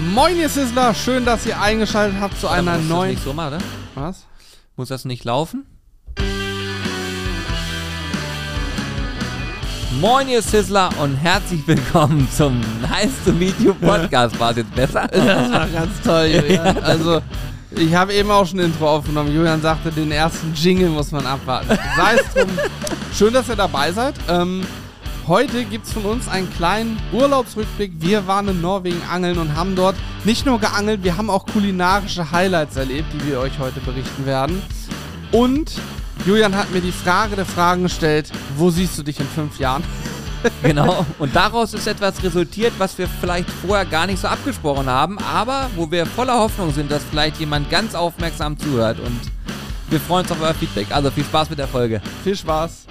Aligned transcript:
Moin, 0.00 0.38
ihr 0.38 0.48
Sizzler, 0.48 0.94
schön, 0.94 1.26
dass 1.26 1.44
ihr 1.44 1.60
eingeschaltet 1.60 2.18
habt 2.20 2.40
zu 2.40 2.48
einer 2.48 2.78
muss 2.78 2.88
neuen. 2.88 3.10
Das 3.10 3.16
nicht 3.16 3.24
so 3.24 3.34
machen, 3.34 3.54
oder? 3.54 3.58
Was? 3.94 4.26
Muss 4.76 4.88
das 4.88 5.04
nicht 5.04 5.24
laufen? 5.24 5.66
Moin, 10.00 10.28
ihr 10.28 10.40
Sizzler 10.40 10.88
und 11.02 11.16
herzlich 11.16 11.66
willkommen 11.68 12.26
zum 12.34 12.60
Nice 12.80 13.10
to 13.26 13.32
Meet 13.32 13.60
You 13.60 13.74
Podcast. 13.74 14.40
War 14.40 14.52
es 14.52 14.56
jetzt 14.58 14.74
besser? 14.74 15.06
Das 15.12 15.52
war 15.52 15.68
ganz 15.68 16.00
toll, 16.02 16.24
Julian. 16.34 16.78
Also, 16.78 17.20
ich 17.72 17.94
habe 17.94 18.14
eben 18.14 18.30
auch 18.30 18.46
schon 18.46 18.60
ein 18.60 18.66
Intro 18.66 18.88
aufgenommen. 18.88 19.34
Julian 19.34 19.60
sagte, 19.60 19.90
den 19.92 20.10
ersten 20.12 20.54
Jingle 20.54 20.88
muss 20.88 21.12
man 21.12 21.26
abwarten. 21.26 21.78
Sei 21.96 22.14
es 22.14 22.32
drum. 22.32 22.50
Schön, 23.14 23.34
dass 23.34 23.48
ihr 23.50 23.56
dabei 23.56 23.92
seid. 23.92 24.14
Ähm, 24.30 24.62
heute 25.30 25.64
gibt 25.64 25.86
es 25.86 25.92
von 25.92 26.04
uns 26.06 26.26
einen 26.26 26.52
kleinen 26.52 26.98
Urlaubsrückblick. 27.12 27.92
Wir 28.00 28.26
waren 28.26 28.48
in 28.48 28.60
Norwegen 28.60 29.00
angeln 29.08 29.38
und 29.38 29.54
haben 29.54 29.76
dort 29.76 29.94
nicht 30.24 30.44
nur 30.44 30.58
geangelt, 30.58 31.04
wir 31.04 31.16
haben 31.16 31.30
auch 31.30 31.46
kulinarische 31.46 32.32
Highlights 32.32 32.74
erlebt, 32.74 33.06
die 33.14 33.28
wir 33.28 33.38
euch 33.38 33.56
heute 33.60 33.78
berichten 33.78 34.26
werden. 34.26 34.60
Und 35.30 35.70
Julian 36.26 36.56
hat 36.56 36.72
mir 36.72 36.80
die 36.80 36.90
Frage 36.90 37.36
der 37.36 37.46
Fragen 37.46 37.84
gestellt, 37.84 38.32
wo 38.56 38.70
siehst 38.70 38.98
du 38.98 39.04
dich 39.04 39.20
in 39.20 39.26
fünf 39.26 39.60
Jahren? 39.60 39.84
genau. 40.64 41.06
Und 41.20 41.36
daraus 41.36 41.74
ist 41.74 41.86
etwas 41.86 42.20
resultiert, 42.24 42.72
was 42.78 42.98
wir 42.98 43.06
vielleicht 43.06 43.48
vorher 43.48 43.86
gar 43.86 44.08
nicht 44.08 44.18
so 44.18 44.26
abgesprochen 44.26 44.88
haben, 44.88 45.16
aber 45.18 45.70
wo 45.76 45.88
wir 45.92 46.06
voller 46.06 46.40
Hoffnung 46.40 46.72
sind, 46.72 46.90
dass 46.90 47.04
vielleicht 47.04 47.38
jemand 47.38 47.70
ganz 47.70 47.94
aufmerksam 47.94 48.58
zuhört. 48.58 48.98
Und 48.98 49.20
wir 49.90 50.00
freuen 50.00 50.22
uns 50.22 50.32
auf 50.32 50.42
euer 50.42 50.54
Feedback. 50.54 50.88
Also 50.90 51.12
viel 51.12 51.24
Spaß 51.24 51.50
mit 51.50 51.60
der 51.60 51.68
Folge. 51.68 52.02
Viel 52.24 52.36
Spaß. 52.36 52.86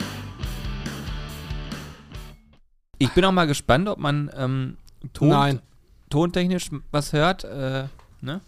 Ich 3.00 3.12
bin 3.12 3.26
auch 3.26 3.32
mal 3.32 3.48
gespannt, 3.48 3.88
ob 3.88 3.98
man 3.98 4.30
ähm, 4.36 4.78
Ton, 5.14 5.30
Nein. 5.30 5.62
tontechnisch 6.10 6.70
was 6.92 7.14
hört. 7.14 7.46
Äh, 7.46 7.86
ne? 8.22 8.42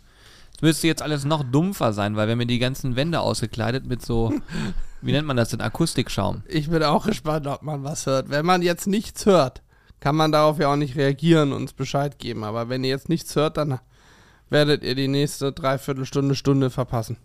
Es 0.54 0.62
müsste 0.62 0.88
jetzt 0.88 1.02
alles 1.02 1.26
noch 1.26 1.43
dumpfer 1.43 1.93
sein, 1.93 2.16
weil 2.16 2.27
wir 2.27 2.34
haben 2.34 2.40
mir 2.40 2.46
die 2.46 2.60
ganzen 2.60 2.96
Wände 2.96 3.21
ausgekleidet 3.21 3.85
mit 3.85 4.05
so, 4.05 4.34
wie 5.02 5.13
nennt 5.13 5.27
man 5.27 5.38
das 5.38 5.49
denn, 5.49 5.62
Akustikschaum. 5.62 6.43
Ich 6.48 6.70
bin 6.70 6.84
auch 6.84 7.05
gespannt, 7.05 7.48
ob 7.48 7.63
man 7.63 7.84
was 7.84 8.05
hört. 8.05 8.30
Wenn 8.30 8.46
man 8.46 8.62
jetzt 8.62 8.88
nichts 8.88 9.26
hört, 9.26 9.62
kann 10.02 10.16
man 10.16 10.32
darauf 10.32 10.60
ja 10.60 10.71
auch 10.71 10.76
nicht 10.76 10.98
reagieren 10.98 11.54
und 11.54 11.62
uns 11.62 11.74
Bescheid 11.74 12.20
geben. 12.20 12.43
Aber 12.43 12.70
wenn 12.70 12.84
ihr 12.84 12.90
jetzt 12.90 13.08
nichts 13.08 13.36
hört, 13.36 13.58
dann 13.58 13.80
werdet 14.49 14.84
ihr 14.84 14.96
die 14.96 15.08
nächste 15.08 15.54
Dreiviertelstunde, 15.54 16.36
Stunde 16.36 16.70
verpassen. 16.70 17.18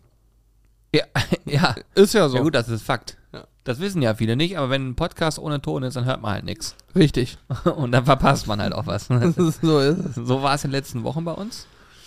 Ja, 0.95 1.05
ja. 1.45 1.75
Ist 1.95 2.15
ja 2.15 2.29
so. 2.29 2.37
ja 2.37 2.43
gut, 2.43 2.55
das 2.55 2.69
ist 2.69 2.83
Fakt. 2.83 3.19
Das 3.67 3.81
wissen 3.81 4.01
ja 4.01 4.15
viele 4.15 4.37
nicht, 4.37 4.57
aber 4.57 4.71
wenn 4.71 4.91
ein 4.91 4.95
Podcast 4.95 5.41
ohne 5.41 5.61
Ton 5.61 5.83
ist, 5.83 5.97
dann 5.97 6.05
hört 6.05 6.23
man 6.23 6.31
halt 6.31 6.45
nichts. 6.45 6.77
Richtig. 6.95 7.37
Und 7.65 7.91
dann 7.91 8.05
verpasst 8.05 8.47
man 8.47 8.63
halt 8.63 8.73
auch 8.73 8.87
was. 8.87 9.07
so 9.61 9.81
ist 9.81 9.99
es. 9.99 10.15
So 10.15 10.41
war 10.41 10.55
es 10.55 10.63
in 10.63 10.71
den 10.71 10.77
letzten 10.77 11.03
Wochen 11.03 11.25
bei 11.25 11.33
uns. 11.33 11.67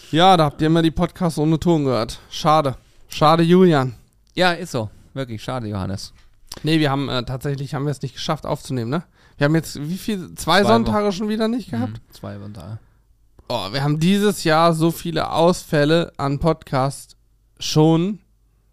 Ja, 0.09 0.37
da 0.37 0.45
habt 0.45 0.61
ihr 0.61 0.67
immer 0.67 0.81
die 0.81 0.89
Podcasts 0.89 1.37
ohne 1.37 1.59
Ton 1.59 1.83
gehört. 1.83 2.19
Schade. 2.29 2.77
Schade, 3.09 3.43
Julian. 3.43 3.93
Ja, 4.35 4.53
ist 4.53 4.71
so. 4.71 4.89
Wirklich 5.13 5.43
schade, 5.43 5.67
Johannes. 5.67 6.13
Nee, 6.63 6.79
wir 6.79 6.89
haben 6.89 7.09
äh, 7.09 7.25
tatsächlich 7.25 7.73
haben 7.73 7.83
wir 7.83 7.91
es 7.91 8.01
nicht 8.01 8.15
geschafft 8.15 8.45
aufzunehmen, 8.45 8.89
ne? 8.89 9.03
Wir 9.37 9.45
haben 9.45 9.55
jetzt 9.55 9.81
wie 9.81 9.97
viel? 9.97 10.33
Zwei, 10.35 10.61
Zwei 10.61 10.63
Sonntage 10.63 11.11
schon 11.11 11.27
wieder 11.27 11.49
nicht 11.49 11.71
gehabt? 11.71 11.91
Mhm, 11.91 12.13
zwei 12.13 12.37
da. 12.53 12.79
Oh, 13.49 13.73
wir 13.73 13.83
haben 13.83 13.99
dieses 13.99 14.45
Jahr 14.45 14.73
so 14.73 14.91
viele 14.91 15.31
Ausfälle 15.31 16.13
an 16.15 16.39
Podcast 16.39 17.17
schon 17.59 18.19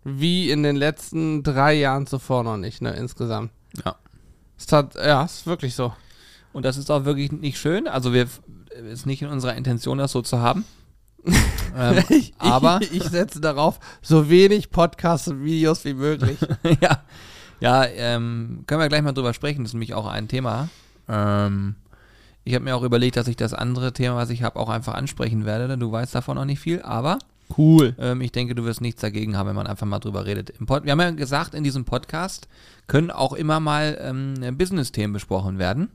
wie 0.09 0.51
in 0.53 0.63
den 0.63 0.77
letzten 0.77 1.43
drei 1.43 1.75
Jahren 1.75 2.07
zuvor 2.07 2.45
noch 2.45 2.57
nicht, 2.57 2.81
ne, 2.81 2.93
insgesamt. 2.93 3.51
Ja. 3.85 3.97
Es 4.57 4.71
hat, 4.71 4.95
ja, 4.95 5.25
ist 5.25 5.49
wirklich 5.49 5.75
so. 5.75 5.93
Und 6.53 6.65
das 6.65 6.77
ist 6.77 6.93
auch 6.93 7.05
wirklich 7.05 7.33
nicht 7.33 7.59
schön. 7.59 7.89
Also 7.89 8.13
wir 8.15 8.29
ist 8.93 9.05
nicht 9.05 9.23
in 9.23 9.29
unserer 9.29 9.57
Intention, 9.57 9.99
das 9.99 10.13
so 10.13 10.23
zu 10.23 10.39
haben. 10.39 10.65
ähm, 11.77 12.05
Ich, 12.09 12.35
aber 12.39 12.79
ich, 12.83 12.93
ich 12.95 13.03
setze 13.03 13.41
darauf, 13.41 13.81
so 14.01 14.31
wenig 14.31 14.71
Podcasts 14.71 15.27
und 15.27 15.43
Videos 15.43 15.85
wie 15.85 15.95
möglich. 15.95 16.39
ja, 16.81 17.03
ja 17.59 17.85
ähm, 17.85 18.63
können 18.69 18.81
wir 18.81 18.89
gleich 18.89 19.03
mal 19.03 19.13
drüber 19.13 19.35
sprechen. 19.35 19.65
Das 19.65 19.71
ist 19.71 19.75
nämlich 19.75 19.95
auch 19.95 20.07
ein 20.07 20.29
Thema. 20.29 20.69
Ähm, 21.09 21.75
ich 22.45 22.55
habe 22.55 22.65
mir 22.65 22.77
auch 22.77 22.85
überlegt, 22.85 23.17
dass 23.17 23.27
ich 23.27 23.37
das 23.37 23.55
andere 23.55 23.93
Thema, 23.93 24.15
was 24.15 24.31
ich 24.31 24.45
habe, 24.45 24.61
auch 24.61 24.69
einfach 24.69 24.95
ansprechen 24.95 25.45
werde. 25.45 25.67
denn 25.67 25.81
Du 25.81 25.91
weißt 25.91 26.15
davon 26.15 26.37
noch 26.37 26.45
nicht 26.45 26.61
viel, 26.61 26.81
aber 26.83 27.19
Cool. 27.57 27.95
ähm, 27.99 28.21
ich 28.21 28.33
denke, 28.33 28.55
du 28.55 28.65
wirst 28.65 28.81
nichts 28.81 29.01
dagegen 29.01 29.37
haben, 29.37 29.49
wenn 29.49 29.57
man 29.57 29.67
einfach 29.67 29.87
mal 29.87 29.99
drüber 29.99 30.27
redet. 30.27 30.53
Wir 30.59 30.93
haben 30.93 31.01
ja 31.01 31.11
gesagt, 31.11 31.55
in 31.55 31.65
diesem 31.65 31.85
Podcast 31.85 32.49
können 32.87 33.11
auch 33.11 33.33
immer 33.33 33.61
mal 33.61 33.99
ähm, 34.01 34.57
Business-Themen 34.57 35.13
besprochen 35.13 35.59
werden. 35.59 35.91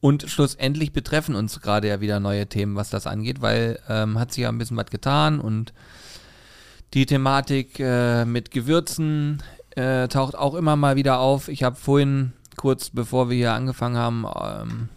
Und 0.00 0.24
schlussendlich 0.28 0.92
betreffen 0.92 1.34
uns 1.34 1.60
gerade 1.62 1.88
ja 1.88 2.00
wieder 2.00 2.20
neue 2.20 2.46
Themen, 2.46 2.76
was 2.76 2.90
das 2.90 3.06
angeht, 3.06 3.40
weil 3.40 3.78
ähm, 3.88 4.18
hat 4.18 4.32
sich 4.32 4.42
ja 4.42 4.50
ein 4.50 4.58
bisschen 4.58 4.76
was 4.76 4.90
getan 4.90 5.40
und 5.40 5.72
die 6.92 7.06
Thematik 7.06 7.80
äh, 7.80 8.26
mit 8.26 8.50
Gewürzen 8.50 9.42
äh, 9.70 10.06
taucht 10.08 10.36
auch 10.36 10.54
immer 10.54 10.76
mal 10.76 10.96
wieder 10.96 11.18
auf. 11.18 11.48
Ich 11.48 11.62
habe 11.62 11.76
vorhin, 11.76 12.32
kurz 12.56 12.90
bevor 12.90 13.30
wir 13.30 13.36
hier 13.36 13.54
angefangen 13.54 13.96
haben, 13.96 14.26
ähm, 14.42 14.88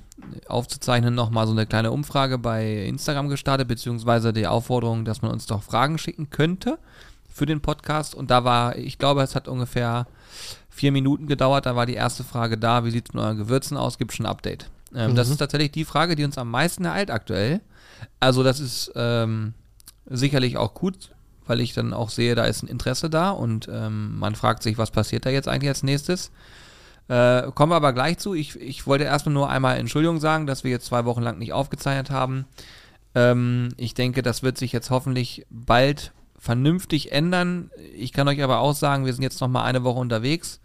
aufzuzeichnen, 0.48 1.14
nochmal 1.16 1.46
so 1.48 1.52
eine 1.54 1.66
kleine 1.66 1.92
Umfrage 1.92 2.38
bei 2.38 2.86
Instagram 2.86 3.30
gestartet, 3.30 3.68
beziehungsweise 3.68 4.34
die 4.34 4.48
Aufforderung, 4.48 5.06
dass 5.06 5.22
man 5.22 5.32
uns 5.32 5.46
doch 5.46 5.64
Fragen 5.64 5.98
schicken 5.98 6.30
könnte 6.30 6.78
für 7.34 7.46
den 7.46 7.62
Podcast. 7.62 8.16
Und 8.16 8.32
da 8.32 8.44
war, 8.44 8.76
ich 8.78 8.98
glaube, 8.98 9.22
es 9.22 9.36
hat 9.36 9.48
ungefähr 9.48 10.08
vier 10.70 10.92
Minuten 10.92 11.28
gedauert, 11.28 11.66
da 11.66 11.76
war 11.76 11.86
die 11.86 11.96
erste 11.96 12.24
Frage 12.24 12.58
da, 12.58 12.84
wie 12.86 12.92
sieht 12.92 13.10
es 13.10 13.14
mit 13.14 13.24
euren 13.24 13.38
Gewürzen 13.38 13.78
aus, 13.78 13.98
gibt 13.98 14.14
schon 14.14 14.26
ein 14.26 14.32
Update. 14.32 14.70
Ähm, 14.96 15.16
Das 15.16 15.28
Mhm. 15.28 15.34
ist 15.34 15.38
tatsächlich 15.40 15.72
die 15.72 15.86
Frage, 15.86 16.16
die 16.16 16.24
uns 16.24 16.38
am 16.38 16.50
meisten 16.52 16.86
ereilt 16.86 17.12
aktuell. 17.12 17.62
Also 18.20 18.44
das 18.44 18.60
ist 18.60 18.92
ähm, 18.96 19.54
sicherlich 20.06 20.58
auch 20.58 20.74
gut, 20.74 21.12
weil 21.48 21.62
ich 21.62 21.74
dann 21.74 21.94
auch 21.94 22.10
sehe, 22.10 22.36
da 22.36 22.46
ist 22.46 22.62
ein 22.64 22.68
Interesse 22.68 23.10
da 23.10 23.32
und 23.32 23.68
ähm, 23.72 24.18
man 24.20 24.36
fragt 24.36 24.62
sich, 24.64 24.78
was 24.78 24.92
passiert 24.92 25.26
da 25.26 25.30
jetzt 25.30 25.48
eigentlich 25.48 25.70
als 25.70 25.82
nächstes. 25.84 26.32
Äh, 27.08 27.52
kommen 27.54 27.72
wir 27.72 27.78
aber 27.78 27.94
gleich 27.94 28.18
zu. 28.18 28.34
Ich, 28.34 28.60
ich 28.60 28.86
wollte 28.86 29.06
erstmal 29.06 29.34
nur 29.34 29.50
einmal 29.50 29.78
Entschuldigung 29.78 30.20
sagen, 30.20 30.46
dass 30.46 30.64
wir 30.64 30.72
jetzt 30.72 30.86
zwei 30.86 31.06
Wochen 31.06 31.22
lang 31.22 31.38
nicht 31.40 31.54
aufgezeichnet 31.54 32.10
haben. 32.10 32.46
Ähm, 33.16 33.70
ich 33.78 33.94
denke, 33.94 34.22
das 34.22 34.44
wird 34.44 34.58
sich 34.58 34.72
jetzt 34.74 34.90
hoffentlich 34.90 35.46
bald 35.50 36.12
vernünftig 36.38 37.12
ändern. 37.12 37.72
Ich 37.96 38.14
kann 38.14 38.28
euch 38.28 38.44
aber 38.44 38.60
auch 38.60 38.74
sagen, 38.74 39.06
wir 39.06 39.14
sind 39.14 39.24
jetzt 39.24 39.42
noch 39.42 39.48
mal 39.48 39.64
eine 39.64 39.84
Woche 39.84 40.00
unterwegs. 40.00 40.60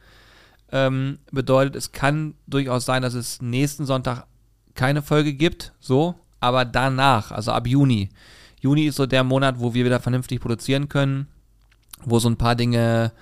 Ähm, 0.70 1.19
bedeutet, 1.30 1.76
es 1.76 1.92
kann 1.92 2.34
durchaus 2.47 2.84
sein, 2.84 3.03
dass 3.03 3.14
es 3.14 3.42
nächsten 3.42 3.84
Sonntag 3.84 4.26
keine 4.74 5.03
Folge 5.03 5.34
gibt, 5.34 5.72
so, 5.80 6.14
aber 6.41 6.64
danach, 6.64 7.30
also 7.30 7.53
ab 7.53 7.66
Juni. 7.66 8.09
Juni 8.60 8.86
ist 8.86 8.97
so 8.97 9.06
der 9.06 9.22
Monat, 9.24 9.60
wo 9.60 9.74
wir 9.74 9.84
wieder 9.84 10.00
vernünftig 10.00 10.41
produzieren 10.41 10.88
können, 10.88 11.26
wo 12.04 12.19
so 12.19 12.28
ein 12.28 12.38
paar 12.38 12.54
Dinge, 12.54 13.12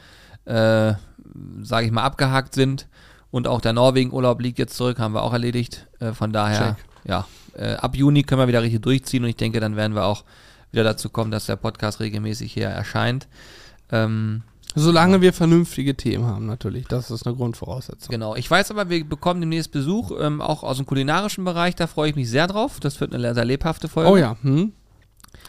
äh, 0.45 0.95
sage 1.63 1.87
ich 1.87 1.93
mal, 1.93 2.05
abgehakt 2.05 2.55
sind. 2.55 2.89
Und 3.31 3.47
auch 3.47 3.61
der 3.61 3.73
Norwegen-Urlaub 3.73 4.41
liegt 4.41 4.59
jetzt 4.59 4.77
zurück, 4.77 4.99
haben 4.99 5.15
wir 5.15 5.23
auch 5.23 5.33
erledigt. 5.33 5.87
Äh, 6.01 6.13
von 6.13 6.33
daher, 6.33 6.77
Check. 6.77 6.85
ja, 7.05 7.27
äh, 7.55 7.75
ab 7.75 7.97
Juni 7.97 8.23
können 8.25 8.41
wir 8.41 8.49
wieder 8.49 8.63
richtig 8.63 8.83
durchziehen 8.83 9.23
und 9.23 9.31
ich 9.31 9.37
denke, 9.37 9.61
dann 9.61 9.77
werden 9.77 9.95
wir 9.95 10.05
auch 10.05 10.25
wieder 10.73 10.85
dazu 10.85 11.09
kommen, 11.11 11.31
dass 11.31 11.47
der 11.47 11.57
Podcast 11.57 12.01
regelmäßig 12.01 12.53
hier 12.53 12.69
erscheint. 12.69 13.29
Ähm, 13.93 14.43
Solange 14.77 15.21
wir 15.21 15.33
vernünftige 15.33 15.97
Themen 15.97 16.27
haben, 16.27 16.47
natürlich. 16.47 16.87
Das 16.87 17.11
ist 17.11 17.27
eine 17.27 17.35
Grundvoraussetzung. 17.35 18.13
Genau. 18.13 18.37
Ich 18.37 18.49
weiß 18.49 18.71
aber, 18.71 18.89
wir 18.89 19.05
bekommen 19.05 19.41
demnächst 19.41 19.73
Besuch, 19.73 20.13
ähm, 20.21 20.41
auch 20.41 20.63
aus 20.63 20.77
dem 20.77 20.87
kulinarischen 20.87 21.45
Bereich. 21.45 21.75
Da 21.75 21.89
freue 21.89 22.11
ich 22.11 22.15
mich 22.17 22.31
sehr 22.31 22.47
drauf. 22.47 22.79
Das 22.79 23.01
wird 23.01 23.13
eine 23.13 23.35
sehr 23.35 23.45
lebhafte 23.45 23.89
Folge. 23.89 24.11
Oh 24.11 24.17
ja, 24.17 24.37
hm? 24.43 24.73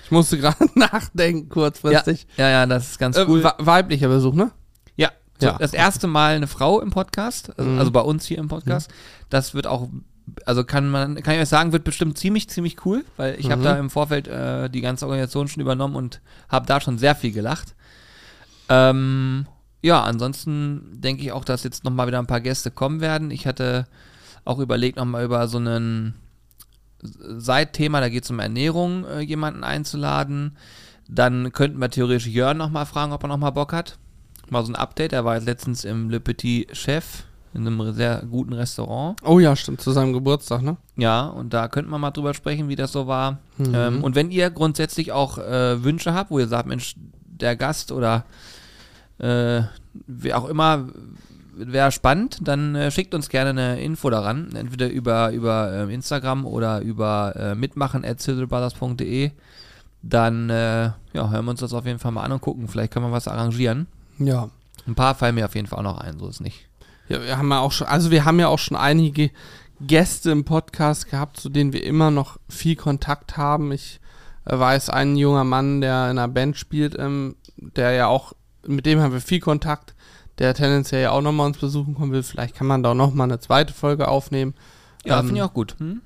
Ich 0.06 0.10
musste 0.12 0.40
gerade 0.40 0.58
nachdenken, 0.76 1.48
Ja, 1.50 1.54
kurzfristig. 1.54 2.26
ja, 2.36 2.50
ja, 2.50 2.66
das 2.66 2.88
ist 2.92 2.98
ganz 3.00 3.16
Äh, 3.16 3.26
cool. 3.28 3.44
we- 3.44 3.54
weiblicher 3.60 4.08
Besuch, 4.08 4.34
ne? 4.34 4.52
Ja, 5.42 5.58
das 5.58 5.74
erste 5.74 6.08
Mal 6.08 6.36
eine 6.36 6.48
Frau 6.48 6.80
im 6.82 6.90
Podcast, 6.92 7.52
also, 7.58 7.70
Mhm. 7.70 7.80
also 7.80 7.92
bei 7.92 8.02
uns 8.02 8.26
hier 8.26 8.38
im 8.38 8.48
Podcast. 8.48 8.90
Das 9.30 9.54
wird 9.54 9.68
auch, 9.68 9.90
also 10.46 10.64
kann 10.64 10.90
man, 10.90 11.16
kann 11.24 11.36
ich 11.36 11.42
euch 11.42 11.50
sagen, 11.50 11.72
wird 11.74 11.84
bestimmt 11.84 12.18
ziemlich, 12.18 12.50
ziemlich 12.50 12.86
cool, 12.86 13.04
weil 13.18 13.40
ich 13.40 13.50
habe 13.52 13.62
Mhm. 13.62 13.66
da 13.66 13.78
im 13.78 13.90
Vorfeld 13.90 14.28
äh, 14.28 14.70
die 14.70 14.82
ganze 14.82 15.06
Organisation 15.06 15.48
schon 15.48 15.62
übernommen 15.62 15.96
und 15.96 16.22
habe 16.50 16.66
da 16.66 16.80
schon 16.82 16.98
sehr 16.98 17.16
viel 17.16 17.32
gelacht. 17.32 17.76
Ähm, 18.70 19.48
ja, 19.82 20.02
ansonsten 20.04 20.92
denke 21.02 21.24
ich 21.24 21.32
auch, 21.32 21.44
dass 21.44 21.64
jetzt 21.64 21.84
nochmal 21.84 22.08
wieder 22.08 22.20
ein 22.20 22.28
paar 22.28 22.42
Gäste 22.42 22.72
kommen 22.72 23.02
werden. 23.02 23.32
Ich 23.32 23.48
hatte 23.48 23.88
auch 24.46 24.60
überlegt, 24.60 24.98
nochmal 24.98 25.24
über 25.26 25.48
so 25.48 25.58
einen 25.58 26.14
Seitthema, 27.02 28.00
da 28.00 28.10
geht 28.10 28.24
es 28.24 28.30
um 28.32 28.40
Ernährung, 28.40 29.06
äh, 29.06 29.20
jemanden 29.22 29.64
einzuladen. 29.64 30.58
Dann 31.08 31.52
könnten 31.52 31.80
wir 31.80 31.90
theoretisch 31.90 32.28
Jörn 32.28 32.58
nochmal 32.58 32.86
fragen, 32.86 33.12
ob 33.12 33.24
er 33.24 33.28
nochmal 33.28 33.52
Bock 33.52 33.74
hat. 33.74 33.98
Mal 34.52 34.66
so 34.66 34.72
ein 34.72 34.76
Update. 34.76 35.14
Er 35.14 35.26
war 35.26 35.36
jetzt 35.36 35.46
letztens 35.46 35.86
im 35.86 36.10
Le 36.10 36.20
Petit 36.20 36.76
Chef 36.76 37.24
in 37.54 37.68
einem 37.68 37.94
sehr 37.94 38.24
guten 38.30 38.54
Restaurant. 38.54 39.18
Oh 39.24 39.40
ja, 39.40 39.56
stimmt, 39.56 39.82
zu 39.82 39.92
seinem 39.92 40.14
Geburtstag, 40.14 40.62
ne? 40.62 40.78
Ja, 40.96 41.28
und 41.28 41.54
da 41.54 41.68
könnten 41.68 41.90
wir 41.90 41.98
mal 41.98 42.12
drüber 42.12 42.34
sprechen, 42.34 42.70
wie 42.70 42.76
das 42.76 42.92
so 42.92 43.08
war. 43.08 43.40
Mhm. 43.58 43.74
Ähm, 43.74 44.04
und 44.04 44.16
wenn 44.16 44.32
ihr 44.32 44.50
grundsätzlich 44.50 45.12
auch 45.12 45.38
äh, 45.38 45.84
Wünsche 45.84 46.14
habt, 46.14 46.32
wo 46.32 46.40
ihr 46.40 46.48
sagt, 46.48 46.68
Mensch, 46.68 46.96
der 47.26 47.56
Gast 47.56 47.92
oder 47.92 48.26
äh, 49.20 49.62
wer 50.08 50.38
auch 50.38 50.48
immer 50.48 50.88
wäre 51.54 51.92
spannend, 51.92 52.40
dann 52.42 52.76
äh, 52.76 52.92
schickt 52.92 53.14
uns 53.14 53.30
gerne 53.30 53.50
eine 53.50 53.82
Info 53.82 54.10
daran, 54.10 54.54
entweder 54.56 54.90
über, 54.90 55.32
über 55.32 55.72
äh, 55.72 55.94
Instagram 55.94 56.46
oder 56.46 56.82
über 56.82 57.34
äh, 57.36 57.56
mitmachen.zizzlebrothers.de. 57.56 59.32
Dann 60.04 60.50
äh, 60.50 60.92
ja, 61.14 61.30
hören 61.30 61.46
wir 61.46 61.52
uns 61.52 61.60
das 61.60 61.74
auf 61.74 61.86
jeden 61.86 62.00
Fall 62.00 62.12
mal 62.12 62.24
an 62.24 62.32
und 62.32 62.42
gucken. 62.42 62.68
Vielleicht 62.68 62.94
können 62.94 63.06
wir 63.06 63.12
was 63.12 63.28
arrangieren. 63.28 63.88
Ja. 64.26 64.50
Ein 64.88 64.96
paar 64.96 65.16
fallen 65.16 65.36
mir 65.36 65.46
auf 65.46 65.56
jeden 65.56 65.68
Fall 65.68 65.80
auch 65.80 65.84
noch 65.84 65.98
ein, 66.00 66.18
so 66.20 66.28
ist 66.28 66.36
es 66.36 66.40
nicht. 66.42 66.68
Ja, 67.08 67.22
wir 67.22 67.38
haben 67.38 67.50
ja 67.52 67.60
auch 67.60 67.72
schon, 67.72 67.88
also 67.88 68.12
wir 68.12 68.26
haben 68.26 68.40
ja 68.40 68.48
auch 68.48 68.60
schon 68.60 68.78
einige 68.78 69.32
Gäste 69.82 70.32
im 70.32 70.46
Podcast 70.46 71.10
gehabt, 71.10 71.38
zu 71.38 71.50
denen 71.50 71.74
wir 71.74 71.84
immer 71.84 72.12
noch 72.12 72.38
viel 72.50 72.76
Kontakt 72.76 73.38
haben. 73.38 73.72
Ich 73.72 74.00
äh, 74.46 74.58
weiß, 74.58 74.90
ein 74.90 75.16
junger 75.16 75.44
Mann, 75.44 75.82
der 75.82 76.06
in 76.12 76.18
einer 76.18 76.28
Band 76.28 76.58
spielt, 76.58 76.98
ähm, 76.98 77.36
der 77.58 77.92
ja 77.92 78.08
auch, 78.08 78.34
mit 78.66 78.86
dem 78.86 79.00
haben 79.00 79.14
wir 79.14 79.22
viel 79.22 79.40
Kontakt, 79.40 79.94
der 80.40 80.54
tendenziell 80.54 81.04
ja 81.04 81.12
auch 81.12 81.22
nochmal 81.22 81.48
uns 81.48 81.58
besuchen 81.58 81.96
kommen 81.96 82.12
will. 82.12 82.24
Vielleicht 82.24 82.56
kann 82.56 82.68
man 82.68 82.84
da 82.84 82.92
auch 82.92 82.96
nochmal 82.96 83.26
eine 83.26 83.40
zweite 83.40 83.74
Folge 83.74 84.08
aufnehmen. 84.08 84.54
Ja, 85.06 85.20
Ähm, 85.20 85.26
finde 85.28 85.42
ich 85.42 85.44
auch 85.44 85.54
gut. 85.54 85.76
Hm? 85.80 86.02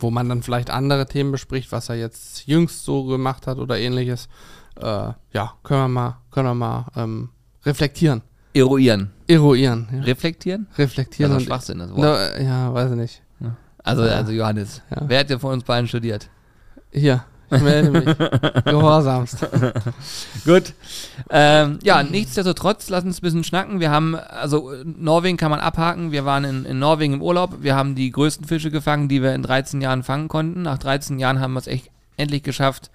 wo 0.00 0.10
man 0.10 0.28
dann 0.28 0.42
vielleicht 0.42 0.70
andere 0.70 1.06
Themen 1.06 1.32
bespricht, 1.32 1.72
was 1.72 1.88
er 1.88 1.96
jetzt 1.96 2.46
jüngst 2.46 2.84
so 2.84 3.04
gemacht 3.04 3.46
hat 3.46 3.58
oder 3.58 3.78
ähnliches. 3.78 4.28
Äh, 4.76 5.12
ja, 5.32 5.54
können 5.64 5.80
wir 5.82 5.88
mal, 5.88 6.18
können 6.30 6.46
wir 6.46 6.54
mal 6.54 6.86
ähm, 6.94 7.30
reflektieren. 7.68 8.22
Eruieren. 8.54 9.10
Eruieren. 9.28 9.86
Ja. 9.92 10.00
Reflektieren? 10.02 10.66
Reflektieren. 10.76 11.32
Das 11.32 11.42
ist 11.42 11.46
Schwachsinn, 11.46 11.78
das 11.78 11.90
Wort. 11.90 12.00
Na, 12.00 12.40
ja, 12.40 12.74
weiß 12.74 12.90
ich 12.92 12.96
nicht. 12.96 13.22
Also, 13.84 14.04
Ja. 14.04 14.16
also 14.16 14.32
Johannes, 14.32 14.82
Ja. 14.90 15.02
wer 15.06 15.20
hat 15.20 15.30
denn 15.30 15.38
von 15.38 15.52
uns 15.52 15.64
beiden 15.64 15.86
studiert? 15.88 16.28
Hier, 16.92 17.24
ich 17.50 17.62
melde 17.62 17.90
mich. 17.90 18.04
Gehorsamst. 18.64 19.46
Gut. 20.44 20.74
Ähm, 21.30 21.78
ja, 21.82 22.02
nichtsdestotrotz, 22.02 22.88
lass 22.90 23.04
uns 23.04 23.18
ein 23.18 23.22
bisschen 23.22 23.44
schnacken. 23.44 23.80
Wir 23.80 23.90
haben, 23.90 24.14
also 24.16 24.72
Norwegen 24.84 25.36
kann 25.36 25.50
man 25.50 25.60
abhaken. 25.60 26.10
Wir 26.12 26.24
waren 26.24 26.44
in, 26.44 26.64
in 26.64 26.78
Norwegen 26.78 27.14
im 27.14 27.22
Urlaub. 27.22 27.62
Wir 27.62 27.76
haben 27.76 27.94
die 27.94 28.10
größten 28.10 28.46
Fische 28.46 28.70
gefangen, 28.70 29.08
die 29.08 29.22
wir 29.22 29.34
in 29.34 29.42
13 29.42 29.80
Jahren 29.80 30.02
fangen 30.02 30.28
konnten. 30.28 30.62
Nach 30.62 30.78
13 30.78 31.18
Jahren 31.18 31.40
haben 31.40 31.52
wir 31.54 31.60
es 31.60 31.66
echt 31.66 31.90
endlich 32.16 32.42
geschafft, 32.42 32.90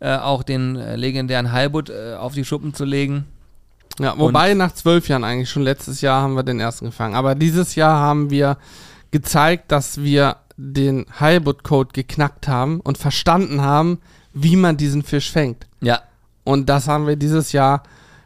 äh, 0.00 0.16
auch 0.16 0.42
den 0.42 0.76
äh, 0.76 0.96
legendären 0.96 1.50
Halbut 1.52 1.90
äh, 1.90 2.14
auf 2.14 2.34
die 2.34 2.44
Schuppen 2.44 2.74
zu 2.74 2.84
legen. 2.84 3.24
Ja, 4.00 4.18
wobei 4.18 4.54
nach 4.54 4.72
zwölf 4.72 5.08
Jahren 5.08 5.24
eigentlich 5.24 5.50
schon 5.50 5.62
letztes 5.62 6.00
Jahr 6.00 6.22
haben 6.22 6.34
wir 6.34 6.42
den 6.42 6.58
ersten 6.58 6.86
gefangen. 6.86 7.14
Aber 7.14 7.34
dieses 7.34 7.74
Jahr 7.74 7.98
haben 7.98 8.30
wir 8.30 8.56
gezeigt, 9.10 9.70
dass 9.70 10.00
wir 10.00 10.36
den 10.56 11.04
Heilbutt-Code 11.18 11.90
geknackt 11.92 12.48
haben 12.48 12.80
und 12.80 12.96
verstanden 12.96 13.60
haben, 13.60 13.98
wie 14.32 14.56
man 14.56 14.76
diesen 14.76 15.02
Fisch 15.02 15.30
fängt. 15.30 15.66
Ja, 15.80 16.00
Und 16.44 16.68
das 16.68 16.88
haben 16.88 17.06
wir 17.06 17.16
dieses 17.16 17.52
Jahr, 17.52 17.82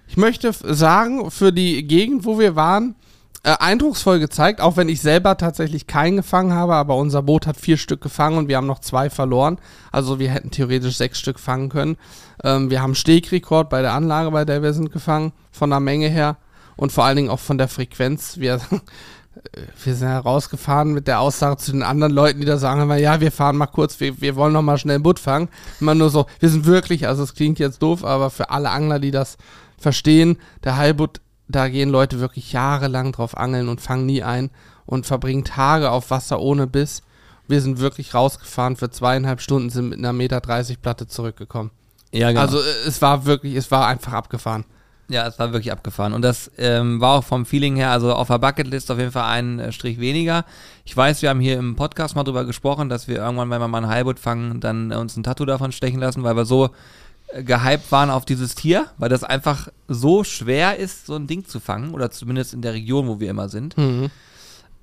ich 0.06 0.16
möchte 0.16 0.52
sagen, 0.52 1.30
für 1.30 1.52
die 1.52 1.84
Gegend, 1.86 2.24
wo 2.24 2.38
wir 2.38 2.54
waren, 2.54 2.94
äh, 3.42 3.56
eindrucksvoll 3.58 4.20
gezeigt, 4.20 4.60
auch 4.60 4.76
wenn 4.76 4.88
ich 4.88 5.00
selber 5.00 5.36
tatsächlich 5.36 5.86
keinen 5.86 6.16
gefangen 6.16 6.54
habe, 6.54 6.74
aber 6.74 6.96
unser 6.96 7.22
Boot 7.22 7.46
hat 7.46 7.56
vier 7.56 7.76
Stück 7.76 8.00
gefangen 8.00 8.38
und 8.38 8.48
wir 8.48 8.56
haben 8.56 8.66
noch 8.66 8.78
zwei 8.78 9.10
verloren. 9.10 9.58
Also 9.92 10.18
wir 10.18 10.30
hätten 10.30 10.50
theoretisch 10.50 10.96
sechs 10.96 11.18
Stück 11.18 11.38
fangen 11.38 11.68
können. 11.68 11.96
Ähm, 12.44 12.70
wir 12.70 12.82
haben 12.82 12.94
Stegrekord 12.94 13.70
bei 13.70 13.82
der 13.82 13.94
Anlage, 13.94 14.30
bei 14.30 14.44
der 14.44 14.62
wir 14.62 14.74
sind 14.74 14.92
gefangen, 14.92 15.32
von 15.50 15.70
der 15.70 15.80
Menge 15.80 16.08
her 16.08 16.36
und 16.76 16.92
vor 16.92 17.04
allen 17.04 17.16
Dingen 17.16 17.30
auch 17.30 17.40
von 17.40 17.58
der 17.58 17.68
Frequenz. 17.68 18.38
Wir, 18.38 18.60
wir 19.84 19.94
sind 19.94 20.08
herausgefahren 20.08 20.92
mit 20.92 21.08
der 21.08 21.20
Aussage 21.20 21.56
zu 21.56 21.72
den 21.72 21.82
anderen 21.82 22.12
Leuten, 22.12 22.40
die 22.40 22.46
da 22.46 22.58
sagen, 22.58 22.82
immer, 22.82 22.96
ja, 22.96 23.20
wir 23.20 23.32
fahren 23.32 23.56
mal 23.56 23.66
kurz, 23.66 23.98
wir, 23.98 24.20
wir 24.20 24.36
wollen 24.36 24.52
noch 24.52 24.62
mal 24.62 24.78
schnell 24.78 24.96
ein 24.96 25.02
Boot 25.02 25.18
fangen. 25.18 25.48
Immer 25.80 25.94
nur 25.94 26.10
so, 26.10 26.26
wir 26.38 26.50
sind 26.50 26.66
wirklich, 26.66 27.08
also 27.08 27.22
es 27.22 27.34
klingt 27.34 27.58
jetzt 27.58 27.82
doof, 27.82 28.04
aber 28.04 28.30
für 28.30 28.50
alle 28.50 28.70
Angler, 28.70 28.98
die 28.98 29.10
das 29.10 29.38
verstehen, 29.78 30.38
der 30.62 30.76
Heilbutt, 30.76 31.20
da 31.48 31.68
gehen 31.68 31.90
Leute 31.90 32.20
wirklich 32.20 32.52
jahrelang 32.52 33.12
drauf 33.12 33.36
angeln 33.36 33.68
und 33.68 33.80
fangen 33.80 34.06
nie 34.06 34.22
ein 34.22 34.50
und 34.86 35.06
verbringen 35.06 35.44
Tage 35.44 35.90
auf 35.90 36.10
Wasser 36.10 36.40
ohne 36.40 36.66
Biss. 36.66 37.02
Wir 37.48 37.60
sind 37.60 37.78
wirklich 37.78 38.14
rausgefahren 38.14 38.76
für 38.76 38.90
zweieinhalb 38.90 39.42
Stunden, 39.42 39.68
sind 39.68 39.90
mit 39.90 39.98
einer 39.98 40.14
Meter 40.14 40.40
30 40.40 40.80
Platte 40.80 41.06
zurückgekommen. 41.06 41.70
Ja 42.18 42.28
genau. 42.28 42.40
Also 42.40 42.58
äh, 42.58 42.86
es 42.86 43.00
war 43.02 43.24
wirklich, 43.26 43.54
es 43.54 43.70
war 43.70 43.86
einfach 43.86 44.12
abgefahren. 44.12 44.64
Ja, 45.08 45.26
es 45.26 45.38
war 45.38 45.52
wirklich 45.52 45.70
abgefahren. 45.70 46.14
Und 46.14 46.22
das 46.22 46.50
ähm, 46.56 47.00
war 47.00 47.18
auch 47.18 47.24
vom 47.24 47.44
Feeling 47.44 47.76
her, 47.76 47.90
also 47.90 48.14
auf 48.14 48.28
der 48.28 48.38
Bucketlist 48.38 48.90
auf 48.90 48.98
jeden 48.98 49.12
Fall 49.12 49.30
einen 49.30 49.58
äh, 49.58 49.72
Strich 49.72 50.00
weniger. 50.00 50.46
Ich 50.86 50.96
weiß, 50.96 51.20
wir 51.20 51.28
haben 51.28 51.40
hier 51.40 51.58
im 51.58 51.76
Podcast 51.76 52.16
mal 52.16 52.24
drüber 52.24 52.44
gesprochen, 52.44 52.88
dass 52.88 53.06
wir 53.06 53.16
irgendwann, 53.16 53.50
wenn 53.50 53.60
wir 53.60 53.68
mal 53.68 53.82
ein 53.82 53.88
Heilboot 53.88 54.18
fangen, 54.18 54.60
dann 54.60 54.90
äh, 54.90 54.96
uns 54.96 55.16
ein 55.16 55.22
Tattoo 55.22 55.44
davon 55.44 55.72
stechen 55.72 56.00
lassen, 56.00 56.22
weil 56.22 56.36
wir 56.36 56.46
so 56.46 56.70
gehypt 57.42 57.90
waren 57.90 58.10
auf 58.10 58.24
dieses 58.24 58.54
Tier, 58.54 58.86
weil 58.96 59.08
das 59.08 59.24
einfach 59.24 59.68
so 59.88 60.24
schwer 60.24 60.76
ist, 60.76 61.06
so 61.06 61.16
ein 61.16 61.26
Ding 61.26 61.44
zu 61.44 61.60
fangen, 61.60 61.92
oder 61.92 62.10
zumindest 62.10 62.54
in 62.54 62.62
der 62.62 62.74
Region, 62.74 63.08
wo 63.08 63.20
wir 63.20 63.28
immer 63.28 63.48
sind. 63.48 63.76
Mhm. 63.76 64.10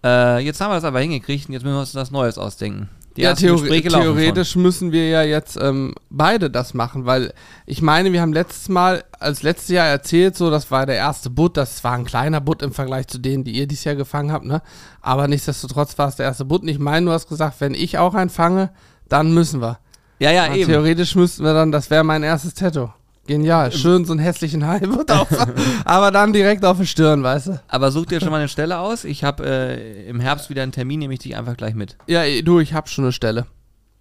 Äh, 0.04 0.40
jetzt 0.40 0.60
haben 0.60 0.72
wir 0.72 0.76
das 0.76 0.84
aber 0.84 1.00
hingekriegt 1.00 1.48
und 1.48 1.54
jetzt 1.54 1.64
müssen 1.64 1.76
wir 1.76 1.82
uns 1.82 1.96
was 1.96 2.12
Neues 2.12 2.38
ausdenken. 2.38 2.90
Die 3.18 3.24
ja, 3.24 3.34
theori 3.34 3.82
laufen 3.82 3.90
schon. 3.90 4.16
theoretisch 4.16 4.56
müssen 4.56 4.92
wir 4.94 5.10
ja 5.10 5.22
jetzt 5.22 5.58
ähm, 5.62 5.94
beide 6.10 6.50
das 6.50 6.74
machen, 6.74 7.06
weil 7.06 7.34
ich 7.66 7.82
meine, 7.82 8.14
wir 8.14 8.22
haben 8.22 8.32
letztes 8.32 8.70
Mal, 8.70 9.04
als 9.20 9.44
letztes 9.44 9.70
Jahr 9.70 9.88
erzählt, 9.88 10.38
so, 10.38 10.50
das 10.50 10.72
war 10.72 10.86
der 10.86 10.96
erste 10.96 11.30
Butt, 11.30 11.58
das 11.58 11.84
war 11.84 11.94
ein 11.94 12.06
kleiner 12.06 12.40
Butt 12.40 12.62
im 12.62 12.72
Vergleich 12.72 13.08
zu 13.08 13.18
denen, 13.18 13.44
die 13.44 13.52
ihr 13.52 13.68
dieses 13.68 13.84
Jahr 13.84 13.96
gefangen 13.96 14.32
habt, 14.32 14.46
ne? 14.46 14.62
Aber 15.02 15.28
nichtsdestotrotz 15.28 15.98
war 15.98 16.08
es 16.08 16.16
der 16.16 16.26
erste 16.28 16.46
Butt. 16.46 16.62
Und 16.62 16.70
ich 16.70 16.80
meine, 16.80 17.08
du 17.08 17.12
hast 17.12 17.28
gesagt, 17.28 17.60
wenn 17.60 17.74
ich 17.74 17.98
auch 17.98 18.14
einen 18.14 18.30
fange, 18.30 18.70
dann 19.10 19.34
müssen 19.34 19.62
wir. 19.62 19.80
Ja, 20.20 20.32
ja, 20.32 20.46
Ja, 20.46 20.56
eben. 20.56 20.70
theoretisch 20.70 21.16
müssten 21.16 21.44
wir 21.44 21.54
dann, 21.54 21.72
das 21.72 21.90
wäre 21.90 22.06
mein 22.06 22.24
erstes 22.24 22.54
Tattoo. 22.54 22.90
Genial, 23.32 23.72
schön 23.72 24.04
so 24.04 24.12
einen 24.12 24.20
hässlichen 24.20 24.68
Halbbutt 24.68 25.10
auf, 25.10 25.30
aber 25.86 26.12
dann 26.12 26.34
direkt 26.34 26.66
auf 26.66 26.78
die 26.78 26.86
Stirn, 26.86 27.24
weißt 27.24 27.48
du? 27.48 27.62
Aber 27.70 27.90
such 27.90 28.08
dir 28.08 28.20
schon 28.20 28.30
mal 28.30 28.40
eine 28.40 28.50
Stelle 28.50 28.78
aus. 28.78 29.06
Ich 29.06 29.24
habe 29.24 29.46
äh, 29.46 30.10
im 30.10 30.20
Herbst 30.20 30.50
wieder 30.50 30.64
einen 30.64 30.74
Termin, 30.74 31.00
nehme 31.00 31.14
ich 31.14 31.22
dich 31.22 31.38
einfach 31.38 31.56
gleich 31.56 31.74
mit. 31.74 31.96
Ja, 32.08 32.24
du, 32.42 32.60
ich 32.60 32.74
hab 32.74 32.90
schon 32.90 33.06
eine 33.06 33.14
Stelle. 33.14 33.46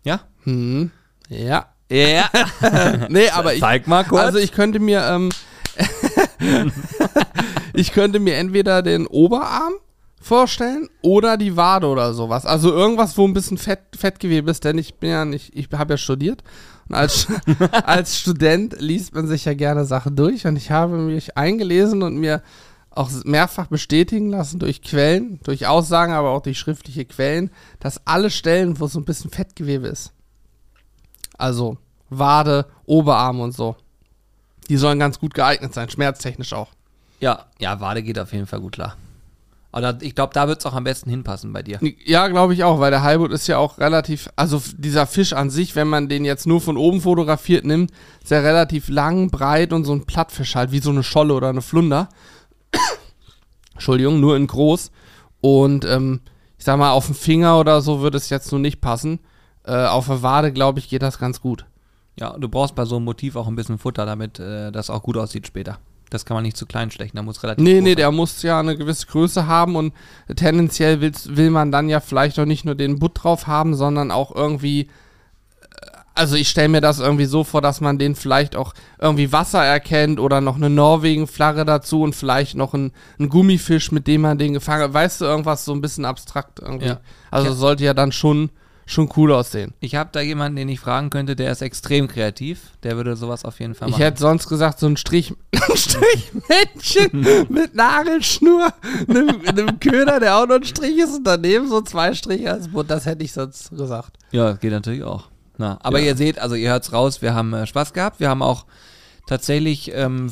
Ja? 0.02 0.22
Hm. 0.42 0.90
Ja. 1.28 1.66
Ja. 1.88 2.28
Nee, 3.08 3.28
aber 3.28 3.54
ich, 3.54 3.60
Zeig 3.60 3.86
mal 3.86 4.02
kurz. 4.02 4.20
Also 4.20 4.38
ich 4.38 4.50
könnte 4.50 4.80
mir, 4.80 5.00
ähm, 5.06 5.28
ich 7.72 7.92
könnte 7.92 8.18
mir 8.18 8.34
entweder 8.34 8.82
den 8.82 9.06
Oberarm 9.06 9.74
vorstellen 10.20 10.88
oder 11.02 11.36
die 11.36 11.56
Wade 11.56 11.86
oder 11.86 12.14
sowas. 12.14 12.46
Also 12.46 12.72
irgendwas, 12.72 13.16
wo 13.16 13.28
ein 13.28 13.32
bisschen 13.32 13.58
Fett, 13.58 13.80
Fettgewebe 13.96 14.50
ist, 14.50 14.64
denn 14.64 14.76
ich 14.76 14.94
bin 14.96 15.10
ja 15.10 15.24
nicht, 15.24 15.56
ich 15.56 15.68
habe 15.72 15.94
ja 15.94 15.98
studiert. 15.98 16.42
Als, 16.94 17.28
als 17.84 18.18
Student 18.18 18.80
liest 18.80 19.14
man 19.14 19.26
sich 19.26 19.44
ja 19.44 19.54
gerne 19.54 19.84
Sachen 19.84 20.16
durch 20.16 20.46
und 20.46 20.56
ich 20.56 20.70
habe 20.70 20.96
mich 20.98 21.36
eingelesen 21.36 22.02
und 22.02 22.16
mir 22.16 22.42
auch 22.90 23.10
mehrfach 23.24 23.68
bestätigen 23.68 24.30
lassen 24.30 24.58
durch 24.58 24.82
Quellen, 24.82 25.40
durch 25.44 25.66
Aussagen, 25.66 26.12
aber 26.12 26.30
auch 26.30 26.42
durch 26.42 26.58
schriftliche 26.58 27.04
Quellen, 27.04 27.50
dass 27.78 28.06
alle 28.06 28.30
Stellen, 28.30 28.80
wo 28.80 28.86
so 28.86 28.98
ein 28.98 29.04
bisschen 29.04 29.30
Fettgewebe 29.30 29.86
ist, 29.86 30.12
also 31.38 31.78
Wade, 32.08 32.66
Oberarm 32.86 33.40
und 33.40 33.52
so, 33.52 33.76
die 34.68 34.76
sollen 34.76 34.98
ganz 34.98 35.18
gut 35.20 35.34
geeignet 35.34 35.72
sein, 35.72 35.88
schmerztechnisch 35.88 36.52
auch. 36.52 36.70
ja, 37.20 37.46
ja, 37.58 37.80
Wade 37.80 38.02
geht 38.02 38.18
auf 38.18 38.32
jeden 38.32 38.46
Fall 38.46 38.60
gut 38.60 38.72
klar. 38.72 38.96
Aber 39.72 39.98
ich 40.00 40.14
glaube, 40.14 40.34
da 40.34 40.48
wird 40.48 40.58
es 40.58 40.66
auch 40.66 40.74
am 40.74 40.84
besten 40.84 41.10
hinpassen 41.10 41.52
bei 41.52 41.62
dir. 41.62 41.78
Ja, 42.04 42.26
glaube 42.28 42.54
ich 42.54 42.64
auch, 42.64 42.80
weil 42.80 42.90
der 42.90 43.02
Halbut 43.02 43.30
ist 43.30 43.46
ja 43.46 43.58
auch 43.58 43.78
relativ, 43.78 44.28
also 44.34 44.60
dieser 44.76 45.06
Fisch 45.06 45.32
an 45.32 45.48
sich, 45.48 45.76
wenn 45.76 45.86
man 45.86 46.08
den 46.08 46.24
jetzt 46.24 46.46
nur 46.46 46.60
von 46.60 46.76
oben 46.76 47.00
fotografiert 47.00 47.64
nimmt, 47.64 47.92
ist 48.22 48.32
er 48.32 48.42
relativ 48.42 48.88
lang, 48.88 49.30
breit 49.30 49.72
und 49.72 49.84
so 49.84 49.92
ein 49.92 50.06
Plattfisch 50.06 50.56
halt, 50.56 50.72
wie 50.72 50.80
so 50.80 50.90
eine 50.90 51.04
Scholle 51.04 51.34
oder 51.34 51.48
eine 51.48 51.62
Flunder. 51.62 52.08
Entschuldigung, 53.74 54.18
nur 54.18 54.36
in 54.36 54.48
groß. 54.48 54.90
Und 55.40 55.84
ähm, 55.84 56.20
ich 56.58 56.64
sag 56.64 56.76
mal, 56.76 56.90
auf 56.90 57.06
dem 57.06 57.14
Finger 57.14 57.58
oder 57.58 57.80
so 57.80 58.00
würde 58.00 58.18
es 58.18 58.28
jetzt 58.28 58.50
nur 58.50 58.60
nicht 58.60 58.80
passen. 58.80 59.20
Äh, 59.64 59.86
auf 59.86 60.06
der 60.08 60.22
Wade, 60.22 60.52
glaube 60.52 60.80
ich, 60.80 60.88
geht 60.88 61.02
das 61.02 61.18
ganz 61.18 61.40
gut. 61.40 61.64
Ja, 62.18 62.36
du 62.36 62.48
brauchst 62.48 62.74
bei 62.74 62.84
so 62.84 62.96
einem 62.96 63.04
Motiv 63.04 63.36
auch 63.36 63.46
ein 63.46 63.56
bisschen 63.56 63.78
Futter, 63.78 64.04
damit 64.04 64.40
äh, 64.40 64.72
das 64.72 64.90
auch 64.90 65.02
gut 65.02 65.16
aussieht 65.16 65.46
später. 65.46 65.78
Das 66.10 66.24
kann 66.24 66.34
man 66.34 66.42
nicht 66.42 66.56
zu 66.56 66.66
klein 66.66 66.90
stechen, 66.90 67.16
da 67.16 67.22
muss 67.22 67.42
relativ 67.42 67.62
Nee, 67.64 67.74
groß 67.74 67.82
nee, 67.84 67.90
sein. 67.90 67.96
der 67.96 68.10
muss 68.10 68.42
ja 68.42 68.58
eine 68.60 68.76
gewisse 68.76 69.06
Größe 69.06 69.46
haben 69.46 69.76
und 69.76 69.94
tendenziell 70.36 71.00
will 71.00 71.50
man 71.50 71.70
dann 71.72 71.88
ja 71.88 72.00
vielleicht 72.00 72.38
auch 72.38 72.44
nicht 72.46 72.64
nur 72.64 72.74
den 72.74 72.98
Butt 72.98 73.22
drauf 73.22 73.46
haben, 73.46 73.74
sondern 73.74 74.10
auch 74.10 74.34
irgendwie. 74.34 74.80
äh, 74.80 74.86
Also 76.14 76.34
ich 76.36 76.48
stelle 76.48 76.68
mir 76.68 76.80
das 76.80 76.98
irgendwie 76.98 77.24
so 77.26 77.44
vor, 77.44 77.62
dass 77.62 77.80
man 77.80 77.98
den 77.98 78.14
vielleicht 78.16 78.56
auch 78.56 78.74
irgendwie 79.00 79.32
Wasser 79.32 79.64
erkennt 79.64 80.18
oder 80.20 80.40
noch 80.40 80.56
eine 80.56 80.68
Norwegen-Flagge 80.68 81.64
dazu 81.64 82.02
und 82.02 82.14
vielleicht 82.14 82.56
noch 82.56 82.74
ein, 82.74 82.92
ein 83.18 83.28
Gummifisch, 83.28 83.92
mit 83.92 84.06
dem 84.06 84.22
man 84.22 84.36
den 84.36 84.52
gefangen 84.52 84.82
hat. 84.82 84.92
Weißt 84.92 85.20
du, 85.20 85.24
irgendwas 85.26 85.64
so 85.64 85.72
ein 85.72 85.80
bisschen 85.80 86.04
abstrakt 86.04 86.58
irgendwie. 86.60 86.88
Ja. 86.88 87.00
Also 87.30 87.48
Ja. 87.50 87.54
sollte 87.54 87.84
ja 87.84 87.94
dann 87.94 88.10
schon, 88.12 88.50
schon 88.90 89.08
cool 89.16 89.32
aussehen. 89.32 89.72
Ich 89.80 89.94
habe 89.94 90.10
da 90.12 90.20
jemanden, 90.20 90.56
den 90.56 90.68
ich 90.68 90.80
fragen 90.80 91.10
könnte, 91.10 91.36
der 91.36 91.52
ist 91.52 91.62
extrem 91.62 92.08
kreativ. 92.08 92.60
Der 92.82 92.96
würde 92.96 93.16
sowas 93.16 93.44
auf 93.44 93.60
jeden 93.60 93.74
Fall 93.74 93.88
Ich 93.88 93.92
machen. 93.92 94.02
hätte 94.02 94.20
sonst 94.20 94.48
gesagt, 94.48 94.78
so 94.80 94.86
ein 94.86 94.96
Strich, 94.96 95.32
Strichmännchen 95.74 97.46
mit 97.48 97.74
Nagelschnur, 97.74 98.72
einem, 99.08 99.40
einem 99.46 99.80
Köder, 99.80 100.20
der 100.20 100.36
auch 100.36 100.46
noch 100.46 100.56
ein 100.56 100.64
Strich 100.64 100.98
ist 100.98 101.16
und 101.16 101.24
daneben 101.24 101.68
so 101.68 101.80
zwei 101.82 102.14
Striche 102.14 102.50
als 102.52 102.68
Butt. 102.68 102.90
Das 102.90 103.06
hätte 103.06 103.24
ich 103.24 103.32
sonst 103.32 103.70
gesagt. 103.70 104.16
Ja, 104.32 104.52
geht 104.52 104.72
natürlich 104.72 105.04
auch. 105.04 105.28
Na, 105.58 105.78
aber 105.82 105.98
Ja. 106.00 106.06
ihr 106.06 106.16
seht, 106.16 106.38
also 106.38 106.54
ihr 106.54 106.70
hört's 106.70 106.92
raus, 106.92 107.22
wir 107.22 107.34
haben 107.34 107.52
äh, 107.52 107.66
Spaß 107.66 107.92
gehabt. 107.92 108.18
Wir 108.20 108.28
haben 108.28 108.42
auch 108.42 108.64
tatsächlich 109.26 109.92
ähm, 109.94 110.30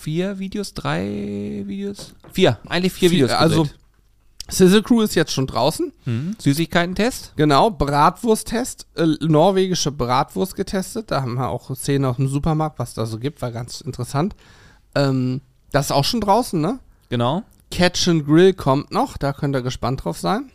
vier 0.00 0.38
Videos, 0.38 0.74
drei 0.74 1.62
Videos? 1.66 2.14
Vier, 2.32 2.58
eigentlich 2.68 2.92
vier, 2.92 3.10
Videos. 3.10 3.30
Also, 3.32 3.62
gedreht. 3.64 3.78
Sizzle 4.48 4.82
Crew 4.82 5.00
ist 5.02 5.14
jetzt 5.14 5.32
schon 5.32 5.46
draußen. 5.46 5.92
Mhm. 6.04 6.36
Süßigkeiten-Test. 6.38 7.32
Genau, 7.36 7.70
Bratwursttest, 7.70 8.86
äh, 8.96 9.06
norwegische 9.20 9.90
Bratwurst 9.90 10.54
getestet. 10.54 11.10
Da 11.10 11.22
haben 11.22 11.34
wir 11.34 11.48
auch 11.48 11.74
Szenen 11.74 12.04
aus 12.04 12.16
dem 12.16 12.28
Supermarkt, 12.28 12.78
was 12.78 12.94
da 12.94 13.06
so 13.06 13.18
gibt, 13.18 13.42
war 13.42 13.50
ganz 13.50 13.80
interessant. 13.80 14.36
Ähm, 14.94 15.40
das 15.72 15.86
ist 15.86 15.92
auch 15.92 16.04
schon 16.04 16.20
draußen, 16.20 16.60
ne? 16.60 16.78
Genau. 17.08 17.42
Catch 17.70 18.06
and 18.08 18.24
Grill 18.26 18.52
kommt 18.54 18.92
noch, 18.92 19.16
da 19.16 19.32
könnt 19.32 19.56
ihr 19.56 19.62
gespannt 19.62 20.04
drauf 20.04 20.18
sein. 20.18 20.50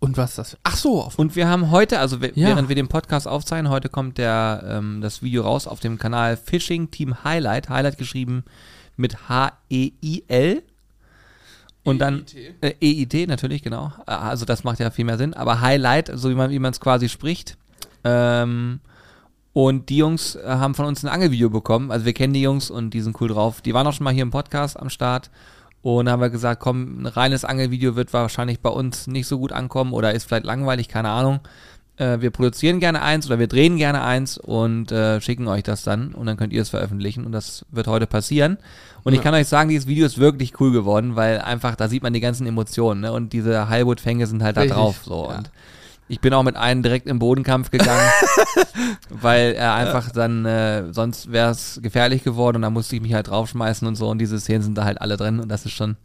Und 0.00 0.16
was 0.16 0.30
ist 0.30 0.38
das? 0.38 0.56
Ach 0.62 0.76
so, 0.76 1.02
auf 1.02 1.18
Und 1.18 1.36
wir 1.36 1.46
haben 1.46 1.70
heute, 1.70 1.98
also 1.98 2.16
Ja. 2.16 2.32
während 2.34 2.70
wir 2.70 2.76
den 2.76 2.88
Podcast 2.88 3.28
aufzeichnen, 3.28 3.70
heute 3.70 3.90
kommt 3.90 4.16
der, 4.16 4.64
ähm, 4.66 5.02
das 5.02 5.22
Video 5.22 5.42
raus 5.42 5.66
auf 5.66 5.80
dem 5.80 5.98
Kanal 5.98 6.38
Fishing 6.38 6.90
Team 6.90 7.22
Highlight. 7.22 7.68
Highlight 7.68 7.98
geschrieben 7.98 8.44
mit 8.96 9.28
H-E-I-L. 9.28 10.62
Und 11.84 11.98
dann 11.98 12.24
äh, 12.62 12.72
EIT 12.80 13.28
natürlich, 13.28 13.62
genau. 13.62 13.92
Äh, 14.06 14.12
Also 14.12 14.44
das 14.44 14.64
macht 14.64 14.80
ja 14.80 14.90
viel 14.90 15.04
mehr 15.04 15.18
Sinn. 15.18 15.34
Aber 15.34 15.60
Highlight, 15.60 16.10
so 16.14 16.30
wie 16.30 16.34
man 16.34 16.50
wie 16.50 16.58
man 16.58 16.72
es 16.72 16.80
quasi 16.80 17.08
spricht. 17.08 17.56
Ähm, 18.02 18.80
und 19.52 19.88
die 19.88 19.98
Jungs 19.98 20.34
äh, 20.34 20.46
haben 20.46 20.74
von 20.74 20.86
uns 20.86 21.04
ein 21.04 21.08
Angelvideo 21.08 21.50
bekommen. 21.50 21.90
Also 21.90 22.06
wir 22.06 22.12
kennen 22.12 22.32
die 22.32 22.42
Jungs 22.42 22.70
und 22.70 22.90
die 22.90 23.00
sind 23.02 23.20
cool 23.20 23.28
drauf. 23.28 23.60
Die 23.60 23.74
waren 23.74 23.86
auch 23.86 23.92
schon 23.92 24.04
mal 24.04 24.12
hier 24.12 24.22
im 24.22 24.30
Podcast 24.30 24.78
am 24.80 24.90
Start. 24.90 25.30
Und 25.82 26.08
haben 26.08 26.22
wir 26.22 26.30
gesagt, 26.30 26.60
komm, 26.60 27.02
ein 27.02 27.06
reines 27.06 27.44
Angelvideo 27.44 27.94
wird 27.94 28.12
wahrscheinlich 28.14 28.60
bei 28.60 28.70
uns 28.70 29.06
nicht 29.06 29.26
so 29.26 29.38
gut 29.38 29.52
ankommen 29.52 29.92
oder 29.92 30.14
ist 30.14 30.24
vielleicht 30.24 30.46
langweilig, 30.46 30.88
keine 30.88 31.10
Ahnung. 31.10 31.40
Äh, 31.96 32.20
wir 32.20 32.30
produzieren 32.30 32.80
gerne 32.80 33.02
eins 33.02 33.26
oder 33.26 33.38
wir 33.38 33.46
drehen 33.46 33.76
gerne 33.76 34.02
eins 34.02 34.36
und 34.38 34.90
äh, 34.90 35.20
schicken 35.20 35.46
euch 35.48 35.62
das 35.62 35.82
dann 35.82 36.12
und 36.12 36.26
dann 36.26 36.36
könnt 36.36 36.52
ihr 36.52 36.62
es 36.62 36.70
veröffentlichen 36.70 37.24
und 37.24 37.32
das 37.32 37.64
wird 37.70 37.86
heute 37.86 38.06
passieren. 38.06 38.58
Und 39.04 39.12
ich 39.12 39.18
Ja. 39.18 39.22
kann 39.24 39.34
euch 39.34 39.46
sagen, 39.48 39.68
dieses 39.68 39.86
Video 39.86 40.04
ist 40.06 40.18
wirklich 40.18 40.58
cool 40.60 40.72
geworden, 40.72 41.14
weil 41.14 41.40
einfach, 41.40 41.76
da 41.76 41.88
sieht 41.88 42.02
man 42.02 42.12
die 42.12 42.20
ganzen 42.20 42.46
Emotionen 42.46 43.02
ne? 43.02 43.12
und 43.12 43.32
diese 43.32 43.68
Highwood-Fänge 43.68 44.26
sind 44.26 44.42
halt 44.42 44.56
da 44.56 44.62
Richtig, 44.62 44.76
drauf. 44.76 45.02
So. 45.04 45.28
ja. 45.30 45.38
Und 45.38 45.50
ich 46.08 46.20
bin 46.20 46.34
auch 46.34 46.42
mit 46.42 46.56
einem 46.56 46.82
direkt 46.82 47.06
im 47.06 47.18
Bodenkampf 47.18 47.70
gegangen, 47.70 48.10
weil 49.10 49.52
er 49.54 49.74
einfach 49.74 50.10
dann, 50.10 50.44
äh, 50.44 50.92
sonst 50.92 51.30
wäre 51.32 51.50
es 51.50 51.78
gefährlich 51.82 52.24
geworden 52.24 52.56
und 52.56 52.62
da 52.62 52.70
musste 52.70 52.96
ich 52.96 53.02
mich 53.02 53.14
halt 53.14 53.28
draufschmeißen 53.28 53.86
und 53.86 53.94
so 53.94 54.08
und 54.08 54.18
diese 54.18 54.38
Szenen 54.40 54.62
sind 54.62 54.76
da 54.76 54.84
halt 54.84 55.00
alle 55.00 55.16
drin 55.16 55.40
und 55.40 55.48
das 55.48 55.64
ist 55.64 55.72
schon, 55.72 55.96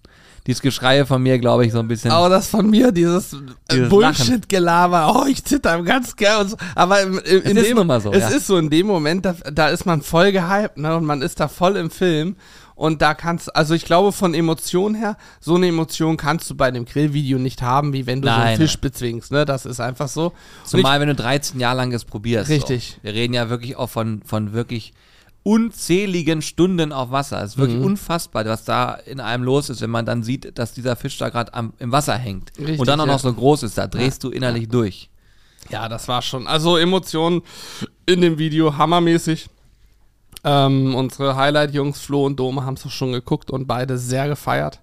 dieses 0.48 0.62
Geschreie 0.62 1.06
von 1.06 1.22
mir, 1.22 1.40
glaube 1.40 1.66
ich, 1.66 1.72
so 1.72 1.80
ein 1.80 1.88
bisschen. 1.88 2.12
Aber 2.12 2.30
das 2.30 2.48
von 2.48 2.70
mir, 2.70 2.92
dieses, 2.92 3.34
äh, 3.34 3.38
Dieses 3.72 3.90
Bullshit-Gelaber, 3.90 5.16
oh, 5.16 5.26
ich 5.28 5.44
zitter 5.44 5.76
im 5.76 5.86
ganz 5.86 6.16
gern 6.16 6.50
so. 6.50 6.58
Aber 6.76 7.02
im, 7.02 7.20
in 7.20 7.58
ist 7.58 7.68
dem, 7.68 7.78
nun 7.78 7.88
mal 7.88 8.02
so, 8.02 8.12
es 8.12 8.22
ja. 8.22 8.30
ist 8.30 8.48
so 8.48 8.58
in 8.58 8.70
dem 8.70 8.88
Moment, 8.88 9.26
da, 9.26 9.36
da 9.52 9.68
ist 9.70 9.86
man 9.86 10.02
voll 10.02 10.32
gehypt, 10.32 10.78
ne, 10.78 10.96
und 10.96 11.06
man 11.06 11.22
ist 11.22 11.40
da 11.40 11.48
voll 11.48 11.76
im 11.76 11.90
Film. 11.90 12.36
Und 12.76 13.02
da 13.02 13.14
kannst, 13.14 13.54
also 13.58 13.74
ich 13.74 13.84
glaube 13.84 14.14
von 14.14 14.34
Emotionen 14.34 14.96
her, 14.96 15.18
so 15.42 15.56
eine 15.56 15.68
Emotion 15.68 16.16
kannst 16.16 16.50
du 16.50 16.56
bei 16.56 16.72
dem 16.72 16.86
Grillvideo 16.86 17.38
nicht 17.38 17.62
haben, 17.62 17.92
wie 17.92 18.08
wenn 18.08 18.22
du 18.22 18.30
so 18.30 18.34
Nein, 18.34 18.48
einen 18.48 18.58
Fisch 18.58 18.76
nein. 18.76 18.82
bezwingst, 18.82 19.32
ne, 19.34 19.44
das 19.44 19.66
ist 19.66 19.82
einfach 19.82 20.08
so. 20.08 20.32
Zumal, 20.64 21.02
wenn 21.02 21.10
du 21.10 21.16
13 21.16 21.60
Jahre 21.60 21.76
lang 21.76 21.92
es 21.92 22.06
probierst. 22.06 22.50
Richtig. 22.50 22.96
So. 22.96 23.04
Wir 23.04 23.14
reden 23.16 23.34
ja 23.34 23.50
wirklich 23.50 23.76
auch 23.76 23.90
von, 23.90 24.22
von 24.24 24.54
wirklich 24.54 24.94
unzähligen 25.44 26.42
Stunden 26.42 26.92
auf 26.92 27.12
Wasser. 27.12 27.42
Es 27.44 27.52
ist 27.52 27.58
wirklich 27.58 27.80
Mhm. 27.80 27.86
unfassbar, 27.86 28.46
was 28.46 28.66
da 28.66 28.94
in 28.94 29.20
einem 29.20 29.44
los 29.44 29.70
ist, 29.70 29.82
wenn 29.82 29.90
man 29.90 30.06
dann 30.06 30.24
sieht, 30.24 30.58
dass 30.60 30.74
dieser 30.74 30.96
Fisch 30.96 31.18
da 31.18 31.30
gerade 31.30 31.52
im 31.80 31.92
Wasser 31.92 32.16
hängt. 32.16 32.52
Richtig, 32.58 32.80
und 32.80 32.88
dann 32.88 33.00
auch 33.00 33.08
ja. 33.08 33.14
noch 33.14 33.20
so 33.20 33.34
groß 33.34 33.64
ist. 33.64 33.78
Da 33.78 33.88
drehst 33.88 34.24
du 34.24 34.30
innerlich 34.30 34.68
durch. 34.68 35.10
ich, 35.66 35.72
ja, 35.72 35.88
das 35.90 36.08
war 36.08 36.22
schon, 36.22 36.48
also 36.48 36.78
Emotionen 36.78 37.42
in 38.06 38.22
dem 38.22 38.38
Video 38.38 38.78
hammermäßig. 38.78 39.50
Ähm, 40.44 40.96
unsere 40.96 41.36
Highlight-Jungs 41.36 42.00
Flo 42.00 42.26
und 42.26 42.40
Dome 42.40 42.64
haben 42.64 42.76
es 42.76 42.90
schon 42.94 43.12
geguckt 43.12 43.52
und 43.52 43.68
beide 43.68 43.98
sehr 43.98 44.28
gefeiert. 44.30 44.80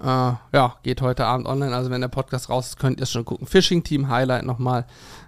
Äh, 0.00 0.04
ja, 0.04 0.76
geht 0.82 1.02
heute 1.02 1.26
Abend 1.26 1.46
online. 1.46 1.74
Also 1.74 1.90
wenn 1.90 2.00
der 2.00 2.08
Podcast 2.08 2.48
raus 2.48 2.68
ist, 2.68 2.78
könnt 2.78 2.98
ihr 3.00 3.04
es 3.04 3.10
schon 3.10 3.24
gucken. 3.24 3.46
Fishing 3.46 3.82
Team 3.82 4.08
Highlight 4.08 4.44
nochmal. 4.44 4.86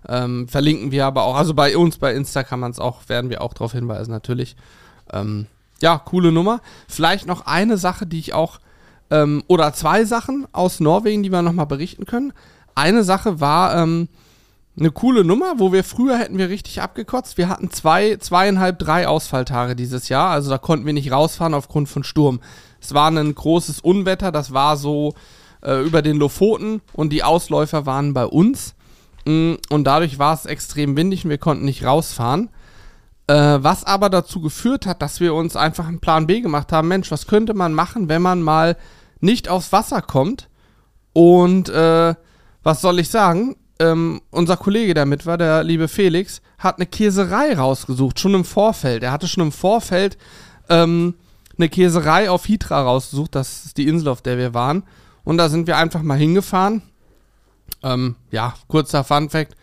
Ähm, 0.09 0.49
verlinken 0.49 0.93
wir 0.93 1.07
aber 1.07 1.25
auch. 1.25 1.37
Also 1.37 1.55
bei 1.55 1.77
uns 1.77 1.99
bei 1.99 2.15
Insta 2.15 2.43
kann 2.45 2.61
man 2.61 2.71
es 2.71 2.79
auch, 2.79 3.09
werden 3.09 3.31
wir 3.31 3.43
auch 3.43 3.53
darauf 3.53 3.73
hinweisen, 3.73 4.11
natürlich. 4.12 4.57
Ähm, 5.12 5.47
ja, 5.83 5.99
coole 5.99 6.31
Nummer. 6.31 6.61
Vielleicht 6.89 7.27
noch 7.27 7.47
eine 7.47 7.79
Sache, 7.79 8.07
die 8.07 8.19
ich 8.19 8.35
auch, 8.35 8.61
ähm, 9.11 9.43
oder 9.49 9.73
zwei 9.73 10.05
Sachen 10.05 10.47
aus 10.53 10.79
Norwegen, 10.79 11.23
die 11.23 11.33
wir 11.33 11.43
nochmal 11.43 11.67
berichten 11.67 12.07
können. 12.07 12.33
Eine 12.75 13.03
Sache 13.03 13.41
war, 13.41 13.75
ähm, 13.77 14.09
eine 14.79 14.93
coole 14.93 15.25
Nummer, 15.25 15.55
wo 15.59 15.73
wir 15.73 15.83
früher 15.83 16.17
hätten 16.17 16.39
wir 16.39 16.49
richtig 16.49 16.81
abgekotzt. 16.81 17.37
Wir 17.37 17.49
hatten 17.49 17.71
zwei, 17.71 18.17
zweieinhalb, 18.17 18.79
drei 18.79 19.09
Ausfalltage 19.09 19.75
dieses 19.75 20.09
Jahr. 20.09 20.31
Also 20.31 20.49
da 20.49 20.59
konnten 20.59 20.87
wir 20.87 20.93
nicht 20.93 21.11
rausfahren 21.11 21.55
aufgrund 21.55 21.89
von 21.89 22.05
Sturm. 22.05 22.41
Es 22.81 22.95
war 22.95 23.11
ein 23.11 23.35
großes 23.35 23.81
Unwetter, 23.81 24.33
das 24.33 24.53
war 24.53 24.77
so 24.77 25.15
äh, 25.63 25.85
über 25.85 26.03
den 26.03 26.17
Lofoten 26.17 26.81
und 26.93 27.11
die 27.11 27.23
Ausläufer 27.23 27.87
waren 27.87 28.15
bei 28.15 28.27
uns. 28.27 28.75
Mm, 29.27 29.55
Und 29.69 29.85
dadurch 29.85 30.19
war 30.19 30.35
es 30.35 30.47
extrem 30.47 30.97
windig 30.97 31.25
und 31.25 31.31
wir 31.31 31.39
konnten 31.39 31.65
nicht 31.65 31.85
rausfahren. 31.85 32.49
Äh, 33.27 33.59
was 33.63 33.85
aber 33.85 34.11
dazu 34.11 34.41
geführt 34.41 34.87
hat, 34.87 35.03
dass 35.03 35.21
wir 35.21 35.35
uns 35.35 35.57
einfach 35.57 35.87
einen 35.87 36.01
Plan 36.01 36.27
B 36.27 36.41
gemacht 36.41 36.73
haben. 36.73 36.89
Mensch, 36.89 37.11
was 37.11 37.27
könnte 37.27 37.55
man 37.55 37.75
machen, 37.75 38.09
wenn 38.09 38.23
man 38.23 38.43
mal 38.43 38.77
nicht 39.21 39.49
aufs 39.49 39.73
Wasser 39.73 40.03
kommt? 40.03 40.49
Und 41.13 41.69
äh, 41.69 42.15
was 42.63 42.81
soll 42.81 42.99
ich 42.99 43.09
sagen? 43.09 43.57
Ähm, 43.79 44.21
unser 44.31 44.57
Kollege, 44.57 44.95
der 44.95 45.07
mit 45.07 45.27
war, 45.27 45.39
der 45.39 45.65
liebe 45.65 45.89
Felix, 45.89 46.43
hat 46.59 46.77
eine 46.77 46.87
Käserei 46.87 47.55
rausgesucht, 47.57 48.21
schon 48.21 48.35
im 48.35 48.45
Vorfeld. 48.45 49.03
Er 49.03 49.13
hatte 49.13 49.29
schon 49.29 49.45
im 49.45 49.53
Vorfeld 49.53 50.19
ähm, 50.69 51.15
eine 51.61 51.69
Käserei 51.69 52.31
auf 52.31 52.47
Hitra 52.47 52.83
rausgesucht. 52.83 53.35
Das 53.35 53.67
ist 53.67 53.76
die 53.76 53.87
Insel, 53.87 54.09
auf 54.09 54.23
der 54.23 54.38
wir 54.38 54.55
waren. 54.55 54.83
Und 55.25 55.37
da 55.37 55.49
sind 55.49 55.67
wir 55.67 55.76
einfach 55.76 56.02
mal 56.02 56.19
hingefahren. 56.19 56.83
Ähm, 57.83 58.17
ja, 58.31 58.55
kurzer 58.69 59.05
Fun-Fact. 59.05 59.55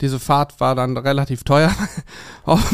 Diese 0.00 0.18
Fahrt 0.18 0.60
war 0.60 0.74
dann 0.74 0.96
relativ 0.96 1.44
teuer. 1.44 1.74
auf, 2.44 2.72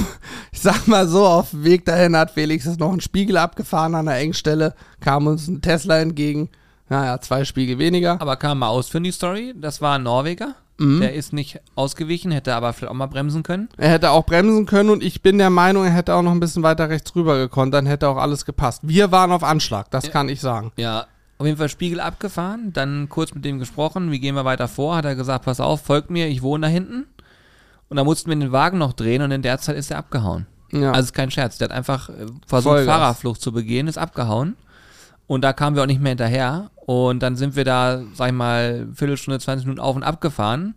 ich 0.52 0.60
sag 0.60 0.86
mal 0.86 1.08
so, 1.08 1.26
auf 1.26 1.50
dem 1.50 1.64
Weg 1.64 1.84
dahin 1.84 2.16
hat 2.16 2.32
Felix 2.32 2.66
noch 2.76 2.92
einen 2.92 3.00
Spiegel 3.00 3.36
abgefahren 3.36 3.94
an 3.96 4.06
der 4.06 4.16
Engstelle, 4.16 4.74
kam 5.00 5.26
uns 5.26 5.48
ein 5.48 5.60
Tesla 5.60 5.98
entgegen. 5.98 6.50
Naja, 6.88 7.20
zwei 7.20 7.44
Spiegel 7.44 7.78
weniger. 7.78 8.20
Aber 8.20 8.36
kam 8.36 8.60
mal 8.60 8.68
ausführen 8.68 9.02
die 9.02 9.10
Story. 9.10 9.54
Das 9.56 9.80
war 9.80 9.96
ein 9.96 10.04
Norweger. 10.04 10.54
Mhm. 10.78 11.00
Der 11.00 11.14
ist 11.14 11.32
nicht 11.32 11.60
ausgewichen, 11.74 12.30
hätte 12.32 12.54
aber 12.54 12.72
vielleicht 12.72 12.90
auch 12.90 12.96
mal 12.96 13.06
bremsen 13.06 13.42
können. 13.42 13.68
Er 13.78 13.88
hätte 13.90 14.10
auch 14.10 14.26
bremsen 14.26 14.66
können 14.66 14.90
und 14.90 15.02
ich 15.02 15.22
bin 15.22 15.38
der 15.38 15.48
Meinung, 15.50 15.84
er 15.84 15.90
hätte 15.92 16.14
auch 16.14 16.22
noch 16.22 16.32
ein 16.32 16.40
bisschen 16.40 16.62
weiter 16.62 16.88
rechts 16.90 17.14
rüber 17.16 17.38
gekonnt, 17.38 17.72
dann 17.72 17.86
hätte 17.86 18.08
auch 18.08 18.18
alles 18.18 18.44
gepasst. 18.44 18.80
Wir 18.84 19.10
waren 19.10 19.32
auf 19.32 19.42
Anschlag, 19.42 19.90
das 19.90 20.06
Ja. 20.06 20.12
kann 20.12 20.28
ich 20.28 20.40
sagen. 20.40 20.72
Ja, 20.76 21.06
auf 21.38 21.46
jeden 21.46 21.58
Fall 21.58 21.68
Spiegel 21.70 22.00
abgefahren, 22.00 22.72
dann 22.74 23.08
kurz 23.08 23.34
mit 23.34 23.44
dem 23.44 23.58
gesprochen, 23.58 24.10
wie 24.10 24.20
gehen 24.20 24.34
wir 24.34 24.44
weiter 24.44 24.68
vor, 24.68 24.96
hat 24.96 25.04
er 25.06 25.14
gesagt, 25.14 25.44
pass 25.46 25.60
auf, 25.60 25.82
folgt 25.82 26.10
mir, 26.10 26.28
ich 26.28 26.42
wohne 26.42 26.66
da 26.66 26.72
hinten. 26.72 27.06
Und 27.88 27.96
dann 27.96 28.04
mussten 28.06 28.28
wir 28.30 28.36
den 28.36 28.52
Wagen 28.52 28.78
noch 28.78 28.92
drehen 28.94 29.22
und 29.22 29.30
in 29.30 29.42
der 29.42 29.58
Zeit 29.58 29.76
ist 29.76 29.90
er 29.90 29.98
abgehauen. 29.98 30.46
Ja. 30.72 30.90
Also 30.92 31.04
ist 31.06 31.12
kein 31.14 31.30
Scherz, 31.30 31.56
der 31.58 31.68
hat 31.68 31.76
einfach 31.76 32.08
äh, 32.08 32.26
versucht, 32.46 32.74
Vollgas. 32.74 32.86
Fahrerflucht 32.96 33.40
zu 33.40 33.52
begehen, 33.52 33.86
ist 33.86 33.96
abgehauen. 33.96 34.56
Und 35.26 35.42
da 35.42 35.52
kamen 35.52 35.76
wir 35.76 35.82
auch 35.82 35.86
nicht 35.86 36.00
mehr 36.00 36.10
hinterher. 36.10 36.70
Und 36.86 37.22
dann 37.22 37.36
sind 37.36 37.56
wir 37.56 37.64
da, 37.64 38.02
sag 38.14 38.28
ich 38.28 38.34
mal, 38.34 38.86
Viertelstunde, 38.94 39.40
20 39.40 39.66
Minuten 39.66 39.80
auf 39.80 39.96
und 39.96 40.04
ab 40.04 40.20
gefahren 40.20 40.74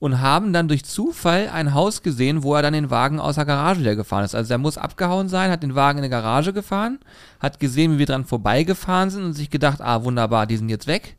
und 0.00 0.20
haben 0.20 0.52
dann 0.52 0.68
durch 0.68 0.84
Zufall 0.84 1.48
ein 1.48 1.72
Haus 1.72 2.02
gesehen, 2.02 2.42
wo 2.42 2.54
er 2.54 2.62
dann 2.62 2.74
den 2.74 2.90
Wagen 2.90 3.20
aus 3.20 3.36
der 3.36 3.44
Garage 3.44 3.80
wieder 3.80 3.96
gefahren 3.96 4.24
ist. 4.24 4.34
Also 4.34 4.48
der 4.48 4.58
muss 4.58 4.76
abgehauen 4.76 5.28
sein, 5.28 5.50
hat 5.50 5.62
den 5.62 5.74
Wagen 5.74 5.98
in 5.98 6.02
die 6.04 6.10
Garage 6.10 6.52
gefahren, 6.52 6.98
hat 7.40 7.60
gesehen, 7.60 7.94
wie 7.94 8.00
wir 8.00 8.06
dran 8.06 8.24
vorbeigefahren 8.24 9.10
sind 9.10 9.24
und 9.24 9.32
sich 9.32 9.48
gedacht, 9.48 9.80
ah, 9.80 10.04
wunderbar, 10.04 10.46
die 10.46 10.56
sind 10.56 10.68
jetzt 10.68 10.86
weg. 10.86 11.16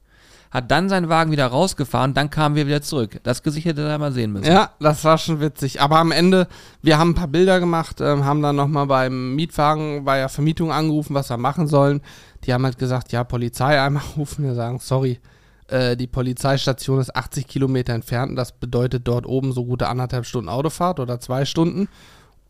Hat 0.55 0.71
dann 0.71 0.87
seinen 0.87 1.09
Wagen 1.09 1.31
wieder 1.31 1.47
rausgefahren, 1.47 2.13
dann 2.13 2.29
kamen 2.29 2.55
wir 2.55 2.65
wieder 2.65 2.81
zurück. 2.81 3.19
Das 3.23 3.43
Gesicht 3.43 3.65
hätte 3.65 3.81
er 3.81 3.97
mal 3.97 4.13
sehen 4.13 4.31
müssen. 4.31 4.49
Ja, 4.49 4.69
das 4.79 5.03
war 5.03 5.17
schon 5.17 5.41
witzig. 5.41 5.81
Aber 5.81 5.99
am 5.99 6.13
Ende, 6.13 6.47
wir 6.81 6.97
haben 6.97 7.09
ein 7.09 7.13
paar 7.13 7.27
Bilder 7.27 7.59
gemacht, 7.59 7.99
ähm, 7.99 8.23
haben 8.23 8.41
dann 8.41 8.55
nochmal 8.55 8.87
beim 8.87 9.35
Mietwagen 9.35 10.05
bei 10.05 10.19
der 10.19 10.29
Vermietung 10.29 10.71
angerufen, 10.71 11.13
was 11.13 11.29
wir 11.29 11.35
machen 11.35 11.67
sollen. 11.67 11.99
Die 12.45 12.53
haben 12.53 12.63
halt 12.63 12.77
gesagt, 12.77 13.11
ja, 13.11 13.25
Polizei 13.25 13.81
einmal 13.81 14.03
rufen. 14.17 14.45
Wir 14.45 14.55
sagen, 14.55 14.79
sorry, 14.79 15.19
äh, 15.67 15.97
die 15.97 16.07
Polizeistation 16.07 17.01
ist 17.01 17.13
80 17.13 17.47
Kilometer 17.47 17.91
entfernt. 17.91 18.37
Das 18.39 18.53
bedeutet 18.53 19.05
dort 19.09 19.25
oben 19.25 19.51
so 19.51 19.65
gute 19.65 19.89
anderthalb 19.89 20.25
Stunden 20.25 20.47
Autofahrt 20.47 21.01
oder 21.01 21.19
zwei 21.19 21.43
Stunden. 21.43 21.89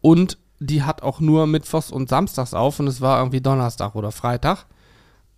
Und 0.01 0.37
die 0.59 0.83
hat 0.83 1.01
auch 1.01 1.21
nur 1.21 1.47
Mittwochs 1.47 1.89
und 1.89 2.07
Samstags 2.09 2.53
auf 2.53 2.79
und 2.79 2.85
es 2.85 3.01
war 3.01 3.17
irgendwie 3.17 3.41
Donnerstag 3.41 3.95
oder 3.95 4.11
Freitag. 4.11 4.67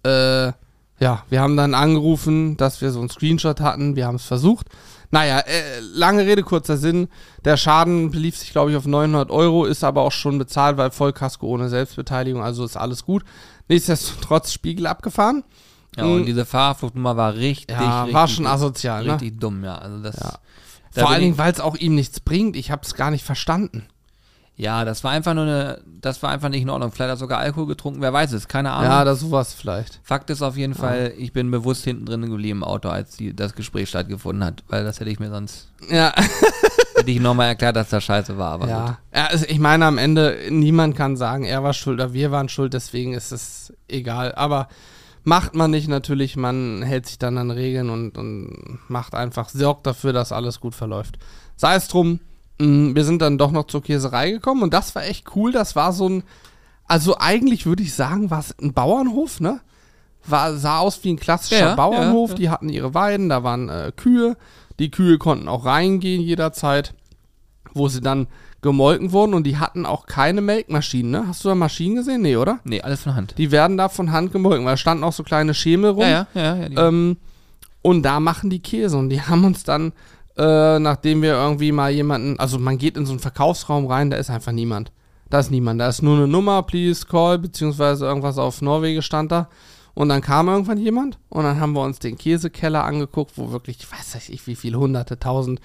Äh, 0.03 0.51
ja, 0.99 1.23
wir 1.29 1.41
haben 1.41 1.55
dann 1.57 1.73
angerufen, 1.73 2.57
dass 2.57 2.81
wir 2.81 2.91
so 2.91 2.99
einen 2.99 3.09
Screenshot 3.09 3.59
hatten. 3.61 3.95
Wir 3.95 4.07
haben 4.07 4.15
es 4.15 4.25
versucht. 4.25 4.67
Naja, 5.11 5.39
äh, 5.39 5.79
lange 5.93 6.25
Rede, 6.25 6.43
kurzer 6.43 6.75
Sinn. 6.77 7.07
Der 7.45 7.55
Schaden 7.55 8.11
belief 8.11 8.35
sich, 8.37 8.51
glaube 8.51 8.71
ich, 8.71 8.77
auf 8.77 8.85
900 8.85 9.29
Euro, 9.31 9.65
ist 9.65 9.83
aber 9.83 10.01
auch 10.01 10.11
schon 10.11 10.37
bezahlt, 10.37 10.77
weil 10.77 10.91
Vollkasko 10.91 11.47
ohne 11.47 11.69
Selbstbeteiligung, 11.69 12.41
also 12.43 12.65
ist 12.65 12.75
alles 12.75 13.05
gut. 13.05 13.23
Nichtsdestotrotz 13.69 14.51
Spiegel 14.51 14.87
abgefahren. 14.87 15.43
Ja, 15.95 16.05
und 16.05 16.21
Mhm. 16.21 16.25
diese 16.25 16.45
Fahrerfluchtnummer 16.45 17.15
war 17.17 17.35
richtig, 17.35 17.75
Ja, 17.75 18.01
richtig, 18.01 18.13
war 18.15 18.27
schon 18.27 18.47
asozial, 18.47 19.05
ne? 19.05 19.13
richtig 19.13 19.39
dumm, 19.39 19.63
ja. 19.63 19.77
Also 19.77 20.01
das, 20.03 20.15
Ja. 20.17 20.33
da 20.93 21.01
Vor 21.01 21.09
allen 21.11 21.21
Dingen, 21.21 21.37
weil 21.37 21.51
es 21.53 21.59
auch 21.59 21.75
ihm 21.75 21.95
nichts 21.95 22.19
bringt. 22.19 22.55
Ich 22.55 22.69
habe 22.71 22.81
es 22.85 22.93
gar 22.95 23.09
nicht 23.11 23.23
verstanden. 23.23 23.87
Ja, 24.59 24.85
das 24.85 25.03
war 25.03 25.11
einfach 25.11 25.35
nur 25.35 25.43
eine, 25.43 25.81
das 25.85 26.23
war 26.23 26.31
einfach 26.31 26.49
nicht 26.49 26.63
in 26.63 26.69
Ordnung. 26.71 26.91
Vielleicht 26.91 27.11
hat 27.11 27.17
er 27.17 27.19
sogar 27.19 27.37
Alkohol 27.37 27.67
getrunken, 27.67 28.01
wer 28.01 28.11
weiß 28.11 28.31
es, 28.33 28.47
keine 28.47 28.71
Ahnung. 28.71 28.89
Ja, 28.91 29.05
das 29.05 29.19
sowas 29.19 29.53
vielleicht. 29.53 29.99
Fakt 30.03 30.31
ist 30.31 30.41
auf 30.41 30.57
jeden 30.57 30.73
Fall, 30.73 31.13
ich 31.15 31.31
bin 31.31 31.51
bewusst 31.51 31.83
hinten 31.83 32.07
drin 32.07 32.23
geblieben 32.23 32.59
im 32.59 32.63
Auto, 32.63 32.89
als 32.89 33.15
die, 33.17 33.35
das 33.35 33.53
Gespräch 33.53 33.87
stattgefunden 33.87 34.43
hat, 34.43 34.63
weil 34.67 34.83
das 34.83 34.99
hätte 34.99 35.11
ich 35.11 35.19
mir 35.19 35.29
sonst, 35.29 35.71
Ja, 35.91 36.11
hätte 36.95 37.11
ich 37.11 37.19
nochmal 37.19 37.49
erklärt, 37.49 37.75
dass 37.75 37.89
das 37.89 38.03
scheiße 38.03 38.39
war, 38.39 38.53
aber 38.53 38.65
gut. 38.65 38.71
ja. 38.71 38.97
ja 39.13 39.25
also 39.27 39.45
ich 39.47 39.59
meine, 39.59 39.85
am 39.85 39.99
Ende, 39.99 40.39
niemand 40.49 40.95
kann 40.95 41.17
sagen, 41.17 41.43
er 41.43 41.61
war 41.61 41.73
schuld 41.73 41.99
oder 41.99 42.13
wir 42.13 42.31
waren 42.31 42.49
schuld, 42.49 42.73
deswegen 42.73 43.13
ist 43.13 43.31
es 43.31 43.71
egal. 43.87 44.33
Aber 44.33 44.69
macht 45.23 45.53
man 45.53 45.69
nicht 45.69 45.87
natürlich, 45.87 46.35
man 46.35 46.81
hält 46.81 47.05
sich 47.05 47.19
dann 47.19 47.37
an 47.37 47.51
Regeln 47.51 47.91
und, 47.91 48.17
und 48.17 48.79
macht 48.87 49.13
einfach, 49.13 49.49
sorgt 49.49 49.85
dafür, 49.85 50.13
dass 50.13 50.31
alles 50.31 50.59
gut 50.59 50.73
verläuft. 50.73 51.19
Sei 51.57 51.75
es 51.75 51.87
drum, 51.89 52.21
wir 52.59 53.03
sind 53.03 53.21
dann 53.21 53.37
doch 53.37 53.51
noch 53.51 53.67
zur 53.67 53.83
Käserei 53.83 54.31
gekommen 54.31 54.63
und 54.63 54.73
das 54.73 54.95
war 54.95 55.05
echt 55.05 55.35
cool. 55.35 55.51
Das 55.51 55.75
war 55.75 55.93
so 55.93 56.09
ein, 56.09 56.23
also 56.85 57.17
eigentlich 57.19 57.65
würde 57.65 57.83
ich 57.83 57.93
sagen, 57.93 58.31
war 58.31 58.39
es 58.39 58.55
ein 58.59 58.73
Bauernhof, 58.73 59.39
ne? 59.39 59.59
War, 60.25 60.55
sah 60.57 60.79
aus 60.79 61.03
wie 61.03 61.13
ein 61.13 61.19
klassischer 61.19 61.69
Ja, 61.69 61.75
Bauernhof. 61.75 62.31
ja, 62.31 62.35
ja. 62.35 62.39
Die 62.39 62.49
hatten 62.49 62.69
ihre 62.69 62.93
Weiden, 62.93 63.29
da 63.29 63.43
waren 63.43 63.69
äh, 63.69 63.91
Kühe. 63.95 64.35
Die 64.79 64.91
Kühe 64.91 65.17
konnten 65.17 65.47
auch 65.47 65.65
reingehen 65.65 66.21
jederzeit, 66.21 66.93
wo 67.73 67.87
sie 67.87 68.01
dann 68.01 68.27
gemolken 68.61 69.11
wurden 69.11 69.33
und 69.33 69.45
die 69.45 69.57
hatten 69.57 69.85
auch 69.85 70.07
keine 70.07 70.41
Melkmaschinen, 70.41 71.11
ne? 71.11 71.25
Hast 71.27 71.45
du 71.45 71.49
da 71.49 71.55
Maschinen 71.55 71.95
gesehen? 71.95 72.23
Nee, 72.23 72.37
oder? 72.37 72.59
Nee, 72.63 72.81
alles 72.81 73.03
von 73.03 73.15
Hand. 73.15 73.35
Die 73.37 73.51
werden 73.51 73.77
da 73.77 73.87
von 73.87 74.11
Hand 74.11 74.31
gemolken, 74.31 74.65
weil 74.65 74.73
da 74.73 74.77
standen 74.77 75.03
auch 75.03 75.13
so 75.13 75.23
kleine 75.23 75.53
Schemel 75.53 75.91
rum. 75.91 76.01
Ja, 76.01 76.27
ja, 76.33 76.55
ja. 76.55 76.67
ja 76.67 76.87
Ähm, 76.87 77.17
und 77.83 78.03
da 78.03 78.19
machen 78.19 78.49
die 78.49 78.59
Käse 78.59 78.97
und 78.97 79.09
die 79.09 79.21
haben 79.21 79.45
uns 79.45 79.63
dann, 79.63 79.93
äh, 80.37 80.79
nachdem 80.79 81.21
wir 81.21 81.33
irgendwie 81.33 81.71
mal 81.71 81.91
jemanden, 81.91 82.39
also 82.39 82.59
man 82.59 82.77
geht 82.77 82.97
in 82.97 83.05
so 83.05 83.13
einen 83.13 83.19
Verkaufsraum 83.19 83.87
rein, 83.87 84.09
da 84.09 84.17
ist 84.17 84.29
einfach 84.29 84.51
niemand. 84.51 84.91
Da 85.29 85.39
ist 85.39 85.51
niemand. 85.51 85.81
Da 85.81 85.89
ist 85.89 86.01
nur 86.01 86.15
eine 86.15 86.27
Nummer, 86.27 86.63
please 86.63 87.05
call, 87.05 87.37
beziehungsweise 87.37 88.05
irgendwas 88.05 88.37
auf 88.37 88.61
Norwegisch 88.61 89.05
stand 89.05 89.31
da. 89.31 89.49
Und 89.93 90.09
dann 90.09 90.21
kam 90.21 90.47
irgendwann 90.47 90.77
jemand 90.77 91.17
und 91.29 91.43
dann 91.43 91.59
haben 91.59 91.73
wir 91.73 91.81
uns 91.81 91.97
den 91.97 92.17
Käsekeller 92.17 92.83
angeguckt, 92.83 93.31
wo 93.35 93.51
wirklich, 93.51 93.77
ich 93.79 93.91
weiß 93.91 94.29
nicht, 94.29 94.45
wie 94.45 94.55
viele 94.55 94.77
hunderte, 94.77 95.19
tausend 95.19 95.59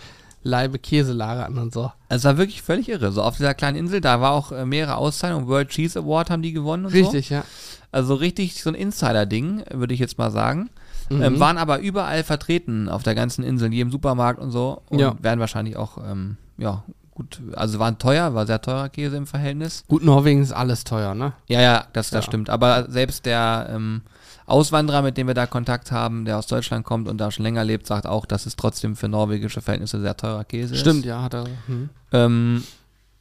Leibe 0.44 0.78
Käse 0.78 1.12
lagerten 1.12 1.58
und 1.58 1.72
so. 1.72 1.92
es 2.08 2.24
war 2.24 2.36
wirklich 2.36 2.62
völlig 2.62 2.88
irre. 2.88 3.12
So 3.12 3.22
auf 3.22 3.36
dieser 3.36 3.54
kleinen 3.54 3.76
Insel, 3.76 4.00
da 4.00 4.20
war 4.20 4.32
auch 4.32 4.50
äh, 4.50 4.64
mehrere 4.64 4.96
Auszeichnungen. 4.96 5.46
World 5.46 5.68
Cheese 5.68 6.00
Award 6.00 6.30
haben 6.30 6.42
die 6.42 6.52
gewonnen 6.52 6.86
und 6.86 6.92
Richtig, 6.92 7.30
ja. 7.30 7.42
so. 7.42 7.46
Also 7.92 8.14
richtig 8.14 8.60
so 8.60 8.70
ein 8.70 8.74
Insider-Ding, 8.74 9.64
würde 9.70 9.94
ich 9.94 10.00
jetzt 10.00 10.18
mal 10.18 10.30
sagen. 10.30 10.70
Mhm. 11.16 11.22
Ähm, 11.22 11.40
waren 11.40 11.58
aber 11.58 11.80
überall 11.80 12.24
vertreten 12.24 12.88
auf 12.88 13.02
der 13.02 13.14
ganzen 13.14 13.44
Insel, 13.44 13.66
in 13.66 13.72
jedem 13.72 13.90
Supermarkt 13.92 14.40
und 14.40 14.50
so. 14.50 14.82
Und 14.88 14.98
Ja. 14.98 15.14
werden 15.20 15.40
wahrscheinlich 15.40 15.76
auch, 15.76 15.98
ähm, 15.98 16.36
ja, 16.58 16.82
gut, 17.14 17.40
also 17.54 17.78
waren 17.78 17.98
teuer, 17.98 18.34
war 18.34 18.46
sehr 18.46 18.60
teurer 18.62 18.88
Käse 18.88 19.16
im 19.16 19.26
Verhältnis. 19.26 19.84
Gut, 19.88 20.02
Norwegen 20.04 20.40
ist 20.42 20.52
alles 20.52 20.84
teuer, 20.84 21.14
ne? 21.14 21.32
Ja, 21.46 21.60
ja, 21.60 21.84
das, 21.92 22.10
das 22.10 22.24
Ja. 22.24 22.30
stimmt. 22.30 22.48
Aber 22.50 22.90
selbst 22.90 23.26
der 23.26 23.68
ähm, 23.72 24.02
Auswanderer, 24.46 25.02
mit 25.02 25.16
dem 25.16 25.26
wir 25.28 25.34
da 25.34 25.46
Kontakt 25.46 25.92
haben, 25.92 26.24
der 26.24 26.38
aus 26.38 26.46
Deutschland 26.46 26.84
kommt 26.84 27.08
und 27.08 27.18
da 27.18 27.30
schon 27.30 27.44
länger 27.44 27.64
lebt, 27.64 27.86
sagt 27.86 28.06
auch, 28.06 28.26
dass 28.26 28.46
es 28.46 28.56
trotzdem 28.56 28.96
für 28.96 29.08
norwegische 29.08 29.60
Verhältnisse 29.60 30.00
sehr 30.00 30.16
teurer 30.16 30.44
Käse 30.44 30.74
ist. 30.74 30.80
Stimmt, 30.80 31.04
ja, 31.04 31.22
hat 31.22 31.34
er. 31.34 31.44
Hm. 31.66 31.90
Ähm, 32.12 32.62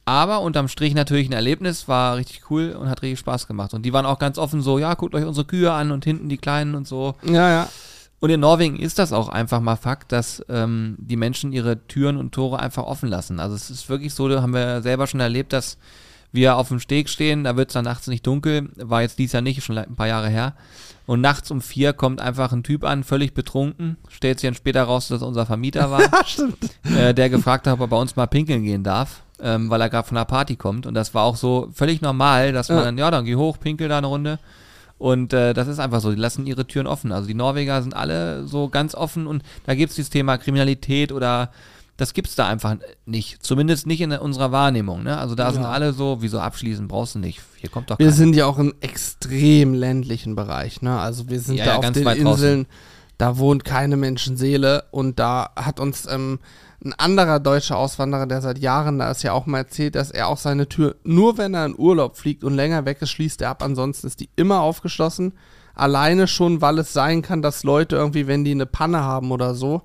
aber 0.04 0.40
unterm 0.40 0.66
Strich 0.66 0.94
natürlich 0.94 1.28
ein 1.28 1.32
Erlebnis, 1.32 1.86
war 1.86 2.16
richtig 2.16 2.50
cool 2.50 2.72
und 2.72 2.88
hat 2.90 3.02
richtig 3.02 3.20
Spaß 3.20 3.46
gemacht. 3.46 3.72
Und 3.72 3.82
die 3.86 3.92
waren 3.92 4.04
auch 4.04 4.18
ganz 4.18 4.36
offen 4.36 4.60
so, 4.60 4.78
ja, 4.80 4.94
guckt 4.94 5.14
euch 5.14 5.24
unsere 5.24 5.46
Kühe 5.46 5.72
an 5.72 5.92
und 5.92 6.04
hinten 6.04 6.28
die 6.28 6.38
Kleinen 6.38 6.74
und 6.74 6.88
so. 6.88 7.14
Ja, 7.22 7.48
ja. 7.48 7.68
Und 8.22 8.30
in 8.30 8.38
Norwegen 8.38 8.78
ist 8.78 9.00
das 9.00 9.12
auch 9.12 9.28
einfach 9.28 9.60
mal 9.60 9.74
Fakt, 9.74 10.12
dass 10.12 10.44
ähm, 10.48 10.94
die 10.96 11.16
Menschen 11.16 11.52
ihre 11.52 11.88
Türen 11.88 12.16
und 12.16 12.30
Tore 12.30 12.60
einfach 12.60 12.84
offen 12.84 13.08
lassen. 13.08 13.40
Also 13.40 13.56
es 13.56 13.68
ist 13.68 13.88
wirklich 13.88 14.14
so, 14.14 14.28
da 14.28 14.40
haben 14.40 14.54
wir 14.54 14.80
selber 14.80 15.08
schon 15.08 15.18
erlebt, 15.18 15.52
dass 15.52 15.76
wir 16.30 16.56
auf 16.56 16.68
dem 16.68 16.78
Steg 16.78 17.08
stehen, 17.08 17.42
da 17.42 17.56
wird 17.56 17.70
es 17.70 17.74
dann 17.74 17.84
nachts 17.84 18.06
nicht 18.06 18.24
dunkel, 18.24 18.70
war 18.76 19.02
jetzt 19.02 19.18
dies 19.18 19.32
Jahr 19.32 19.42
nicht, 19.42 19.64
schon 19.64 19.76
ein 19.76 19.96
paar 19.96 20.06
Jahre 20.06 20.28
her. 20.28 20.54
Und 21.04 21.20
nachts 21.20 21.50
um 21.50 21.60
vier 21.60 21.94
kommt 21.94 22.20
einfach 22.20 22.52
ein 22.52 22.62
Typ 22.62 22.84
an, 22.84 23.02
völlig 23.02 23.34
betrunken, 23.34 23.96
stellt 24.08 24.38
sich 24.38 24.46
dann 24.46 24.54
später 24.54 24.84
raus, 24.84 25.08
dass 25.08 25.20
er 25.20 25.26
unser 25.26 25.44
Vermieter 25.44 25.90
war, 25.90 26.02
äh, 26.96 27.12
der 27.12 27.28
gefragt 27.28 27.66
hat, 27.66 27.74
ob 27.74 27.80
er 27.80 27.88
bei 27.88 27.96
uns 27.96 28.14
mal 28.14 28.26
pinkeln 28.26 28.62
gehen 28.62 28.84
darf, 28.84 29.24
ähm, 29.40 29.68
weil 29.68 29.80
er 29.80 29.90
gerade 29.90 30.06
von 30.06 30.16
einer 30.16 30.26
Party 30.26 30.54
kommt. 30.54 30.86
Und 30.86 30.94
das 30.94 31.12
war 31.12 31.24
auch 31.24 31.34
so 31.34 31.70
völlig 31.74 32.00
normal, 32.02 32.52
dass 32.52 32.68
man 32.68 32.78
Ja. 32.78 32.84
dann, 32.84 32.98
ja, 32.98 33.10
dann 33.10 33.24
geh 33.24 33.34
hoch, 33.34 33.58
pinkel 33.58 33.88
da 33.88 33.98
eine 33.98 34.06
Runde. 34.06 34.38
Und 35.02 35.32
äh, 35.32 35.52
das 35.52 35.66
ist 35.66 35.80
einfach 35.80 36.00
so, 36.00 36.12
die 36.12 36.20
lassen 36.20 36.46
ihre 36.46 36.64
Türen 36.64 36.86
offen. 36.86 37.10
Also 37.10 37.26
die 37.26 37.34
Norweger 37.34 37.82
sind 37.82 37.92
alle 37.96 38.46
so 38.46 38.68
ganz 38.68 38.94
offen 38.94 39.26
und 39.26 39.42
da 39.66 39.74
gibt 39.74 39.90
es 39.90 39.96
dieses 39.96 40.10
Thema 40.10 40.38
Kriminalität 40.38 41.10
oder 41.10 41.50
das 41.96 42.14
gibt's 42.14 42.36
da 42.36 42.46
einfach 42.46 42.76
nicht. 43.04 43.44
Zumindest 43.44 43.88
nicht 43.88 44.00
in 44.00 44.12
unserer 44.12 44.52
Wahrnehmung. 44.52 45.02
Ne? 45.02 45.18
Also 45.18 45.34
da 45.34 45.50
sind 45.52 45.62
Ja. 45.62 45.70
alle 45.70 45.92
so, 45.92 46.18
wieso 46.20 46.38
abschließen 46.38 46.86
brauchst 46.86 47.16
du 47.16 47.18
nicht. 47.18 47.40
Hier 47.56 47.68
kommt 47.68 47.90
doch 47.90 47.98
Wir 47.98 48.06
keiner. 48.06 48.16
sind 48.16 48.36
ja 48.36 48.46
auch 48.46 48.60
im 48.60 48.74
extrem 48.80 49.74
ländlichen 49.74 50.36
Bereich, 50.36 50.82
ne? 50.82 50.96
Also 51.00 51.28
wir 51.28 51.40
sind 51.40 51.56
Ja, 51.56 51.64
da 51.64 51.70
ja, 51.72 51.78
auf 51.78 51.90
den 51.90 52.04
weit 52.04 52.18
draußen. 52.22 52.30
Inseln, 52.30 52.66
da 53.18 53.38
wohnt 53.38 53.64
keine 53.64 53.96
Menschenseele 53.96 54.84
und 54.92 55.18
da 55.18 55.50
hat 55.56 55.80
uns 55.80 56.06
ähm, 56.08 56.38
ein 56.84 56.94
anderer 56.94 57.38
deutscher 57.40 57.76
Auswanderer, 57.76 58.26
der 58.26 58.40
seit 58.42 58.58
Jahren 58.58 58.98
da 58.98 59.10
ist, 59.10 59.22
ja 59.22 59.32
auch 59.32 59.46
mal 59.46 59.58
erzählt, 59.58 59.94
dass 59.94 60.10
er 60.10 60.28
auch 60.28 60.38
seine 60.38 60.68
Tür, 60.68 60.96
nur 61.04 61.38
wenn 61.38 61.54
er 61.54 61.66
in 61.66 61.78
Urlaub 61.78 62.16
fliegt 62.16 62.42
und 62.44 62.54
länger 62.54 62.84
weg 62.84 63.00
ist, 63.00 63.10
schließt 63.10 63.40
er 63.42 63.50
ab, 63.50 63.62
ansonsten 63.62 64.06
ist 64.06 64.20
die 64.20 64.30
immer 64.36 64.60
aufgeschlossen. 64.60 65.32
Alleine 65.74 66.26
schon, 66.26 66.60
weil 66.60 66.78
es 66.78 66.92
sein 66.92 67.22
kann, 67.22 67.40
dass 67.40 67.62
Leute 67.62 67.96
irgendwie, 67.96 68.26
wenn 68.26 68.44
die 68.44 68.50
eine 68.50 68.66
Panne 68.66 69.02
haben 69.02 69.30
oder 69.30 69.54
so, 69.54 69.82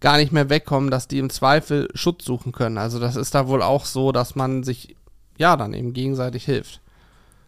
gar 0.00 0.16
nicht 0.16 0.32
mehr 0.32 0.50
wegkommen, 0.50 0.90
dass 0.90 1.06
die 1.06 1.18
im 1.18 1.30
Zweifel 1.30 1.88
Schutz 1.94 2.24
suchen 2.24 2.52
können. 2.52 2.76
Also 2.76 2.98
das 2.98 3.14
ist 3.16 3.34
da 3.34 3.46
wohl 3.46 3.62
auch 3.62 3.84
so, 3.84 4.10
dass 4.10 4.34
man 4.34 4.64
sich 4.64 4.96
ja 5.38 5.56
dann 5.56 5.74
eben 5.74 5.92
gegenseitig 5.92 6.44
hilft. 6.44 6.80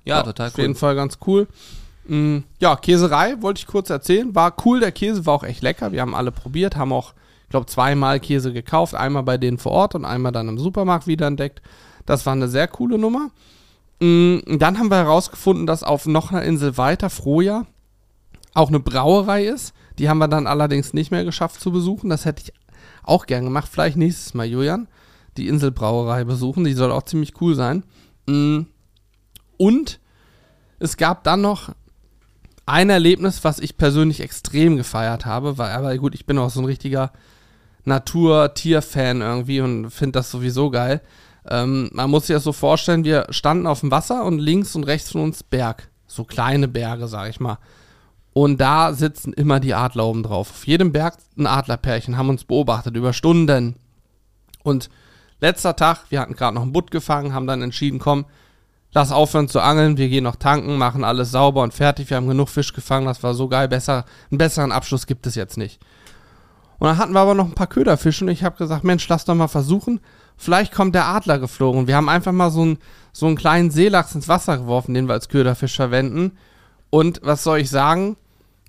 ja, 0.04 0.22
total 0.22 0.48
Auf 0.48 0.58
jeden 0.58 0.70
cool. 0.70 0.76
Fall 0.78 0.94
ganz 0.94 1.18
cool. 1.26 1.48
Mm, 2.06 2.38
ja, 2.60 2.76
Käserei 2.76 3.36
wollte 3.40 3.58
ich 3.58 3.66
kurz 3.66 3.90
erzählen. 3.90 4.34
War 4.34 4.54
cool, 4.64 4.80
der 4.80 4.92
Käse 4.92 5.26
war 5.26 5.34
auch 5.34 5.44
echt 5.44 5.62
lecker. 5.62 5.90
Wir 5.92 6.00
haben 6.00 6.14
alle 6.14 6.30
probiert, 6.30 6.76
haben 6.76 6.92
auch, 6.92 7.14
ich 7.44 7.48
glaube, 7.50 7.66
zweimal 7.66 8.20
Käse 8.20 8.52
gekauft. 8.52 8.94
Einmal 8.94 9.22
bei 9.22 9.38
denen 9.38 9.58
vor 9.58 9.72
Ort 9.72 9.94
und 9.94 10.04
einmal 10.04 10.32
dann 10.32 10.48
im 10.48 10.58
Supermarkt 10.58 11.06
wieder 11.06 11.26
entdeckt. 11.26 11.62
Das 12.06 12.26
war 12.26 12.32
eine 12.32 12.48
sehr 12.48 12.68
coole 12.68 12.98
Nummer. 12.98 13.30
Mm, 14.00 14.38
dann 14.58 14.78
haben 14.78 14.90
wir 14.90 14.96
herausgefunden, 14.96 15.66
dass 15.66 15.82
auf 15.82 16.06
noch 16.06 16.32
einer 16.32 16.42
Insel 16.42 16.76
weiter, 16.76 17.10
Froja, 17.10 17.66
auch 18.54 18.68
eine 18.68 18.80
Brauerei 18.80 19.44
ist. 19.46 19.72
Die 19.98 20.08
haben 20.08 20.18
wir 20.18 20.28
dann 20.28 20.46
allerdings 20.46 20.92
nicht 20.92 21.10
mehr 21.10 21.24
geschafft 21.24 21.60
zu 21.60 21.70
besuchen. 21.70 22.10
Das 22.10 22.24
hätte 22.24 22.42
ich 22.44 22.52
auch 23.02 23.26
gern 23.26 23.44
gemacht. 23.44 23.68
Vielleicht 23.70 23.96
nächstes 23.96 24.34
Mal, 24.34 24.46
Julian. 24.46 24.88
Die 25.36 25.48
Inselbrauerei 25.48 26.24
besuchen. 26.24 26.64
Die 26.64 26.74
soll 26.74 26.90
auch 26.90 27.04
ziemlich 27.04 27.40
cool 27.40 27.54
sein. 27.54 27.84
Mm. 28.26 28.62
Und 29.56 30.00
es 30.78 30.96
gab 30.96 31.24
dann 31.24 31.40
noch 31.40 31.70
ein 32.66 32.90
Erlebnis, 32.90 33.44
was 33.44 33.58
ich 33.58 33.76
persönlich 33.76 34.20
extrem 34.20 34.76
gefeiert 34.76 35.26
habe, 35.26 35.58
weil, 35.58 35.72
aber 35.72 35.96
gut, 35.98 36.14
ich 36.14 36.26
bin 36.26 36.38
auch 36.38 36.50
so 36.50 36.60
ein 36.60 36.66
richtiger 36.66 37.12
Natur-Tier-Fan 37.84 39.20
irgendwie 39.20 39.60
und 39.60 39.90
finde 39.90 40.18
das 40.18 40.30
sowieso 40.30 40.70
geil. 40.70 41.00
Ähm, 41.48 41.90
man 41.92 42.10
muss 42.10 42.26
sich 42.26 42.34
das 42.34 42.44
so 42.44 42.52
vorstellen, 42.52 43.04
wir 43.04 43.26
standen 43.30 43.66
auf 43.66 43.80
dem 43.80 43.90
Wasser 43.90 44.24
und 44.24 44.38
links 44.38 44.74
und 44.74 44.84
rechts 44.84 45.12
von 45.12 45.22
uns 45.22 45.42
Berg. 45.42 45.90
So 46.06 46.24
kleine 46.24 46.68
Berge, 46.68 47.08
sag 47.08 47.28
ich 47.28 47.40
mal. 47.40 47.58
Und 48.32 48.60
da 48.60 48.92
sitzen 48.92 49.32
immer 49.32 49.60
die 49.60 49.74
Adler 49.74 50.06
oben 50.06 50.22
drauf. 50.22 50.50
Auf 50.50 50.66
jedem 50.66 50.92
Berg 50.92 51.16
ein 51.38 51.46
Adlerpärchen, 51.46 52.16
haben 52.16 52.30
uns 52.30 52.44
beobachtet 52.44 52.96
über 52.96 53.12
Stunden. 53.12 53.76
Und 54.62 54.90
letzter 55.40 55.76
Tag, 55.76 56.06
wir 56.08 56.20
hatten 56.20 56.34
gerade 56.34 56.54
noch 56.54 56.62
einen 56.62 56.72
Butt 56.72 56.90
gefangen, 56.90 57.32
haben 57.32 57.46
dann 57.46 57.62
entschieden, 57.62 57.98
komm, 57.98 58.24
lass 58.92 59.12
aufhören 59.12 59.48
zu 59.48 59.60
angeln, 59.60 59.98
wir 59.98 60.08
gehen 60.08 60.24
noch 60.24 60.36
tanken, 60.36 60.78
machen 60.78 61.04
alles 61.04 61.30
sauber 61.30 61.62
und 61.62 61.74
fertig. 61.74 62.10
Wir 62.10 62.16
haben 62.16 62.26
genug 62.26 62.48
Fisch 62.48 62.72
gefangen, 62.72 63.06
das 63.06 63.22
war 63.22 63.34
so 63.34 63.48
geil, 63.48 63.68
besser, 63.68 64.04
einen 64.30 64.38
besseren 64.38 64.72
Abschluss 64.72 65.06
gibt 65.06 65.26
es 65.26 65.34
jetzt 65.34 65.58
nicht. 65.58 65.80
Und 66.78 66.88
dann 66.88 66.98
hatten 66.98 67.12
wir 67.12 67.20
aber 67.20 67.34
noch 67.34 67.46
ein 67.46 67.54
paar 67.54 67.66
Köderfische 67.66 68.24
und 68.24 68.30
ich 68.30 68.44
habe 68.44 68.56
gesagt, 68.56 68.84
Mensch, 68.84 69.08
lass 69.08 69.24
doch 69.24 69.34
mal 69.34 69.48
versuchen. 69.48 70.00
Vielleicht 70.36 70.72
kommt 70.72 70.94
der 70.94 71.06
Adler 71.06 71.38
geflogen. 71.38 71.86
Wir 71.86 71.96
haben 71.96 72.08
einfach 72.08 72.32
mal 72.32 72.50
so 72.50 72.62
einen, 72.62 72.78
so 73.12 73.26
einen 73.26 73.36
kleinen 73.36 73.70
Seelachs 73.70 74.14
ins 74.14 74.28
Wasser 74.28 74.58
geworfen, 74.58 74.94
den 74.94 75.06
wir 75.06 75.12
als 75.12 75.28
Köderfisch 75.28 75.76
verwenden. 75.76 76.32
Und 76.90 77.20
was 77.22 77.44
soll 77.44 77.58
ich 77.58 77.70
sagen? 77.70 78.16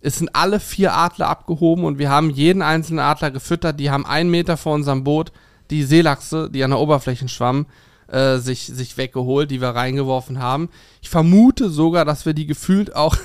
Es 0.01 0.17
sind 0.17 0.35
alle 0.35 0.59
vier 0.59 0.93
Adler 0.93 1.29
abgehoben 1.29 1.83
und 1.83 1.97
wir 1.97 2.09
haben 2.09 2.29
jeden 2.29 2.61
einzelnen 2.61 2.99
Adler 2.99 3.31
gefüttert. 3.31 3.79
Die 3.79 3.89
haben 3.89 4.05
einen 4.05 4.29
Meter 4.29 4.57
vor 4.57 4.75
unserem 4.75 5.03
Boot 5.03 5.31
die 5.71 5.83
Seelachse, 5.83 6.49
die 6.51 6.63
an 6.63 6.71
der 6.71 6.79
Oberfläche 6.79 7.27
schwammen, 7.27 7.65
äh, 8.07 8.37
sich, 8.37 8.67
sich 8.67 8.97
weggeholt, 8.97 9.49
die 9.49 9.61
wir 9.61 9.69
reingeworfen 9.69 10.39
haben. 10.39 10.69
Ich 11.01 11.09
vermute 11.09 11.69
sogar, 11.69 12.05
dass 12.05 12.25
wir 12.25 12.33
die 12.33 12.45
gefühlt 12.45 12.95
auch 12.95 13.17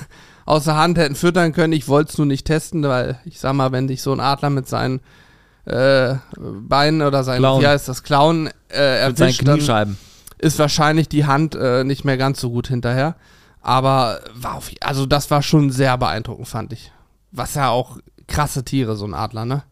aus 0.46 0.64
der 0.64 0.76
Hand 0.76 0.98
hätten 0.98 1.14
füttern 1.14 1.53
können. 1.53 1.72
Ich 1.72 1.88
wollte 1.88 2.11
es 2.12 2.18
nur 2.18 2.26
nicht 2.26 2.46
testen, 2.46 2.83
weil 2.83 3.18
ich 3.24 3.38
sag 3.40 3.53
mal, 3.55 3.72
wenn 3.72 3.87
dich 3.88 4.03
so 4.03 4.12
ein 4.12 4.20
Adler 4.20 4.50
mit 4.50 4.68
seinen 4.68 5.00
äh, 5.66 6.14
Beinen 6.38 7.03
oder 7.03 7.22
seinen, 7.24 7.40
Klauen. 7.40 7.62
wie 7.62 7.66
heißt 7.66 7.88
das, 7.88 8.03
Klauen 8.03 8.48
äh, 8.70 9.09
Mit 9.09 9.18
seinen 9.18 9.29
erwischt, 9.46 9.68
dann 9.68 9.96
ist 10.38 10.59
wahrscheinlich 10.59 11.09
die 11.09 11.26
Hand 11.26 11.55
äh, 11.55 11.85
nicht 11.85 12.05
mehr 12.05 12.16
ganz 12.16 12.40
so 12.40 12.50
gut 12.50 12.68
hinterher. 12.68 13.14
Aber 13.62 14.20
war 14.35 14.55
auf, 14.55 14.70
also 14.81 15.05
das 15.07 15.31
war 15.31 15.42
schon 15.42 15.70
sehr 15.70 15.96
beeindruckend, 15.98 16.48
fand 16.48 16.72
ich. 16.72 16.92
Was 17.31 17.55
ja 17.55 17.68
auch 17.68 17.98
krasse 18.26 18.64
Tiere, 18.64 18.96
so 18.96 19.05
ein 19.05 19.12
Adler, 19.14 19.44
ne? 19.44 19.62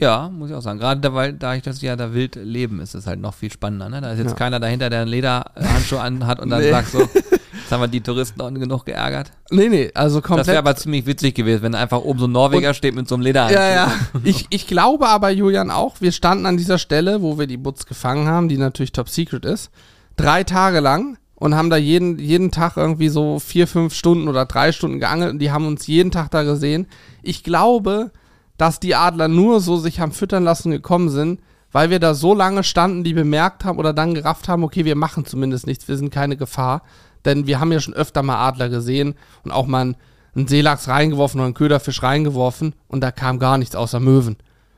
Ja, 0.00 0.28
muss 0.30 0.48
ich 0.50 0.56
auch 0.56 0.62
sagen. 0.62 0.78
Gerade 0.80 1.00
da, 1.00 1.14
weil, 1.14 1.34
da 1.34 1.54
ich 1.54 1.62
das 1.62 1.80
ja 1.82 1.94
da 1.94 2.14
wild 2.14 2.34
leben, 2.36 2.80
ist 2.80 2.94
es 2.94 3.06
halt 3.06 3.20
noch 3.20 3.34
viel 3.34 3.52
spannender. 3.52 3.88
Ne? 3.88 4.00
Da 4.00 4.10
ist 4.12 4.18
jetzt 4.18 4.30
Ja. 4.30 4.34
keiner 4.36 4.58
dahinter, 4.58 4.90
der 4.90 5.02
einen 5.02 5.10
Lederhandschuh 5.10 5.98
anhat 5.98 6.40
und 6.40 6.50
dann 6.50 6.62
Nee. 6.62 6.70
sagt 6.70 6.88
so, 6.90 6.98
jetzt 7.64 7.72
haben 7.72 7.80
wir 7.80 7.88
die 7.88 8.00
Touristen 8.00 8.40
unten 8.40 8.60
genug 8.60 8.84
geärgert. 8.86 9.32
Nee, 9.50 9.68
nee, 9.68 9.90
also 9.94 10.20
Das 10.20 10.28
komplett. 10.28 10.46
wäre 10.46 10.58
aber 10.58 10.76
ziemlich 10.76 11.06
witzig 11.06 11.34
gewesen, 11.34 11.62
wenn 11.62 11.74
einfach 11.74 11.98
oben 11.98 12.18
so 12.18 12.26
ein 12.26 12.32
Norweger 12.32 12.74
steht 12.74 12.94
mit 12.94 13.08
so 13.08 13.14
einem 13.16 13.22
Lederhandschuh. 13.24 13.58
Ja, 13.58 13.70
ja. 13.70 13.92
Ich, 14.24 14.46
ich 14.50 14.66
glaube 14.66 15.08
aber, 15.08 15.30
Julian, 15.30 15.70
auch, 15.70 16.00
wir 16.00 16.12
standen 16.12 16.46
an 16.46 16.56
dieser 16.56 16.78
Stelle, 16.78 17.22
wo 17.22 17.38
wir 17.38 17.46
die 17.46 17.56
Butz 17.56 17.86
gefangen 17.86 18.28
haben, 18.28 18.48
die 18.48 18.58
natürlich 18.58 18.92
top 18.92 19.08
secret 19.08 19.44
ist, 19.44 19.70
drei 20.16 20.44
Tage 20.44 20.80
lang 20.80 21.18
und 21.34 21.54
haben 21.54 21.70
da 21.70 21.76
jeden, 21.76 22.18
jeden 22.18 22.50
Tag 22.50 22.76
irgendwie 22.76 23.08
so 23.08 23.38
vier, 23.38 23.66
fünf 23.66 23.94
Stunden 23.94 24.28
oder 24.28 24.46
drei 24.46 24.72
Stunden 24.72 25.00
geangelt 25.00 25.32
und 25.32 25.38
die 25.40 25.50
haben 25.50 25.66
uns 25.66 25.86
jeden 25.86 26.10
Tag 26.10 26.30
da 26.30 26.42
gesehen. 26.44 26.86
Ich 27.22 27.42
glaube, 27.42 28.12
dass 28.56 28.78
die 28.80 28.94
Adler 28.94 29.28
nur 29.28 29.60
so 29.60 29.76
sich 29.76 30.00
haben 30.00 30.12
füttern 30.12 30.44
lassen 30.44 30.70
gekommen 30.70 31.08
sind, 31.08 31.40
weil 31.72 31.90
wir 31.90 31.98
da 31.98 32.14
so 32.14 32.34
lange 32.34 32.62
standen, 32.62 33.02
die 33.02 33.14
bemerkt 33.14 33.64
haben 33.64 33.78
oder 33.80 33.92
dann 33.92 34.14
gerafft 34.14 34.48
haben, 34.48 34.62
okay, 34.62 34.84
wir 34.84 34.94
machen 34.94 35.26
zumindest 35.26 35.66
nichts, 35.66 35.88
wir 35.88 35.96
sind 35.96 36.10
keine 36.10 36.36
Gefahr. 36.36 36.82
Denn 37.24 37.46
wir 37.46 37.60
haben 37.60 37.72
ja 37.72 37.80
schon 37.80 37.94
öfter 37.94 38.22
mal 38.22 38.36
Adler 38.48 38.68
gesehen 38.68 39.14
und 39.44 39.50
auch 39.50 39.66
mal 39.66 39.80
einen, 39.80 39.96
einen 40.34 40.46
Seelachs 40.48 40.88
reingeworfen 40.88 41.40
oder 41.40 41.46
einen 41.46 41.54
Köderfisch 41.54 42.02
reingeworfen 42.02 42.74
und 42.88 43.00
da 43.00 43.10
kam 43.10 43.38
gar 43.38 43.58
nichts 43.58 43.76
außer 43.76 44.00
Möwen. 44.00 44.36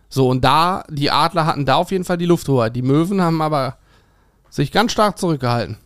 So, 0.09 0.29
und 0.29 0.45
da, 0.45 0.85
die 0.89 1.11
Adler 1.11 1.47
hatten 1.47 1.67
da 1.67 1.75
auf 1.77 1.91
jeden 1.91 2.05
Fall 2.05 2.17
die 2.19 2.27
Lufthoheit. 2.27 2.77
Die 2.77 2.83
Möwen 2.83 3.21
haben 3.21 3.43
aber 3.43 3.77
sich 4.51 4.71
ganz 4.71 4.93
stark 4.93 5.19
zurückgehalten. 5.19 5.79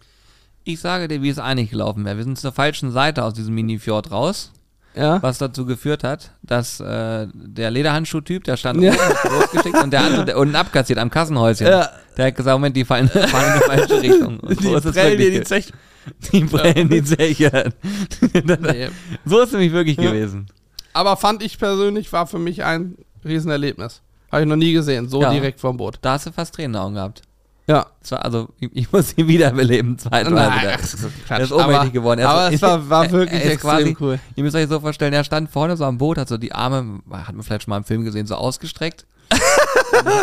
Ich 0.65 0.81
sage 0.81 1.09
dir, 1.09 1.23
wie 1.23 1.31
es 1.31 1.39
eigentlich 1.39 1.71
gelaufen 1.71 2.05
wäre. 2.05 2.19
Wir 2.19 2.25
sind 2.25 2.39
zur 2.39 2.53
falschen 2.53 2.93
Seite 2.93 3.25
aus 3.25 3.33
diesem 3.33 3.55
Mini-Fjord 3.55 4.11
raus, 4.11 4.53
Ja. 4.95 5.23
was 5.23 5.39
dazu 5.39 5.65
geführt 5.65 6.05
hat, 6.05 6.33
dass 6.43 6.81
äh, 6.81 7.27
der 7.33 7.71
Lederhandschuh-Typ, 7.71 8.45
der 8.45 8.59
stand 8.59 8.83
Ja. 8.83 8.93
losgeschickt 9.25 9.83
und 9.83 9.91
der 9.91 10.05
andere, 10.05 10.25
der 10.27 10.37
unten 10.39 10.55
abkassiert 10.55 10.99
am 10.99 11.11
Kassenhäuschen, 11.11 11.67
Ja. 11.67 11.89
der 12.19 12.27
hat 12.27 12.37
gesagt, 12.37 12.55
Moment, 12.55 12.77
die 12.77 12.85
fallen, 12.85 13.09
fallen 13.09 13.55
in 13.55 13.59
die 13.61 13.65
falsche 13.67 14.03
Richtung. 14.03 14.39
Und 14.41 14.61
so 14.63 14.77
ist 14.77 14.85
es 14.85 14.95
wirklich 14.95 15.31
ge- 15.31 15.45
Zeche. 15.45 15.73
Die 16.33 16.45
prellen 16.45 16.89
die 16.89 17.03
Zeche. 17.05 17.73
Nee. 18.35 18.89
so 19.25 19.41
ist 19.41 19.47
es 19.49 19.53
nämlich 19.53 19.73
wirklich 19.73 19.97
Ja. 19.99 20.11
gewesen. 20.11 20.47
Aber 20.93 21.17
fand 21.17 21.43
ich 21.43 21.59
persönlich, 21.59 22.13
war 22.13 22.27
für 22.27 22.39
mich 22.39 22.65
ein 22.65 22.97
Riesenerlebnis. 23.25 24.01
Habe 24.33 24.43
ich 24.43 24.49
noch 24.49 24.57
nie 24.57 24.73
gesehen, 24.73 25.09
so 25.09 25.21
Ja. 25.23 25.31
direkt 25.33 25.61
vom 25.61 25.77
Boot. 25.77 25.99
Da 26.03 26.13
hast 26.13 26.27
du 26.27 26.33
fast 26.33 26.55
Tränen 26.55 26.71
in 26.71 26.73
den 26.75 26.83
Augen 26.83 26.95
gehabt. 26.95 27.23
Ja. 27.67 27.87
Das 28.01 28.13
also, 28.15 28.49
ich, 28.59 28.71
ich 28.75 28.93
muss 28.93 29.17
ihn 29.17 29.29
wiederbeleben, 29.29 29.97
zweitweise. 29.99 30.35
Nein, 30.35 30.69
das 30.81 30.95
ist 30.95 31.07
Quatsch. 31.27 31.41
ist 31.43 31.53
ohnmächtig 31.53 31.93
geworden. 31.93 32.19
Er 32.21 32.27
ist 32.51 32.65
aber 32.65 32.79
so- 32.79 32.85
es 32.85 32.91
war, 32.91 32.91
war 33.05 33.11
wirklich 33.13 33.43
ist 33.45 33.51
extrem 33.53 33.71
quasi- 33.71 33.97
cool. 34.01 34.19
Ihr 34.35 34.43
müsst 34.43 34.57
euch 34.57 34.69
so 34.69 34.81
vorstellen, 34.81 35.13
er 35.13 35.23
stand 35.23 35.51
vorne 35.51 35.77
so 35.77 35.85
am 35.85 35.99
Boot, 35.99 36.19
hat 36.19 36.29
so 36.29 36.37
die 36.39 36.53
Arme, 36.53 37.01
hat 37.13 37.35
man 37.35 37.43
vielleicht 37.45 37.65
schon 37.65 37.71
mal 37.71 37.77
im 37.77 37.85
Film 37.85 38.05
gesehen, 38.05 38.27
so 38.27 38.35
ausgestreckt. 38.35 39.07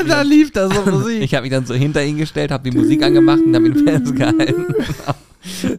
Und 0.02 0.10
da 0.10 0.22
lief 0.24 0.52
da 0.52 0.70
so 0.70 0.82
Musik. 0.92 1.22
Ich 1.22 1.34
habe 1.36 1.44
mich 1.44 1.52
dann 1.52 1.66
so 1.66 1.74
hinter 1.74 2.04
ihn 2.04 2.18
gestellt, 2.18 2.52
habe 2.52 2.70
die 2.70 2.78
Musik 2.78 3.02
angemacht 3.04 3.40
und 3.46 3.56
habe 3.56 3.68
ihn 3.68 3.88
festgehalten. 3.88 4.66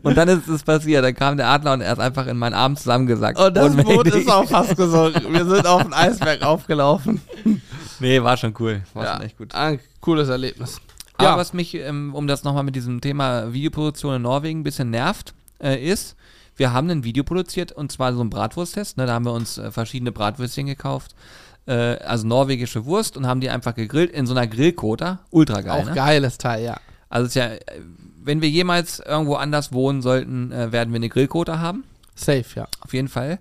Und 0.03 0.17
dann 0.17 0.29
ist 0.29 0.49
es 0.49 0.63
passiert, 0.63 1.05
dann 1.05 1.15
kam 1.15 1.37
der 1.37 1.49
Adler 1.49 1.75
und 1.75 1.81
er 1.81 1.93
ist 1.93 1.99
einfach 1.99 2.27
in 2.27 2.37
meinen 2.37 2.55
Arm 2.55 2.77
zusammengesackt. 2.77 3.39
Und 3.39 3.57
das 3.57 3.77
Boot 3.77 4.07
ist 4.09 4.31
auch 4.31 4.49
fast 4.49 4.77
gesunken. 4.77 5.33
Wir 5.33 5.45
sind 5.45 5.67
auf 5.67 5.83
den 5.83 5.93
Eisberg 5.93 6.43
aufgelaufen. 6.43 7.21
Nee, 8.01 8.23
war 8.23 8.37
schon 8.37 8.55
cool. 8.61 8.83
War 8.95 9.05
ja, 9.05 9.13
schon 9.15 9.23
echt 9.23 9.39
gut. 9.39 9.55
Ein 9.55 9.81
cooles 10.01 10.29
Erlebnis. 10.29 10.81
Aber 11.17 11.31
Ja. 11.31 11.37
was 11.37 11.53
mich, 11.53 11.75
ähm, 11.75 12.15
um 12.15 12.27
das 12.27 12.45
nochmal 12.45 12.63
mit 12.63 12.77
diesem 12.77 13.01
Thema 13.01 13.53
Videoproduktion 13.53 14.15
in 14.17 14.23
Norwegen 14.23 14.61
ein 14.61 14.65
bisschen 14.65 14.91
nervt, 14.91 15.35
äh, 15.61 15.77
ist, 15.85 16.15
wir 16.57 16.73
haben 16.73 16.89
ein 16.91 17.05
Video 17.05 17.25
produziert 17.25 17.73
und 17.73 17.91
zwar 17.91 18.13
so 18.15 18.21
ein 18.21 18.31
Bratwursttest. 18.31 18.97
Ne? 18.97 19.07
Da 19.07 19.15
haben 19.15 19.25
wir 19.25 19.33
uns 19.33 19.59
äh, 19.59 19.71
verschiedene 19.73 20.13
Bratwürstchen 20.13 20.67
gekauft. 20.67 21.15
Äh, 21.67 21.97
also 21.99 22.27
norwegische 22.27 22.85
Wurst 22.87 23.17
und 23.17 23.27
haben 23.27 23.41
die 23.41 23.51
einfach 23.51 23.75
gegrillt 23.75 24.11
in 24.13 24.27
so 24.27 24.35
einer 24.35 24.47
Grillkota. 24.47 25.19
Ultra 25.31 25.61
geil. 25.61 25.81
Auch 25.83 25.87
ne? 25.87 25.95
geiles 25.95 26.39
Teil, 26.39 26.65
ja. 26.65 26.77
Also 27.11 27.27
es 27.27 27.31
ist 27.31 27.35
ja, 27.37 27.51
wenn 28.23 28.43
wir 28.43 28.51
jemals 28.51 29.01
irgendwo 29.01 29.35
anders 29.35 29.73
wohnen 29.73 30.03
sollten, 30.03 30.53
äh, 30.53 30.73
werden 30.73 30.93
wir 30.93 30.97
eine 30.97 31.09
Grillkota 31.09 31.59
haben. 31.59 31.85
Safe, 32.15 32.45
ja. 32.55 32.69
Auf 32.81 32.93
jeden 32.93 33.09
Fall. 33.09 33.39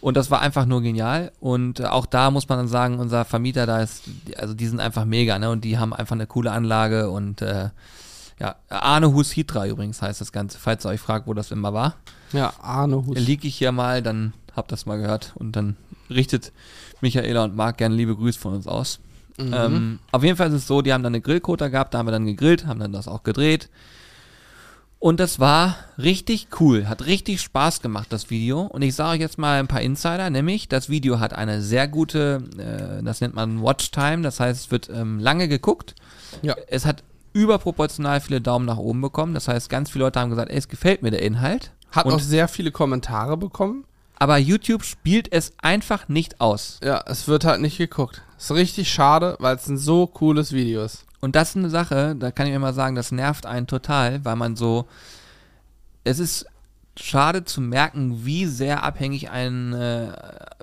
Und 0.00 0.16
das 0.16 0.30
war 0.30 0.40
einfach 0.40 0.66
nur 0.66 0.82
genial. 0.82 1.32
Und 1.40 1.80
äh, 1.80 1.84
auch 1.84 2.06
da 2.06 2.30
muss 2.30 2.48
man 2.48 2.58
dann 2.58 2.68
sagen, 2.68 2.98
unser 2.98 3.24
Vermieter 3.24 3.66
da 3.66 3.80
ist, 3.80 4.04
also 4.36 4.54
die 4.54 4.66
sind 4.66 4.80
einfach 4.80 5.04
mega, 5.04 5.38
ne? 5.38 5.50
Und 5.50 5.64
die 5.64 5.78
haben 5.78 5.92
einfach 5.92 6.14
eine 6.14 6.26
coole 6.26 6.52
Anlage 6.52 7.10
und 7.10 7.42
äh, 7.42 7.70
ja, 8.38 8.54
Arne 8.68 9.12
Hus 9.12 9.32
Hitra 9.32 9.66
übrigens 9.66 10.00
heißt 10.00 10.20
das 10.20 10.30
Ganze, 10.30 10.58
falls 10.58 10.86
ihr 10.86 10.90
euch 10.90 11.00
fragt, 11.00 11.26
wo 11.26 11.34
das 11.34 11.50
immer 11.50 11.72
war. 11.72 11.96
Ja, 12.32 12.52
Arne 12.62 13.04
Hus. 13.04 13.18
Lieg 13.18 13.44
ich 13.44 13.56
hier 13.56 13.72
mal, 13.72 14.02
dann 14.02 14.32
habt 14.54 14.70
das 14.70 14.86
mal 14.86 14.98
gehört 14.98 15.32
und 15.34 15.56
dann 15.56 15.76
richtet 16.08 16.52
Michaela 17.00 17.44
und 17.44 17.56
Marc 17.56 17.78
gerne 17.78 17.94
liebe 17.94 18.14
Grüße 18.14 18.38
von 18.38 18.54
uns 18.54 18.68
aus. 18.68 19.00
Mhm. 19.38 19.54
Ähm, 19.54 19.98
auf 20.12 20.22
jeden 20.22 20.36
Fall 20.36 20.48
ist 20.48 20.54
es 20.54 20.66
so, 20.66 20.82
die 20.82 20.92
haben 20.92 21.02
dann 21.02 21.14
eine 21.14 21.20
Grillkota 21.20 21.68
gehabt, 21.68 21.94
da 21.94 21.98
haben 21.98 22.06
wir 22.06 22.12
dann 22.12 22.26
gegrillt, 22.26 22.66
haben 22.66 22.80
dann 22.80 22.92
das 22.92 23.08
auch 23.08 23.22
gedreht. 23.24 23.68
Und 25.00 25.20
das 25.20 25.38
war 25.38 25.76
richtig 25.96 26.48
cool, 26.58 26.88
hat 26.88 27.06
richtig 27.06 27.40
Spaß 27.40 27.82
gemacht, 27.82 28.08
das 28.10 28.30
Video. 28.30 28.62
Und 28.62 28.82
ich 28.82 28.96
sage 28.96 29.14
euch 29.14 29.20
jetzt 29.20 29.38
mal 29.38 29.60
ein 29.60 29.68
paar 29.68 29.80
Insider, 29.80 30.28
nämlich 30.28 30.68
das 30.68 30.88
Video 30.88 31.20
hat 31.20 31.32
eine 31.32 31.62
sehr 31.62 31.86
gute, 31.86 32.42
äh, 32.58 33.02
das 33.04 33.20
nennt 33.20 33.34
man 33.34 33.62
Watchtime, 33.62 34.22
das 34.22 34.40
heißt, 34.40 34.60
es 34.60 34.70
wird 34.72 34.88
ähm, 34.88 35.20
lange 35.20 35.46
geguckt. 35.46 35.94
Ja. 36.42 36.56
Es 36.66 36.84
hat 36.84 37.04
überproportional 37.32 38.20
viele 38.20 38.40
Daumen 38.40 38.66
nach 38.66 38.78
oben 38.78 39.00
bekommen, 39.00 39.34
das 39.34 39.46
heißt, 39.46 39.70
ganz 39.70 39.90
viele 39.90 40.04
Leute 40.04 40.18
haben 40.18 40.30
gesagt, 40.30 40.50
ey, 40.50 40.58
es 40.58 40.68
gefällt 40.68 41.02
mir 41.02 41.12
der 41.12 41.22
Inhalt. 41.22 41.70
Hat 41.92 42.06
Und- 42.06 42.14
auch 42.14 42.20
sehr 42.20 42.48
viele 42.48 42.72
Kommentare 42.72 43.36
bekommen. 43.36 43.84
Aber 44.20 44.36
YouTube 44.36 44.82
spielt 44.82 45.32
es 45.32 45.52
einfach 45.62 46.08
nicht 46.08 46.40
aus. 46.40 46.80
Ja, 46.82 47.04
es 47.06 47.28
wird 47.28 47.44
halt 47.44 47.60
nicht 47.60 47.78
geguckt. 47.78 48.22
Ist 48.36 48.50
richtig 48.50 48.92
schade, 48.92 49.36
weil 49.38 49.54
es 49.54 49.68
ein 49.68 49.78
so 49.78 50.08
cooles 50.08 50.52
Video 50.52 50.82
ist. 50.82 51.04
Und 51.20 51.34
das 51.34 51.50
ist 51.50 51.56
eine 51.56 51.70
Sache, 51.70 52.14
da 52.16 52.30
kann 52.30 52.46
ich 52.46 52.52
mir 52.52 52.58
mal 52.58 52.74
sagen, 52.74 52.94
das 52.94 53.12
nervt 53.12 53.46
einen 53.46 53.66
total, 53.66 54.24
weil 54.24 54.36
man 54.36 54.56
so. 54.56 54.86
Es 56.04 56.18
ist 56.18 56.46
schade 56.96 57.44
zu 57.44 57.60
merken, 57.60 58.24
wie 58.24 58.46
sehr 58.46 58.82
abhängig 58.82 59.30
ein, 59.30 59.72
äh, 59.72 60.12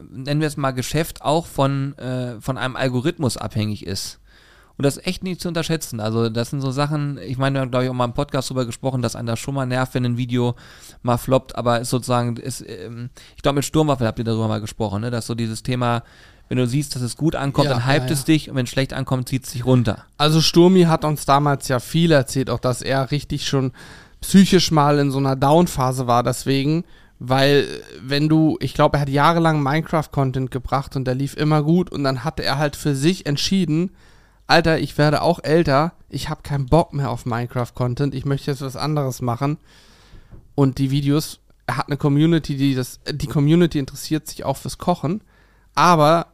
nennen 0.09 0.41
wir 0.41 0.47
es 0.47 0.57
mal, 0.57 0.71
Geschäft 0.71 1.21
auch 1.21 1.45
von, 1.45 1.97
äh, 1.97 2.39
von 2.41 2.57
einem 2.57 2.75
Algorithmus 2.75 3.37
abhängig 3.37 3.85
ist. 3.85 4.19
Und 4.77 4.83
das 4.83 4.97
ist 4.97 5.07
echt 5.07 5.23
nicht 5.23 5.39
zu 5.39 5.47
unterschätzen. 5.47 6.01
Also, 6.01 6.29
das 6.29 6.49
sind 6.49 6.59
so 6.59 6.71
Sachen, 6.71 7.17
ich 7.17 7.37
meine, 7.37 7.55
wir 7.55 7.61
haben, 7.61 7.71
glaube 7.71 7.85
ich, 7.85 7.89
auch 7.89 7.95
mal 7.95 8.05
im 8.05 8.13
Podcast 8.13 8.49
drüber 8.49 8.65
gesprochen, 8.65 9.01
dass 9.01 9.15
einen 9.15 9.27
das 9.27 9.39
schon 9.39 9.55
mal 9.55 9.65
nervt, 9.65 9.93
wenn 9.93 10.05
ein 10.05 10.17
Video 10.17 10.55
mal 11.01 11.17
floppt, 11.17 11.55
aber 11.55 11.79
ist 11.79 11.89
sozusagen, 11.89 12.35
ist, 12.35 12.61
ähm, 12.67 13.09
ich 13.37 13.41
glaube, 13.41 13.57
mit 13.57 13.65
Sturmwaffel 13.65 14.05
habt 14.05 14.19
ihr 14.19 14.25
darüber 14.25 14.49
mal 14.49 14.59
gesprochen, 14.59 15.01
ne? 15.01 15.11
dass 15.11 15.27
so 15.27 15.35
dieses 15.35 15.63
Thema, 15.63 16.03
wenn 16.47 16.57
du 16.57 16.67
siehst, 16.67 16.95
dass 16.95 17.01
es 17.01 17.17
gut 17.17 17.35
ankommt, 17.35 17.65
Ja, 17.67 17.73
dann 17.73 17.87
hypt 17.87 18.09
ja, 18.09 18.13
es 18.13 18.23
dich 18.23 18.49
und 18.49 18.55
wenn 18.55 18.65
es 18.65 18.69
schlecht 18.69 18.93
ankommt, 18.93 19.29
zieht 19.29 19.45
es 19.45 19.51
dich 19.51 19.65
runter. 19.65 20.05
Also 20.17 20.41
Sturmi 20.41 20.83
hat 20.83 21.03
uns 21.03 21.25
damals 21.25 21.67
ja 21.67 21.79
viel 21.79 22.11
erzählt, 22.11 22.49
auch 22.49 22.59
dass 22.59 22.81
er 22.81 23.11
richtig 23.11 23.47
schon 23.47 23.71
psychisch 24.21 24.71
mal 24.71 24.99
in 24.99 25.11
so 25.11 25.17
einer 25.17 25.35
Down-Phase 25.35 26.07
war 26.07 26.23
deswegen, 26.23 26.83
weil 27.19 27.67
wenn 28.01 28.27
du, 28.27 28.57
ich 28.59 28.73
glaube, 28.73 28.97
er 28.97 29.01
hat 29.01 29.09
jahrelang 29.09 29.61
Minecraft-Content 29.63 30.51
gebracht 30.51 30.95
und 30.95 31.05
der 31.05 31.15
lief 31.15 31.35
immer 31.35 31.63
gut 31.63 31.91
und 31.91 32.03
dann 32.03 32.23
hatte 32.23 32.43
er 32.43 32.57
halt 32.57 32.75
für 32.75 32.95
sich 32.95 33.25
entschieden, 33.25 33.91
Alter, 34.47 34.79
ich 34.79 34.97
werde 34.97 35.21
auch 35.21 35.39
älter, 35.43 35.93
ich 36.09 36.29
habe 36.29 36.43
keinen 36.43 36.67
Bock 36.67 36.93
mehr 36.93 37.09
auf 37.09 37.25
Minecraft-Content, 37.25 38.13
ich 38.13 38.25
möchte 38.25 38.51
jetzt 38.51 38.61
was 38.61 38.75
anderes 38.75 39.21
machen 39.21 39.57
und 40.53 40.77
die 40.77 40.91
Videos, 40.91 41.39
er 41.67 41.77
hat 41.77 41.87
eine 41.87 41.97
Community, 41.97 42.55
die 42.57 42.75
das, 42.75 42.99
die 43.11 43.27
Community 43.27 43.79
interessiert 43.79 44.27
sich 44.27 44.43
auch 44.43 44.57
fürs 44.57 44.77
Kochen, 44.77 45.21
aber 45.73 46.27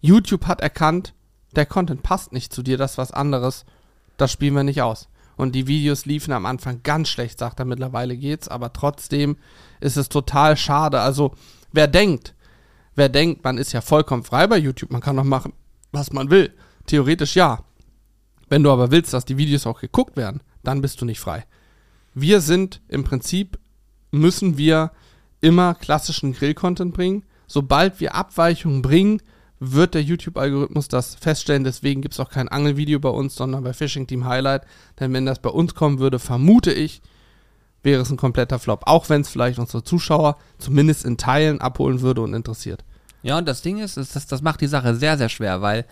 YouTube 0.00 0.46
hat 0.46 0.60
erkannt, 0.60 1.14
der 1.56 1.66
Content 1.66 2.02
passt 2.02 2.32
nicht 2.32 2.52
zu 2.52 2.62
dir, 2.62 2.76
das 2.76 2.92
ist 2.92 2.98
was 2.98 3.12
anderes, 3.12 3.64
das 4.16 4.32
spielen 4.32 4.54
wir 4.54 4.64
nicht 4.64 4.82
aus. 4.82 5.08
Und 5.36 5.54
die 5.54 5.66
Videos 5.66 6.04
liefen 6.04 6.32
am 6.32 6.46
Anfang 6.46 6.82
ganz 6.82 7.08
schlecht, 7.08 7.38
sagt 7.38 7.60
er, 7.60 7.64
mittlerweile 7.64 8.16
geht's, 8.16 8.48
aber 8.48 8.72
trotzdem 8.72 9.36
ist 9.80 9.96
es 9.96 10.08
total 10.08 10.56
schade. 10.56 11.00
Also, 11.00 11.34
wer 11.72 11.86
denkt, 11.86 12.34
wer 12.96 13.08
denkt, 13.08 13.44
man 13.44 13.56
ist 13.56 13.72
ja 13.72 13.80
vollkommen 13.80 14.24
frei 14.24 14.46
bei 14.48 14.58
YouTube, 14.58 14.90
man 14.90 15.00
kann 15.00 15.16
doch 15.16 15.24
machen, 15.24 15.52
was 15.92 16.12
man 16.12 16.30
will. 16.30 16.52
Theoretisch 16.86 17.36
ja. 17.36 17.64
Wenn 18.48 18.62
du 18.62 18.72
aber 18.72 18.90
willst, 18.90 19.12
dass 19.12 19.24
die 19.24 19.36
Videos 19.36 19.66
auch 19.66 19.80
geguckt 19.80 20.16
werden, 20.16 20.42
dann 20.64 20.80
bist 20.80 21.00
du 21.00 21.04
nicht 21.04 21.20
frei. 21.20 21.44
Wir 22.14 22.40
sind 22.40 22.80
im 22.88 23.04
Prinzip, 23.04 23.58
müssen 24.10 24.58
wir 24.58 24.90
immer 25.40 25.74
klassischen 25.74 26.32
Grill-Content 26.32 26.94
bringen. 26.94 27.24
Sobald 27.46 28.00
wir 28.00 28.14
Abweichungen 28.14 28.82
bringen, 28.82 29.22
wird 29.60 29.94
der 29.94 30.02
YouTube-Algorithmus 30.02 30.88
das 30.88 31.14
feststellen. 31.14 31.64
Deswegen 31.64 32.02
gibt 32.02 32.14
es 32.14 32.20
auch 32.20 32.30
kein 32.30 32.48
Angelvideo 32.48 33.00
bei 33.00 33.08
uns, 33.08 33.34
sondern 33.34 33.64
bei 33.64 33.72
Fishing 33.72 34.06
Team 34.06 34.24
Highlight. 34.24 34.62
Denn 35.00 35.12
wenn 35.12 35.26
das 35.26 35.40
bei 35.40 35.50
uns 35.50 35.74
kommen 35.74 35.98
würde, 35.98 36.18
vermute 36.18 36.72
ich, 36.72 37.02
wäre 37.82 38.02
es 38.02 38.10
ein 38.10 38.16
kompletter 38.16 38.58
Flop. 38.58 38.82
Auch 38.86 39.08
wenn 39.08 39.22
es 39.22 39.28
vielleicht 39.28 39.58
unsere 39.58 39.82
Zuschauer 39.82 40.36
zumindest 40.58 41.04
in 41.04 41.16
Teilen 41.16 41.60
abholen 41.60 42.00
würde 42.00 42.22
und 42.22 42.34
interessiert. 42.34 42.84
Ja, 43.22 43.38
und 43.38 43.48
das 43.48 43.62
Ding 43.62 43.78
ist, 43.78 43.96
ist 43.96 44.14
das, 44.14 44.26
das 44.26 44.42
macht 44.42 44.60
die 44.60 44.66
Sache 44.66 44.94
sehr, 44.94 45.18
sehr 45.18 45.28
schwer, 45.28 45.60
weil 45.60 45.84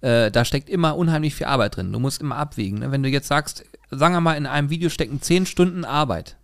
äh, 0.00 0.30
da 0.30 0.44
steckt 0.44 0.68
immer 0.68 0.96
unheimlich 0.96 1.34
viel 1.34 1.46
Arbeit 1.46 1.76
drin. 1.76 1.92
Du 1.92 1.98
musst 1.98 2.20
immer 2.20 2.36
abwägen. 2.36 2.80
Ne? 2.80 2.92
Wenn 2.92 3.02
du 3.02 3.08
jetzt 3.08 3.28
sagst, 3.28 3.64
sagen 3.90 4.14
wir 4.14 4.20
mal, 4.20 4.34
in 4.36 4.46
einem 4.46 4.70
Video 4.70 4.90
stecken 4.90 5.22
10 5.22 5.46
Stunden 5.46 5.84
Arbeit. 5.84 6.36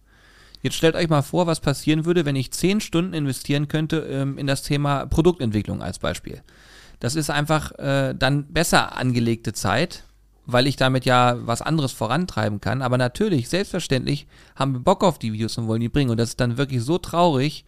Jetzt 0.63 0.77
stellt 0.77 0.95
euch 0.95 1.09
mal 1.09 1.23
vor, 1.23 1.47
was 1.47 1.61
passieren 1.61 2.05
würde, 2.05 2.25
wenn 2.25 2.37
ich 2.37 2.53
10 2.53 2.81
Stunden 2.81 3.15
investieren 3.15 3.69
könnte 3.69 3.99
ähm, 4.11 4.37
in 4.37 4.47
das 4.47 4.63
Thema 4.63 5.07
Produktentwicklung 5.07 5.83
als 5.83 5.99
Beispiel. 5.99 6.43
Das 6.99 7.15
ist 7.15 7.31
einfach 7.31 7.73
äh, 7.79 8.15
dann 8.15 8.47
besser 8.53 8.97
angelegte 8.97 9.55
Zeit, 9.55 10.05
weil 10.45 10.67
ich 10.67 10.77
damit 10.77 11.07
ja 11.07 11.37
was 11.47 11.63
anderes 11.63 11.93
vorantreiben 11.93 12.61
kann. 12.61 12.83
Aber 12.83 12.99
natürlich, 12.99 13.49
selbstverständlich 13.49 14.27
haben 14.55 14.75
wir 14.75 14.81
Bock 14.81 15.03
auf 15.03 15.19
die 15.19 15.33
Videos 15.33 15.57
und 15.57 15.67
wollen 15.67 15.81
die 15.81 15.89
bringen. 15.89 16.11
Und 16.11 16.19
das 16.19 16.31
ist 16.31 16.41
dann 16.41 16.59
wirklich 16.59 16.83
so 16.83 16.99
traurig, 16.99 17.65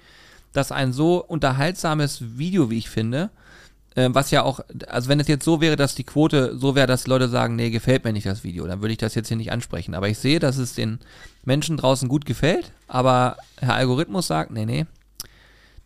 dass 0.52 0.70
ein 0.70 0.92
so 0.92 1.24
unterhaltsames 1.24 2.37
Video, 2.37 2.68
wie 2.68 2.78
ich 2.78 2.90
finde, 2.90 3.31
äh, 3.94 4.11
was 4.12 4.31
ja 4.31 4.42
auch, 4.42 4.61
also 4.87 5.09
wenn 5.09 5.20
es 5.20 5.28
jetzt 5.28 5.44
so 5.46 5.62
wäre, 5.62 5.76
dass 5.76 5.94
die 5.94 6.05
Quote 6.05 6.59
so 6.59 6.74
wäre, 6.74 6.87
dass 6.87 7.07
Leute 7.07 7.28
sagen, 7.31 7.57
nee, 7.57 7.70
gefällt 7.70 8.05
mir 8.05 8.12
nicht 8.12 8.26
das 8.26 8.44
Video, 8.44 8.66
dann 8.66 8.83
würde 8.83 8.92
ich 8.92 8.98
das 8.98 9.14
jetzt 9.14 9.28
hier 9.28 9.38
nicht 9.38 9.52
ansprechen. 9.52 9.94
Aber 9.94 10.09
ich 10.11 10.18
sehe, 10.18 10.40
dass 10.40 10.59
es 10.59 10.74
den 10.74 10.98
Menschen 11.44 11.76
draußen 11.76 12.09
gut 12.09 12.24
gefällt, 12.24 12.72
aber 12.88 13.37
Herr 13.59 13.74
Algorithmus 13.74 14.26
sagt, 14.26 14.50
nee, 14.50 14.66
nee, 14.66 14.87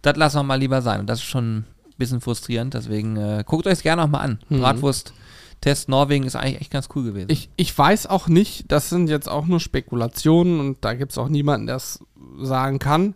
das 0.02 0.16
lassen 0.16 0.38
wir 0.38 0.42
mal 0.42 0.58
lieber 0.58 0.82
sein. 0.82 1.00
Und 1.00 1.06
das 1.06 1.20
ist 1.20 1.24
schon 1.24 1.58
ein 1.58 1.64
bisschen 1.96 2.20
frustrierend, 2.20 2.74
deswegen 2.74 3.16
äh, 3.16 3.44
guckt 3.46 3.66
euch 3.66 3.74
es 3.74 3.82
gerne 3.82 4.02
nochmal 4.02 4.22
an. 4.22 4.38
Mhm. 4.48 4.60
Bratwurst 4.60 5.14
Test 5.60 5.88
Norwegen 5.88 6.24
ist 6.24 6.36
eigentlich 6.36 6.60
echt 6.60 6.70
ganz 6.70 6.88
cool 6.94 7.04
gewesen. 7.04 7.28
Ich, 7.30 7.48
ich 7.56 7.76
weiß 7.76 8.06
auch 8.06 8.28
nicht, 8.28 8.70
das 8.70 8.90
sind 8.90 9.08
jetzt 9.08 9.28
auch 9.28 9.46
nur 9.46 9.60
Spekulationen 9.60 10.60
und 10.60 10.84
da 10.84 10.94
gibt 10.94 11.12
es 11.12 11.18
auch 11.18 11.28
niemanden, 11.28 11.66
der 11.66 11.76
es 11.76 12.00
sagen 12.40 12.78
kann, 12.78 13.14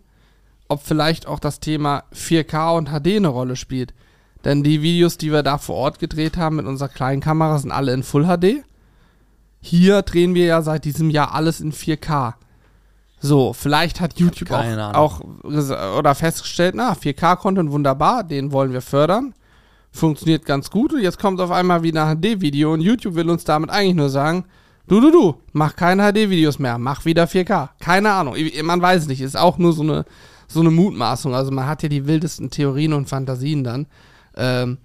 ob 0.67 0.81
vielleicht 0.83 1.27
auch 1.27 1.39
das 1.39 1.59
Thema 1.59 2.03
4K 2.13 2.77
und 2.77 2.89
HD 2.89 3.17
eine 3.17 3.27
Rolle 3.27 3.55
spielt. 3.55 3.93
Denn 4.43 4.63
die 4.63 4.81
Videos, 4.81 5.17
die 5.17 5.31
wir 5.31 5.43
da 5.43 5.59
vor 5.59 5.75
Ort 5.75 5.99
gedreht 5.99 6.37
haben 6.37 6.55
mit 6.55 6.65
unserer 6.65 6.89
kleinen 6.89 7.21
Kamera, 7.21 7.59
sind 7.59 7.71
alle 7.71 7.93
in 7.93 8.03
Full 8.03 8.25
HD. 8.25 8.63
Hier 9.61 10.01
drehen 10.01 10.33
wir 10.35 10.45
ja 10.45 10.61
seit 10.61 10.85
diesem 10.85 11.09
Jahr 11.09 11.33
alles 11.33 11.61
in 11.61 11.71
4K. 11.71 12.33
So, 13.19 13.53
vielleicht 13.53 14.01
hat 14.01 14.19
YouTube 14.19 14.51
auch, 14.51 14.95
auch 14.95 15.21
oder 15.97 16.15
festgestellt, 16.15 16.73
na, 16.75 16.93
4K-Content 16.93 17.71
wunderbar, 17.71 18.23
den 18.23 18.51
wollen 18.51 18.73
wir 18.73 18.81
fördern. 18.81 19.35
Funktioniert 19.91 20.45
ganz 20.45 20.71
gut 20.71 20.93
und 20.93 21.01
jetzt 21.01 21.19
kommt 21.19 21.39
auf 21.39 21.51
einmal 21.51 21.83
wieder 21.83 22.05
ein 22.05 22.17
HD-Video 22.17 22.73
und 22.73 22.81
YouTube 22.81 23.13
will 23.13 23.29
uns 23.29 23.43
damit 23.43 23.69
eigentlich 23.69 23.95
nur 23.95 24.09
sagen, 24.09 24.45
du, 24.87 24.99
du, 24.99 25.11
du, 25.11 25.35
mach 25.53 25.75
keine 25.75 26.11
HD-Videos 26.11 26.57
mehr, 26.57 26.79
mach 26.79 27.05
wieder 27.05 27.25
4K. 27.25 27.69
Keine 27.79 28.11
Ahnung, 28.11 28.35
man 28.63 28.81
weiß 28.81 29.03
es 29.03 29.07
nicht, 29.07 29.21
ist 29.21 29.37
auch 29.37 29.59
nur 29.59 29.73
so 29.73 29.83
eine, 29.83 30.05
so 30.47 30.61
eine 30.61 30.71
Mutmaßung. 30.71 31.35
Also 31.35 31.51
man 31.51 31.67
hat 31.67 31.83
ja 31.83 31.89
die 31.89 32.07
wildesten 32.07 32.49
Theorien 32.49 32.93
und 32.93 33.09
Fantasien 33.09 33.63
dann. 33.63 33.85
Ähm, 34.35 34.79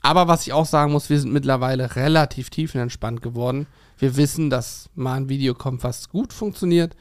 aber 0.00 0.28
was 0.28 0.46
ich 0.46 0.52
auch 0.52 0.66
sagen 0.66 0.92
muss, 0.92 1.10
wir 1.10 1.20
sind 1.20 1.32
mittlerweile 1.32 1.94
relativ 1.96 2.48
tiefenentspannt 2.50 3.20
geworden. 3.20 3.66
Wir 3.98 4.16
wissen, 4.16 4.50
dass 4.50 4.88
mal 4.94 5.14
ein 5.14 5.28
Video 5.28 5.54
kommt, 5.54 5.84
was 5.84 6.08
gut 6.08 6.32
funktioniert, 6.32 6.96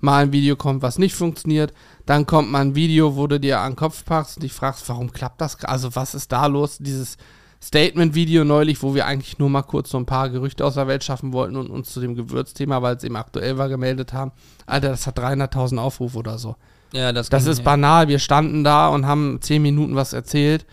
mal 0.00 0.24
ein 0.24 0.32
Video 0.32 0.56
kommt, 0.56 0.82
was 0.82 0.98
nicht 0.98 1.14
funktioniert. 1.14 1.72
Dann 2.06 2.26
kommt 2.26 2.50
mal 2.50 2.60
ein 2.60 2.74
Video, 2.74 3.16
wo 3.16 3.26
du 3.26 3.38
dir 3.38 3.60
an 3.60 3.72
den 3.72 3.76
Kopf 3.76 4.04
packst 4.04 4.36
und 4.36 4.42
dich 4.42 4.52
fragst, 4.52 4.88
warum 4.88 5.12
klappt 5.12 5.40
das? 5.40 5.64
Also 5.64 5.94
was 5.94 6.14
ist 6.14 6.32
da 6.32 6.46
los? 6.46 6.78
Dieses 6.78 7.16
Statement-Video 7.62 8.44
neulich, 8.44 8.82
wo 8.82 8.94
wir 8.94 9.06
eigentlich 9.06 9.38
nur 9.38 9.50
mal 9.50 9.62
kurz 9.62 9.90
so 9.90 9.98
ein 9.98 10.06
paar 10.06 10.30
Gerüchte 10.30 10.64
aus 10.64 10.74
der 10.74 10.86
Welt 10.86 11.02
schaffen 11.02 11.32
wollten 11.32 11.56
und 11.56 11.70
uns 11.70 11.92
zu 11.92 12.00
dem 12.00 12.14
Gewürzthema, 12.14 12.82
weil 12.82 12.96
es 12.96 13.04
eben 13.04 13.16
aktuell 13.16 13.58
war, 13.58 13.68
gemeldet 13.68 14.12
haben. 14.12 14.30
Alter, 14.66 14.90
das 14.90 15.06
hat 15.06 15.18
300.000 15.18 15.78
Aufrufe 15.78 16.18
oder 16.18 16.38
so. 16.38 16.54
ja, 16.92 17.12
das, 17.12 17.28
Das 17.28 17.46
ist 17.46 17.64
banal. 17.64 18.06
Wir 18.08 18.20
standen 18.20 18.62
da 18.62 18.88
und 18.88 19.06
haben 19.06 19.40
10 19.40 19.60
Minuten 19.60 19.96
was 19.96 20.12
erzählt, 20.12 20.66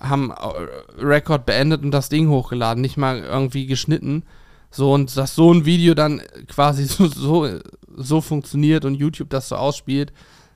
haben 0.00 0.30
äh, 0.30 1.04
Rekord 1.04 1.44
beendet 1.44 1.82
und 1.82 1.90
das 1.90 2.08
Ding 2.08 2.28
hochgeladen, 2.28 2.80
nicht 2.80 2.96
mal 2.96 3.18
irgendwie 3.18 3.66
geschnitten. 3.66 4.24
So, 4.72 4.92
und 4.92 5.16
dass 5.16 5.34
so 5.34 5.52
ein 5.52 5.64
Video 5.66 5.94
dann 5.94 6.22
quasi 6.48 6.84
so, 6.86 7.06
so, 7.06 7.48
so 7.94 8.20
funktioniert 8.20 8.84
und 8.84 8.94
YouTube 8.94 9.30
das 9.30 9.48
so 9.48 9.56
ausspielt, 9.56 10.12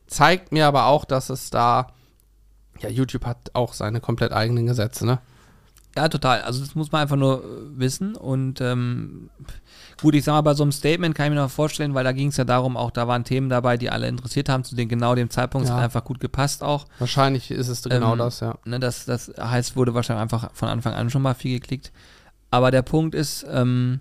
zeigt 0.07 0.50
mir 0.52 0.66
aber 0.66 0.87
auch, 0.87 1.05
dass 1.05 1.31
es 1.31 1.50
da, 1.50 1.88
ja, 2.81 2.88
YouTube 2.88 3.24
hat 3.26 3.50
auch 3.52 3.72
seine 3.74 4.00
komplett 4.00 4.33
eigenen 4.33 4.66
Gesetze, 4.66 5.07
ne? 5.07 5.18
Ja, 5.96 6.09
total. 6.11 6.42
Also 6.42 6.61
das 6.61 6.74
muss 6.74 6.92
man 6.92 7.00
einfach 7.00 7.16
nur 7.16 7.38
äh, 7.42 7.79
wissen. 7.79 8.16
Und 8.16 8.61
ähm, 8.61 9.31
gut, 10.00 10.14
ich 10.14 10.24
sag 10.24 10.35
mal, 10.35 10.42
bei 10.42 10.52
so 10.52 10.62
einem 10.62 10.72
Statement 10.72 11.14
kann 11.14 11.26
ich 11.26 11.31
mir 11.31 11.40
noch 11.40 11.50
vorstellen, 11.50 11.94
weil 11.94 12.05
da 12.05 12.12
ging 12.12 12.29
es 12.29 12.37
ja 12.37 12.44
darum, 12.44 12.76
auch 12.76 12.90
da 12.90 13.09
waren 13.09 13.24
Themen 13.24 13.48
dabei, 13.48 13.79
die 13.79 13.88
alle 13.88 14.07
interessiert 14.07 14.50
haben, 14.50 14.62
zu 14.62 14.76
den 14.76 14.90
genau 14.90 15.14
dem 15.14 15.31
Zeitpunkt. 15.31 15.64
Es 15.64 15.70
Ja. 15.70 15.76
hat 15.76 15.85
einfach 15.85 16.05
gut 16.05 16.20
gepasst 16.20 16.62
auch. 16.62 16.85
Wahrscheinlich 16.98 17.50
ist 17.50 17.68
es 17.68 17.83
genau 17.83 18.12
Ähm, 18.12 18.18
das, 18.18 18.40
ja. 18.40 18.57
Ne, 18.66 18.79
das, 18.79 19.07
das 19.07 19.33
heißt, 19.40 19.74
wurde 19.74 19.94
wahrscheinlich 19.94 20.20
einfach 20.20 20.50
von 20.52 20.68
Anfang 20.68 20.92
an 20.92 21.09
schon 21.09 21.22
mal 21.22 21.35
viel 21.35 21.59
geklickt. 21.59 21.92
Aber 22.51 22.71
der 22.71 22.83
Punkt 22.83 23.15
ist, 23.15 23.45
ähm, 23.51 24.01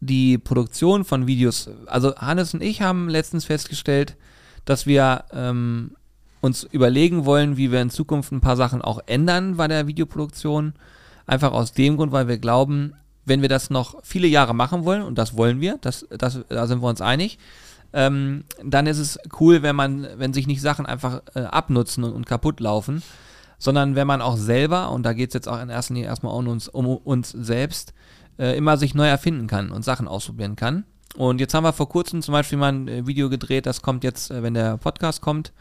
die 0.00 0.36
Produktion 0.36 1.04
von 1.04 1.26
Videos, 1.26 1.70
also 1.86 2.14
Hannes 2.16 2.54
und 2.54 2.62
ich 2.62 2.82
haben 2.82 3.08
letztens 3.08 3.44
festgestellt, 3.44 4.16
dass 4.64 4.86
wir 4.86 5.24
ähm, 5.32 5.92
uns 6.40 6.64
überlegen 6.64 7.24
wollen, 7.24 7.56
wie 7.56 7.70
wir 7.70 7.80
in 7.80 7.90
Zukunft 7.90 8.32
ein 8.32 8.40
paar 8.40 8.56
Sachen 8.56 8.82
auch 8.82 9.00
ändern 9.06 9.56
bei 9.56 9.68
der 9.68 9.86
Videoproduktion. 9.86 10.74
Einfach 11.24 11.52
aus 11.52 11.72
dem 11.72 11.96
Grund, 11.96 12.10
weil 12.10 12.26
wir 12.26 12.38
glauben, 12.38 12.94
wenn 13.24 13.42
wir 13.42 13.48
das 13.48 13.70
noch 13.70 14.02
viele 14.02 14.26
Jahre 14.26 14.54
machen 14.54 14.84
wollen, 14.84 15.02
und 15.02 15.16
das 15.18 15.36
wollen 15.36 15.60
wir, 15.60 15.78
das, 15.80 16.04
das, 16.10 16.40
da 16.48 16.66
sind 16.66 16.82
wir 16.82 16.88
uns 16.88 17.00
einig, 17.00 17.38
ähm, 17.92 18.44
dann 18.64 18.88
ist 18.88 18.98
es 18.98 19.18
cool, 19.38 19.62
wenn 19.62 19.76
man, 19.76 20.08
wenn 20.16 20.32
sich 20.32 20.48
nicht 20.48 20.62
Sachen 20.62 20.84
einfach 20.84 21.22
äh, 21.34 21.40
abnutzen 21.40 22.02
und, 22.02 22.12
und 22.12 22.26
kaputt 22.26 22.58
laufen, 22.58 23.02
sondern 23.62 23.94
wenn 23.94 24.08
man 24.08 24.20
auch 24.20 24.36
selber, 24.36 24.90
und 24.90 25.04
da 25.04 25.12
geht 25.12 25.30
es 25.30 25.34
jetzt 25.34 25.48
auch 25.48 25.60
in 25.62 25.68
erster 25.68 25.94
Linie 25.94 26.08
erstmal 26.08 26.34
um 26.34 26.48
uns, 26.48 26.68
um 26.68 26.86
uns 26.88 27.30
selbst, 27.30 27.94
äh, 28.36 28.56
immer 28.56 28.76
sich 28.76 28.92
neu 28.96 29.06
erfinden 29.06 29.46
kann 29.46 29.70
und 29.70 29.84
Sachen 29.84 30.08
ausprobieren 30.08 30.56
kann. 30.56 30.82
Und 31.16 31.40
jetzt 31.40 31.54
haben 31.54 31.62
wir 31.62 31.72
vor 31.72 31.88
kurzem 31.88 32.22
zum 32.22 32.32
Beispiel 32.32 32.58
mal 32.58 32.72
ein 32.72 32.88
äh, 32.88 33.06
Video 33.06 33.28
gedreht, 33.30 33.66
das 33.66 33.80
kommt 33.80 34.02
jetzt, 34.02 34.32
äh, 34.32 34.42
wenn 34.42 34.54
der 34.54 34.78
Podcast 34.78 35.20
kommt, 35.20 35.52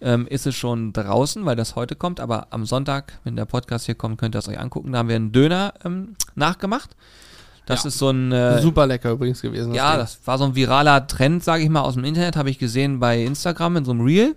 ähm, 0.00 0.28
ist 0.28 0.46
es 0.46 0.54
schon 0.54 0.92
draußen, 0.92 1.44
weil 1.44 1.56
das 1.56 1.74
heute 1.74 1.96
kommt, 1.96 2.20
aber 2.20 2.46
am 2.50 2.64
Sonntag, 2.64 3.18
wenn 3.24 3.34
der 3.34 3.44
Podcast 3.44 3.86
hier 3.86 3.96
kommt, 3.96 4.18
könnt 4.18 4.36
ihr 4.36 4.38
es 4.38 4.46
euch 4.48 4.60
angucken. 4.60 4.92
Da 4.92 4.98
haben 4.98 5.08
wir 5.08 5.16
einen 5.16 5.32
Döner 5.32 5.74
ähm, 5.84 6.14
nachgemacht. 6.36 6.94
Das 7.66 7.82
Ja. 7.82 7.88
ist 7.88 7.98
so 7.98 8.10
ein 8.10 8.30
äh, 8.30 8.62
Super 8.62 8.86
lecker 8.86 9.10
übrigens 9.10 9.42
gewesen. 9.42 9.74
ja, 9.74 9.90
Ding. 9.92 9.98
das 10.00 10.20
war 10.26 10.38
so 10.38 10.44
ein 10.44 10.54
viraler 10.54 11.08
Trend, 11.08 11.42
sage 11.42 11.64
ich 11.64 11.70
mal, 11.70 11.80
aus 11.80 11.94
dem 11.94 12.04
Internet, 12.04 12.36
habe 12.36 12.50
ich 12.50 12.58
gesehen 12.60 13.00
bei 13.00 13.20
Instagram 13.22 13.78
in 13.78 13.84
so 13.84 13.90
einem 13.90 14.02
Reel. 14.02 14.36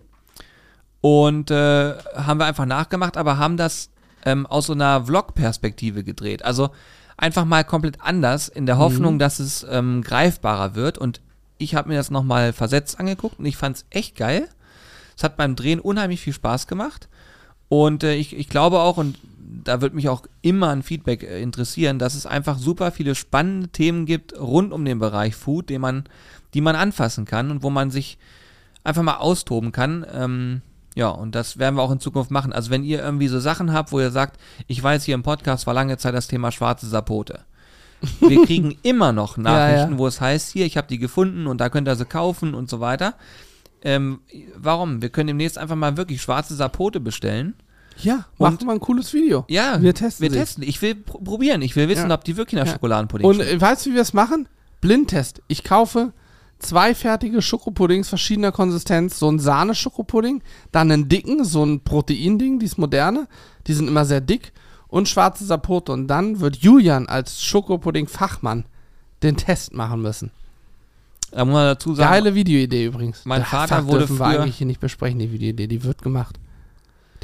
Und 1.06 1.52
äh, 1.52 1.94
haben 2.16 2.40
wir 2.40 2.48
einfach 2.48 2.66
nachgemacht, 2.66 3.16
aber 3.16 3.38
haben 3.38 3.58
das 3.58 3.92
ähm, 4.26 4.48
aus 4.48 4.66
so 4.66 4.74
einer 4.74 5.06
Vlog-Perspektive 5.06 6.04
gedreht. 6.04 6.44
Also 6.44 6.72
einfach 7.16 7.46
mal 7.46 7.64
komplett 7.64 8.02
anders, 8.02 8.50
in 8.50 8.66
der 8.66 8.80
Hoffnung, 8.80 9.20
dass 9.20 9.38
es 9.38 9.64
ähm, 9.70 10.02
greifbarer 10.02 10.74
wird. 10.74 10.98
Und 10.98 11.22
ich 11.60 11.76
habe 11.76 11.90
mir 11.90 11.96
das 11.96 12.10
nochmal 12.10 12.54
versetzt 12.54 13.00
angeguckt 13.00 13.38
und 13.38 13.46
ich 13.46 13.56
fand 13.56 13.76
es 13.76 13.86
echt 13.92 14.16
geil. 14.16 14.50
Es 15.16 15.24
hat 15.24 15.38
beim 15.38 15.56
Drehen 15.56 15.80
unheimlich 15.80 16.22
viel 16.22 16.34
Spaß 16.34 16.66
gemacht. 16.66 17.08
Und 17.70 18.04
äh, 18.04 18.16
ich, 18.16 18.36
ich 18.36 18.50
glaube 18.50 18.80
auch, 18.80 18.98
und 18.98 19.20
da 19.64 19.82
wird 19.82 19.94
mich 19.94 20.10
auch 20.10 20.24
immer 20.42 20.70
ein 20.70 20.82
Feedback 20.82 21.22
äh, 21.22 21.40
interessieren, 21.40 22.00
dass 22.00 22.16
es 22.16 22.26
einfach 22.26 22.58
super 22.58 22.92
viele 22.92 23.14
spannende 23.14 23.68
Themen 23.68 24.08
gibt 24.08 24.36
rund 24.40 24.74
um 24.74 24.84
den 24.84 24.98
Bereich 24.98 25.36
Food, 25.36 25.70
den 25.70 25.82
man, 25.82 26.06
die 26.56 26.62
man 26.62 26.76
anfassen 26.76 27.26
kann 27.26 27.52
und 27.52 27.62
wo 27.62 27.70
man 27.70 27.92
sich 27.92 28.18
einfach 28.84 29.04
mal 29.04 29.18
austoben 29.18 29.72
kann. 29.72 30.04
Ähm, 30.12 30.62
ja, 30.96 31.10
und 31.10 31.36
das 31.36 31.58
werden 31.60 31.76
wir 31.76 31.82
auch 31.84 31.92
in 31.92 32.00
Zukunft 32.00 32.32
machen. 32.32 32.54
Also 32.54 32.72
wenn 32.72 32.84
ihr 32.84 33.04
irgendwie 33.04 33.28
so 33.28 33.40
Sachen 33.40 33.72
habt, 33.74 33.92
wo 33.92 34.00
ihr 34.00 34.12
sagt, 34.12 34.40
ich 34.68 34.82
weiß, 34.82 35.04
hier 35.04 35.14
im 35.16 35.24
Podcast 35.24 35.68
war 35.68 35.74
lange 35.74 35.98
Zeit 35.98 36.14
das 36.16 36.28
Thema 36.28 36.52
schwarze 36.52 36.88
Sapote. 36.88 37.42
Wir 38.22 38.44
kriegen 38.46 38.78
immer 38.82 39.12
noch 39.12 39.38
Nachrichten, 39.38 39.94
ja. 39.94 39.98
wo 39.98 40.08
es 40.08 40.22
heißt, 40.22 40.52
hier, 40.54 40.66
ich 40.66 40.78
habe 40.78 40.88
die 40.88 40.98
gefunden 40.98 41.48
und 41.48 41.60
da 41.62 41.70
könnt 41.70 41.88
ihr 41.88 41.96
sie 41.96 42.06
kaufen 42.06 42.54
und 42.56 42.70
so 42.70 42.80
weiter. 42.80 43.16
Ähm, 43.82 44.22
warum? 44.56 45.02
Wir 45.02 45.10
können 45.10 45.28
demnächst 45.28 45.58
einfach 45.58 45.76
mal 45.76 45.96
wirklich 45.98 46.22
schwarze 46.22 46.56
Sapote 46.56 47.00
bestellen. 47.00 47.54
ja, 48.02 48.26
machen 48.38 48.60
wir 48.66 48.72
ein 48.74 48.80
cooles 48.80 49.14
Video. 49.14 49.46
Ja, 49.48 49.82
Wir 49.82 49.94
testen 49.94 50.24
Wir 50.24 50.32
sie. 50.32 50.38
testen. 50.38 50.64
Ich 50.64 50.82
will 50.82 50.96
pr 50.96 51.20
probieren. 51.24 51.62
Ich 51.62 51.76
will 51.76 51.88
wissen, 51.88 52.10
Ja. 52.10 52.16
ob 52.16 52.24
die 52.24 52.36
wirklich 52.38 52.60
nach 52.60 52.68
Ja. 52.68 52.74
Schokoladenpudding 52.74 53.28
Und 53.28 53.40
äh, 53.42 53.60
weißt 53.62 53.86
du, 53.86 53.92
wie 53.92 53.96
wir 53.96 54.02
es 54.02 54.14
machen? 54.14 54.48
Blindtest. 54.82 55.42
Ich 55.48 55.64
kaufe 55.64 56.14
zwei 56.60 56.96
fertige 56.96 57.42
Schokopuddings 57.42 58.10
verschiedener 58.10 58.52
Konsistenz, 58.52 59.20
so 59.20 59.28
einen 59.28 59.40
Sahne-Schokopudding, 59.40 60.42
dann 60.72 60.92
einen 60.92 61.10
dicken, 61.10 61.44
so 61.44 61.64
ein 61.64 61.82
Proteinding, 61.82 62.60
dieses 62.60 62.78
moderne, 62.78 63.28
die 63.68 63.74
sind 63.74 63.88
immer 63.88 64.06
sehr 64.06 64.22
dick, 64.22 64.52
und 64.88 65.10
schwarze 65.10 65.46
Sapote. 65.46 65.92
Und 65.92 66.08
dann 66.08 66.40
wird 66.40 66.58
Julian 66.58 67.08
als 67.08 67.44
Schokopudding-Fachmann 67.44 68.66
den 69.24 69.36
Test 69.38 69.74
machen 69.74 70.02
müssen. 70.02 70.32
Da 71.32 71.44
muss 71.44 71.54
man 71.54 71.66
dazu 71.66 71.94
sagen, 71.96 72.10
Geile 72.10 72.36
Videoidee 72.36 72.86
übrigens. 72.86 73.26
Mein 73.26 73.44
Vater 73.44 73.78
Fach 73.78 73.86
wurde 73.88 74.00
dürfen 74.00 74.20
wir 74.20 74.26
früher- 74.26 74.42
eigentlich 74.42 74.58
hier 74.58 74.68
nicht 74.68 74.80
besprechen, 74.80 75.20
die 75.20 75.32
Videoidee, 75.32 75.68
die 75.68 75.84
wird 75.84 76.02
gemacht. 76.02 76.40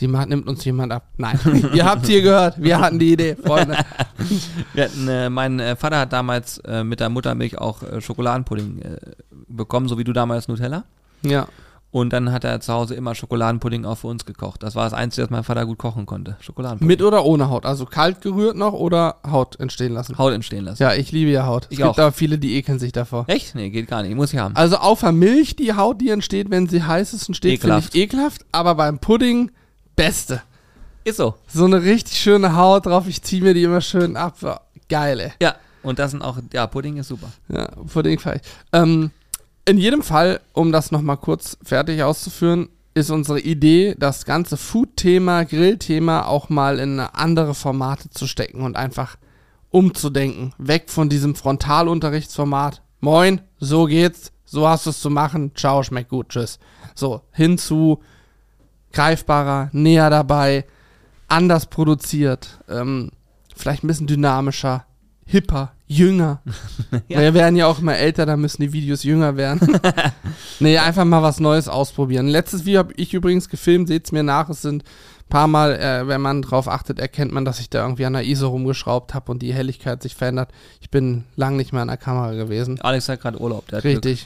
Die 0.02 0.08
macht, 0.08 0.30
nimmt 0.30 0.48
uns 0.48 0.66
jemand 0.66 0.92
ab. 0.92 1.04
Nein, 1.18 1.40
ihr 1.74 1.86
habt 1.86 2.08
hier 2.08 2.24
gehört, 2.24 2.62
wir 2.62 2.80
hatten 2.80 2.98
die 2.98 3.14
Idee, 3.14 3.36
Freunde. 3.36 3.78
hatten, 4.76 5.08
äh, 5.08 5.30
mein 5.30 5.60
äh, 5.60 5.76
Vater 5.76 6.00
hat 6.00 6.12
damals 6.12 6.58
äh, 6.60 6.84
mit 6.84 7.00
der 7.00 7.10
Muttermilch 7.10 7.60
auch 7.60 7.84
äh, 7.84 8.02
Schokoladenpudding 8.02 8.82
äh, 8.82 8.98
bekommen, 9.48 9.88
so 9.88 10.00
wie 10.00 10.04
du 10.04 10.12
damals 10.12 10.48
Nutella. 10.48 10.86
Ja. 11.22 11.48
Und 11.92 12.14
dann 12.14 12.32
hat 12.32 12.46
er 12.46 12.62
zu 12.62 12.72
Hause 12.72 12.96
immer 12.96 13.14
Schokoladenpudding 13.14 13.84
auch 13.84 13.98
für 13.98 14.08
uns 14.08 14.26
gekocht. 14.26 14.64
Das 14.64 14.76
war 14.76 14.86
das 14.86 14.94
Einzige, 14.94 15.24
was 15.24 15.30
mein 15.30 15.44
Vater 15.44 15.66
gut 15.66 15.78
kochen 15.78 16.06
konnte. 16.06 16.38
Schokoladenpudding. 16.40 16.88
Mit 16.88 17.02
oder 17.02 17.26
ohne 17.26 17.50
Haut? 17.50 17.66
Also 17.66 17.86
kalt 17.86 18.22
gerührt 18.22 18.56
noch 18.56 18.72
oder 18.74 19.18
Haut 19.30 19.60
entstehen 19.60 19.94
lassen? 19.94 20.18
Haut 20.18 20.34
entstehen 20.34 20.64
lassen. 20.64 20.82
Ja, 20.82 20.94
ich 20.94 21.12
liebe 21.12 21.32
ja 21.32 21.46
Haut. 21.46 21.66
Ich 21.70 21.80
es 21.80 21.86
gibt 21.86 21.90
auch. 21.90 21.98
aber 21.98 22.14
viele, 22.14 22.40
die 22.40 22.56
ekeln 22.56 22.80
sich 22.80 22.94
davor. 22.94 23.26
Echt? 23.28 23.56
Nee, 23.56 23.70
geht 23.70 23.88
gar 23.88 24.04
nicht. 24.04 24.16
Muss 24.16 24.32
ich 24.32 24.40
haben. 24.40 24.56
Also 24.56 24.78
auf 24.78 25.02
der 25.02 25.12
Milch, 25.12 25.58
die 25.58 25.74
Haut, 25.74 26.00
die 26.00 26.10
entsteht, 26.10 26.50
wenn 26.50 26.70
sie 26.70 26.82
heiß 26.82 27.14
ist 27.14 27.28
und 27.28 27.36
steht, 27.36 27.60
finde 27.60 27.76
Ekelhaft. 27.76 27.94
ich 27.94 28.02
ekelhaft. 28.02 28.46
Aber 28.54 28.76
beim 28.76 29.00
Pudding, 29.00 29.52
beste. 29.96 30.42
Ist 31.04 31.18
so. 31.18 31.36
So 31.48 31.66
eine 31.66 31.82
richtig 31.84 32.20
schöne 32.20 32.56
Haut 32.56 32.86
drauf. 32.86 33.08
Ich 33.08 33.22
ziehe 33.22 33.42
mir 33.42 33.54
die 33.54 33.64
immer 33.64 33.82
schön 33.82 34.16
ab. 34.16 34.38
Geil, 34.88 35.20
ey. 35.20 35.32
Ja, 35.42 35.56
und 35.84 36.00
das 36.00 36.12
sind 36.12 36.22
auch, 36.22 36.38
ja, 36.54 36.68
Pudding 36.68 36.98
ist 36.98 37.08
super. 37.08 37.32
Ja, 37.50 37.68
Pudding 37.92 38.20
ich. 38.20 38.42
Ähm, 38.72 39.12
in 39.66 39.78
jedem 39.78 40.04
Fall, 40.04 40.42
um 40.54 40.72
das 40.72 40.92
nochmal 40.92 41.18
kurz 41.18 41.58
fertig 41.64 42.04
auszuführen, 42.04 42.70
ist 42.94 43.10
unsere 43.10 43.40
Idee, 43.40 43.96
das 43.98 44.26
ganze 44.26 44.58
Food-Thema, 44.58 45.46
Grill-Thema 45.46 46.28
auch 46.28 46.50
mal 46.50 46.80
in 46.80 47.00
andere 47.00 47.56
Formate 47.56 48.10
zu 48.10 48.28
stecken 48.28 48.62
und 48.62 48.76
einfach 48.76 49.18
umzudenken. 49.70 50.54
Weg 50.58 50.90
von 50.90 51.08
diesem 51.10 51.36
Frontalunterrichtsformat. 51.36 52.82
Moin, 53.00 53.42
so 53.60 53.86
geht's, 53.86 54.32
so 54.46 54.68
hast 54.68 54.86
du 54.86 54.90
es 54.90 55.00
zu 55.00 55.10
machen, 55.10 55.54
ciao, 55.56 55.84
schmeckt 55.84 56.10
gut, 56.10 56.30
tschüss. 56.30 56.60
So, 56.94 57.22
hin 57.32 57.58
zu 57.58 58.02
greifbarer, 58.92 59.70
näher 59.72 60.10
dabei, 60.10 60.66
anders 61.28 61.66
produziert, 61.68 62.60
ähm, 62.70 63.12
vielleicht 63.56 63.84
ein 63.84 63.88
bisschen 63.88 64.08
dynamischer, 64.08 64.86
hipper, 65.26 65.72
jünger. 65.88 66.42
Ja. 67.08 67.20
Wir 67.20 67.34
werden 67.34 67.56
ja 67.56 67.68
auch 67.68 67.80
immer 67.80 67.98
älter, 67.98 68.26
da 68.26 68.38
müssen 68.38 68.62
die 68.62 68.74
Videos 68.74 69.04
jünger 69.04 69.38
werden. 69.38 69.80
nee, 70.60 70.78
einfach 70.78 71.06
mal 71.06 71.24
was 71.24 71.40
Neues 71.40 71.68
ausprobieren. 71.68 72.28
Letztes 72.28 72.66
Video 72.66 72.80
habe 72.80 72.94
ich 72.96 73.14
übrigens 73.14 73.50
gefilmt, 73.50 73.88
seht's 73.88 74.12
mir 74.12 74.24
nach, 74.24 74.50
es 74.50 74.62
sind 74.62 74.84
ein 74.84 75.30
paar 75.30 75.48
Mal, 75.48 75.74
äh, 75.78 76.08
wenn 76.08 76.22
man 76.22 76.42
drauf 76.42 76.68
achtet, 76.68 77.00
erkennt 77.00 77.32
man, 77.32 77.46
dass 77.46 77.60
ich 77.60 77.70
da 77.70 77.84
irgendwie 77.84 78.06
an 78.06 78.14
der 78.14 78.26
ISO 78.26 78.50
rumgeschraubt 78.50 79.14
habe 79.14 79.32
und 79.32 79.42
die 79.42 79.54
Helligkeit 79.54 80.02
sich 80.04 80.16
verändert. 80.16 80.50
Ich 80.82 80.90
bin 80.90 81.26
lang 81.36 81.56
nicht 81.58 81.72
mehr 81.74 81.82
an 81.82 81.90
der 81.90 81.98
Kamera 81.98 82.34
gewesen. 82.34 82.80
Alex 82.82 83.10
hat 83.10 83.22
gerade 83.22 83.40
Urlaub. 83.40 83.68
Der 83.68 83.78
hat 83.78 83.84
Glück. 83.84 84.18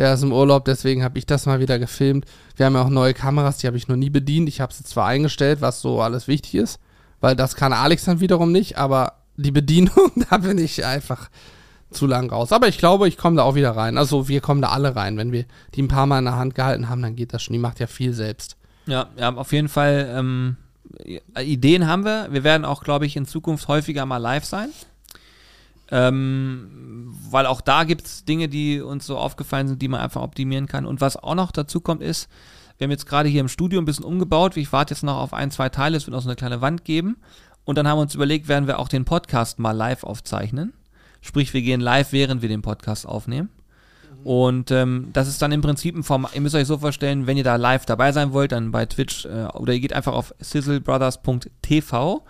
Der 0.00 0.14
ist 0.14 0.22
im 0.22 0.32
Urlaub, 0.32 0.64
deswegen 0.64 1.04
habe 1.04 1.18
ich 1.18 1.26
das 1.26 1.44
mal 1.44 1.60
wieder 1.60 1.78
gefilmt. 1.78 2.24
Wir 2.56 2.64
haben 2.64 2.74
ja 2.74 2.80
auch 2.80 2.88
neue 2.88 3.12
Kameras, 3.12 3.58
die 3.58 3.66
habe 3.66 3.76
ich 3.76 3.86
noch 3.86 3.96
nie 3.96 4.08
bedient. 4.08 4.48
Ich 4.48 4.62
habe 4.62 4.72
sie 4.72 4.82
zwar 4.82 5.06
eingestellt, 5.06 5.60
was 5.60 5.82
so 5.82 6.00
alles 6.00 6.26
wichtig 6.26 6.54
ist, 6.54 6.80
weil 7.20 7.36
das 7.36 7.54
kann 7.54 7.74
Alex 7.74 8.06
dann 8.06 8.18
wiederum 8.18 8.50
nicht, 8.50 8.78
aber 8.78 9.18
die 9.36 9.50
Bedienung, 9.50 10.10
da 10.30 10.38
bin 10.38 10.56
ich 10.56 10.86
einfach 10.86 11.28
zu 11.90 12.06
lang 12.06 12.30
raus. 12.30 12.50
Aber 12.50 12.66
ich 12.66 12.78
glaube, 12.78 13.08
ich 13.08 13.18
komme 13.18 13.36
da 13.36 13.42
auch 13.42 13.56
wieder 13.56 13.72
rein. 13.72 13.98
Also 13.98 14.26
wir 14.26 14.40
kommen 14.40 14.62
da 14.62 14.70
alle 14.70 14.96
rein. 14.96 15.18
Wenn 15.18 15.32
wir 15.32 15.44
die 15.74 15.82
ein 15.82 15.88
paar 15.88 16.06
Mal 16.06 16.20
in 16.20 16.24
der 16.24 16.36
Hand 16.36 16.54
gehalten 16.54 16.88
haben, 16.88 17.02
dann 17.02 17.14
geht 17.14 17.34
das 17.34 17.42
schon. 17.42 17.52
Die 17.52 17.58
macht 17.58 17.78
ja 17.78 17.86
viel 17.86 18.14
selbst. 18.14 18.56
Ja, 18.86 19.10
ja, 19.18 19.34
auf 19.34 19.52
jeden 19.52 19.68
Fall. 19.68 20.14
Ähm, 20.16 20.56
Ideen 21.38 21.86
haben 21.86 22.06
wir. 22.06 22.28
Wir 22.30 22.42
werden 22.42 22.64
auch, 22.64 22.84
glaube 22.84 23.04
ich, 23.04 23.16
in 23.16 23.26
Zukunft 23.26 23.68
häufiger 23.68 24.06
mal 24.06 24.16
live 24.16 24.46
sein. 24.46 24.70
Ähm, 25.90 27.14
weil 27.30 27.46
auch 27.46 27.60
da 27.60 27.84
gibt 27.84 28.06
es 28.06 28.24
Dinge, 28.24 28.48
die 28.48 28.80
uns 28.80 29.06
so 29.06 29.16
aufgefallen 29.18 29.68
sind, 29.68 29.82
die 29.82 29.88
man 29.88 30.00
einfach 30.00 30.22
optimieren 30.22 30.66
kann. 30.66 30.86
Und 30.86 31.00
was 31.00 31.16
auch 31.16 31.34
noch 31.34 31.52
dazu 31.52 31.80
kommt, 31.80 32.02
ist, 32.02 32.28
wir 32.78 32.86
haben 32.86 32.92
jetzt 32.92 33.06
gerade 33.06 33.28
hier 33.28 33.40
im 33.40 33.48
Studio 33.48 33.80
ein 33.80 33.84
bisschen 33.84 34.04
umgebaut. 34.04 34.56
Ich 34.56 34.72
warte 34.72 34.94
jetzt 34.94 35.02
noch 35.02 35.18
auf 35.18 35.34
ein, 35.34 35.50
zwei 35.50 35.68
Teile. 35.68 35.96
Es 35.96 36.06
wird 36.06 36.14
noch 36.14 36.22
so 36.22 36.28
eine 36.28 36.36
kleine 36.36 36.60
Wand 36.60 36.84
geben. 36.84 37.16
Und 37.64 37.76
dann 37.76 37.86
haben 37.86 37.98
wir 37.98 38.02
uns 38.02 38.14
überlegt, 38.14 38.48
werden 38.48 38.66
wir 38.66 38.78
auch 38.78 38.88
den 38.88 39.04
Podcast 39.04 39.58
mal 39.58 39.72
live 39.72 40.04
aufzeichnen. 40.04 40.72
Sprich, 41.20 41.52
wir 41.52 41.62
gehen 41.62 41.80
live, 41.80 42.12
während 42.12 42.40
wir 42.40 42.48
den 42.48 42.62
Podcast 42.62 43.06
aufnehmen. 43.06 43.50
Und 44.24 44.70
ähm, 44.70 45.10
das 45.12 45.28
ist 45.28 45.40
dann 45.40 45.52
im 45.52 45.60
Prinzip 45.62 45.96
ein 45.96 46.02
Format, 46.02 46.34
ihr 46.34 46.40
müsst 46.40 46.54
euch 46.54 46.66
so 46.66 46.78
vorstellen, 46.78 47.26
wenn 47.26 47.36
ihr 47.36 47.44
da 47.44 47.56
live 47.56 47.86
dabei 47.86 48.12
sein 48.12 48.32
wollt, 48.32 48.52
dann 48.52 48.70
bei 48.70 48.84
Twitch 48.86 49.24
äh, 49.24 49.46
oder 49.54 49.72
ihr 49.72 49.80
geht 49.80 49.92
einfach 49.92 50.12
auf 50.12 50.34
sizzlebrothers.tv, 50.40 52.24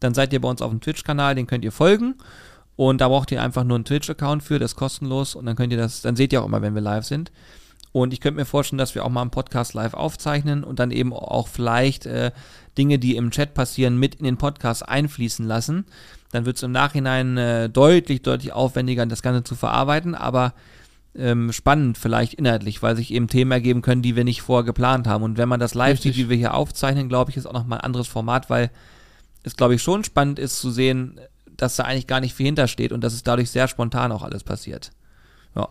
dann 0.00 0.14
seid 0.14 0.32
ihr 0.32 0.40
bei 0.40 0.48
uns 0.48 0.62
auf 0.62 0.70
dem 0.70 0.80
Twitch-Kanal, 0.80 1.34
den 1.34 1.46
könnt 1.46 1.64
ihr 1.64 1.72
folgen. 1.72 2.14
Und 2.76 3.00
da 3.00 3.08
braucht 3.08 3.30
ihr 3.30 3.42
einfach 3.42 3.64
nur 3.64 3.76
einen 3.76 3.84
Twitch-Account 3.84 4.42
für, 4.42 4.58
das 4.58 4.72
ist 4.72 4.76
kostenlos 4.76 5.34
und 5.34 5.46
dann 5.46 5.56
könnt 5.56 5.72
ihr 5.72 5.78
das, 5.78 6.02
dann 6.02 6.16
seht 6.16 6.32
ihr 6.32 6.42
auch 6.42 6.46
immer, 6.46 6.62
wenn 6.62 6.74
wir 6.74 6.82
live 6.82 7.04
sind. 7.04 7.30
Und 7.92 8.12
ich 8.12 8.20
könnte 8.20 8.40
mir 8.40 8.44
vorstellen, 8.44 8.78
dass 8.78 8.96
wir 8.96 9.04
auch 9.04 9.08
mal 9.08 9.20
einen 9.20 9.30
Podcast 9.30 9.72
live 9.72 9.94
aufzeichnen 9.94 10.64
und 10.64 10.80
dann 10.80 10.90
eben 10.90 11.12
auch 11.12 11.46
vielleicht 11.46 12.06
äh, 12.06 12.32
Dinge, 12.76 12.98
die 12.98 13.14
im 13.14 13.30
Chat 13.30 13.54
passieren, 13.54 13.98
mit 13.98 14.16
in 14.16 14.24
den 14.24 14.36
Podcast 14.36 14.88
einfließen 14.88 15.46
lassen. 15.46 15.84
Dann 16.32 16.44
wird 16.44 16.56
es 16.56 16.64
im 16.64 16.72
Nachhinein 16.72 17.36
äh, 17.36 17.70
deutlich, 17.70 18.22
deutlich 18.22 18.52
aufwendiger, 18.52 19.06
das 19.06 19.22
Ganze 19.22 19.44
zu 19.44 19.54
verarbeiten, 19.54 20.16
aber 20.16 20.54
ähm, 21.16 21.52
spannend 21.52 21.96
vielleicht 21.96 22.34
inhaltlich, 22.34 22.82
weil 22.82 22.96
sich 22.96 23.12
eben 23.12 23.28
Themen 23.28 23.52
ergeben 23.52 23.82
können, 23.82 24.02
die 24.02 24.16
wir 24.16 24.24
nicht 24.24 24.42
vorher 24.42 24.64
geplant 24.64 25.06
haben. 25.06 25.22
Und 25.22 25.38
wenn 25.38 25.48
man 25.48 25.60
das 25.60 25.74
live 25.74 25.92
Richtig. 25.92 26.16
sieht, 26.16 26.24
wie 26.24 26.30
wir 26.30 26.36
hier 26.36 26.54
aufzeichnen, 26.54 27.08
glaube 27.08 27.30
ich, 27.30 27.36
ist 27.36 27.46
auch 27.46 27.52
nochmal 27.52 27.78
ein 27.78 27.84
anderes 27.84 28.08
Format, 28.08 28.50
weil 28.50 28.72
es, 29.44 29.54
glaube 29.54 29.76
ich, 29.76 29.82
schon 29.82 30.02
spannend 30.02 30.40
ist 30.40 30.58
zu 30.58 30.72
sehen, 30.72 31.20
dass 31.56 31.76
da 31.76 31.84
eigentlich 31.84 32.06
gar 32.06 32.20
nicht 32.20 32.34
viel 32.34 32.46
hintersteht 32.46 32.92
und 32.92 33.02
dass 33.02 33.12
es 33.12 33.22
dadurch 33.22 33.50
sehr 33.50 33.68
spontan 33.68 34.12
auch 34.12 34.22
alles 34.22 34.44
passiert. 34.44 34.90
Ja. 35.54 35.68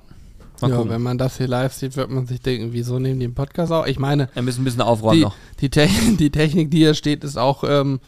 Mal 0.61 0.69
ja, 0.69 0.77
gucken. 0.77 0.91
wenn 0.91 1.01
man 1.01 1.17
das 1.17 1.37
hier 1.37 1.47
live 1.47 1.73
sieht, 1.73 1.97
wird 1.97 2.09
man 2.09 2.25
sich 2.25 2.41
denken, 2.41 2.69
wieso 2.71 2.99
nehmen 2.99 3.19
die 3.19 3.25
den 3.25 3.35
Podcast 3.35 3.71
auch? 3.71 3.85
Ich 3.85 3.99
meine, 3.99 4.29
Wir 4.33 4.43
müssen 4.43 4.61
ein 4.61 4.65
bisschen 4.65 4.81
aufräumen 4.81 5.17
die, 5.17 5.23
noch. 5.23 5.35
die, 5.59 5.69
Te 5.69 5.87
die 6.19 6.29
Technik, 6.29 6.71
die 6.71 6.77
hier 6.77 6.93
steht, 6.93 7.23
ist 7.23 7.37
auch, 7.37 7.63
ähm, 7.67 7.99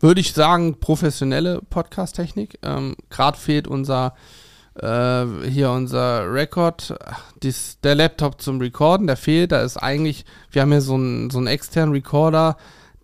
würde 0.00 0.20
ich 0.20 0.32
sagen, 0.32 0.78
professionelle 0.78 1.60
Podcast-Technik. 1.70 2.58
Ähm, 2.62 2.94
Gerade 3.10 3.38
fehlt 3.38 3.66
unser, 3.66 4.14
äh, 4.74 5.24
hier 5.48 5.70
unser 5.70 6.32
Record, 6.32 6.94
dies, 7.42 7.78
der 7.82 7.94
Laptop 7.96 8.40
zum 8.40 8.60
Recorden, 8.60 9.06
der 9.06 9.16
fehlt. 9.16 9.50
Da 9.50 9.62
ist 9.62 9.76
eigentlich, 9.76 10.24
wir 10.52 10.62
haben 10.62 10.70
hier 10.70 10.82
so 10.82 10.94
einen, 10.94 11.30
so 11.30 11.38
einen 11.38 11.48
externen 11.48 11.94
Recorder, 11.94 12.56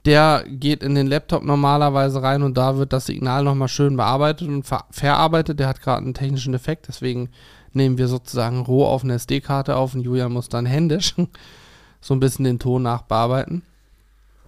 der 0.07 0.45
geht 0.49 0.83
in 0.83 0.95
den 0.95 1.07
Laptop 1.07 1.43
normalerweise 1.43 2.23
rein 2.23 2.43
und 2.43 2.57
da 2.57 2.77
wird 2.79 2.93
das 2.93 3.07
Signal 3.07 3.45
nochmal 3.45 3.69
schön 3.69 3.97
bearbeitet 3.97 4.49
und 4.49 4.63
ver 4.65 4.85
verarbeitet. 4.91 5.59
Der 5.61 5.69
hat 5.69 5.81
gerade 5.83 6.03
einen 6.03 6.15
technischen 6.15 6.53
Defekt, 6.53 6.89
deswegen 6.89 7.29
nehmen 7.73 7.99
wir 7.99 8.09
sozusagen 8.09 8.61
roh 8.63 8.87
auf 8.87 9.05
eine 9.05 9.15
SD-Karte 9.15 9.77
auf 9.77 9.95
und 9.95 10.01
Julian 10.01 10.33
muss 10.33 10.49
dann 10.49 10.67
händisch 10.67 11.15
so 12.01 12.15
ein 12.15 12.21
bisschen 12.21 12.45
den 12.45 12.59
Ton 12.59 12.83
nachbearbeiten. 12.83 13.63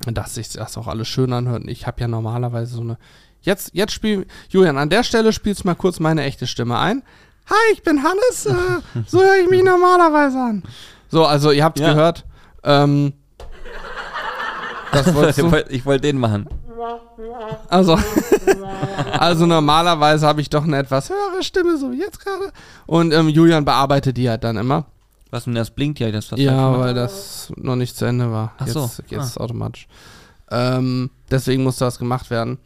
Dass 0.06 0.34
sich 0.34 0.48
das 0.48 0.76
auch 0.76 0.88
alles 0.88 1.06
schön 1.06 1.32
anhört. 1.32 1.62
Ich 1.66 1.86
habe 1.86 2.00
ja 2.00 2.08
normalerweise 2.08 2.74
so 2.74 2.80
eine. 2.80 2.98
Jetzt, 3.42 3.70
jetzt 3.72 3.92
spiel. 3.92 4.26
Julian, 4.48 4.76
an 4.78 4.88
der 4.90 5.04
Stelle 5.04 5.32
spielst 5.32 5.62
du 5.62 5.68
mal 5.68 5.74
kurz 5.76 6.00
meine 6.00 6.22
echte 6.24 6.48
Stimme 6.48 6.76
ein. 6.78 7.02
Hi, 7.48 7.72
ich 7.72 7.82
bin 7.84 8.02
Hannes. 8.02 8.46
Äh, 8.46 9.02
so 9.06 9.20
höre 9.20 9.36
ich 9.44 9.48
mich 9.48 9.62
normalerweise 9.64 10.38
an. 10.40 10.62
So, 11.08 11.24
also 11.24 11.52
ihr 11.52 11.62
habt 11.62 11.78
Ja. 11.78 11.90
gehört. 11.92 12.24
Ähm, 12.64 13.12
das 14.92 15.14
wolltest 15.14 15.38
du? 15.38 15.50
wollte 15.50 15.72
ich 15.72 15.84
wollt 15.84 16.04
den 16.04 16.18
machen. 16.18 16.48
Also, 17.68 17.98
also 19.12 19.46
normalerweise 19.46 20.26
habe 20.26 20.40
ich 20.40 20.50
doch 20.50 20.64
eine 20.64 20.78
etwas 20.78 21.10
höhere 21.10 21.42
Stimme, 21.42 21.78
so 21.78 21.92
wie 21.92 21.98
jetzt 21.98 22.20
gerade. 22.24 22.52
Und 22.86 23.12
ähm, 23.12 23.28
Julian 23.28 23.64
bearbeitet 23.64 24.16
die 24.16 24.28
halt 24.28 24.44
dann 24.44 24.56
immer. 24.56 24.86
Was 25.30 25.44
denn 25.44 25.54
das 25.54 25.70
blinkt 25.70 25.98
ja, 25.98 26.10
das 26.10 26.30
Ja, 26.36 26.78
weil 26.78 26.92
das 26.92 27.50
noch 27.56 27.76
nicht 27.76 27.96
zu 27.96 28.04
Ende 28.04 28.30
war. 28.30 28.52
Ach 28.58 28.66
jetzt 28.66 28.74
so, 28.74 28.90
es 29.10 29.38
ah. 29.38 29.40
automatisch. 29.40 29.88
Ähm, 30.50 31.10
deswegen 31.30 31.62
musste 31.62 31.86
das 31.86 31.98
gemacht 31.98 32.28
werden. 32.30 32.58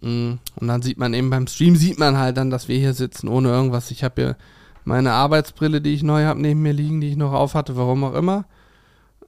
Mm, 0.00 0.34
Und 0.54 0.68
dann 0.68 0.82
sieht 0.82 0.98
man 0.98 1.14
eben 1.14 1.30
beim 1.30 1.48
Stream, 1.48 1.74
sieht 1.74 1.98
man 1.98 2.16
halt 2.16 2.36
dann, 2.36 2.50
dass 2.50 2.68
wir 2.68 2.78
hier 2.78 2.94
sitzen 2.94 3.26
ohne 3.26 3.48
irgendwas. 3.48 3.90
Ich 3.90 4.04
habe 4.04 4.22
hier 4.22 4.36
meine 4.84 5.12
Arbeitsbrille, 5.12 5.80
die 5.80 5.94
ich 5.94 6.04
neu 6.04 6.24
habe, 6.24 6.40
neben 6.40 6.62
mir 6.62 6.72
liegen, 6.72 7.00
die 7.00 7.08
ich 7.08 7.16
noch 7.16 7.32
auf 7.32 7.54
hatte, 7.54 7.76
warum 7.76 8.04
auch 8.04 8.14
immer. 8.14 8.44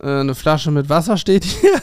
Äh, 0.01 0.21
eine 0.21 0.35
Flasche 0.37 0.71
mit 0.71 0.89
Wasser 0.89 1.17
steht 1.17 1.45
hier. 1.45 1.83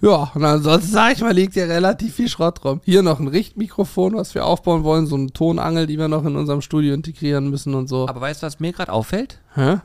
Ja, 0.00 0.30
und 0.34 0.44
ansonsten 0.44 0.92
sag 0.92 1.12
ich 1.14 1.20
mal, 1.20 1.32
liegt 1.32 1.54
hier 1.54 1.68
relativ 1.68 2.14
viel 2.14 2.28
Schrott 2.28 2.64
rum. 2.64 2.80
Hier 2.84 3.02
noch 3.02 3.18
ein 3.18 3.28
Richtmikrofon, 3.28 4.14
was 4.14 4.34
wir 4.34 4.44
aufbauen 4.46 4.84
wollen, 4.84 5.06
so 5.06 5.16
eine 5.16 5.32
Tonangel, 5.32 5.86
die 5.86 5.98
wir 5.98 6.08
noch 6.08 6.24
in 6.24 6.36
unserem 6.36 6.60
Studio 6.62 6.94
integrieren 6.94 7.50
müssen 7.50 7.74
und 7.74 7.88
so. 7.88 8.08
Aber 8.08 8.20
weißt 8.20 8.42
du, 8.42 8.46
was 8.46 8.60
mir 8.60 8.72
gerade 8.72 8.92
auffällt? 8.92 9.40
Hä? 9.54 9.78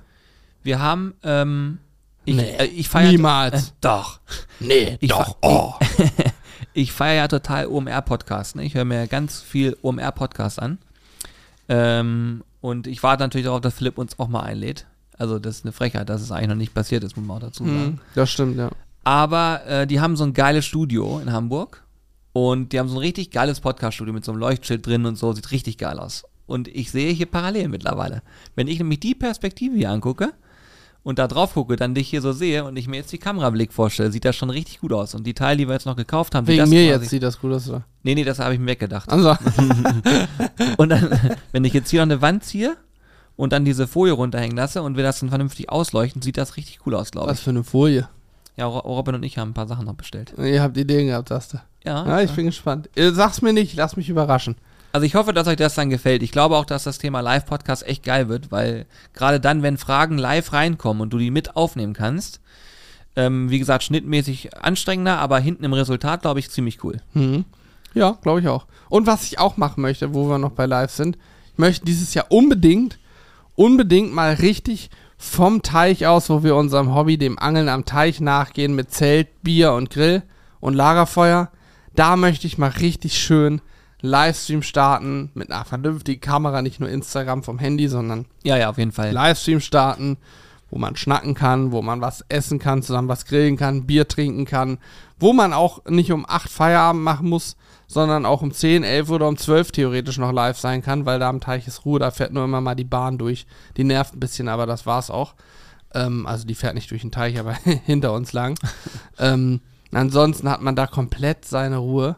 Wir 0.62 0.80
haben, 0.80 1.16
ähm, 1.24 1.80
ich, 2.26 2.36
Nee, 2.36 2.56
äh, 2.58 2.66
ich 2.66 2.90
feiere 2.90 3.12
niemals. 3.12 3.70
Äh, 3.70 3.72
doch. 3.82 4.20
Nee, 4.60 4.98
Ich 5.02 5.10
doch. 5.10 5.38
Oh. 5.42 5.74
Ich 6.76 6.92
feiere 6.92 7.16
ja 7.16 7.28
total 7.28 7.68
OMR-Podcasts. 7.68 8.56
Ne? 8.56 8.64
Ich 8.64 8.74
höre 8.74 8.86
mir 8.86 9.06
ganz 9.08 9.42
viel 9.42 9.78
OMR-Podcasts 9.84 10.58
an. 10.58 10.80
Ähm, 11.70 12.44
und 12.62 12.88
ich 12.88 13.04
warte 13.04 13.22
natürlich 13.22 13.46
darauf, 13.46 13.62
dass 13.62 13.76
Philipp 13.76 13.98
uns 13.98 14.18
auch 14.18 14.28
mal 14.28 14.42
einlädt. 14.42 14.88
Also 15.18 15.38
das 15.38 15.58
ist 15.58 15.66
eine 15.66 15.72
Frechheit, 15.72 16.10
dass 16.10 16.22
es 16.22 16.32
eigentlich 16.32 16.48
noch 16.50 16.56
nicht 16.56 16.74
passiert 16.74 17.04
ist, 17.04 17.16
muss 17.16 17.26
man 17.28 17.38
auch 17.38 17.42
dazu 17.42 17.64
sagen. 17.64 17.78
Hm, 17.78 18.00
das 18.16 18.32
stimmt, 18.32 18.58
ja. 18.58 18.70
Aber 19.04 19.66
äh, 19.66 19.88
die 19.88 20.00
haben 20.00 20.16
so 20.16 20.24
ein 20.24 20.34
geiles 20.34 20.66
Studio 20.66 21.20
in 21.20 21.32
Hamburg. 21.32 21.84
Und 22.32 22.74
die 22.74 22.80
haben 22.80 22.90
so 22.90 22.96
ein 22.96 23.00
richtig 23.00 23.30
geiles 23.32 23.60
Podcast-Studio 23.60 24.14
mit 24.14 24.26
so 24.26 24.32
einem 24.32 24.40
Leuchtschild 24.40 24.86
drin 24.86 25.06
und 25.06 25.18
so. 25.18 25.34
Sieht 25.34 25.52
richtig 25.52 25.78
geil 25.78 26.00
aus. 26.00 26.24
Und 26.48 26.68
ich 26.68 26.92
sehe 26.92 27.12
hier 27.14 27.28
Parallelen 27.28 27.72
mittlerweile. 27.72 28.22
Wenn 28.56 28.68
ich 28.68 28.80
nämlich 28.80 29.00
die 29.00 29.16
Perspektive 29.16 29.76
hier 29.76 29.92
angucke 29.92 30.34
und 31.04 31.20
da 31.20 31.28
drauf 31.28 31.54
gucke, 31.54 31.76
dann 31.76 31.94
dich 31.94 32.10
hier 32.10 32.22
so 32.22 32.32
sehe 32.32 32.64
und 32.66 32.76
ich 32.76 32.88
mir 32.88 32.98
jetzt 32.98 33.12
die 33.12 33.18
Kamerablick 33.18 33.72
vorstelle, 33.72 34.12
sieht 34.12 34.26
das 34.26 34.36
schon 34.36 34.50
richtig 34.50 34.82
gut 34.82 34.94
aus. 34.94 35.14
Und 35.14 35.28
die 35.28 35.34
Teile, 35.34 35.58
die 35.58 35.68
wir 35.68 35.74
jetzt 35.74 35.86
noch 35.86 35.96
gekauft 35.96 36.34
haben, 36.34 36.48
wie 36.48 36.54
Wegen 36.54 36.62
das 36.62 36.70
mir 36.70 36.86
jetzt 36.86 37.10
sieht 37.10 37.24
das 37.24 37.40
gut 37.40 37.54
aus, 37.54 37.70
oder? 37.70 37.86
Nee, 38.02 38.16
nee, 38.16 38.24
das 38.24 38.40
habe 38.40 38.54
ich 38.54 38.60
mir 38.60 38.68
weggedacht. 38.68 39.10
Also, 39.12 39.38
Und 40.78 40.90
dann, 40.90 41.20
wenn 41.52 41.64
ich 41.66 41.74
jetzt 41.74 41.90
hier 41.92 42.00
noch 42.02 42.12
eine 42.12 42.22
Wand 42.22 42.44
ziehe 42.44 42.76
und 43.36 43.54
dann 43.54 43.64
diese 43.64 43.88
Folie 43.88 44.14
runterhängen 44.14 44.58
lasse 44.58 44.82
und 44.82 44.98
wir 44.98 45.04
das 45.04 45.20
dann 45.20 45.30
vernünftig 45.30 45.70
ausleuchten, 45.70 46.22
sieht 46.22 46.38
das 46.38 46.58
richtig 46.58 46.80
cool 46.86 46.96
aus, 46.96 47.12
glaube 47.12 47.30
was 47.30 47.40
ich. 47.40 47.44
für 47.44 47.52
eine 47.52 47.64
Folie. 47.64 48.10
Ja, 48.56 48.66
Ro- 48.68 48.80
Robin 48.80 49.16
und 49.16 49.24
ich 49.24 49.38
haben 49.38 49.50
ein 49.52 49.54
paar 49.54 49.68
Sachen 49.68 49.86
noch 49.86 49.96
bestellt. 49.96 50.34
Ihr 50.38 50.62
habt 50.62 50.78
Ideen 50.78 51.08
gehabt, 51.08 51.30
sagst 51.30 51.54
du. 51.54 51.58
Ja, 51.86 52.06
Ja, 52.08 52.22
ich 52.22 52.32
bin 52.32 52.46
gespannt. 52.46 52.90
Sag's 52.96 53.42
mir 53.42 53.54
nicht, 53.54 53.76
lass 53.76 53.98
mich 53.98 54.10
überraschen. 54.10 54.56
Also 54.92 55.06
ich 55.08 55.16
hoffe, 55.16 55.34
dass 55.34 55.48
euch 55.48 55.56
das 55.58 55.74
dann 55.74 55.90
gefällt. 55.90 56.22
Ich 56.22 56.32
glaube 56.32 56.56
auch, 56.56 56.66
dass 56.66 56.84
das 56.84 57.00
Thema 57.00 57.22
Live-Podcast 57.22 57.86
echt 57.88 58.04
geil 58.04 58.30
wird, 58.30 58.52
weil 58.52 58.86
gerade 59.14 59.40
dann, 59.40 59.64
wenn 59.64 59.78
Fragen 59.78 60.20
live 60.20 60.54
reinkommen 60.54 61.02
und 61.02 61.10
du 61.12 61.18
die 61.18 61.32
mit 61.32 61.56
aufnehmen 61.56 61.94
kannst, 61.94 62.40
Ähm, 63.16 63.52
wie 63.52 63.60
gesagt, 63.60 63.84
schnittmäßig 63.84 64.58
anstrengender, 64.58 65.20
aber 65.20 65.38
hinten 65.40 65.64
im 65.66 65.74
Resultat, 65.74 66.22
glaube 66.24 66.40
ich, 66.40 66.50
ziemlich 66.50 66.84
cool. 66.84 66.98
Mhm. 67.14 67.46
Ja, 67.94 68.18
glaube 68.24 68.40
ich 68.40 68.48
auch. 68.48 68.66
Und 68.90 69.06
was 69.06 69.22
ich 69.24 69.38
auch 69.38 69.56
machen 69.56 69.82
möchte, 69.82 70.16
wo 70.16 70.28
wir 70.30 70.40
noch 70.40 70.54
bei 70.54 70.66
live 70.66 70.90
sind, 70.90 71.18
ich 71.52 71.58
möchte 71.60 71.86
dieses 71.86 72.16
Jahr 72.16 72.26
unbedingt, 72.32 72.98
unbedingt 73.56 74.12
mal 74.14 74.34
richtig 74.34 74.90
vom 75.24 75.62
Teich 75.62 76.06
aus, 76.06 76.30
wo 76.30 76.44
wir 76.44 76.56
unserem 76.56 76.94
Hobby, 76.94 77.18
dem 77.18 77.40
Angeln 77.40 77.70
am 77.70 77.86
Teich 77.86 78.20
nachgehen, 78.20 78.76
mit 78.76 78.92
Zelt, 78.92 79.42
Bier 79.42 79.72
und 79.72 79.90
Grill 79.90 80.22
und 80.60 80.74
Lagerfeuer, 80.74 81.50
da 81.96 82.18
möchte 82.18 82.46
ich 82.46 82.58
mal 82.58 82.70
richtig 82.70 83.18
schön 83.18 83.62
Livestream 84.02 84.62
starten 84.62 85.32
mit 85.34 85.50
einer 85.50 85.64
vernünftigen 85.64 86.20
Kamera, 86.20 86.62
nicht 86.62 86.82
nur 86.82 86.90
Instagram 86.90 87.42
vom 87.42 87.58
Handy, 87.58 87.88
sondern 87.88 88.26
Ja, 88.44 88.58
ja, 88.58 88.70
auf 88.70 88.78
jeden 88.78 88.92
Fall. 88.92 89.12
Livestream 89.12 89.62
starten, 89.62 90.18
wo 90.70 90.78
man 90.78 90.98
schnacken 90.98 91.36
kann, 91.36 91.72
wo 91.72 91.82
man 91.82 92.02
was 92.02 92.26
essen 92.28 92.60
kann, 92.60 92.84
zusammen 92.84 93.08
was 93.08 93.26
grillen 93.26 93.56
kann, 93.56 93.86
Bier 93.86 94.08
trinken 94.08 94.44
kann, 94.44 94.78
wo 95.20 95.32
man 95.32 95.54
auch 95.54 95.86
nicht 95.86 96.12
um 96.12 96.26
8 96.28 96.52
Feierabend 96.52 97.02
machen 97.02 97.30
muss, 97.30 97.56
sondern 97.94 98.26
auch 98.26 98.42
um 98.42 98.52
10, 98.52 98.84
11 98.84 99.10
oder 99.10 99.28
um 99.28 99.38
12 99.38 99.72
theoretisch 99.72 100.18
noch 100.18 100.32
live 100.32 100.58
sein 100.58 100.82
kann, 100.82 101.06
weil 101.06 101.20
da 101.20 101.30
am 101.30 101.40
Teich 101.40 101.68
ist 101.68 101.86
Ruhe, 101.86 102.00
da 102.00 102.12
fährt 102.12 102.34
nur 102.34 102.44
immer 102.44 102.62
mal 102.62 102.76
die 102.76 102.84
Bahn 102.84 103.18
durch. 103.18 103.46
Die 103.78 103.84
nervt 103.84 104.16
ein 104.16 104.20
bisschen, 104.20 104.48
aber 104.48 104.66
das 104.66 104.86
war's 104.86 105.10
auch. 105.10 105.36
Ähm, 105.94 106.26
also 106.26 106.46
die 106.46 106.56
fährt 106.56 106.76
nicht 106.76 106.90
durch 106.92 107.02
den 107.02 107.12
Teich, 107.12 107.40
aber 107.40 107.54
hinter 107.86 108.14
uns 108.14 108.34
lang. 108.34 108.58
ähm, 109.20 109.62
ansonsten 109.92 110.50
hat 110.50 110.62
man 110.62 110.76
da 110.76 110.88
komplett 110.88 111.46
seine 111.46 111.78
Ruhe 111.78 112.16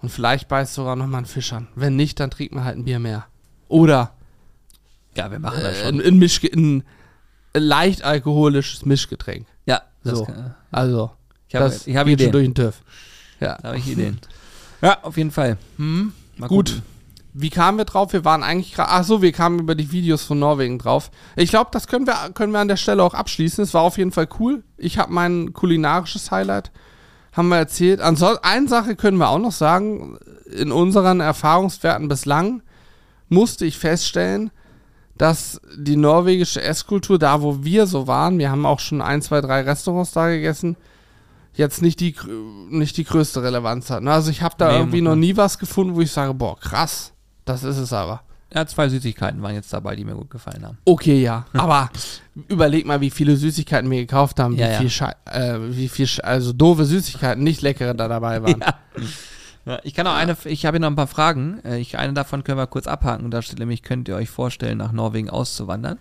und 0.00 0.08
vielleicht 0.08 0.48
beißt 0.48 0.74
sogar 0.74 0.96
noch 0.96 1.06
mal 1.06 1.18
ein 1.18 1.26
Fisch 1.26 1.52
an. 1.52 1.68
Wenn 1.74 1.96
nicht, 1.96 2.18
dann 2.20 2.30
trinkt 2.30 2.54
man 2.54 2.64
halt 2.64 2.76
ein 2.78 2.84
Bier 2.84 2.98
mehr. 2.98 3.26
Oder 3.68 4.12
Ja, 5.16 5.30
wir 5.30 5.38
machen 5.38 5.60
das 5.62 5.76
äh, 5.80 5.84
schon. 5.84 6.00
ein, 6.00 6.06
ein, 6.06 6.18
Mischge 6.18 6.48
ein 6.52 6.82
leicht 7.54 8.02
alkoholisches 8.02 8.84
Mischgetränk. 8.84 9.46
Ja, 9.66 9.82
so. 10.02 10.24
kann, 10.24 10.54
Also, 10.70 11.10
ich 11.46 11.54
habe 11.54 11.70
hab 11.70 11.84
geht 11.84 11.88
schon 11.94 12.12
Ideen. 12.12 12.32
durch 12.32 12.44
den 12.46 12.54
TÜV. 12.54 12.82
Ja. 13.40 13.58
Da 13.60 13.68
habe 13.68 13.78
ich 13.78 13.88
Ideen. 13.88 14.18
Ja, 14.84 14.98
auf 15.00 15.16
jeden 15.16 15.30
Fall. 15.30 15.56
Hm. 15.78 16.12
Gut. 16.46 16.82
Wie 17.32 17.48
kamen 17.48 17.78
wir 17.78 17.86
drauf? 17.86 18.12
Wir 18.12 18.24
waren 18.26 18.42
eigentlich 18.42 18.74
gerade. 18.74 18.90
Ach 18.90 19.02
so, 19.02 19.22
wir 19.22 19.32
kamen 19.32 19.58
über 19.58 19.74
die 19.74 19.90
Videos 19.90 20.22
von 20.24 20.38
Norwegen 20.38 20.78
drauf. 20.78 21.10
Ich 21.36 21.48
glaube, 21.48 21.70
das 21.72 21.88
können 21.88 22.06
wir, 22.06 22.14
können 22.34 22.52
wir 22.52 22.60
an 22.60 22.68
der 22.68 22.76
Stelle 22.76 23.02
auch 23.02 23.14
abschließen. 23.14 23.64
Es 23.64 23.72
war 23.72 23.80
auf 23.80 23.96
jeden 23.96 24.12
Fall 24.12 24.28
cool. 24.38 24.62
Ich 24.76 24.98
habe 24.98 25.10
mein 25.10 25.54
kulinarisches 25.54 26.30
Highlight, 26.30 26.70
haben 27.32 27.48
wir 27.48 27.56
erzählt. 27.56 28.02
Ansonsten, 28.02 28.44
eine 28.44 28.68
Sache 28.68 28.94
können 28.94 29.16
wir 29.16 29.30
auch 29.30 29.38
noch 29.38 29.52
sagen. 29.52 30.18
In 30.52 30.70
unseren 30.70 31.20
Erfahrungswerten 31.20 32.06
bislang 32.08 32.62
musste 33.30 33.64
ich 33.64 33.78
feststellen, 33.78 34.50
dass 35.16 35.62
die 35.76 35.96
norwegische 35.96 36.60
Esskultur, 36.60 37.18
da 37.18 37.40
wo 37.40 37.64
wir 37.64 37.86
so 37.86 38.06
waren, 38.06 38.38
wir 38.38 38.50
haben 38.50 38.66
auch 38.66 38.80
schon 38.80 39.00
ein, 39.00 39.22
zwei, 39.22 39.40
drei 39.40 39.62
Restaurants 39.62 40.12
da 40.12 40.28
gegessen, 40.28 40.76
jetzt 41.54 41.82
nicht 41.82 42.00
die, 42.00 42.14
nicht 42.70 42.96
die 42.96 43.04
größte 43.04 43.42
Relevanz 43.42 43.90
hat. 43.90 44.02
ne? 44.02 44.12
Also 44.12 44.30
ich 44.30 44.42
habe 44.42 44.54
da 44.58 44.72
Nee, 44.72 44.78
irgendwie 44.78 45.00
noch 45.00 45.16
nie 45.16 45.36
was 45.36 45.58
gefunden, 45.58 45.94
wo 45.94 46.00
ich 46.00 46.10
sage, 46.12 46.34
boah, 46.34 46.58
krass, 46.58 47.12
das 47.44 47.62
ist 47.64 47.78
es 47.78 47.92
aber. 47.92 48.22
Ja, 48.54 48.64
zwei 48.66 48.88
Süßigkeiten 48.88 49.42
waren 49.42 49.54
jetzt 49.54 49.72
dabei, 49.72 49.96
die 49.96 50.04
mir 50.04 50.14
gut 50.14 50.30
gefallen 50.30 50.64
haben. 50.64 50.78
Okay, 50.84 51.20
ja. 51.20 51.44
Aber 51.54 51.90
überleg 52.46 52.86
mal, 52.86 53.00
wie 53.00 53.10
viele 53.10 53.36
Süßigkeiten 53.36 53.90
wir 53.90 53.98
gekauft 53.98 54.38
haben, 54.38 54.54
Ja, 54.54 54.78
wie 54.80 54.84
ja. 54.86 54.90
viel, 54.90 55.32
äh, 55.32 55.58
wie 55.76 55.88
viel, 55.88 56.06
Sch- 56.06 56.20
also 56.20 56.52
doofe 56.52 56.84
Süßigkeiten, 56.84 57.42
nicht 57.42 57.62
leckere 57.62 57.94
da 57.94 58.06
dabei 58.06 58.42
waren. 58.44 58.60
Ja. 58.60 58.74
Ja, 59.66 59.78
ich 59.82 59.94
kann 59.94 60.06
auch 60.06 60.14
eine, 60.14 60.36
ich 60.44 60.66
habe 60.66 60.76
hier 60.76 60.82
noch 60.82 60.88
ein 60.90 60.94
paar 60.94 61.06
Fragen. 61.08 61.58
Äh, 61.64 61.78
Ich, 61.78 61.98
eine 61.98 62.12
davon 62.12 62.44
können 62.44 62.58
wir 62.58 62.66
kurz 62.68 62.86
abhaken. 62.86 63.30
Da 63.32 63.42
steht 63.42 63.58
nämlich, 63.58 63.82
könnt 63.82 64.06
ihr 64.08 64.14
euch 64.14 64.28
vorstellen, 64.30 64.78
nach 64.78 64.92
Norwegen 64.92 65.30
auszuwandern? 65.30 65.98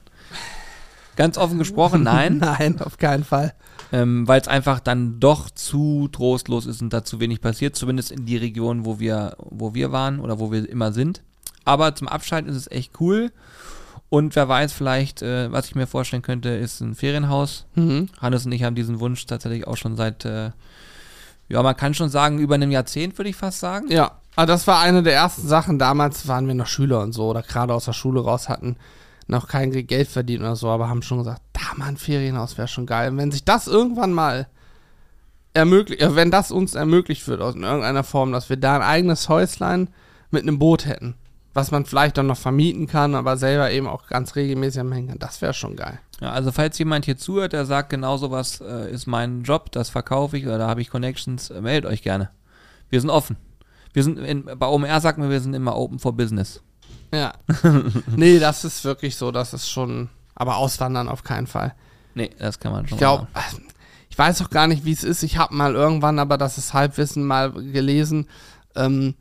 Ganz 1.16 1.38
offen 1.38 1.59
gesprochen, 1.59 2.03
nein. 2.03 2.38
Nein, 2.41 2.82
auf 2.82 2.97
keinen 2.97 3.24
Fall. 3.24 3.53
ähm, 3.91 4.28
weil 4.28 4.41
es 4.41 4.47
einfach 4.47 4.80
dann 4.80 5.20
doch 5.20 5.51
zu 5.51 6.09
trostlos 6.11 6.66
ist 6.66 6.82
und 6.82 6.91
da 6.91 7.03
zu 7.03 7.20
wenig 7.20 7.41
passiert, 7.41 7.76
zumindest 7.76 8.11
in 8.11 8.26
die 8.26 8.38
Region, 8.38 8.86
wo 8.86 8.99
wir, 8.99 9.36
wo 9.38 9.76
wir 9.76 9.91
waren 9.91 10.20
oder 10.20 10.39
wo 10.39 10.51
wir 10.51 10.68
immer 10.68 10.91
sind. 10.91 11.22
Aber 11.66 11.95
zum 11.95 12.07
Abschalten 12.07 12.49
ist 12.49 12.57
es 12.57 12.72
echt 12.72 12.99
cool. 12.99 13.32
Und 14.09 14.36
wer 14.36 14.47
weiß, 14.47 14.74
vielleicht, 14.74 15.22
äh, 15.22 15.51
was 15.51 15.68
ich 15.68 15.76
mir 15.76 15.88
vorstellen 15.88 16.22
könnte, 16.24 16.49
ist 16.49 16.82
ein 16.82 16.95
Ferienhaus. 16.95 17.66
Mhm. 17.76 18.09
Hannes 18.20 18.45
und 18.45 18.51
ich 18.51 18.64
haben 18.64 18.76
diesen 18.76 18.99
Wunsch 18.99 19.26
tatsächlich 19.26 19.68
auch 19.68 19.78
schon 19.78 19.95
seit, 19.95 20.26
äh, 20.26 20.51
ja, 21.49 21.64
man 21.64 21.78
kann 21.78 21.93
schon 21.93 22.09
sagen, 22.09 22.39
über 22.39 22.55
einem 22.55 22.72
Jahrzehnt, 22.72 23.18
würde 23.18 23.30
ich 23.30 23.36
fast 23.36 23.59
sagen. 23.59 23.89
Ja, 23.89 24.11
aber 24.36 24.47
das 24.47 24.66
war 24.68 24.82
eine 24.82 25.03
der 25.03 25.14
ersten 25.14 25.47
Sachen. 25.47 25.78
Damals 25.80 26.28
waren 26.28 26.47
wir 26.47 26.55
noch 26.55 26.68
Schüler 26.68 27.01
und 27.01 27.14
so 27.14 27.28
oder 27.28 27.43
gerade 27.43 27.74
aus 27.74 27.86
der 27.86 27.93
Schule 27.93 28.22
raus 28.22 28.49
hatten 28.49 28.76
noch 29.28 29.48
kein 29.48 29.72
Geld 29.72 30.08
verdient 30.08 30.42
oder 30.42 30.56
so, 30.56 30.70
aber 30.70 30.90
haben 30.90 31.02
schon 31.02 31.20
gesagt, 31.20 31.42
da 31.54 31.78
mal 31.78 31.88
ein 31.88 31.98
Ferienhaus 31.98 32.58
wäre 32.58 32.68
schon 32.68 32.86
geil. 32.86 33.12
Und 33.12 33.18
wenn 33.18 33.32
sich 33.32 33.44
das 33.44 33.68
irgendwann 33.68 34.14
mal 34.14 34.48
ermöglicht, 35.54 36.16
wenn 36.16 36.32
das 36.32 36.52
uns 36.52 36.76
ermöglicht 36.76 37.28
wird 37.28 37.42
aus 37.42 37.56
in 37.56 37.64
irgendeiner 37.64 38.04
Form, 38.04 38.32
dass 38.32 38.50
wir 38.50 38.58
da 38.58 38.76
ein 38.76 38.82
eigenes 38.82 39.30
Häuslein 39.30 39.90
mit 40.32 40.44
einem 40.44 40.60
Boot 40.60 40.86
hätten, 40.86 41.16
was 41.54 41.72
man 41.72 41.86
vielleicht 41.86 42.18
dann 42.18 42.28
noch 42.28 42.38
vermieten 42.38 42.88
kann, 42.88 43.16
aber 43.16 43.38
selber 43.38 43.72
eben 43.72 43.88
auch 43.88 44.08
ganz 44.08 44.36
regelmäßig 44.36 44.82
am 44.82 44.92
Hängen 44.92 45.10
kann, 45.10 45.20
das 45.20 45.42
wäre 45.42 45.54
schon 45.54 45.76
geil. 45.76 46.00
Ja, 46.20 46.32
also 46.32 46.52
falls 46.52 46.78
jemand 46.80 47.06
hier 47.06 47.18
zuhört, 47.18 47.54
der 47.54 47.66
sagt, 47.66 47.90
genau 47.90 48.18
sowas 48.18 48.62
äh, 48.62 48.92
ist 48.92 49.06
mein 49.08 49.44
Job, 49.44 49.72
das 49.72 49.90
verkaufe 49.90 50.38
ich 50.38 50.46
oder 50.46 50.58
da 50.58 50.68
habe 50.68 50.82
ich 50.82 50.90
Connections, 50.90 51.52
äh, 51.52 51.62
meldet 51.62 51.90
euch 51.92 52.02
gerne. 52.02 52.30
Wir 52.90 53.00
sind 53.00 53.10
offen. 53.10 53.38
Wir 53.94 54.04
sind 54.04 54.18
in, 54.18 54.46
bei 54.46 54.68
OMR 54.68 55.00
sagt 55.02 55.20
man, 55.20 55.30
wir 55.30 55.40
sind 55.40 55.54
immer 55.54 55.78
open 55.78 56.00
for 56.00 56.14
business. 56.14 56.62
Ja. 57.14 57.34
nee, 58.16 58.39
das 58.39 58.66
ist 58.66 58.84
wirklich 58.84 59.16
so, 59.16 59.32
das 59.32 59.53
ist 59.53 59.70
schon, 59.70 60.09
aber 60.36 60.57
auswandern 60.57 61.07
auf 61.07 61.24
keinen 61.24 61.47
Fall. 61.47 61.76
Nee, 62.16 62.32
das 62.39 62.59
kann 62.59 62.72
man 62.72 62.88
schon 62.88 62.95
Ich 62.95 62.99
glaube, 62.99 63.28
sagen. 63.34 63.68
ich 64.09 64.18
weiß 64.18 64.41
auch 64.41 64.49
gar 64.49 64.68
nicht, 64.68 64.84
wie 64.84 64.91
es 64.91 65.03
ist. 65.03 65.24
Ich 65.24 65.38
habe 65.38 65.55
mal 65.55 65.76
irgendwann, 65.76 66.20
aber 66.20 66.38
das 66.38 66.57
ist 66.57 66.74
Halbwissen, 66.74 67.24
mal 67.26 67.51
gelesen. 67.51 68.28
Ähm, 68.76 69.16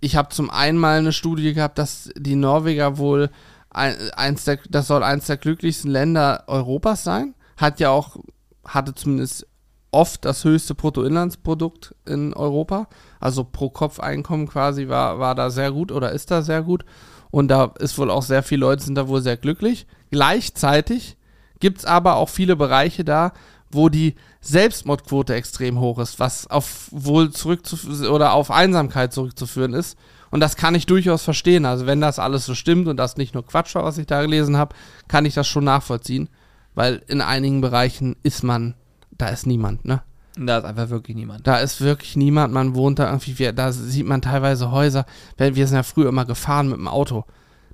ich 0.00 0.16
habe 0.16 0.28
zum 0.28 0.50
einen 0.50 0.78
mal 0.78 0.98
eine 0.98 1.12
Studie 1.12 1.54
gehabt, 1.54 1.78
dass 1.78 2.10
die 2.16 2.36
Norweger 2.36 2.98
wohl 2.98 3.30
ein, 3.70 3.96
eins 4.12 4.44
der, 4.44 4.58
das 4.68 4.86
soll 4.86 5.02
eins 5.02 5.26
der 5.26 5.36
glücklichsten 5.36 5.90
Länder 5.90 6.44
Europas 6.46 7.02
sein. 7.02 7.34
Hat 7.56 7.80
ja 7.80 7.90
auch, 7.90 8.16
hatte 8.64 8.94
zumindest 8.94 9.46
oft 9.90 10.24
das 10.24 10.44
höchste 10.44 10.74
Bruttoinlandsprodukt 10.74 11.94
in 12.06 12.34
Europa. 12.34 12.88
Also 13.20 13.44
pro 13.44 13.70
Kopf 13.70 14.00
Einkommen 14.00 14.46
quasi 14.46 14.88
war, 14.88 15.18
war 15.18 15.34
da 15.34 15.50
sehr 15.50 15.72
gut 15.72 15.90
oder 15.90 16.12
ist 16.12 16.30
da 16.30 16.42
sehr 16.42 16.62
gut. 16.62 16.84
Und 17.30 17.48
da 17.48 17.72
ist 17.78 17.98
wohl 17.98 18.10
auch 18.10 18.22
sehr 18.22 18.42
viele 18.42 18.60
Leute 18.60 18.82
sind 18.82 18.94
da 18.94 19.08
wohl 19.08 19.22
sehr 19.22 19.36
glücklich. 19.36 19.86
Gleichzeitig 20.10 21.16
gibt 21.60 21.78
es 21.78 21.84
aber 21.84 22.16
auch 22.16 22.28
viele 22.28 22.56
Bereiche 22.56 23.04
da, 23.04 23.32
wo 23.70 23.88
die 23.88 24.14
Selbstmordquote 24.40 25.34
extrem 25.34 25.78
hoch 25.80 25.98
ist, 25.98 26.18
was 26.18 26.46
auf 26.46 26.88
wohl 26.90 27.30
zurückzu 27.30 27.76
oder 28.10 28.32
auf 28.32 28.50
Einsamkeit 28.50 29.12
zurückzuführen 29.12 29.74
ist. 29.74 29.98
Und 30.30 30.40
das 30.40 30.56
kann 30.56 30.74
ich 30.74 30.86
durchaus 30.86 31.22
verstehen. 31.22 31.64
Also 31.64 31.86
wenn 31.86 32.00
das 32.00 32.18
alles 32.18 32.46
so 32.46 32.54
stimmt 32.54 32.88
und 32.88 32.96
das 32.96 33.16
nicht 33.16 33.34
nur 33.34 33.46
Quatsch 33.46 33.74
war, 33.74 33.84
was 33.84 33.98
ich 33.98 34.06
da 34.06 34.22
gelesen 34.22 34.56
habe, 34.56 34.74
kann 35.06 35.24
ich 35.26 35.34
das 35.34 35.46
schon 35.46 35.64
nachvollziehen. 35.64 36.28
Weil 36.74 37.02
in 37.08 37.20
einigen 37.20 37.60
Bereichen 37.60 38.16
ist 38.22 38.42
man, 38.42 38.74
da 39.10 39.28
ist 39.28 39.46
niemand, 39.46 39.84
ne? 39.84 40.02
Da 40.46 40.58
ist 40.58 40.64
einfach 40.64 40.88
wirklich 40.90 41.16
niemand. 41.16 41.46
Da 41.46 41.58
ist 41.58 41.80
wirklich 41.80 42.16
niemand, 42.16 42.52
man 42.54 42.74
wohnt 42.74 42.98
da 42.98 43.06
irgendwie, 43.06 43.38
wir- 43.38 43.52
da 43.52 43.72
sieht 43.72 44.06
man 44.06 44.22
teilweise 44.22 44.70
Häuser. 44.70 45.04
Wir 45.36 45.66
sind 45.66 45.76
ja 45.76 45.82
früher 45.82 46.08
immer 46.08 46.24
gefahren 46.24 46.68
mit 46.68 46.76
dem 46.76 46.88
Auto. 46.88 47.24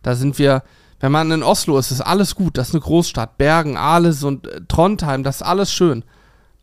Da 0.03 0.15
sind 0.15 0.39
wir, 0.39 0.63
wenn 1.01 1.13
man 1.13 1.31
in 1.31 1.43
Oslo 1.43 1.79
ist, 1.79 1.91
ist 1.91 2.01
alles 2.01 2.35
gut, 2.35 2.57
das 2.59 2.69
ist 2.69 2.75
eine 2.75 2.83
Großstadt. 2.83 3.37
Bergen, 3.39 3.77
Aales 3.77 4.23
und 4.23 4.47
äh, 4.47 4.61
Trondheim, 4.69 5.23
das 5.23 5.37
ist 5.37 5.43
alles 5.43 5.73
schön. 5.73 6.05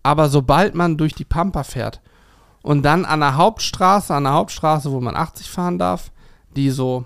Aber 0.04 0.30
sobald 0.30 0.74
man 0.76 0.97
durch 0.97 1.14
die 1.14 1.26
Pampa 1.26 1.64
fährt 1.64 2.02
und 2.64 2.84
dann 2.84 3.06
an 3.06 3.20
der 3.20 3.36
Hauptstraße, 3.38 4.14
an 4.14 4.24
der 4.24 4.34
Hauptstraße, 4.34 4.91
wo 4.91 4.99
man 5.02 5.16
80 5.16 5.49
fahren 5.49 5.78
darf, 5.78 6.12
die 6.56 6.70
so, 6.72 7.06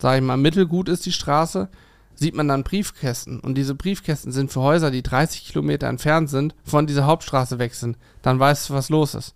sag 0.00 0.16
ich 0.18 0.22
mal, 0.22 0.36
mittelgut 0.36 0.88
ist 0.88 1.06
die 1.06 1.12
Straße, 1.12 1.68
sieht 2.24 2.34
man 2.34 2.48
dann 2.48 2.64
Briefkästen. 2.64 3.38
Und 3.40 3.54
diese 3.56 3.74
Briefkästen 3.74 4.32
sind 4.32 4.50
für 4.50 4.60
Häuser, 4.60 4.90
die 4.90 5.02
30 5.02 5.44
Kilometer 5.46 5.86
entfernt 5.86 6.28
sind, 6.30 6.54
von 6.64 6.86
dieser 6.86 7.06
Hauptstraße 7.06 7.58
weg 7.58 7.74
sind. 7.74 7.96
Dann 8.22 8.38
weißt 8.40 8.68
du, 8.70 8.74
was 8.74 8.88
los 8.88 9.14
ist. 9.14 9.34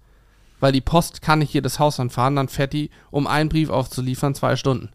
Weil 0.61 0.73
die 0.73 0.81
Post 0.81 1.23
kann 1.23 1.39
nicht 1.39 1.53
jedes 1.55 1.79
Haus 1.79 2.01
anfahren, 2.01 2.35
dann 2.35 2.49
fährt 2.49 2.73
die, 2.73 2.91
um 3.13 3.27
einen 3.29 3.49
Brief 3.49 3.71
aufzuliefern, 3.71 4.35
zwei 4.35 4.57
Stunden. 4.57 4.89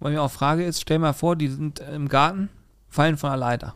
Und 0.00 0.12
mir 0.12 0.22
auch 0.22 0.30
Frage 0.30 0.64
ist, 0.64 0.80
stell 0.80 0.98
mal 0.98 1.12
vor, 1.12 1.36
die 1.36 1.48
sind 1.48 1.80
im 1.80 2.08
Garten, 2.08 2.48
fallen 2.88 3.16
von 3.18 3.30
der 3.30 3.36
Leiter. 3.38 3.74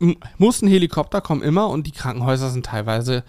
M- 0.00 0.16
Muss 0.38 0.62
ein 0.62 0.68
Helikopter 0.68 1.20
kommen 1.20 1.42
immer 1.42 1.68
und 1.68 1.86
die 1.86 1.92
Krankenhäuser 1.92 2.50
sind 2.50 2.66
teilweise 2.66 3.24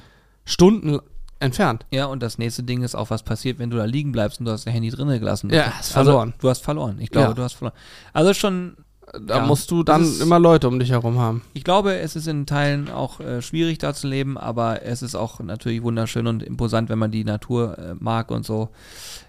Stunden 0.46 1.00
entfernt. 1.40 1.86
Ja, 1.92 2.06
und 2.06 2.22
das 2.24 2.38
nächste 2.38 2.64
Ding 2.64 2.84
ist 2.84 2.96
auch, 2.96 3.10
was 3.10 3.24
passiert, 3.24 3.60
wenn 3.60 3.70
du 3.70 3.78
da 3.78 3.86
liegen 3.86 4.12
bleibst 4.12 4.40
und 4.40 4.46
du 4.46 4.52
hast 4.52 4.66
dein 4.66 4.74
Handy 4.74 4.90
drinnen 4.90 5.20
gelassen. 5.20 5.50
Ja, 5.52 5.72
hast 5.78 5.92
verloren. 5.92 6.30
Also, 6.30 6.42
du 6.42 6.50
hast 6.50 6.64
verloren. 6.64 6.98
Ich 7.00 7.10
glaube, 7.10 7.30
Ja. 7.30 7.34
du 7.34 7.44
hast 7.44 7.54
verloren. 7.54 7.76
Also 8.14 8.34
schon, 8.34 8.78
Da 9.12 9.38
Ja, 9.38 9.46
musst 9.46 9.70
du 9.70 9.84
dann 9.84 10.02
ist- 10.04 10.22
immer 10.22 10.40
Leute 10.40 10.68
um 10.68 10.80
dich 10.80 10.90
herum 10.92 11.20
haben. 11.20 11.42
ich 11.54 11.64
glaube, 11.64 11.96
es 11.98 12.16
ist 12.16 12.28
in 12.28 12.46
Teilen 12.46 12.90
auch 12.90 13.20
äh, 13.20 13.42
schwierig 13.42 13.78
da 13.78 13.94
zu 13.94 14.08
leben, 14.08 14.38
aber 14.38 14.84
es 14.84 15.02
ist 15.02 15.14
auch 15.16 15.40
natürlich 15.40 15.84
wunderschön 15.84 16.26
und 16.26 16.42
imposant, 16.42 16.90
wenn 16.90 16.98
man 17.00 17.12
die 17.12 17.24
Natur 17.24 17.78
äh, 17.78 17.94
mag 18.00 18.32
und 18.32 18.46
so. 18.46 18.70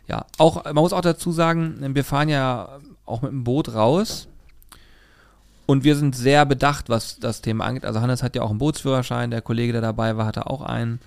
Ja, 0.09 0.27
auch, 0.39 0.65
man 0.65 0.75
muss 0.77 0.93
auch 0.93 1.01
dazu 1.03 1.33
sagen, 1.33 1.77
wir 1.95 2.05
fahren 2.05 2.29
ja 2.29 2.69
auch 3.05 3.23
mit 3.23 3.31
dem 3.33 3.45
Boot 3.45 3.75
raus 3.75 4.29
Und 5.67 5.83
wir 5.83 5.97
sind 5.97 6.15
sehr 6.15 6.45
bedacht, 6.45 6.89
was 6.91 7.19
das 7.19 7.41
Thema 7.41 7.65
angeht. 7.65 7.87
Also 7.87 8.01
Hannes 8.03 8.23
hat 8.23 8.37
ja 8.37 8.43
auch 8.43 8.51
einen 8.51 8.59
Bootsführerschein, 8.59 9.31
der 9.31 9.41
Kollege, 9.41 9.73
der 9.73 9.81
dabei 9.81 10.15
war, 10.17 10.27
hatte 10.27 10.47
auch 10.47 10.61
einen 10.61 11.01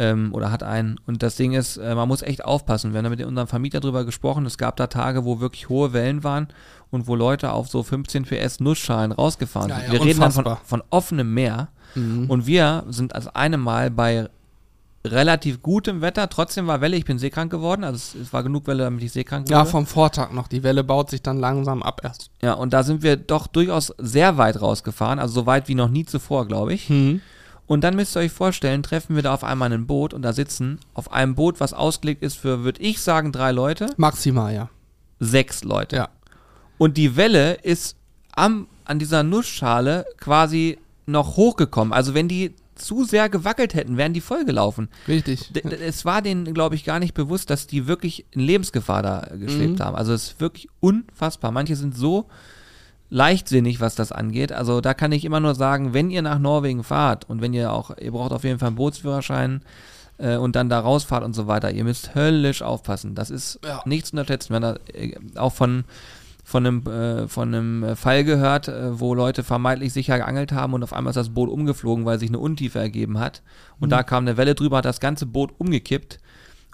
ähm, 0.00 0.32
oder 0.32 0.50
hat 0.50 0.62
einen. 0.62 0.98
Und 1.06 1.22
das 1.22 1.36
Ding 1.36 1.52
ist, 1.52 1.76
äh, 1.76 1.94
man 1.94 2.08
muss 2.08 2.22
echt 2.22 2.42
aufpassen. 2.44 2.92
Wir 2.92 2.98
haben 2.98 3.04
da 3.04 3.10
mit 3.10 3.22
unserem 3.22 3.46
Vermieter 3.46 3.80
drüber 3.80 4.04
gesprochen. 4.04 4.46
Es 4.46 4.56
gab 4.56 4.76
da 4.76 4.86
Tage, 4.86 5.24
wo 5.26 5.40
wirklich 5.40 5.68
hohe 5.68 5.92
Wellen 5.92 6.24
waren 6.24 6.48
und 6.90 7.06
wo 7.06 7.14
Leute 7.14 7.52
auf 7.52 7.68
so 7.68 7.82
15 7.82 8.24
PS 8.24 8.60
Nussschalen 8.60 9.12
rausgefahren 9.12 9.68
Ja, 9.68 9.76
sind. 9.76 9.86
ja, 9.86 9.92
wir 9.92 10.00
reden 10.04 10.20
dann 10.20 10.32
von, 10.32 10.44
unfassbar. 10.46 10.66
von 10.66 10.82
offenem 10.88 11.34
Meer. 11.34 11.68
Mhm. 11.94 12.30
Und 12.30 12.46
wir 12.46 12.84
sind 12.88 13.14
als 13.14 13.28
einem 13.28 13.60
Mal 13.60 13.90
bei 13.90 14.28
relativ 15.04 15.62
gutem 15.62 16.00
Wetter. 16.02 16.28
Trotzdem 16.28 16.66
war 16.66 16.80
Welle, 16.80 16.96
ich 16.96 17.04
bin 17.04 17.18
seekrank 17.18 17.50
geworden. 17.50 17.84
Also 17.84 17.96
es, 17.96 18.14
es 18.14 18.32
war 18.32 18.42
genug 18.42 18.66
Welle, 18.66 18.84
damit 18.84 19.02
ich 19.02 19.12
seekrank 19.12 19.44
wurde. 19.46 19.52
Ja, 19.52 19.64
vom 19.64 19.86
Vortag 19.86 20.32
noch. 20.32 20.48
Die 20.48 20.62
Welle 20.62 20.84
baut 20.84 21.10
sich 21.10 21.22
dann 21.22 21.38
langsam 21.38 21.82
ab 21.82 22.00
erst. 22.04 22.30
Ja, 22.42 22.54
und 22.54 22.72
da 22.72 22.82
sind 22.82 23.02
wir 23.02 23.16
doch 23.16 23.46
durchaus 23.46 23.94
sehr 23.98 24.36
weit 24.38 24.60
rausgefahren, 24.60 25.18
also 25.18 25.34
so 25.40 25.46
weit 25.46 25.68
wie 25.68 25.74
noch 25.74 25.88
nie 25.88 26.04
zuvor, 26.04 26.46
glaube 26.46 26.74
ich. 26.74 26.88
Mhm. 26.90 27.20
Und 27.70 27.82
dann 27.84 27.94
müsst 27.94 28.16
ihr 28.16 28.20
euch 28.20 28.32
vorstellen, 28.32 28.82
treffen 28.82 29.14
wir 29.14 29.22
da 29.22 29.32
auf 29.32 29.44
einmal 29.44 29.72
ein 29.72 29.86
Boot 29.86 30.12
und 30.12 30.22
da 30.22 30.32
sitzen 30.32 30.80
auf 30.92 31.12
einem 31.12 31.36
Boot, 31.36 31.60
was 31.60 31.72
ausgelegt 31.72 32.20
ist 32.20 32.34
für, 32.36 32.64
würde 32.64 32.82
ich 32.82 33.00
sagen, 33.00 33.30
drei 33.30 33.52
Leute, 33.52 33.86
Maximal, 33.96 34.52
ja. 34.52 34.70
sechs 35.20 35.62
Leute. 35.62 35.94
Ja. 35.94 36.08
Und 36.78 36.96
die 36.96 37.14
Welle 37.14 37.54
ist 37.62 37.94
am, 38.32 38.66
an 38.84 38.98
dieser 38.98 39.22
Nussschale 39.22 40.04
quasi 40.18 40.78
noch 41.06 41.36
hochgekommen. 41.36 41.92
Also 41.92 42.12
wenn 42.12 42.26
die 42.26 42.56
zu 42.74 43.04
sehr 43.04 43.28
gewackelt 43.28 43.74
hätten, 43.74 43.96
wären 43.96 44.14
die 44.14 44.20
vollgelaufen. 44.20 44.88
Richtig. 45.06 45.52
D- 45.52 45.60
Es 45.62 46.04
war 46.04 46.22
denen, 46.22 46.52
glaube 46.52 46.74
ich, 46.74 46.82
gar 46.84 46.98
nicht 46.98 47.14
bewusst, 47.14 47.50
dass 47.50 47.68
die 47.68 47.86
wirklich 47.86 48.26
in 48.32 48.40
Lebensgefahr 48.40 49.02
da 49.04 49.28
geschwebt 49.38 49.78
Mhm. 49.78 49.84
haben. 49.84 49.94
Also 49.96 50.12
es 50.12 50.24
ist 50.32 50.40
wirklich 50.40 50.68
unfassbar. 50.80 51.52
Manche 51.52 51.76
sind 51.76 51.96
so 51.96 52.26
leichtsinnig, 53.10 53.80
was 53.80 53.94
das 53.96 54.12
angeht. 54.12 54.52
Also 54.52 54.80
da 54.80 54.94
kann 54.94 55.12
ich 55.12 55.24
immer 55.24 55.40
nur 55.40 55.54
sagen, 55.54 55.92
wenn 55.94 56.10
ihr 56.10 56.22
nach 56.22 56.38
Norwegen 56.38 56.84
fahrt 56.84 57.28
und 57.28 57.40
wenn 57.42 57.52
ihr 57.52 57.72
auch, 57.72 57.90
ihr 57.98 58.12
braucht 58.12 58.32
auf 58.32 58.44
jeden 58.44 58.58
Fall 58.58 58.68
einen 58.68 58.76
Bootsführerschein 58.76 59.62
äh, 60.18 60.36
und 60.36 60.54
dann 60.56 60.68
da 60.68 60.78
rausfahrt 60.80 61.24
und 61.24 61.34
so 61.34 61.46
weiter, 61.48 61.70
ihr 61.72 61.84
müsst 61.84 62.14
höllisch 62.14 62.62
aufpassen. 62.62 63.14
Das 63.14 63.30
ist 63.30 63.58
Ja. 63.64 63.82
nichts 63.84 64.10
zu 64.10 64.16
unterschätzen. 64.16 64.54
Haben 64.54 64.62
da 64.62 64.76
äh, 64.94 65.14
auch 65.36 65.52
von 65.52 65.84
von 66.42 66.66
einem, 66.66 66.84
äh, 66.88 67.28
von 67.28 67.54
einem 67.54 67.96
Fall 67.96 68.24
gehört, 68.24 68.66
äh, 68.66 68.98
wo 68.98 69.14
Leute 69.14 69.44
vermeintlich 69.44 69.92
sicher 69.92 70.16
geangelt 70.18 70.50
haben 70.50 70.74
und 70.74 70.82
auf 70.82 70.92
einmal 70.92 71.10
ist 71.10 71.16
das 71.16 71.28
Boot 71.28 71.48
umgeflogen, 71.48 72.04
weil 72.06 72.18
sich 72.18 72.28
eine 72.28 72.40
Untiefe 72.40 72.80
ergeben 72.80 73.20
hat. 73.20 73.42
Und 73.78 73.88
Mhm. 73.88 73.90
da 73.90 74.02
kam 74.02 74.24
eine 74.24 74.36
Welle 74.36 74.56
drüber, 74.56 74.78
hat 74.78 74.84
das 74.84 74.98
ganze 74.98 75.26
Boot 75.26 75.52
umgekippt. 75.58 76.18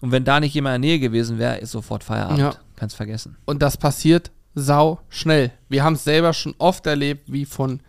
Und 0.01 0.13
wenn 0.13 0.25
da 0.25 0.41
nicht 0.41 0.55
jemand 0.55 0.77
in 0.77 0.83
der 0.83 0.89
Nähe 0.93 0.99
gewesen 0.99 1.39
wäre, 1.39 1.59
ist 1.59 1.73
sofort 1.73 2.05
Feierabend. 2.05 2.39
Ja. 2.39 2.55
Kannst 2.77 2.97
vergessen. 2.97 3.37
Und 3.45 3.61
das 3.61 3.77
passiert 3.77 4.31
sau 4.57 5.01
schnell. 5.11 5.53
Wir 5.69 5.85
haben 5.85 5.93
es 5.93 6.05
selber 6.05 6.33
schon 6.33 6.55
oft 6.59 6.87
erlebt, 6.87 7.31
wie 7.31 7.45
von 7.45 7.81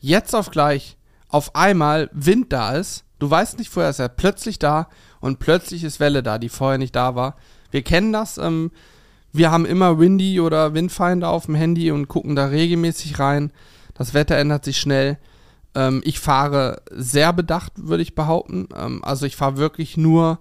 jetzt 0.00 0.34
auf 0.34 0.50
gleich 0.50 0.96
auf 1.28 1.54
einmal 1.54 2.10
Wind 2.12 2.52
da 2.52 2.72
ist. 2.72 3.04
Du 3.18 3.30
weißt 3.30 3.58
nicht 3.58 3.70
vorher, 3.70 3.90
ist 3.90 4.00
er 4.00 4.08
plötzlich 4.08 4.58
da 4.58 4.88
und 5.20 5.38
plötzlich 5.38 5.84
ist 5.84 6.00
Welle 6.00 6.22
da, 6.22 6.38
die 6.38 6.48
vorher 6.50 6.78
nicht 6.78 6.94
da 6.94 7.14
war. 7.14 7.36
Wir 7.70 7.82
kennen 7.82 8.12
das. 8.12 8.38
Ähm, 8.38 8.72
wir 9.32 9.50
haben 9.50 9.66
immer 9.66 9.98
Windy 9.98 10.40
oder 10.40 10.74
Windfinder 10.74 11.28
auf 11.28 11.46
dem 11.46 11.54
Handy 11.54 11.90
und 11.92 12.08
gucken 12.08 12.36
da 12.36 12.46
regelmäßig 12.46 13.18
rein. 13.18 13.52
Das 13.94 14.12
Wetter 14.12 14.36
ändert 14.36 14.64
sich 14.64 14.78
schnell. 14.78 15.18
Ähm, 15.74 16.02
ich 16.04 16.18
fahre 16.18 16.82
sehr 16.90 17.32
bedacht, 17.32 17.72
würde 17.76 18.02
ich 18.02 18.14
behaupten. 18.14 18.68
Ähm, 18.76 19.04
also 19.04 19.26
ich 19.26 19.36
fahre 19.36 19.56
wirklich 19.56 19.96
nur 19.96 20.40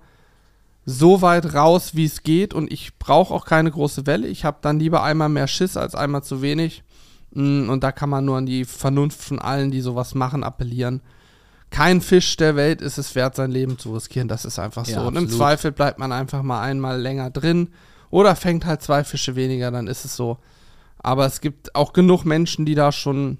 so 0.86 1.22
weit 1.22 1.54
raus, 1.54 1.96
wie 1.96 2.06
es 2.06 2.22
geht 2.24 2.54
und 2.54 2.72
ich 2.72 2.98
brauche 3.00 3.34
auch 3.34 3.46
keine 3.46 3.72
große 3.72 4.06
Welle. 4.06 4.28
Ich 4.28 4.46
habe 4.46 4.58
dann 4.62 4.80
lieber 4.80 5.04
einmal 5.04 5.30
mehr 5.30 5.48
Schiss 5.48 5.78
als 5.78 5.96
einmal 5.96 6.24
zu 6.24 6.42
wenig. 6.42 6.84
Mm, 7.32 7.70
Und 7.70 7.84
da 7.84 7.92
kann 7.92 8.10
man 8.10 8.26
nur 8.26 8.38
an 8.38 8.46
die 8.46 8.66
Vernunft 8.66 9.22
von 9.22 9.40
allen, 9.40 9.72
die 9.72 9.82
sowas 9.82 10.14
machen, 10.14 10.44
appellieren. 10.44 11.02
Kein 11.72 12.02
Fisch 12.02 12.38
der 12.38 12.56
Welt 12.56 12.82
ist 12.82 13.00
es 13.00 13.16
wert, 13.16 13.36
sein 13.36 13.52
Leben 13.52 13.80
zu 13.80 13.94
riskieren. 13.94 14.28
Das 14.28 14.46
ist 14.46 14.60
einfach 14.60 14.86
so. 14.86 14.92
Ja, 14.92 15.02
und 15.02 15.16
im. 15.18 15.28
Zweifel 15.30 15.72
bleibt 15.72 15.98
man 15.98 16.12
einfach 16.12 16.44
mal 16.44 16.62
einmal 16.62 17.02
länger 17.02 17.32
drin 17.32 17.70
oder 18.12 18.36
fängt 18.36 18.66
halt 18.66 18.84
zwei 18.84 19.04
Fische 19.04 19.36
weniger, 19.36 19.72
dann 19.72 19.88
ist 19.88 20.06
es 20.06 20.16
so. 20.16 20.38
Aber 21.00 21.26
es 21.26 21.42
gibt 21.42 21.76
auch 21.76 21.94
genug 21.94 22.26
Menschen, 22.26 22.66
die 22.66 22.76
da 22.76 22.92
schon, 22.92 23.40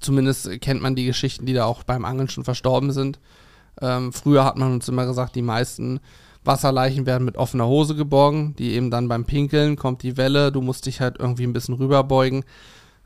zumindest 0.00 0.60
kennt 0.60 0.82
man 0.82 0.96
die 0.96 1.06
Geschichten, 1.06 1.46
die 1.46 1.54
da 1.54 1.64
auch 1.64 1.84
beim 1.84 2.04
Angeln 2.04 2.28
schon 2.28 2.44
verstorben 2.44 2.92
sind. 2.92 3.20
Ähm, 3.80 4.12
früher 4.12 4.44
hat 4.44 4.58
man 4.58 4.72
uns 4.72 4.88
immer 4.88 5.06
gesagt, 5.06 5.34
die 5.34 5.42
meisten 5.42 6.00
Wasserleichen 6.44 7.06
werden 7.06 7.24
mit 7.24 7.36
offener 7.36 7.66
Hose 7.66 7.94
geborgen, 7.94 8.54
die 8.56 8.72
eben 8.72 8.90
dann 8.90 9.08
beim 9.08 9.24
Pinkeln 9.24 9.76
kommt 9.76 10.02
die 10.02 10.16
Welle, 10.16 10.52
du 10.52 10.60
musst 10.60 10.86
dich 10.86 11.00
halt 11.00 11.16
irgendwie 11.18 11.44
ein 11.44 11.52
bisschen 11.52 11.74
rüberbeugen. 11.74 12.44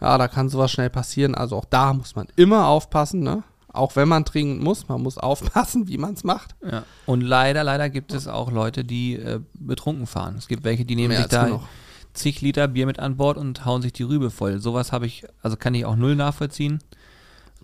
Ja, 0.00 0.16
da 0.18 0.28
kann 0.28 0.48
sowas 0.48 0.70
schnell 0.70 0.90
passieren. 0.90 1.34
Also 1.34 1.56
auch 1.56 1.64
da 1.64 1.92
muss 1.92 2.14
man 2.14 2.28
immer 2.36 2.68
aufpassen, 2.68 3.20
ne? 3.20 3.42
Auch 3.70 3.96
wenn 3.96 4.08
man 4.08 4.24
trinken 4.24 4.62
muss, 4.62 4.88
man 4.88 5.02
muss 5.02 5.18
aufpassen, 5.18 5.88
wie 5.88 5.98
man 5.98 6.14
es 6.14 6.24
macht. 6.24 6.54
Ja. 6.68 6.84
Und 7.06 7.20
leider, 7.20 7.64
leider 7.64 7.90
gibt 7.90 8.12
es 8.12 8.26
auch 8.26 8.50
Leute, 8.50 8.84
die 8.84 9.14
äh, 9.14 9.40
betrunken 9.54 10.06
fahren. 10.06 10.36
Es 10.38 10.48
gibt 10.48 10.64
welche, 10.64 10.84
die 10.84 10.96
nehmen 10.96 11.08
Mehr 11.08 11.18
sich 11.18 11.28
da 11.28 11.44
genug. 11.44 11.62
zig 12.14 12.40
Liter 12.40 12.68
Bier 12.68 12.86
mit 12.86 12.98
an 12.98 13.16
Bord 13.16 13.36
und 13.36 13.64
hauen 13.64 13.82
sich 13.82 13.92
die 13.92 14.04
Rübe 14.04 14.30
voll. 14.30 14.58
Sowas 14.60 14.92
habe 14.92 15.06
ich, 15.06 15.24
also 15.42 15.56
kann 15.56 15.74
ich 15.74 15.84
auch 15.84 15.96
null 15.96 16.16
nachvollziehen. 16.16 16.80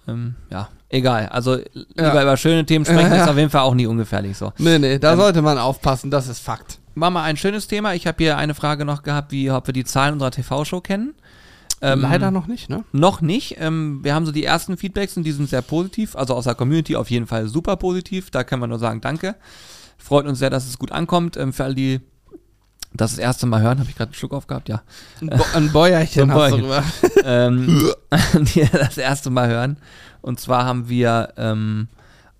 Ähm, 0.06 0.34
ja, 0.50 0.68
egal. 0.90 1.28
Also 1.28 1.56
lieber 1.72 2.22
über 2.22 2.36
schöne 2.36 2.64
Themen 2.66 2.84
sprechen, 2.84 3.10
Ja, 3.10 3.16
ja. 3.16 3.22
ist 3.24 3.28
auf 3.30 3.36
jeden 3.36 3.50
Fall 3.50 3.62
auch 3.62 3.74
nie 3.74 3.86
ungefährlich 3.86 4.36
so. 4.36 4.52
Nee, 4.58 4.78
nee, 4.78 4.98
da 4.98 5.12
Ähm, 5.12 5.18
sollte 5.18 5.42
man 5.42 5.58
aufpassen, 5.58 6.10
das 6.10 6.28
ist 6.28 6.40
Fakt. 6.40 6.78
Machen 6.94 7.14
wir 7.14 7.22
ein 7.22 7.36
schönes 7.36 7.66
Thema. 7.66 7.94
Ich 7.94 8.06
habe 8.06 8.22
hier 8.22 8.36
eine 8.38 8.54
Frage 8.54 8.84
noch 8.84 9.02
gehabt, 9.02 9.32
wie 9.32 9.50
ob 9.50 9.66
wir 9.66 9.72
die 9.74 9.84
Zahlen 9.84 10.12
unserer 10.14 10.30
TV-Show 10.30 10.80
kennen. 10.80 11.14
Ähm, 11.80 12.02
Leider 12.02 12.30
noch 12.30 12.46
nicht, 12.46 12.70
ne? 12.70 12.84
Noch 12.92 13.20
nicht. 13.20 13.56
Ähm, 13.58 14.00
wir 14.04 14.14
haben 14.14 14.24
so 14.26 14.32
die 14.32 14.44
ersten 14.44 14.76
Feedbacks 14.76 15.16
und 15.16 15.24
die 15.24 15.32
sind 15.32 15.48
sehr 15.50 15.60
positiv. 15.62 16.14
Also 16.16 16.34
aus 16.34 16.44
der 16.44 16.54
Community 16.54 16.94
auf 16.96 17.10
jeden 17.10 17.26
Fall 17.26 17.48
super 17.48 17.76
positiv. 17.76 18.30
Da 18.30 18.44
kann 18.44 18.60
man 18.60 18.70
nur 18.70 18.78
sagen, 18.78 19.00
danke. 19.00 19.34
Freut 19.98 20.26
uns 20.26 20.38
sehr, 20.38 20.50
dass 20.50 20.66
es 20.68 20.78
gut 20.78 20.92
ankommt. 20.92 21.36
Ähm, 21.36 21.52
für 21.52 21.64
alle, 21.64 21.74
die 21.74 22.00
das 22.94 23.12
das 23.12 23.18
erste 23.18 23.46
Mal 23.46 23.60
hören, 23.60 23.80
habe 23.80 23.90
ich 23.90 23.96
gerade 23.96 24.10
einen 24.10 24.14
Schluck 24.14 24.32
aufgehabt, 24.32 24.68
ja. 24.68 24.82
Ein, 25.20 25.28
Bo 25.28 25.44
ein 25.54 25.72
Bäuerchen 25.72 26.32
hast 26.34 26.52
du 26.52 26.56
gemacht. 26.58 26.94
ähm, 27.24 27.92
die 28.54 28.68
das 28.72 28.98
erste 28.98 29.30
Mal 29.30 29.48
hören. 29.48 29.78
Und 30.22 30.40
zwar 30.40 30.64
haben 30.64 30.88
wir 30.88 31.34
ähm, 31.36 31.88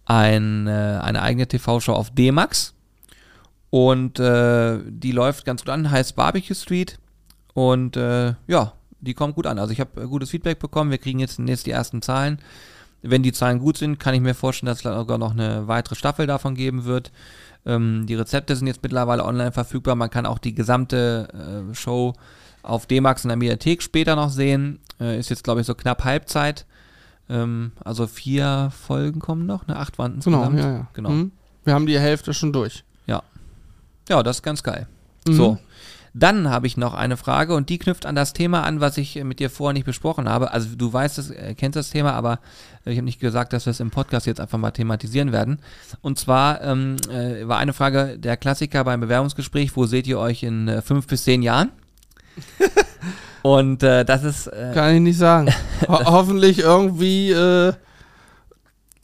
ein, 0.07 0.67
äh, 0.67 1.01
eine 1.03 1.23
eigene 1.23 1.47
TV-Show 1.47 1.93
auf 1.93 2.11
D-Max. 2.11 2.75
Und 3.71 4.21
äh, 4.21 4.79
die 4.87 5.13
läuft 5.13 5.45
ganz 5.45 5.63
gut 5.63 5.71
an, 5.71 5.91
heißt 5.91 6.15
Barbecue 6.15 6.55
Street. 6.55 6.99
Und 7.53 7.97
äh, 7.97 8.35
ja, 8.47 8.73
die 9.01 9.15
kommt 9.15 9.35
gut 9.35 9.47
an. 9.47 9.59
Also 9.59 9.73
ich 9.73 9.81
habe 9.81 10.09
gutes 10.09 10.31
Feedback 10.31 10.61
bekommen. 10.61 10.91
Wir 10.91 10.99
kriegen 10.99 11.19
jetzt 11.19 11.39
demnächst 11.39 11.67
die 11.67 11.73
ersten 11.73 12.01
Zahlen. 12.01 12.39
Wenn 13.07 13.23
die 13.23 13.33
Zahlen 13.33 13.59
gut 13.59 13.77
sind, 13.77 13.99
kann 14.01 14.15
ich 14.15 14.21
mir 14.21 14.35
vorstellen, 14.35 14.69
dass 14.69 14.79
es 14.79 14.83
sogar 14.85 15.19
noch 15.19 15.33
eine 15.33 15.69
weitere 15.69 15.95
Staffel 15.95 16.27
davon 16.27 16.55
geben 16.55 16.85
wird. 16.85 17.13
Ähm, 17.67 18.07
die 18.07 18.15
Rezepte 18.15 18.57
sind 18.57 18.67
jetzt 18.67 18.83
mittlerweile 18.83 19.25
online 19.25 19.53
verfügbar. 19.53 19.95
Man 19.95 20.11
kann 20.11 20.27
auch 20.27 20.39
die 20.39 20.55
gesamte 20.55 21.29
äh, 21.71 21.75
Show 21.75 22.15
auf 22.63 22.87
D-Max 22.87 23.25
in 23.25 23.29
der 23.29 23.37
Mediathek 23.37 23.83
später 23.83 24.17
noch 24.17 24.31
sehen. 24.31 24.81
Äh, 25.01 25.19
ist 25.19 25.29
jetzt, 25.31 25.45
glaube 25.45 25.61
ich, 25.61 25.67
so 25.67 25.75
knapp 25.75 26.05
Halbzeit. 26.05 26.65
Ähm, 27.29 27.73
also 27.85 28.07
vier 28.07 28.71
Folgen 28.87 29.21
kommen 29.21 29.47
noch, 29.47 29.67
ne? 29.67 29.77
Acht 29.79 29.99
waren 29.99 30.21
Genau, 30.21 30.45
insgesamt. 30.45 30.59
ja, 30.59 30.79
ja. 30.79 30.89
Genau. 30.95 31.11
Mhm. 31.11 31.33
Wir 31.65 31.75
haben 31.75 31.87
die 31.87 31.99
Hälfte 31.99 32.33
schon 32.35 32.53
durch. 32.53 32.85
Ja, 34.09 34.23
das 34.23 34.37
ist 34.37 34.43
ganz 34.43 34.63
geil. 34.63 34.87
Mhm. 35.27 35.33
So. 35.33 35.59
Dann 36.17 36.49
habe 36.49 36.69
ich 36.69 36.77
noch 36.77 36.95
eine 36.95 37.17
Frage 37.17 37.55
und 37.57 37.69
die 37.69 37.79
knüpft 37.79 38.07
an 38.07 38.15
das 38.15 38.33
Thema 38.33 38.63
an, 38.63 38.81
was 38.81 38.97
ich 38.99 39.17
äh, 39.17 39.25
mit 39.25 39.41
dir 39.41 39.51
vorher 39.51 39.75
nicht 39.75 39.85
besprochen 39.85 40.29
habe. 40.29 40.53
Also 40.53 40.77
du 40.77 40.93
weißt 40.93 41.19
es, 41.19 41.31
äh, 41.31 41.55
kennst 41.57 41.77
das 41.77 41.91
Thema, 41.91 42.13
aber 42.13 42.39
äh, 42.87 42.93
ich 42.93 42.99
habe 42.99 43.05
nicht 43.05 43.19
gesagt, 43.19 43.53
dass 43.53 43.67
wir 43.67 43.73
es 43.73 43.81
im 43.81 43.91
Podcast 43.91 44.27
jetzt 44.27 44.41
einfach 44.41 44.57
mal 44.57 44.71
thematisieren 44.71 45.33
werden. 45.33 45.59
Und 46.03 46.17
zwar 46.19 46.63
ähm, 46.63 46.97
äh, 47.11 47.49
war 47.49 47.59
eine 47.59 47.73
Frage 47.73 48.17
der 48.17 48.37
Klassiker 48.37 48.85
beim 48.85 49.01
Bewerbungsgespräch, 49.01 49.77
wo 49.77 49.87
seht 49.87 50.07
ihr 50.07 50.21
euch 50.21 50.45
in 50.45 50.69
äh, 50.69 50.83
fünf 50.83 51.09
bis 51.09 51.25
zehn 51.25 51.43
Jahren? 51.43 51.73
und 53.43 53.83
äh, 53.83 54.05
das 54.05 54.23
ist 54.23 54.47
äh, 54.47 54.71
Kann 54.73 54.95
ich 54.95 55.01
nicht 55.01 55.19
sagen. 55.19 55.53
Ho 55.89 55.99
hoffentlich 56.05 56.61
irgendwie, 56.61 57.33
äh, 57.33 57.73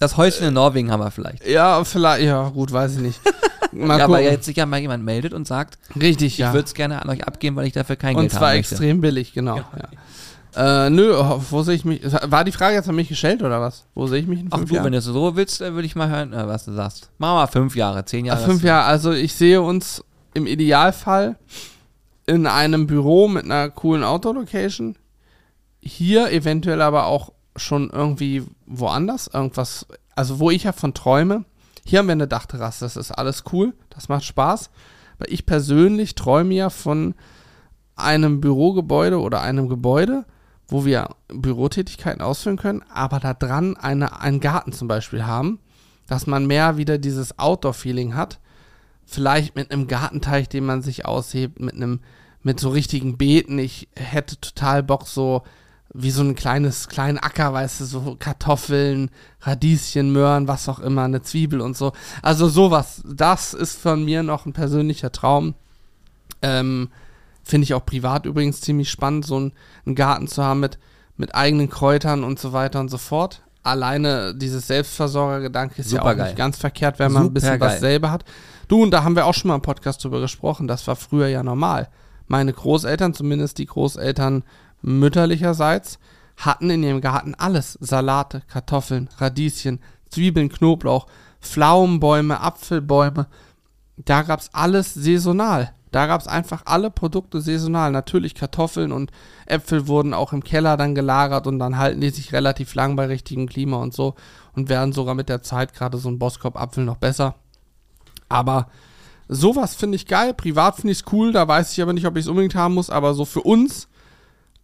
das 0.01 0.17
Häuschen 0.17 0.49
in 0.49 0.55
Norwegen 0.55 0.91
haben 0.91 1.01
wir 1.01 1.11
vielleicht. 1.13 1.47
ja, 1.47 1.85
vielleicht, 1.85 2.25
ja, 2.25 2.49
gut, 2.49 2.73
weiß 2.73 2.95
ich 2.97 2.99
nicht. 3.01 3.21
Mal 3.73 4.01
ja, 4.01 4.11
weil 4.11 4.25
jetzt 4.25 4.47
sich 4.47 4.57
ja 4.57 4.67
mal 4.67 4.81
jemand 4.81 5.05
meldet 5.05 5.33
und 5.33 5.47
sagt, 5.47 5.79
Richtig, 5.95 6.37
ja. 6.39 6.49
ich 6.49 6.55
würde 6.55 6.67
es 6.67 6.75
gerne 6.75 7.01
an 7.01 7.09
euch 7.09 7.25
abgeben, 7.25 7.55
weil 7.55 7.69
ich 7.69 7.73
dafür 7.73 7.95
kein 7.95 8.17
Und 8.17 8.23
Geld 8.23 8.33
zwar 8.33 8.49
haben 8.49 8.57
möchte. 8.57 8.75
extrem 8.75 9.01
billig, 9.01 9.33
genau. 9.33 9.59
Ja. 10.57 10.87
Äh, 10.87 10.91
nö, 10.91 11.15
wo 11.51 11.63
sehe 11.63 11.77
ich 11.77 11.85
mich? 11.85 12.01
War 12.05 12.43
die 12.43 12.51
Frage 12.51 12.75
jetzt 12.75 12.89
an 12.89 12.97
mich 12.97 13.09
gestellt 13.09 13.45
oder 13.45 13.61
was? 13.61 13.85
Wo 13.95 14.09
sehe 14.09 14.19
ich 14.19 14.27
mich 14.27 14.41
in 14.41 14.49
Ach 14.51 14.59
fünf 14.59 14.71
du, 14.71 14.75
Jahren? 14.75 14.87
wenn 14.87 14.93
du 14.93 14.99
es 14.99 15.05
so 15.05 15.37
willst, 15.37 15.61
äh, 15.61 15.73
würde 15.73 15.87
ich 15.87 15.95
mal 15.95 16.09
hören, 16.09 16.33
äh, 16.33 16.49
was 16.49 16.65
du 16.65 16.73
sagst. 16.73 17.11
Machen 17.19 17.35
wir 17.37 17.41
mal 17.43 17.47
fünf 17.47 17.77
Jahre, 17.77 18.05
zehn 18.05 18.25
Jahre. 18.25 18.41
Ach, 18.43 18.45
fünf 18.47 18.65
Jahre, 18.65 18.87
also 18.87 19.13
ich 19.13 19.35
sehe 19.35 19.63
uns 19.63 20.03
im 20.35 20.49
Idealfall 20.49 21.37
in 22.27 22.49
einem 22.49 22.89
Büro 22.89 23.29
mit 23.29 23.45
einer 23.45 23.71
coolen 23.71 24.03
Outdoor-Location. 24.03 24.97
Hier 25.81 26.33
eventuell 26.33 26.83
aber 26.83 27.07
auch 27.07 27.33
schon 27.57 27.91
irgendwie 27.91 28.45
woanders. 28.67 29.29
Irgendwas, 29.33 29.87
also 30.15 30.39
wo 30.39 30.51
ich 30.51 30.65
ja 30.65 30.73
von 30.73 30.95
träume. 30.95 31.45
Hier 31.85 31.99
haben 31.99 32.07
wir 32.07 32.13
eine 32.13 32.29
Dachterrasse, 32.29 32.85
das 32.85 32.97
ist 32.97 33.11
alles 33.11 33.45
cool, 33.53 33.73
das 33.89 34.09
macht 34.09 34.25
Spaß. 34.25 34.71
Aber 35.19 35.31
ich 35.31 35.47
persönlich 35.47 36.15
träume 36.15 36.55
ja 36.55 36.71
von 36.71 37.15
einem 37.97 38.41
Bürogebäude 38.41 39.21
oder 39.21 39.41
einem 39.41 39.69
Gebäude, 39.69 40.25
wo 40.69 40.85
wir 40.85 41.11
Bürotätigkeiten 41.29 42.23
ausführen 42.23 42.57
können, 42.57 42.83
aber 42.93 43.21
da 43.21 43.35
dran 43.35 43.77
eine, 43.77 44.21
einen 44.21 44.41
Garten 44.41 44.73
zum 44.73 44.89
Beispiel 44.89 45.27
haben, 45.27 45.59
dass 46.07 46.27
man 46.27 46.47
mehr 46.47 46.77
wieder 46.77 46.99
dieses 46.99 47.39
Outdoor-Feeling 47.39 48.15
hat. 48.15 48.39
Vielleicht 49.05 49.57
mit 49.57 49.73
einem 49.73 49.89
Gartenteich, 49.89 50.49
den 50.49 50.65
man 50.65 50.83
sich 50.83 51.05
aushebt, 51.05 51.59
mit 51.59 51.75
einem, 51.75 52.01
mit 52.43 52.61
so 52.61 52.71
richtigen 52.71 53.19
Beeten. 53.19 53.59
Ich 53.59 53.89
hätte 53.97 54.41
total 54.41 54.83
Bock, 54.83 55.09
so 55.09 55.43
wie 55.93 56.11
so 56.11 56.22
ein 56.22 56.36
kleines, 56.36 56.88
kleinen 56.88 57.18
Acker, 57.18 57.53
weißt 57.53 57.80
du, 57.80 57.84
so 57.84 58.16
Kartoffeln, 58.18 59.11
Radieschen, 59.41 60.12
Möhren, 60.12 60.47
was 60.47 60.68
auch 60.68 60.78
immer, 60.78 61.03
eine 61.03 61.22
Zwiebel 61.22 61.61
und 61.61 61.76
so. 61.76 61.93
Also 62.22 62.49
sowas, 62.49 63.03
das 63.05 63.55
ist 63.55 63.80
von 63.80 64.05
mir 64.05 64.22
noch 64.22 64.47
ein 64.47 64.53
persönlicher 64.53 65.11
Traum. 65.11 65.55
Ähm, 66.43 66.91
Finde 67.43 67.64
ich 67.64 67.74
auch 67.74 67.84
privat 67.84 68.26
übrigens 68.26 68.61
ziemlich 68.61 68.91
spannend, 68.91 69.26
so 69.26 69.36
einen, 69.36 69.53
einen 69.84 69.97
Garten 69.97 70.28
zu 70.28 70.45
haben 70.45 70.61
mit, 70.61 70.78
mit 71.16 71.34
eigenen 71.34 71.68
Kräutern 71.68 72.22
und 72.22 72.38
so 72.38 72.53
weiter 72.53 72.78
und 72.78 72.91
so 72.91 72.99
fort. 72.99 73.43
Alleine 73.62 74.34
dieses 74.34 74.68
Selbstversorgergedanke 74.68 75.80
ist 75.80 75.91
Super 75.91 76.05
ja 76.05 76.12
auch 76.12 76.16
geil. 76.16 76.26
nicht 76.26 76.36
ganz 76.36 76.57
verkehrt, 76.57 76.99
wenn 76.99 77.12
man 77.12 77.22
ein 77.22 77.24
Super 77.26 77.34
bisschen 77.34 77.59
geil. 77.59 77.70
was 77.70 77.80
selber 77.80 78.11
hat. 78.11 78.24
Du, 78.68 78.82
und 78.82 78.93
da 78.93 79.03
haben 79.03 79.16
wir 79.16 79.26
auch 79.26 79.34
schon 79.34 79.49
mal 79.49 79.57
im 79.57 79.62
Podcast 79.62 80.05
drüber 80.05 80.20
gesprochen, 80.20 80.68
das 80.68 80.86
war 80.86 80.95
früher 80.95 81.26
ja 81.26 81.43
normal. 81.43 81.88
Meine 82.28 82.53
Großeltern, 82.53 83.12
zumindest 83.12 83.59
die 83.59 83.66
Großeltern 83.66 84.45
mütterlicherseits, 84.83 85.99
hatten 86.37 86.70
in 86.70 86.83
ihrem 86.83 87.01
Garten 87.01 87.35
alles. 87.35 87.78
Salate, 87.81 88.43
Kartoffeln, 88.49 89.09
Radieschen, 89.18 89.81
Zwiebeln, 90.09 90.49
Knoblauch, 90.49 91.07
Pflaumenbäume, 91.41 92.41
Apfelbäume. 92.41 93.26
Da 93.97 94.22
gab 94.22 94.41
es 94.41 94.55
alles 94.55 94.95
saisonal. 94.95 95.72
Da 95.91 96.07
gab 96.07 96.20
es 96.20 96.28
einfach 96.28 96.62
alle 96.66 96.91
Produkte 96.91 97.41
saisonal. 97.41 97.91
Natürlich 97.91 98.35
Kartoffeln 98.35 98.93
und 98.93 99.11
Äpfel 99.47 99.89
wurden 99.89 100.14
auch 100.14 100.33
im 100.33 100.45
Keller 100.45 100.76
dann 100.76 100.95
gelagert 100.95 101.47
und 101.47 101.59
dann 101.59 101.78
halten 101.78 102.01
die 102.01 102.11
sich 102.11 102.33
relativ 102.33 102.74
lang 102.74 102.97
bei 102.97 103.07
richtigem 103.07 103.49
Klima 103.49 103.78
und 103.78 103.93
so 103.93 104.14
und 104.55 104.68
werden 104.68 104.93
sogar 104.93 105.14
mit 105.14 105.28
der 105.28 105.43
Zeit 105.43 105.74
gerade 105.74 105.99
so 105.99 106.09
ein 106.09 106.18
Boskop-Apfel 106.18 106.85
noch 106.85 106.97
besser. 106.97 107.35
Aber 108.28 108.68
sowas 109.28 109.74
finde 109.74 109.97
ich 109.97 110.07
geil. 110.07 110.33
Privat 110.33 110.76
finde 110.76 110.93
ich 110.93 111.01
es 111.01 111.12
cool. 111.12 111.33
Da 111.33 111.47
weiß 111.47 111.72
ich 111.72 111.83
aber 111.83 111.93
nicht, 111.93 112.07
ob 112.07 112.16
ich 112.16 112.24
es 112.24 112.28
unbedingt 112.28 112.55
haben 112.55 112.74
muss. 112.74 112.89
Aber 112.89 113.14
so 113.14 113.24
für 113.24 113.43
uns 113.43 113.89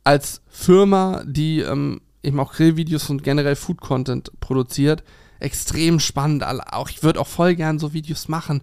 als 0.06 0.40
Firma, 0.48 1.24
die 1.26 1.60
ähm, 1.60 2.00
eben 2.22 2.38
auch 2.38 2.52
Grillvideos 2.52 3.10
und 3.10 3.24
generell 3.24 3.56
Food-Content 3.56 4.30
produziert, 4.38 5.02
extrem 5.40 5.98
spannend. 5.98 6.44
Auch 6.44 6.88
ich 6.88 7.02
würde 7.02 7.20
auch 7.20 7.26
voll 7.26 7.56
gern 7.56 7.80
so 7.80 7.92
Videos 7.92 8.28
machen. 8.28 8.60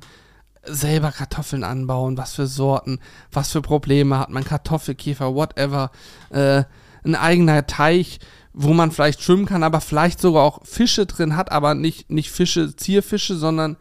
Selber 0.66 1.12
Kartoffeln 1.12 1.66
anbauen, 1.66 2.18
was 2.18 2.36
für 2.36 2.48
Sorten, 2.48 3.00
was 3.30 3.52
für 3.52 3.62
Probleme 3.62 4.18
hat 4.18 4.30
man, 4.30 4.46
Kartoffelkäfer, 4.46 5.36
whatever. 5.36 5.92
Äh, 6.30 6.64
ein 7.04 7.16
eigener 7.16 7.68
Teich, 7.68 8.20
wo 8.54 8.72
man 8.72 8.92
vielleicht 8.92 9.22
schwimmen 9.22 9.46
kann, 9.46 9.64
aber 9.64 9.82
vielleicht 9.82 10.22
sogar 10.22 10.44
auch 10.44 10.66
Fische 10.66 11.06
drin 11.06 11.36
hat, 11.36 11.52
aber 11.52 11.74
nicht, 11.76 12.10
nicht 12.10 12.32
Fische, 12.32 12.74
Zierfische, 12.74 13.36
sondern 13.36 13.76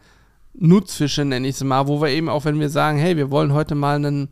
Nutzfische, 0.53 1.23
nenne 1.23 1.47
ich 1.47 1.55
sie 1.55 1.63
mal, 1.63 1.87
wo 1.87 2.01
wir 2.01 2.09
eben 2.09 2.27
auch, 2.27 2.43
wenn 2.43 2.59
wir 2.59 2.69
sagen, 2.69 2.97
hey, 2.97 3.15
wir 3.15 3.31
wollen 3.31 3.53
heute 3.53 3.75
mal 3.75 3.95
einen, 3.95 4.27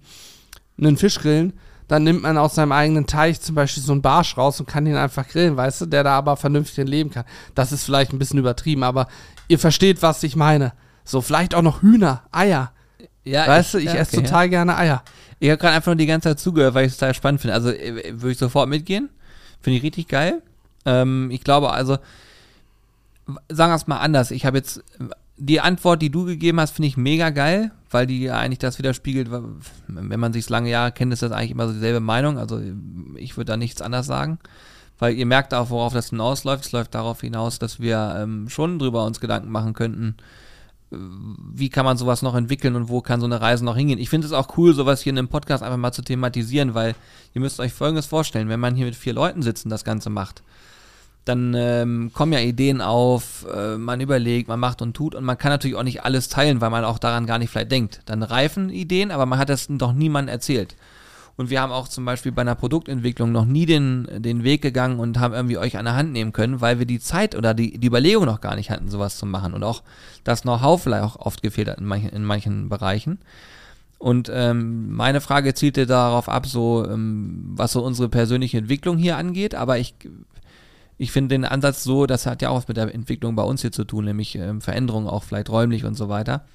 einen 0.78 0.98
Fisch 0.98 1.18
grillen, 1.20 1.54
dann 1.92 2.06
nimmt 2.06 2.22
man 2.22 2.38
aus 2.38 2.56
seinem 2.56 2.72
eigenen 2.72 3.06
Teich 3.06 3.42
zum 3.42 3.56
Beispiel 3.56 3.84
so 3.84 3.92
einen 3.92 4.02
Barsch 4.02 4.38
raus 4.38 4.62
und 4.62 4.66
kann 4.66 4.88
ihn 4.88 4.96
einfach 4.96 5.28
grillen, 5.28 5.58
weißt 5.58 5.82
du, 5.82 5.86
der 5.88 6.06
da 6.06 6.18
aber 6.18 6.38
vernünftig 6.38 6.88
leben 6.88 7.10
kann. 7.10 7.26
Das 7.54 7.74
ist 7.74 7.84
vielleicht 7.84 8.14
ein 8.14 8.18
bisschen 8.18 8.40
übertrieben, 8.40 8.84
aber 8.84 9.10
ihr 9.50 9.60
versteht, 9.60 10.02
was 10.02 10.24
ich 10.24 10.38
meine. 10.38 10.72
So, 11.04 11.20
vielleicht 11.20 11.54
auch 11.54 11.62
noch 11.62 11.82
Hühner, 11.82 12.22
Eier. 12.32 12.72
Ja, 13.26 13.46
weißt 13.46 13.74
du, 13.74 13.80
ich 13.80 13.86
ja, 13.88 13.96
esse 13.96 14.16
okay, 14.16 14.26
total 14.26 14.48
gerne 14.48 14.78
Eier. 14.78 15.04
Ich 15.42 15.50
habe 15.50 15.58
gerade 15.58 15.76
einfach 15.76 15.88
nur 15.88 15.98
die 15.98 16.06
ganze 16.06 16.30
Zeit 16.30 16.40
zugehört, 16.40 16.76
weil 16.76 16.86
ich 16.86 16.94
es 16.94 16.98
total 16.98 17.14
spannend 17.14 17.42
finde. 17.42 17.56
Also 17.56 17.72
äh, 17.72 18.14
würde 18.14 18.32
ich 18.32 18.38
sofort 18.38 18.70
mitgehen. 18.70 19.10
Finde 19.60 19.80
ich 19.80 19.84
richtig 19.84 20.08
geil. 20.08 20.42
Ähm, 20.86 21.30
ich 21.30 21.44
glaube 21.44 21.72
also, 21.72 21.98
sagen 23.50 23.70
wir 23.74 23.76
es 23.76 23.88
mal 23.88 24.00
anders. 24.00 24.32
Ich 24.32 24.46
habe 24.46 24.56
jetzt 24.56 24.78
äh, 24.78 25.10
die 25.36 25.60
Antwort, 25.60 26.02
die 26.02 26.10
du 26.10 26.24
gegeben 26.24 26.62
hast, 26.62 26.72
finde 26.72 26.88
ich 26.88 26.96
mega 26.96 27.32
geil, 27.32 27.72
weil 27.92 28.08
die 28.08 28.32
eigentlich 28.32 28.60
das 28.60 28.80
widerspiegelt. 28.80 29.30
Wenn 29.88 30.20
man 30.20 30.34
sich 30.34 30.50
lange 30.50 30.70
Jahre 30.70 30.92
kennt, 30.92 31.14
ist 31.14 31.22
das 31.22 31.32
eigentlich 31.32 31.52
immer 31.52 31.68
so 31.68 31.74
dieselbe 31.74 32.00
Meinung. 32.00 32.38
Also 32.38 32.60
ich 33.16 33.38
würde 33.38 33.52
da 33.52 33.58
nichts 33.58 33.82
anders 33.82 34.08
sagen. 34.08 34.40
Weil 34.98 35.16
ihr 35.16 35.26
merkt 35.26 35.54
auch, 35.54 35.70
worauf 35.70 35.94
das 35.94 36.10
hinausläuft. 36.10 36.66
Es 36.66 36.72
läuft 36.72 36.96
darauf 36.96 37.22
hinaus, 37.22 37.60
dass 37.60 37.80
wir 37.80 38.16
ähm, 38.18 38.50
schon 38.50 38.80
drüber 38.80 39.06
uns 39.06 39.20
Gedanken 39.20 39.52
machen 39.52 39.74
könnten, 39.74 40.16
wie 40.92 41.70
kann 41.70 41.86
man 41.86 41.98
sowas 41.98 42.22
noch 42.22 42.36
entwickeln 42.36 42.76
und 42.76 42.90
wo 42.90 43.02
kann 43.02 43.22
so 43.22 43.26
eine 43.26 43.40
Reise 43.40 43.64
noch 43.64 43.78
hingehen. 43.78 44.00
Ich 44.00 44.10
finde 44.10 44.28
es 44.28 44.34
auch 44.34 44.58
cool, 44.58 44.74
sowas 44.74 45.02
hier 45.02 45.12
in 45.12 45.18
einem 45.18 45.30
Podcast 45.30 45.64
einfach 45.64 45.78
mal 45.78 45.94
zu 45.94 46.02
thematisieren, 46.02 46.74
weil 46.74 46.96
ihr 47.34 47.42
müsst 47.42 47.62
euch 47.62 47.72
Folgendes 47.72 48.08
vorstellen, 48.08 48.50
wenn 48.50 48.60
man 48.60 48.76
hier 48.76 48.86
mit 48.86 48.96
vier 48.96 49.14
Leuten 49.14 49.42
sitzt 49.42 49.66
und 49.66 49.72
das 49.72 49.86
Ganze 49.86 50.10
macht, 50.10 50.44
dann 51.26 51.54
ähm, 51.56 52.12
kommen 52.14 52.34
ja 52.34 52.40
Ideen 52.40 52.82
auf, 52.82 53.46
äh, 53.54 53.78
man 53.78 54.02
überlegt, 54.02 54.48
man 54.48 54.60
macht 54.60 54.82
und 54.82 54.96
tut 54.96 55.14
und 55.14 55.24
man 55.24 55.38
kann 55.38 55.52
natürlich 55.52 55.78
auch 55.78 55.84
nicht 55.84 56.04
alles 56.04 56.30
teilen, 56.30 56.62
weil 56.62 56.72
man 56.72 56.84
auch 56.84 56.98
daran 56.98 57.28
gar 57.28 57.38
nicht 57.38 57.52
vielleicht 57.52 57.72
denkt. 57.72 58.02
Dann 58.06 58.24
reifen 58.24 58.70
Ideen, 58.70 59.12
aber 59.12 59.26
man 59.26 59.38
hat 59.38 59.50
das 59.50 59.68
doch 59.70 59.94
niemandem 59.94 60.34
erzählt. 60.34 60.76
Und 61.38 61.50
wir 61.50 61.62
haben 61.62 61.72
auch 61.72 61.88
zum 61.88 62.06
Beispiel 62.06 62.32
bei 62.32 62.42
einer 62.42 62.56
Produktentwicklung 62.56 63.32
noch 63.32 63.46
nie 63.46 63.66
den, 63.66 64.08
den 64.18 64.44
Weg 64.44 64.62
gegangen 64.62 65.00
und 65.00 65.20
haben 65.20 65.34
irgendwie 65.34 65.58
euch 65.58 65.78
an 65.78 65.86
der 65.86 65.96
Hand 65.96 66.12
nehmen 66.12 66.34
können, 66.34 66.62
weil 66.62 66.80
wir 66.80 66.86
die 66.86 67.00
Zeit 67.00 67.36
oder 67.36 67.54
die, 67.54 67.78
die 67.78 67.88
Überlegung 67.88 68.26
noch 68.26 68.42
gar 68.42 68.56
nicht 68.56 68.70
hatten, 68.70 68.90
sowas 68.90 69.18
zu 69.18 69.26
machen. 69.26 69.54
Und 69.54 69.64
auch 69.64 69.82
das 70.24 70.42
Know-how 70.42 70.82
vielleicht 70.82 71.04
auch 71.04 71.16
oft 71.16 71.42
gefehlt 71.42 71.70
hat 71.70 71.80
in 71.80 71.86
manchen, 71.86 72.10
in 72.10 72.26
manchen 72.26 72.70
Bereichen. 72.70 73.20
Und 73.98 74.32
ähm, 74.34 74.92
meine 74.92 75.22
Frage 75.22 75.54
zielte 75.54 75.86
darauf 75.86 76.28
ab, 76.28 76.48
so 76.48 76.86
ähm, 76.88 77.54
was 77.56 77.72
so 77.72 77.84
unsere 77.84 78.10
persönliche 78.10 78.58
Entwicklung 78.58 78.98
hier 78.98 79.16
angeht. 79.18 79.56
Aber 79.56 79.78
ich, 79.78 79.96
ich 81.02 81.12
finde 81.12 81.30
den 81.36 81.46
Ansatz 81.46 81.84
so, 81.84 82.06
das 82.06 82.28
hat 82.28 82.44
ja 82.44 82.50
auch 82.50 82.58
was 82.58 82.68
mit 82.68 82.78
der 82.78 82.94
Entwicklung 82.94 83.36
bei 83.36 83.42
uns 83.44 83.62
hier 83.62 83.72
zu 83.72 83.86
tun, 83.86 84.06
nämlich 84.06 84.36
ähm, 84.36 84.62
Veränderungen 84.62 85.08
auch 85.08 85.24
vielleicht 85.24 85.50
räumlich 85.50 85.84
und 85.84 85.96
so 85.96 86.10
weiter. 86.10 86.46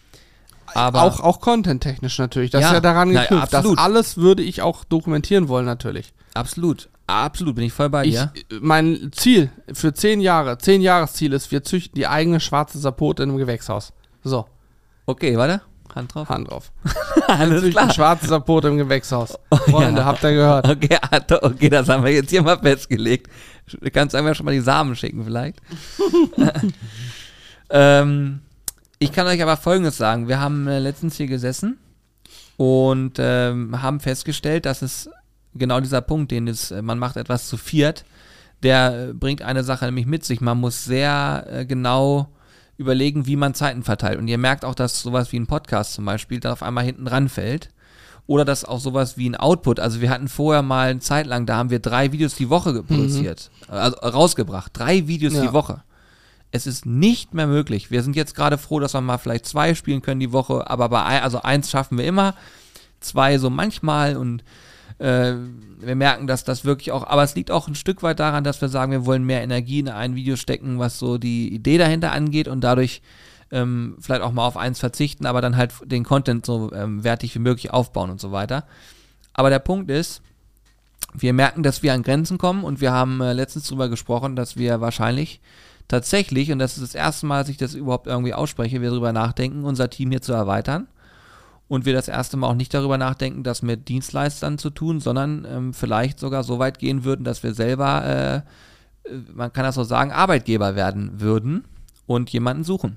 Aber 0.74 1.03
auch 1.03 1.20
auch 1.20 1.40
content-technisch 1.40 2.18
natürlich. 2.18 2.51
Das 2.53 2.61
Ja, 2.61 2.68
ist 2.68 2.74
ja 2.74 2.80
daran 2.80 3.11
geknüpft. 3.11 3.32
das 3.53 3.55
absolut. 3.55 3.78
alles 3.78 4.16
würde 4.18 4.42
ich 4.44 4.62
auch 4.62 4.84
dokumentieren 4.84 5.49
wollen, 5.49 5.66
natürlich. 5.66 6.12
absolut, 6.34 6.88
absolut 7.09 7.57
bin 7.57 7.64
ich 7.64 7.72
voll 7.72 7.88
bei 7.90 8.05
Ich, 8.05 8.14
dir. 8.14 8.32
Mein 8.61 9.11
Ziel 9.12 9.51
für 9.72 9.92
zehn 9.94 10.20
Jahre, 10.20 10.59
zehn 10.59 10.80
Jahresziel 10.80 11.32
ist, 11.32 11.51
wir 11.51 11.64
züchten 11.64 11.94
die 11.97 12.07
eigene 12.07 12.38
schwarze 12.38 12.78
Sapote 12.78 13.24
in 13.24 13.30
einem 13.30 13.38
Gewächshaus. 13.38 13.92
So, 14.22 14.47
Okay, 15.07 15.36
warte, 15.36 15.61
Hand 15.94 16.14
drauf. 16.14 16.28
Hand 16.28 16.51
drauf. 16.51 16.72
Alles 17.26 17.62
Züchten 17.62 17.90
schwarze 17.90 18.26
Sapote 18.26 18.68
im 18.68 18.76
Gewächshaus. 18.76 19.38
Freunde, 19.70 20.03
ja. 20.03 20.05
habt 20.07 20.22
ihr 20.24 20.32
gehört? 20.32 20.68
Okay, 20.68 20.99
okay, 21.42 21.68
das 21.70 21.88
haben 21.88 22.05
wir 22.05 22.12
jetzt 22.12 22.30
hier 22.30 22.42
mal 22.42 22.59
festgelegt. 22.59 23.30
Du 23.67 23.91
kannst 23.91 24.14
einfach 24.14 24.35
schon 24.35 24.47
mal 24.47 24.53
die 24.53 24.61
Samen 24.61 24.95
schicken 24.95 25.25
vielleicht. 25.25 25.61
ähm, 27.71 28.41
ich 28.99 29.12
kann 29.12 29.27
euch 29.27 29.43
aber 29.43 29.57
Folgendes 29.57 29.97
sagen. 29.97 30.29
Wir 30.29 30.41
haben 30.41 30.67
äh, 30.69 30.79
letztens 30.79 31.17
hier 31.17 31.27
gesessen 31.27 31.79
und 32.57 33.14
ähm, 33.19 33.83
haben 33.83 34.01
festgestellt, 34.01 34.67
dass 34.67 34.83
es 34.83 35.11
genau 35.55 35.81
dieser 35.81 36.01
Punkt, 36.01 36.31
den 36.31 36.49
es, 36.49 36.71
äh, 36.71 36.83
man 36.83 36.99
macht 36.99 37.17
etwas 37.17 37.49
zu 37.49 37.57
viert, 37.57 38.05
der 38.62 39.09
äh, 39.09 39.12
bringt 39.12 39.43
eine 39.43 39.64
Sache 39.64 39.85
nämlich 39.87 40.07
mit 40.07 40.25
sich. 40.25 40.41
Man 40.41 40.59
muss 40.59 40.85
sehr 40.85 41.47
äh, 41.51 41.67
genau 41.67 42.29
überlegen, 42.79 43.27
wie 43.27 43.37
man 43.37 43.55
Zeiten 43.55 43.83
verteilt. 43.83 44.19
Und 44.19 44.29
ihr 44.29 44.39
merkt 44.39 44.64
auch, 44.64 44.75
dass 44.75 45.03
sowas 45.03 45.33
wie 45.33 45.39
ein 45.39 45.47
Podcast 45.47 45.95
zum 45.95 46.05
Beispiel 46.05 46.41
dann 46.41 46.53
auf 46.53 46.62
einmal 46.62 46.85
hinten 46.85 47.07
ranfällt. 47.07 47.71
Oder 48.27 48.45
dass 48.45 48.64
auch 48.64 48.81
sowas 48.81 49.16
wie 49.16 49.29
ein 49.29 49.37
Output, 49.37 49.79
also 49.79 50.01
wir 50.01 50.11
hatten 50.11 50.27
vorher 50.29 50.62
mal 50.62 50.91
eine 50.91 50.99
Zeit 51.01 51.27
lang, 51.27 51.47
da 51.47 51.57
haben 51.57 51.70
wir 51.70 51.79
drei 51.79 52.11
Videos 52.11 52.35
die 52.35 52.51
Woche 52.51 52.72
ge- 52.72 52.83
produziert, 52.83 53.51
also 53.68 53.97
rausgebracht, 53.99 54.72
drei 54.74 55.07
Videos 55.07 55.35
Ja. 55.35 55.43
die 55.43 55.53
Woche. 55.53 55.83
Es 56.51 56.66
ist 56.66 56.87
nicht 56.87 57.35
mehr 57.35 57.47
möglich. 57.47 57.91
Wir 57.91 58.03
sind 58.03 58.16
jetzt 58.16 58.35
gerade 58.35 58.59
froh, 58.59 58.81
dass 58.81 58.95
wir 58.95 59.01
mal 59.01 59.18
vielleicht 59.18 59.47
zwei 59.47 59.74
spielen 59.74 60.03
können 60.03 60.20
die 60.20 60.33
Woche, 60.33 60.68
aber 60.68 60.89
bei 60.89 61.05
ein, 61.05 61.22
also 61.22 61.43
eins 61.43 61.70
schaffen 61.70 61.99
wir 61.99 62.05
immer, 62.07 62.35
zwei 63.01 63.39
so 63.39 63.49
manchmal 63.51 64.16
und 64.16 64.43
äh, 64.99 65.35
wir 65.81 65.95
merken, 65.95 66.27
dass 66.27 66.43
das 66.43 66.64
wirklich 66.64 66.91
auch, 66.91 67.07
aber 67.07 67.22
es 67.22 67.35
liegt 67.37 67.51
auch 67.53 67.68
ein 67.68 67.74
Stück 67.74 68.03
weit 68.03 68.18
daran, 68.18 68.43
dass 68.43 68.61
wir 68.61 68.68
sagen, 68.68 68.91
wir 68.91 69.05
wollen 69.07 69.24
mehr 69.24 69.43
Energie 69.43 69.81
in 69.81 69.89
ein 69.89 70.14
Video 70.16 70.35
stecken, 70.37 70.79
was 70.81 70.99
so 70.99 71.18
die 71.18 71.53
Idee 71.55 71.79
dahinter 71.79 72.11
angeht 72.12 72.49
und 72.49 72.62
dadurch 72.62 73.03
ähm, 73.51 73.97
vielleicht 74.01 74.22
auch 74.22 74.32
mal 74.32 74.47
auf 74.47 74.57
eins 74.57 74.80
verzichten, 74.80 75.26
aber 75.26 75.40
dann 75.40 75.57
halt 75.57 75.72
den 75.84 76.05
Content 76.05 76.47
so 76.47 76.72
ähm, 76.72 77.05
wertig 77.05 77.34
wie 77.34 77.40
möglich 77.40 77.72
aufbauen 77.72 78.11
und 78.11 78.20
so 78.20 78.32
weiter. 78.32 78.64
Aber 79.34 79.51
der 79.51 79.59
Punkt 79.59 79.90
ist, 79.90 80.22
wir 81.14 81.32
merken, 81.32 81.62
dass 81.62 81.82
wir 81.82 81.94
an 81.94 82.03
Grenzen 82.03 82.38
kommen 82.38 82.64
und 82.64 82.80
wir 82.80 82.92
haben 82.92 83.20
äh, 83.20 83.32
letztens 83.32 83.68
darüber 83.68 83.88
gesprochen, 83.88 84.36
dass 84.36 84.57
wir 84.57 84.80
wahrscheinlich 84.80 85.40
tatsächlich, 85.88 86.51
und 86.53 86.59
das 86.59 86.76
ist 86.76 86.82
das 86.82 86.94
erste 86.94 87.26
Mal, 87.26 87.40
dass 87.40 87.49
ich 87.49 87.57
das 87.57 87.74
überhaupt 87.74 88.07
irgendwie 88.07 88.34
ausspreche, 88.34 88.80
wir 88.80 88.90
darüber 88.90 89.12
nachdenken, 89.12 89.64
unser 89.64 89.90
Team 89.90 90.11
hier 90.11 90.22
zu 90.22 90.32
erweitern. 90.32 90.88
Und 91.68 91.84
wir 91.84 91.94
das 91.94 92.07
erste 92.07 92.36
Mal 92.36 92.49
auch 92.49 92.55
nicht 92.55 92.72
darüber 92.72 92.97
nachdenken, 92.97 93.42
das 93.42 93.62
mit 93.62 93.88
Dienstleistern 93.88 94.57
zu 94.57 94.70
tun, 94.70 95.01
sondern 95.01 95.44
ähm, 95.51 95.74
vielleicht 95.74 96.20
sogar 96.20 96.44
so 96.44 96.61
weit 96.61 96.78
gehen 96.78 97.03
würden, 97.03 97.24
dass 97.24 97.42
wir 97.42 97.55
selber, 97.55 98.05
äh, 98.05 98.36
äh, 99.11 99.16
man 99.34 99.53
kann 99.53 99.64
das 99.64 99.74
so 99.74 99.82
sagen, 99.82 100.12
Arbeitgeber 100.12 100.76
werden 100.76 101.20
würden 101.20 101.64
und 102.07 102.30
jemanden 102.30 102.62
suchen. 102.62 102.97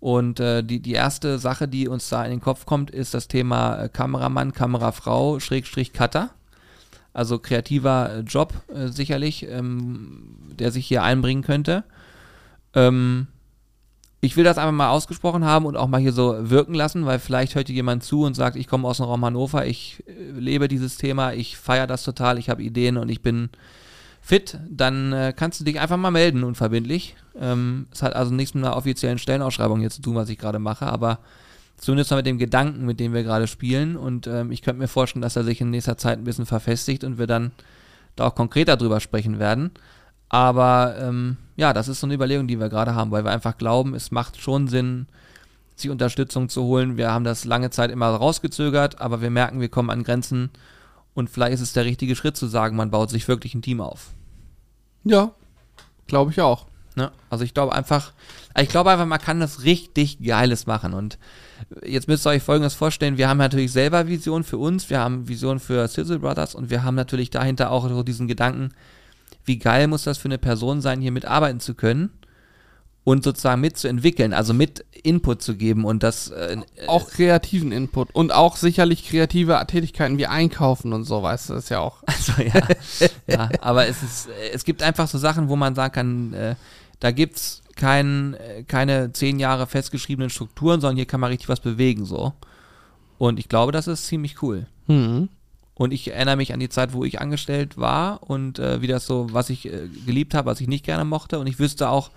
Und 0.00 0.38
äh, 0.38 0.62
die, 0.62 0.80
die 0.80 0.92
erste 0.92 1.38
Sache, 1.38 1.66
die 1.66 1.88
uns 1.88 2.08
da 2.08 2.24
in 2.24 2.30
den 2.30 2.40
Kopf 2.40 2.66
kommt, 2.66 2.90
ist 2.90 3.14
das 3.14 3.28
Thema 3.28 3.82
äh, 3.82 3.88
Kameramann, 3.88 4.52
Kamerafrau, 4.52 5.40
Schrägstrich 5.40 5.92
Cutter. 5.92 6.30
Also 7.12 7.38
kreativer 7.38 8.12
äh, 8.12 8.20
Job 8.20 8.54
äh, 8.72 8.88
sicherlich, 8.88 9.48
ähm, 9.48 10.36
der 10.50 10.70
sich 10.70 10.86
hier 10.86 11.02
einbringen 11.02 11.42
könnte. 11.42 11.82
Ähm, 12.74 13.26
ich 14.20 14.36
will 14.36 14.44
das 14.44 14.58
einfach 14.58 14.72
mal 14.72 14.90
ausgesprochen 14.90 15.44
haben 15.44 15.64
und 15.66 15.76
auch 15.76 15.86
mal 15.86 16.00
hier 16.00 16.12
so 16.12 16.50
wirken 16.50 16.74
lassen, 16.74 17.06
weil 17.06 17.18
vielleicht 17.18 17.54
hört 17.54 17.68
hier 17.68 17.76
jemand 17.76 18.02
zu 18.02 18.22
und 18.22 18.34
sagt, 18.34 18.56
ich 18.56 18.66
komme 18.66 18.86
aus 18.86 18.96
dem 18.96 19.06
Raum 19.06 19.24
Hannover, 19.24 19.66
ich 19.66 20.04
äh, 20.06 20.38
lebe 20.38 20.68
dieses 20.68 20.96
Thema, 20.96 21.32
ich 21.32 21.56
feiere 21.56 21.86
das 21.86 22.04
total, 22.04 22.38
ich 22.38 22.50
habe 22.50 22.62
Ideen 22.62 22.96
und 22.96 23.08
ich 23.08 23.22
bin 23.22 23.50
fit, 24.28 24.58
dann 24.68 25.14
äh, 25.14 25.32
kannst 25.34 25.58
du 25.58 25.64
dich 25.64 25.80
einfach 25.80 25.96
mal 25.96 26.10
melden, 26.10 26.44
unverbindlich. 26.44 27.16
Ähm, 27.40 27.86
es 27.90 28.02
hat 28.02 28.14
also 28.14 28.30
nichts 28.30 28.52
mit 28.52 28.62
einer 28.62 28.76
offiziellen 28.76 29.16
Stellenausschreibung 29.16 29.80
hier 29.80 29.88
zu 29.88 30.02
tun, 30.02 30.16
was 30.16 30.28
ich 30.28 30.36
gerade 30.36 30.58
mache, 30.58 30.84
aber 30.84 31.20
zumindest 31.78 32.10
mal 32.10 32.18
mit 32.18 32.26
dem 32.26 32.36
Gedanken, 32.36 32.84
mit 32.84 33.00
dem 33.00 33.14
wir 33.14 33.22
gerade 33.22 33.46
spielen 33.46 33.96
und 33.96 34.26
ähm, 34.26 34.52
ich 34.52 34.60
könnte 34.60 34.80
mir 34.80 34.88
vorstellen, 34.88 35.22
dass 35.22 35.36
er 35.36 35.44
sich 35.44 35.62
in 35.62 35.70
nächster 35.70 35.96
Zeit 35.96 36.18
ein 36.18 36.24
bisschen 36.24 36.44
verfestigt 36.44 37.04
und 37.04 37.16
wir 37.16 37.26
dann 37.26 37.52
da 38.16 38.26
auch 38.26 38.34
konkreter 38.34 38.76
drüber 38.76 39.00
sprechen 39.00 39.38
werden. 39.38 39.70
Aber 40.28 40.96
ähm, 41.00 41.38
ja, 41.56 41.72
das 41.72 41.88
ist 41.88 42.00
so 42.00 42.06
eine 42.06 42.12
Überlegung, 42.12 42.48
die 42.48 42.60
wir 42.60 42.68
gerade 42.68 42.94
haben, 42.94 43.10
weil 43.10 43.24
wir 43.24 43.30
einfach 43.30 43.56
glauben, 43.56 43.94
es 43.94 44.10
macht 44.10 44.38
schon 44.38 44.68
Sinn, 44.68 45.06
sich 45.74 45.90
Unterstützung 45.90 46.50
zu 46.50 46.64
holen. 46.64 46.98
Wir 46.98 47.10
haben 47.10 47.24
das 47.24 47.46
lange 47.46 47.70
Zeit 47.70 47.90
immer 47.90 48.08
rausgezögert, 48.08 49.00
aber 49.00 49.22
wir 49.22 49.30
merken, 49.30 49.62
wir 49.62 49.70
kommen 49.70 49.88
an 49.88 50.02
Grenzen 50.02 50.50
und 51.14 51.30
vielleicht 51.30 51.54
ist 51.54 51.62
es 51.62 51.72
der 51.72 51.86
richtige 51.86 52.14
Schritt 52.14 52.36
zu 52.36 52.46
sagen, 52.46 52.76
man 52.76 52.90
baut 52.90 53.08
sich 53.08 53.26
wirklich 53.26 53.54
ein 53.54 53.62
Team 53.62 53.80
auf. 53.80 54.10
Ja, 55.04 55.32
glaube 56.06 56.30
ich 56.32 56.40
auch. 56.40 56.66
Ne? 56.94 57.12
Also 57.30 57.44
ich 57.44 57.54
glaube 57.54 57.74
einfach, 57.74 58.12
ich 58.58 58.68
glaube 58.68 58.90
einfach, 58.90 59.06
man 59.06 59.20
kann 59.20 59.40
das 59.40 59.62
richtig 59.62 60.22
Geiles 60.22 60.66
machen. 60.66 60.94
Und 60.94 61.18
jetzt 61.84 62.08
müsst 62.08 62.26
ihr 62.26 62.30
euch 62.30 62.42
Folgendes 62.42 62.74
vorstellen, 62.74 63.18
wir 63.18 63.28
haben 63.28 63.38
natürlich 63.38 63.72
selber 63.72 64.08
Visionen 64.08 64.44
für 64.44 64.58
uns, 64.58 64.90
wir 64.90 64.98
haben 64.98 65.28
Visionen 65.28 65.60
für 65.60 65.86
Sizzle 65.86 66.18
Brothers. 66.18 66.54
Und 66.54 66.70
wir 66.70 66.82
haben 66.82 66.94
natürlich 66.94 67.30
dahinter 67.30 67.70
auch 67.70 68.02
diesen 68.02 68.28
Gedanken, 68.28 68.70
wie 69.44 69.58
geil 69.58 69.86
muss 69.86 70.04
das 70.04 70.18
für 70.18 70.28
eine 70.28 70.38
Person 70.38 70.80
sein, 70.80 71.00
hier 71.00 71.12
mitarbeiten 71.12 71.60
zu 71.60 71.74
können 71.74 72.10
und 73.08 73.24
sozusagen 73.24 73.62
mitzuentwickeln, 73.62 74.34
also 74.34 74.52
mit 74.52 74.84
Input 75.02 75.40
zu 75.40 75.56
geben 75.56 75.86
und 75.86 76.02
das 76.02 76.28
äh, 76.28 76.58
auch 76.86 77.08
kreativen 77.08 77.72
Input 77.72 78.14
und 78.14 78.34
auch 78.34 78.56
sicherlich 78.56 79.08
kreative 79.08 79.64
Tätigkeiten 79.66 80.18
wie 80.18 80.26
Einkaufen 80.26 80.92
und 80.92 81.04
so, 81.04 81.22
weißt 81.22 81.48
du, 81.48 81.54
das 81.54 81.64
ist 81.64 81.70
ja 81.70 81.80
auch. 81.80 82.02
Also 82.06 82.42
ja, 82.42 83.08
ja 83.26 83.50
aber 83.62 83.86
es 83.86 84.02
ist, 84.02 84.28
es 84.52 84.62
gibt 84.62 84.82
einfach 84.82 85.08
so 85.08 85.16
Sachen, 85.16 85.48
wo 85.48 85.56
man 85.56 85.74
sagen 85.74 85.94
kann, 85.94 86.32
äh, 86.34 86.54
da 87.00 87.10
gibt's 87.10 87.62
kein, 87.76 88.36
keine 88.66 89.10
zehn 89.14 89.40
Jahre 89.40 89.66
festgeschriebenen 89.66 90.28
Strukturen, 90.28 90.82
sondern 90.82 90.96
hier 90.96 91.06
kann 91.06 91.20
man 91.20 91.30
richtig 91.30 91.48
was 91.48 91.60
bewegen 91.60 92.04
so. 92.04 92.34
Und 93.16 93.38
ich 93.38 93.48
glaube, 93.48 93.72
das 93.72 93.86
ist 93.86 94.04
ziemlich 94.06 94.42
cool. 94.42 94.66
Mhm. 94.86 95.30
Und 95.74 95.92
ich 95.92 96.12
erinnere 96.12 96.36
mich 96.36 96.52
an 96.52 96.60
die 96.60 96.68
Zeit, 96.68 96.92
wo 96.92 97.04
ich 97.04 97.22
angestellt 97.22 97.78
war 97.78 98.22
und 98.22 98.58
äh, 98.58 98.82
wie 98.82 98.86
das 98.86 99.06
so, 99.06 99.28
was 99.30 99.48
ich 99.48 99.64
äh, 99.64 99.88
geliebt 100.04 100.34
habe, 100.34 100.50
was 100.50 100.60
ich 100.60 100.68
nicht 100.68 100.84
gerne 100.84 101.06
mochte. 101.06 101.38
Und 101.38 101.46
ich 101.46 101.58
wüsste 101.58 101.88
auch, 101.88 102.10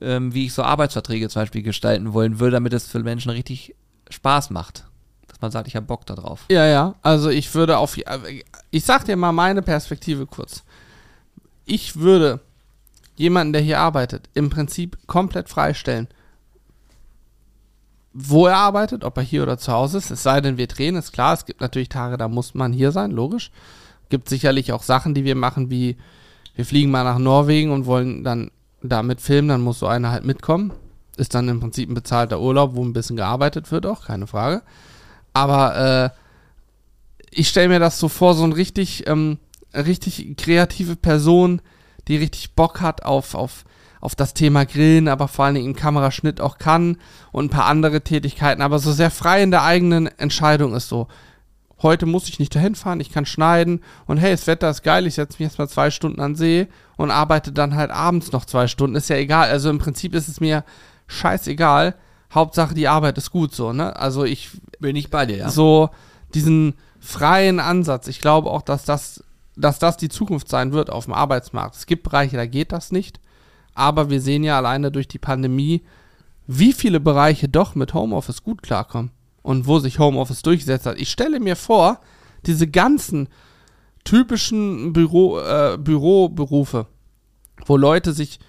ähm, 0.00 0.34
wie 0.34 0.46
ich 0.46 0.52
so 0.54 0.62
Arbeitsverträge 0.62 1.28
zum 1.28 1.42
Beispiel 1.42 1.62
gestalten 1.62 2.12
wollen 2.12 2.40
würde, 2.40 2.52
damit 2.54 2.72
es 2.72 2.86
für 2.86 3.00
Menschen 3.00 3.30
richtig 3.30 3.74
Spaß 4.10 4.50
macht. 4.50 4.84
Dass 5.28 5.40
man 5.40 5.50
sagt, 5.50 5.68
ich 5.68 5.76
habe 5.76 5.86
Bock 5.86 6.06
darauf. 6.06 6.44
Ja, 6.50 6.66
ja. 6.66 6.94
Also 7.02 7.30
ich 7.30 7.54
würde 7.54 7.78
auf. 7.78 7.96
äh, 7.96 8.42
Ich 8.70 8.84
sag 8.84 9.04
dir 9.04 9.16
mal 9.16 9.32
meine 9.32 9.62
Perspektive 9.62 10.26
kurz. 10.26 10.62
Ich 11.64 11.96
würde 11.96 12.40
jemanden, 13.16 13.52
der 13.52 13.62
hier 13.62 13.78
arbeitet, 13.78 14.28
im 14.34 14.50
Prinzip 14.50 14.98
komplett 15.06 15.48
freistellen. 15.48 16.08
Wo 18.14 18.46
er 18.46 18.56
arbeitet, 18.56 19.04
ob 19.04 19.16
er 19.16 19.22
hier 19.22 19.42
oder 19.42 19.56
zu 19.56 19.72
Hause 19.72 19.98
ist, 19.98 20.10
es 20.10 20.22
sei 20.22 20.40
denn, 20.42 20.58
wir 20.58 20.66
drehen, 20.66 20.96
ist 20.96 21.12
klar. 21.12 21.32
Es 21.32 21.46
gibt 21.46 21.60
natürlich 21.62 21.88
Tage, 21.88 22.18
da 22.18 22.28
muss 22.28 22.52
man 22.52 22.72
hier 22.72 22.92
sein, 22.92 23.10
logisch. 23.10 23.50
Gibt 24.10 24.28
sicherlich 24.28 24.72
auch 24.72 24.82
Sachen, 24.82 25.14
die 25.14 25.24
wir 25.24 25.34
machen, 25.34 25.70
wie 25.70 25.96
wir 26.54 26.66
fliegen 26.66 26.90
mal 26.90 27.04
nach 27.04 27.18
Norwegen 27.18 27.70
und 27.70 27.86
wollen 27.86 28.22
dann 28.24 28.50
damit 28.82 29.20
filmen, 29.20 29.48
dann 29.48 29.60
muss 29.60 29.78
so 29.78 29.86
einer 29.86 30.10
halt 30.10 30.24
mitkommen. 30.24 30.72
Ist 31.16 31.34
dann 31.34 31.48
im 31.48 31.60
Prinzip 31.60 31.90
ein 31.90 31.94
bezahlter 31.94 32.40
Urlaub, 32.40 32.74
wo 32.74 32.84
ein 32.84 32.92
bisschen 32.92 33.16
gearbeitet 33.16 33.70
wird, 33.70 33.86
auch 33.86 34.06
keine 34.06 34.26
Frage. 34.26 34.62
Aber 35.32 36.12
äh, 36.12 36.18
ich 37.30 37.48
stelle 37.48 37.68
mir 37.68 37.80
das 37.80 37.98
so 37.98 38.08
vor, 38.08 38.34
so 38.34 38.44
ein 38.44 38.52
richtig, 38.52 39.06
ähm, 39.06 39.38
richtig 39.74 40.36
kreative 40.36 40.96
Person, 40.96 41.60
die 42.08 42.16
richtig 42.16 42.54
Bock 42.54 42.80
hat 42.80 43.04
auf, 43.04 43.34
auf, 43.34 43.64
auf 44.00 44.14
das 44.14 44.34
Thema 44.34 44.64
Grillen, 44.64 45.08
aber 45.08 45.28
vor 45.28 45.44
allen 45.44 45.54
Dingen 45.54 45.68
im 45.68 45.76
Kameraschnitt 45.76 46.40
auch 46.40 46.58
kann 46.58 46.98
und 47.30 47.46
ein 47.46 47.50
paar 47.50 47.66
andere 47.66 48.02
Tätigkeiten, 48.02 48.62
aber 48.62 48.78
so 48.78 48.92
sehr 48.92 49.10
frei 49.10 49.42
in 49.42 49.50
der 49.50 49.62
eigenen 49.62 50.06
Entscheidung 50.18 50.74
ist 50.74 50.88
so. 50.88 51.08
Heute 51.82 52.06
muss 52.06 52.28
ich 52.28 52.38
nicht 52.38 52.54
dahin 52.54 52.76
fahren, 52.76 53.00
ich 53.00 53.10
kann 53.10 53.26
schneiden 53.26 53.80
und 54.06 54.18
hey, 54.18 54.30
das 54.30 54.46
Wetter 54.46 54.70
ist 54.70 54.82
geil, 54.82 55.06
ich 55.06 55.14
setze 55.14 55.34
mich 55.38 55.48
jetzt 55.48 55.58
mal 55.58 55.68
zwei 55.68 55.90
Stunden 55.90 56.20
an 56.20 56.36
See 56.36 56.68
und 56.96 57.10
arbeite 57.10 57.50
dann 57.50 57.74
halt 57.74 57.90
abends 57.90 58.30
noch 58.30 58.44
zwei 58.44 58.68
Stunden, 58.68 58.94
ist 58.94 59.08
ja 59.08 59.16
egal. 59.16 59.48
Also 59.48 59.68
im 59.68 59.78
Prinzip 59.78 60.14
ist 60.14 60.28
es 60.28 60.40
mir 60.40 60.64
scheißegal. 61.08 61.96
Hauptsache 62.32 62.74
die 62.74 62.88
Arbeit 62.88 63.18
ist 63.18 63.30
gut 63.30 63.54
so, 63.54 63.72
ne? 63.72 63.96
Also 63.96 64.24
ich 64.24 64.50
Bin 64.78 64.96
ich 64.96 65.10
bei 65.10 65.26
dir, 65.26 65.36
ja. 65.38 65.48
so 65.50 65.90
diesen 66.34 66.74
freien 67.00 67.58
Ansatz. 67.58 68.06
Ich 68.06 68.20
glaube 68.20 68.50
auch, 68.50 68.62
dass 68.62 68.84
das, 68.84 69.24
dass 69.56 69.80
das 69.80 69.96
die 69.96 70.08
Zukunft 70.08 70.48
sein 70.48 70.72
wird 70.72 70.88
auf 70.88 71.06
dem 71.06 71.14
Arbeitsmarkt. 71.14 71.74
Es 71.74 71.86
gibt 71.86 72.04
Bereiche, 72.04 72.36
da 72.36 72.46
geht 72.46 72.70
das 72.70 72.92
nicht. 72.92 73.18
Aber 73.74 74.08
wir 74.08 74.20
sehen 74.20 74.44
ja 74.44 74.56
alleine 74.56 74.92
durch 74.92 75.08
die 75.08 75.18
Pandemie, 75.18 75.82
wie 76.46 76.72
viele 76.72 77.00
Bereiche 77.00 77.48
doch 77.48 77.74
mit 77.74 77.92
Homeoffice 77.92 78.42
gut 78.42 78.62
klarkommen 78.62 79.10
und 79.42 79.66
wo 79.66 79.78
sich 79.78 79.98
Homeoffice 79.98 80.42
durchgesetzt 80.42 80.86
hat. 80.86 80.98
Ich 80.98 81.10
stelle 81.10 81.40
mir 81.40 81.56
vor, 81.56 82.00
diese 82.46 82.68
ganzen 82.68 83.28
typischen 84.04 84.92
Büro, 84.92 85.38
äh, 85.38 85.78
Büroberufe, 85.78 86.86
wo 87.66 87.76
Leute 87.76 88.12
sich 88.12 88.40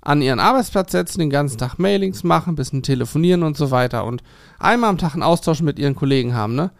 an 0.00 0.22
ihren 0.22 0.40
Arbeitsplatz 0.40 0.92
setzen, 0.92 1.20
den 1.20 1.30
ganzen 1.30 1.58
Tag 1.58 1.78
Mailings 1.78 2.24
machen, 2.24 2.54
bisschen 2.54 2.82
telefonieren 2.82 3.42
und 3.42 3.56
so 3.56 3.70
weiter 3.70 4.04
und 4.04 4.22
einmal 4.58 4.90
am 4.90 4.98
Tag 4.98 5.14
einen 5.14 5.22
Austausch 5.22 5.60
mit 5.60 5.78
ihren 5.78 5.94
Kollegen 5.94 6.34
haben, 6.34 6.54
ne? 6.54 6.70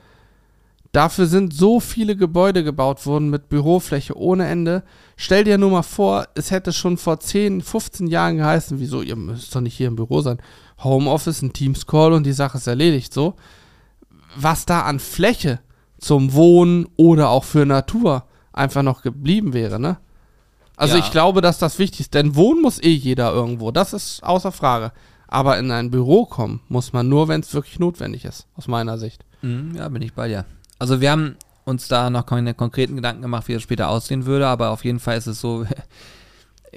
Dafür 0.93 1.27
sind 1.27 1.53
so 1.53 1.81
viele 1.81 2.17
Gebäude 2.17 2.65
gebaut 2.65 3.05
worden 3.05 3.29
mit 3.29 3.51
Bürofläche 3.51 4.17
ohne 4.17 4.49
Ende. 4.49 4.85
Stell 5.17 5.45
dir 5.45 5.59
nur 5.59 5.71
mal 5.71 5.83
vor, 5.83 6.27
es 6.35 6.51
hätte 6.51 6.73
schon 6.73 6.97
vor 6.97 7.21
10, 7.21 7.61
15 7.61 8.07
Jahren 8.07 8.39
geheißen, 8.39 8.81
wieso, 8.81 9.03
ihr 9.03 9.17
müsst 9.17 9.55
doch 9.55 9.61
nicht 9.61 9.77
hier 9.77 9.89
im 9.89 9.97
Büro 9.97 10.23
sein. 10.23 10.39
Homeoffice, 10.83 11.43
ein 11.43 11.53
Teams-Call 11.53 12.13
und 12.13 12.25
die 12.25 12.33
Sache 12.33 12.59
ist 12.59 12.67
erledigt, 12.67 13.13
so. 13.13 13.35
Was 14.37 14.67
da 14.67 14.83
an 14.83 15.01
Fläche 15.01 15.61
zum 15.99 16.33
Wohnen 16.35 16.87
oder 16.97 17.31
auch 17.31 17.45
für 17.45 17.67
Natur 17.67 18.25
einfach 18.53 18.83
noch 18.83 19.03
geblieben 19.03 19.53
wäre, 19.53 19.81
ne? 19.81 19.99
Also 20.77 20.97
Ja. 20.97 21.05
ich 21.05 21.11
glaube, 21.11 21.41
dass 21.41 21.59
das 21.59 21.79
wichtig 21.81 22.01
ist, 22.01 22.15
denn 22.15 22.37
wohnen 22.37 22.63
muss 22.63 22.81
eh 22.81 22.93
jeder 22.93 23.33
irgendwo, 23.33 23.73
das 23.73 23.93
ist 23.93 24.23
außer 24.23 24.53
Frage. 24.53 24.93
Aber 25.27 25.59
in 25.59 25.71
ein 25.73 25.91
Büro 25.91 26.25
kommen 26.25 26.61
muss 26.69 26.93
man 26.93 27.09
nur, 27.09 27.29
wenn 27.29 27.41
es 27.41 27.53
wirklich 27.53 27.79
notwendig 27.79 28.25
ist, 28.25 28.47
aus 28.57 28.69
meiner 28.69 28.97
Sicht. 28.97 29.25
Mhm, 29.43 29.75
ja, 29.75 29.89
bin 29.89 30.01
ich 30.03 30.15
bei 30.15 30.29
dir. 30.29 30.45
Also 30.79 31.01
wir 31.01 31.11
haben 31.11 31.37
uns 31.65 31.89
da 31.89 32.09
noch 32.09 32.25
keine 32.25 32.55
konkreten 32.55 32.97
Gedanken 32.97 33.23
gemacht, 33.23 33.47
wie 33.49 33.53
das 33.55 33.63
später 33.63 33.89
aussehen 33.89 34.25
würde, 34.25 34.47
aber 34.47 34.71
auf 34.71 34.85
jeden 34.85 35.01
Fall 35.01 35.19
ist 35.19 35.27
es 35.27 35.41
so, 35.41 35.67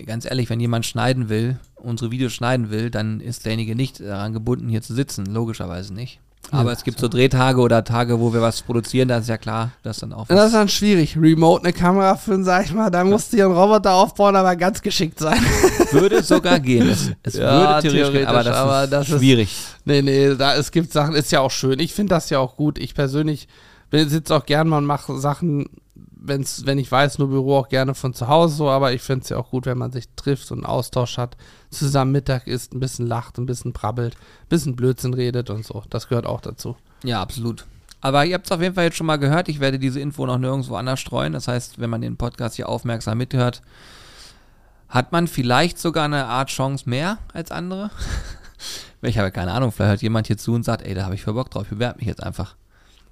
ganz 0.05 0.25
ehrlich, 0.25 0.49
wenn 0.49 0.59
jemand 0.59 0.85
schneiden 0.85 1.29
will, 1.29 1.59
unsere 1.75 2.11
Videos 2.11 2.33
schneiden 2.33 2.69
will, 2.69 2.89
dann 2.89 3.19
ist 3.19 3.45
derjenige 3.45 3.75
nicht 3.75 3.99
daran 3.99 4.33
gebunden, 4.33 4.69
hier 4.69 4.81
zu 4.81 4.93
sitzen, 4.93 5.25
logischerweise 5.25 5.93
nicht. 5.93 6.19
Aber 6.49 6.71
Ja, 6.71 6.75
es 6.75 6.83
gibt 6.83 6.99
so 6.99 7.07
Drehtage 7.07 7.61
oder 7.61 7.83
Tage, 7.83 8.19
wo 8.19 8.33
wir 8.33 8.41
was 8.41 8.61
produzieren, 8.63 9.07
da 9.07 9.17
ist 9.19 9.29
ja 9.29 9.37
klar, 9.37 9.71
dass 9.83 9.99
dann 9.99 10.11
auch 10.11 10.27
Das 10.27 10.47
ist 10.47 10.53
dann 10.53 10.67
schwierig. 10.69 11.15
Remote 11.15 11.63
eine 11.63 11.71
Kamera 11.71 12.15
führen, 12.15 12.43
sag 12.43 12.65
ich 12.65 12.73
mal, 12.73 12.89
da 12.89 13.03
musst 13.03 13.31
du 13.31 13.37
dir 13.37 13.45
einen 13.45 13.53
Roboter 13.55 13.93
aufbauen, 13.93 14.35
aber 14.35 14.55
ganz 14.55 14.81
geschickt 14.81 15.19
sein. 15.19 15.39
Würde 15.91 16.23
sogar 16.23 16.59
gehen. 16.59 16.89
Es, 16.89 17.11
es 17.23 17.35
Ja, 17.35 17.79
würde 17.79 17.81
theoretisch 17.89 18.11
gehen, 18.13 18.25
aber 18.27 18.43
theoretisch, 18.43 18.51
das 18.51 18.57
aber 18.57 18.83
ist 18.85 18.89
das 18.93 19.09
ist- 19.09 19.17
schwierig. 19.19 19.55
Nee, 19.85 20.01
nee, 20.01 20.35
da, 20.35 20.55
es 20.55 20.71
gibt 20.71 20.91
Sachen, 20.91 21.13
ist 21.15 21.31
ja 21.31 21.41
auch 21.41 21.51
schön. 21.51 21.79
Ich 21.79 21.93
finde 21.93 22.15
das 22.15 22.29
ja 22.29 22.39
auch 22.39 22.55
gut. 22.57 22.79
Ich 22.79 22.95
persönlich 22.95 23.47
sitze 23.91 24.35
auch 24.35 24.45
gern 24.45 24.67
mal 24.67 24.79
und 24.79 24.85
mache 24.85 25.17
Sachen, 25.19 25.67
wenn's, 26.21 26.65
wenn 26.65 26.77
ich 26.77 26.91
weiß, 26.91 27.17
nur 27.17 27.29
Büro 27.29 27.57
auch 27.57 27.69
gerne 27.69 27.95
von 27.95 28.13
zu 28.13 28.27
Hause 28.27 28.55
so, 28.55 28.69
aber 28.69 28.93
ich 28.93 29.01
finde 29.01 29.23
es 29.23 29.29
ja 29.29 29.37
auch 29.37 29.49
gut, 29.49 29.65
wenn 29.65 29.77
man 29.77 29.91
sich 29.91 30.05
trifft 30.15 30.51
und 30.51 30.59
einen 30.59 30.67
Austausch 30.67 31.17
hat, 31.17 31.35
zusammen 31.69 32.11
Mittag 32.11 32.47
isst, 32.47 32.73
ein 32.73 32.79
bisschen 32.79 33.07
lacht, 33.07 33.37
ein 33.37 33.45
bisschen 33.45 33.73
brabbelt, 33.73 34.15
ein 34.15 34.49
bisschen 34.49 34.75
Blödsinn 34.75 35.13
redet 35.13 35.49
und 35.49 35.65
so. 35.65 35.83
Das 35.89 36.07
gehört 36.07 36.25
auch 36.25 36.41
dazu. 36.41 36.77
Ja, 37.03 37.21
absolut. 37.21 37.65
Aber 38.01 38.25
ihr 38.25 38.35
habt 38.35 38.45
es 38.45 38.51
auf 38.51 38.61
jeden 38.61 38.75
Fall 38.75 38.85
jetzt 38.85 38.97
schon 38.97 39.07
mal 39.07 39.17
gehört. 39.17 39.49
Ich 39.49 39.59
werde 39.59 39.77
diese 39.77 39.99
Info 39.99 40.25
noch 40.25 40.37
nirgendwo 40.37 40.75
anders 40.75 40.99
streuen. 40.99 41.33
Das 41.33 41.47
heißt, 41.47 41.79
wenn 41.79 41.89
man 41.89 42.01
den 42.01 42.17
Podcast 42.17 42.55
hier 42.55 42.69
aufmerksam 42.69 43.17
mithört, 43.17 43.61
hat 44.89 45.11
man 45.11 45.27
vielleicht 45.27 45.79
sogar 45.79 46.05
eine 46.05 46.25
Art 46.25 46.49
Chance 46.49 46.89
mehr 46.89 47.19
als 47.33 47.51
andere. 47.51 47.91
ich 49.01 49.17
habe 49.17 49.31
keine 49.31 49.53
Ahnung, 49.53 49.71
vielleicht 49.71 49.89
hört 49.89 50.01
jemand 50.01 50.27
hier 50.27 50.37
zu 50.37 50.53
und 50.53 50.63
sagt, 50.63 50.81
ey, 50.81 50.93
da 50.93 51.05
habe 51.05 51.15
ich 51.15 51.23
voll 51.23 51.35
Bock 51.35 51.49
drauf, 51.51 51.63
ich 51.63 51.69
bewerbe 51.69 51.99
mich 51.99 52.07
jetzt 52.07 52.23
einfach. 52.23 52.55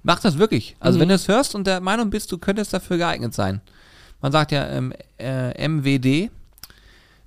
Mach 0.02 0.20
das 0.20 0.38
wirklich. 0.38 0.76
Also 0.80 0.96
Mhm. 0.98 1.02
wenn 1.02 1.08
du 1.10 1.14
es 1.14 1.28
hörst 1.28 1.54
und 1.54 1.66
der 1.66 1.80
Meinung 1.80 2.10
bist, 2.10 2.30
du 2.32 2.38
könntest 2.38 2.72
dafür 2.72 2.96
geeignet 2.96 3.34
sein. 3.34 3.60
Man 4.22 4.32
sagt 4.32 4.52
ja 4.52 4.66
ähm, 4.68 4.92
äh, 5.18 5.66
MWD, 5.68 6.30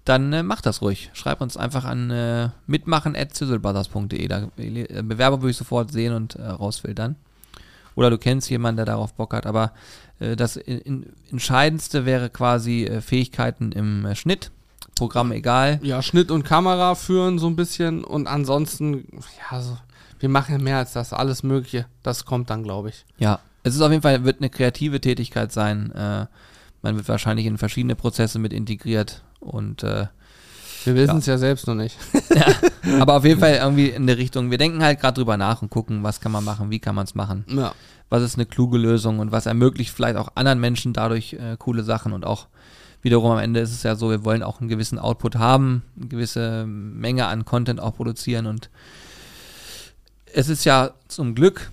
dann 0.06 0.34
äh, 0.34 0.44
mach 0.44 0.62
das 0.62 0.82
ruhig. 0.82 1.10
Schreib 1.14 1.42
uns 1.42 1.56
einfach 1.58 1.86
an 1.86 2.10
äh, 2.12 2.50
mitmachen 2.68 3.16
at 3.16 3.40
Da 3.40 4.48
äh, 4.58 5.02
Bewerbung 5.04 5.42
würde 5.42 5.52
ich 5.52 5.58
sofort 5.58 5.92
sehen 5.92 6.14
und 6.14 6.36
äh, 6.36 6.46
rausfiltern. 6.46 7.16
oder 7.96 8.10
du 8.10 8.18
kennst 8.18 8.50
jemanden, 8.50 8.78
der 8.78 8.86
darauf 8.86 9.14
Bock 9.14 9.34
hat. 9.34 9.46
Aber 9.46 9.72
äh, 10.20 10.36
das 10.36 10.58
in, 10.58 10.80
in, 10.80 11.06
Entscheidendste 11.32 12.06
wäre 12.06 12.30
quasi 12.30 12.84
äh, 12.86 13.02
Fähigkeiten 13.02 13.72
im 13.72 14.06
äh, 14.06 14.16
Schnitt. 14.16 14.52
Programm 14.96 15.32
egal. 15.32 15.80
Ja, 15.82 16.04
Schnitt 16.04 16.30
und 16.30 16.44
Kamera 16.44 16.94
führen 16.94 17.40
so 17.40 17.48
ein 17.48 17.56
bisschen 17.56 18.04
und 18.04 18.28
ansonsten, 18.28 19.08
ja, 19.52 19.60
so, 19.60 19.76
wir 20.24 20.30
machen 20.30 20.54
ja 20.54 20.58
mehr 20.58 20.78
als 20.78 20.94
das, 20.94 21.12
alles 21.12 21.44
Mögliche. 21.44 21.86
Das 22.02 22.24
kommt 22.24 22.50
dann, 22.50 22.64
glaube 22.64 22.88
ich. 22.88 23.04
Ja, 23.18 23.42
es 23.64 23.76
ist 23.76 23.82
auf 23.82 23.92
jeden 23.92 24.02
Fall, 24.02 24.24
wird 24.24 24.40
eine 24.40 24.50
kreative 24.50 25.02
Tätigkeit 25.02 25.52
sein. 25.52 25.92
Äh, 25.92 26.28
man 26.82 26.96
wird 26.96 27.10
wahrscheinlich 27.10 27.46
in 27.46 27.58
verschiedene 27.58 27.98
Prozesse 27.98 28.40
mit 28.40 28.54
integriert 28.54 29.22
und 29.42 29.84
äh, 29.84 30.08
wir 30.86 30.96
wissen 30.96 31.18
es 31.18 31.26
ja. 31.26 31.34
ja. 31.34 31.38
selbst 31.40 31.68
noch 31.68 31.76
nicht. 31.76 31.98
ja, 32.36 32.46
aber 33.02 33.18
auf 33.18 33.26
jeden 33.26 33.40
Fall 33.42 33.56
irgendwie 33.56 33.90
in 33.90 34.08
der 34.08 34.18
Richtung, 34.18 34.50
wir 34.50 34.58
denken 34.58 34.82
halt 34.82 35.02
gerade 35.02 35.16
drüber 35.16 35.36
nach 35.36 35.62
und 35.62 35.70
gucken, 35.70 36.04
was 36.04 36.22
kann 36.22 36.32
man 36.32 36.46
machen, 36.46 36.72
wie 36.72 36.80
kann 36.80 36.96
man 36.96 37.04
es 37.04 37.16
machen. 37.16 37.44
Ja. 37.50 37.74
Was 38.10 38.24
ist 38.24 38.36
eine 38.36 38.46
kluge 38.46 38.78
Lösung 38.78 39.20
und 39.20 39.34
was 39.34 39.46
ermöglicht 39.46 39.92
vielleicht 39.92 40.16
auch 40.16 40.30
anderen 40.36 40.62
Menschen 40.62 40.94
dadurch 40.94 41.34
äh, 41.34 41.58
coole 41.60 41.84
Sachen 41.84 42.14
und 42.14 42.26
auch 42.26 42.48
wiederum 43.02 43.34
am 43.34 43.40
Ende 43.40 43.60
ist 43.60 43.74
es 43.74 43.84
ja 43.84 43.98
so, 43.98 44.10
wir 44.10 44.24
wollen 44.24 44.42
auch 44.42 44.62
einen 44.62 44.70
gewissen 44.70 45.00
Output 45.00 45.36
haben, 45.36 45.84
eine 45.98 46.08
gewisse 46.08 46.66
Menge 46.66 47.26
an 47.26 47.44
Content 47.44 47.82
auch 47.82 47.98
produzieren 47.98 48.46
und 48.46 48.70
es 50.34 50.50
ist 50.50 50.66
ja 50.66 50.92
zum 51.08 51.36
Glück 51.36 51.72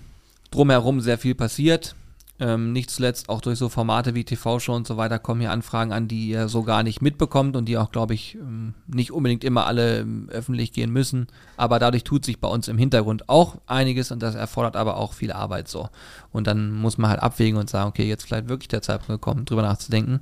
drumherum 0.51 1.01
sehr 1.01 1.17
viel 1.17 1.35
passiert. 1.35 1.95
Ähm, 2.39 2.73
nicht 2.73 2.89
zuletzt 2.89 3.29
auch 3.29 3.39
durch 3.39 3.59
so 3.59 3.69
Formate 3.69 4.15
wie 4.15 4.23
TV-Show 4.23 4.73
und 4.73 4.87
so 4.87 4.97
weiter 4.97 5.19
kommen 5.19 5.41
hier 5.41 5.51
Anfragen 5.51 5.93
an, 5.93 6.07
die 6.07 6.29
ihr 6.29 6.47
so 6.47 6.63
gar 6.63 6.81
nicht 6.81 6.99
mitbekommt 6.99 7.55
und 7.55 7.65
die 7.65 7.77
auch, 7.77 7.91
glaube 7.91 8.15
ich, 8.15 8.35
ähm, 8.35 8.73
nicht 8.87 9.11
unbedingt 9.11 9.43
immer 9.43 9.67
alle 9.67 9.99
ähm, 9.99 10.27
öffentlich 10.31 10.73
gehen 10.73 10.91
müssen. 10.91 11.27
Aber 11.55 11.77
dadurch 11.77 12.03
tut 12.03 12.25
sich 12.25 12.39
bei 12.39 12.47
uns 12.47 12.67
im 12.67 12.79
Hintergrund 12.79 13.29
auch 13.29 13.57
einiges 13.67 14.11
und 14.11 14.23
das 14.23 14.33
erfordert 14.33 14.75
aber 14.75 14.97
auch 14.97 15.13
viel 15.13 15.31
Arbeit 15.31 15.67
so. 15.67 15.89
Und 16.31 16.47
dann 16.47 16.71
muss 16.71 16.97
man 16.97 17.11
halt 17.11 17.21
abwägen 17.21 17.59
und 17.59 17.69
sagen, 17.69 17.89
okay, 17.89 18.07
jetzt 18.07 18.23
vielleicht 18.25 18.49
wirklich 18.49 18.69
der 18.69 18.81
Zeitpunkt 18.81 19.21
gekommen, 19.21 19.45
drüber 19.45 19.61
nachzudenken, 19.61 20.21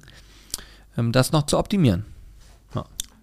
ähm, 0.98 1.14
das 1.14 1.32
noch 1.32 1.44
zu 1.44 1.58
optimieren. 1.58 2.04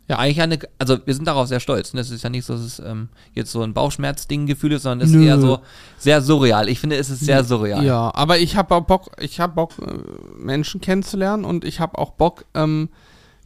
Ja, 0.08 0.18
eigentlich 0.18 0.40
eine, 0.40 0.58
also 0.78 0.98
wir 1.04 1.14
sind 1.14 1.26
darauf 1.26 1.48
sehr 1.48 1.58
stolz. 1.58 1.92
Und 1.92 1.98
es 1.98 2.10
ist 2.10 2.22
ja 2.22 2.30
nicht 2.30 2.44
so, 2.44 2.52
dass 2.52 2.62
es 2.62 2.78
ähm, 2.78 3.08
jetzt 3.34 3.50
so 3.50 3.62
ein 3.62 3.74
Bauchschmerzding-Gefühl 3.74 4.72
ist, 4.72 4.82
sondern 4.82 5.08
es 5.08 5.14
ist 5.14 5.20
eher 5.20 5.40
so 5.40 5.58
sehr 5.98 6.22
surreal. 6.22 6.68
Ich 6.68 6.78
finde, 6.78 6.96
es 6.96 7.10
ist 7.10 7.20
sehr 7.20 7.42
surreal. 7.42 7.84
Ja, 7.84 8.14
aber 8.14 8.38
ich 8.38 8.56
habe 8.56 8.74
auch 8.74 8.82
Bock, 8.82 9.10
ich 9.18 9.40
habe 9.40 9.54
Bock, 9.54 9.72
äh, 9.80 9.94
Menschen 10.38 10.80
kennenzulernen 10.80 11.44
und 11.44 11.64
ich 11.64 11.80
habe 11.80 11.98
auch 11.98 12.12
Bock, 12.12 12.44
ähm, 12.54 12.88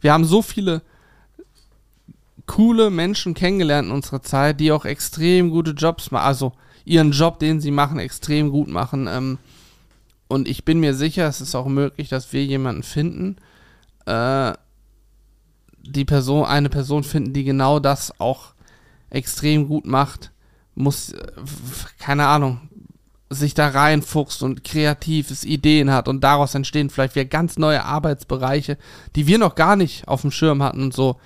wir 0.01 0.13
haben 0.13 0.25
so 0.25 0.43
viele 0.43 0.83
coole 2.45 2.89
Menschen 2.89 3.33
kennengelernt 3.33 3.87
in 3.87 3.93
unserer 3.93 4.21
Zeit, 4.21 4.59
die 4.59 4.71
auch 4.71 4.85
extrem 4.85 5.49
gute 5.49 5.71
Jobs 5.71 6.11
machen, 6.11 6.25
also 6.25 6.53
ihren 6.85 7.11
Job, 7.11 7.39
den 7.39 7.59
sie 7.59 7.71
machen, 7.71 7.97
extrem 7.97 8.51
gut 8.51 8.67
machen. 8.67 9.07
Ähm, 9.07 9.37
und 10.27 10.47
ich 10.47 10.63
bin 10.63 10.79
mir 10.79 10.93
sicher, 10.93 11.27
es 11.27 11.41
ist 11.41 11.55
auch 11.55 11.67
möglich, 11.67 12.09
dass 12.09 12.33
wir 12.33 12.45
jemanden 12.45 12.83
finden, 12.83 13.37
äh, 14.05 14.53
die 15.83 16.05
Person, 16.05 16.45
eine 16.45 16.69
Person 16.69 17.03
finden, 17.03 17.33
die 17.33 17.43
genau 17.43 17.79
das 17.79 18.19
auch 18.19 18.53
extrem 19.09 19.67
gut 19.67 19.85
macht, 19.85 20.31
muss, 20.75 21.13
äh, 21.13 21.31
keine 21.99 22.27
Ahnung, 22.27 22.69
sich 23.29 23.53
da 23.53 23.69
reinfuchst 23.69 24.43
und 24.43 24.63
kreatives 24.63 25.45
Ideen 25.45 25.91
hat 25.91 26.07
und 26.09 26.21
daraus 26.21 26.53
entstehen 26.53 26.89
vielleicht 26.89 27.15
wieder 27.15 27.25
ganz 27.25 27.57
neue 27.57 27.83
Arbeitsbereiche, 27.83 28.77
die 29.15 29.25
wir 29.25 29.37
noch 29.37 29.55
gar 29.55 29.77
nicht 29.77 30.07
auf 30.07 30.21
dem 30.21 30.31
Schirm 30.31 30.61
hatten 30.61 30.83
und 30.83 30.93
so. 30.93 31.17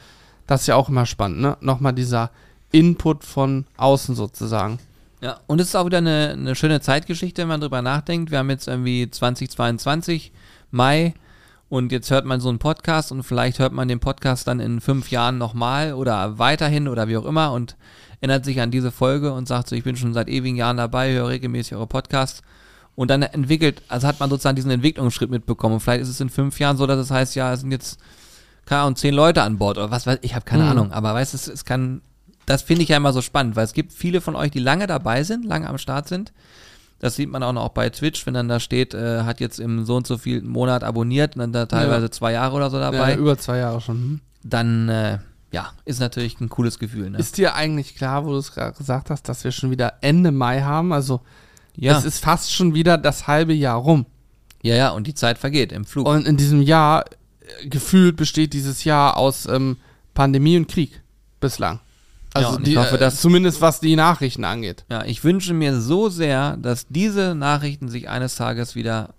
Das 0.45 0.61
ist 0.61 0.67
ja 0.67 0.75
auch 0.75 0.89
immer 0.89 1.07
spannend, 1.07 1.39
ne? 1.39 1.57
Nochmal 1.61 1.93
dieser 1.93 2.29
Input 2.71 3.23
von 3.23 3.65
außen 3.77 4.13
sozusagen. 4.13 4.77
Ja, 5.21 5.39
und 5.47 5.59
es 5.59 5.69
ist 5.69 5.75
auch 5.75 5.87
wieder 5.87 5.97
eine, 5.97 6.31
eine 6.33 6.55
schöne 6.55 6.81
Zeitgeschichte, 6.81 7.41
wenn 7.41 7.47
man 7.47 7.61
drüber 7.61 7.81
nachdenkt. 7.81 8.29
Wir 8.29 8.37
haben 8.39 8.51
jetzt 8.51 8.67
irgendwie 8.67 9.09
2022, 9.09 10.31
Mai, 10.69 11.15
und 11.69 11.91
jetzt 11.91 12.11
hört 12.11 12.25
man 12.25 12.39
so 12.39 12.49
einen 12.49 12.59
Podcast 12.59 13.11
und 13.11 13.23
vielleicht 13.23 13.59
hört 13.59 13.73
man 13.73 13.87
den 13.87 13.99
Podcast 13.99 14.47
dann 14.47 14.59
in 14.59 14.81
fünf 14.81 15.09
Jahren 15.09 15.37
nochmal 15.37 15.93
oder 15.93 16.37
weiterhin 16.37 16.87
oder 16.87 17.07
wie 17.07 17.17
auch 17.17 17.25
immer 17.25 17.51
und 17.51 17.75
erinnert 18.21 18.45
sich 18.45 18.61
an 18.61 18.71
diese 18.71 18.91
Folge 18.91 19.33
und 19.33 19.47
sagt 19.47 19.69
so, 19.69 19.75
ich 19.75 19.83
bin 19.83 19.95
schon 19.95 20.13
seit 20.13 20.29
ewigen 20.29 20.55
Jahren 20.55 20.77
dabei, 20.77 21.13
höre 21.13 21.29
regelmäßig 21.29 21.75
eure 21.75 21.87
Podcasts. 21.87 22.41
Und 22.95 23.09
dann 23.09 23.23
entwickelt, 23.23 23.81
also 23.89 24.07
hat 24.07 24.21
man 24.21 24.29
sozusagen 24.29 24.55
diesen 24.55 24.71
Entwicklungsschritt 24.71 25.29
mitbekommen. 25.29 25.75
Und 25.75 25.79
vielleicht 25.81 26.03
ist 26.03 26.09
es 26.09 26.21
in 26.21 26.29
fünf 26.29 26.59
Jahren 26.59 26.77
so, 26.77 26.87
dass 26.87 26.97
es 26.97 27.11
heißt, 27.11 27.35
ja, 27.35 27.51
es 27.51 27.59
sind 27.59 27.71
jetzt, 27.71 27.99
keine 28.65 28.81
Ahnung, 28.81 28.95
zehn 28.95 29.13
Leute 29.13 29.43
an 29.43 29.57
Bord 29.57 29.77
oder 29.77 29.91
was 29.91 30.07
weiß 30.07 30.19
ich, 30.21 30.33
habe 30.33 30.45
keine 30.45 30.63
mhm. 30.63 30.69
Ahnung. 30.69 30.91
Aber 30.93 31.13
weißt 31.13 31.33
du, 31.33 31.35
es, 31.35 31.47
es 31.49 31.65
kann, 31.65 32.01
das 32.45 32.61
finde 32.61 32.83
ich 32.83 32.89
ja 32.89 32.97
immer 32.97 33.11
so 33.11 33.21
spannend, 33.21 33.57
weil 33.57 33.65
es 33.65 33.73
gibt 33.73 33.91
viele 33.91 34.21
von 34.21 34.37
euch, 34.37 34.51
die 34.51 34.59
lange 34.59 34.87
dabei 34.87 35.23
sind, 35.23 35.43
lange 35.43 35.67
am 35.67 35.77
Start 35.77 36.07
sind 36.07 36.31
das 37.05 37.15
sieht 37.15 37.29
man 37.29 37.43
auch 37.43 37.53
noch 37.53 37.69
bei 37.69 37.89
Twitch, 37.91 38.25
wenn 38.25 38.33
dann 38.33 38.47
da 38.47 38.59
steht, 38.59 38.95
äh, 38.95 39.21
hat 39.21 39.39
jetzt 39.39 39.59
im 39.59 39.85
so 39.85 39.95
und 39.95 40.07
so 40.07 40.17
viel 40.17 40.41
Monat 40.41 40.83
abonniert 40.83 41.35
und 41.35 41.39
dann 41.39 41.53
da 41.53 41.67
teilweise 41.67 42.07
ja. 42.07 42.11
zwei 42.11 42.31
Jahre 42.31 42.55
oder 42.55 42.71
so 42.71 42.79
dabei. 42.79 43.11
Ja, 43.11 43.17
über 43.17 43.37
zwei 43.37 43.59
Jahre 43.59 43.79
schon. 43.79 43.95
Hm. 43.95 44.21
Dann, 44.43 44.89
äh, 44.89 45.19
ja, 45.51 45.71
ist 45.85 45.99
natürlich 45.99 46.41
ein 46.41 46.49
cooles 46.49 46.79
Gefühl. 46.79 47.11
Ne? 47.11 47.19
Ist 47.19 47.37
dir 47.37 47.53
eigentlich 47.53 47.95
klar, 47.95 48.25
wo 48.25 48.31
du 48.31 48.37
es 48.37 48.53
gerade 48.53 48.75
gesagt 48.75 49.11
hast, 49.11 49.29
dass 49.29 49.43
wir 49.43 49.51
schon 49.51 49.69
wieder 49.69 49.93
Ende 50.01 50.31
Mai 50.31 50.61
haben? 50.61 50.93
Also, 50.93 51.21
ja. 51.75 51.95
es 51.95 52.05
ist 52.05 52.23
fast 52.23 52.51
schon 52.51 52.73
wieder 52.73 52.97
das 52.97 53.27
halbe 53.27 53.53
Jahr 53.53 53.77
rum. 53.77 54.07
Ja, 54.63 54.75
ja, 54.75 54.89
und 54.89 55.05
die 55.05 55.13
Zeit 55.13 55.37
vergeht 55.37 55.71
im 55.71 55.85
Flug. 55.85 56.07
Und 56.07 56.25
in 56.25 56.37
diesem 56.37 56.63
Jahr, 56.63 57.05
äh, 57.61 57.67
gefühlt 57.67 58.15
besteht 58.15 58.53
dieses 58.53 58.83
Jahr 58.83 59.15
aus 59.15 59.45
ähm, 59.45 59.77
Pandemie 60.15 60.57
und 60.57 60.67
Krieg 60.67 61.03
bislang. 61.39 61.81
Also 62.35 62.57
ja, 62.57 62.57
die, 62.57 62.77
hoffe, 62.77 62.97
dass, 62.97 63.21
zumindest 63.21 63.61
was 63.61 63.79
die 63.79 63.95
Nachrichten 63.95 64.43
angeht. 64.43 64.83
Ja, 64.91 65.05
ich 65.05 65.23
wünsche 65.23 65.53
mir 65.53 65.79
so 65.79 66.09
sehr, 66.09 66.57
dass 66.57 66.85
diese 66.89 67.33
Nachrichten 67.33 67.87
sich 67.87 68.09
eines 68.09 68.35
Tages 68.35 68.75
wieder 68.75 69.13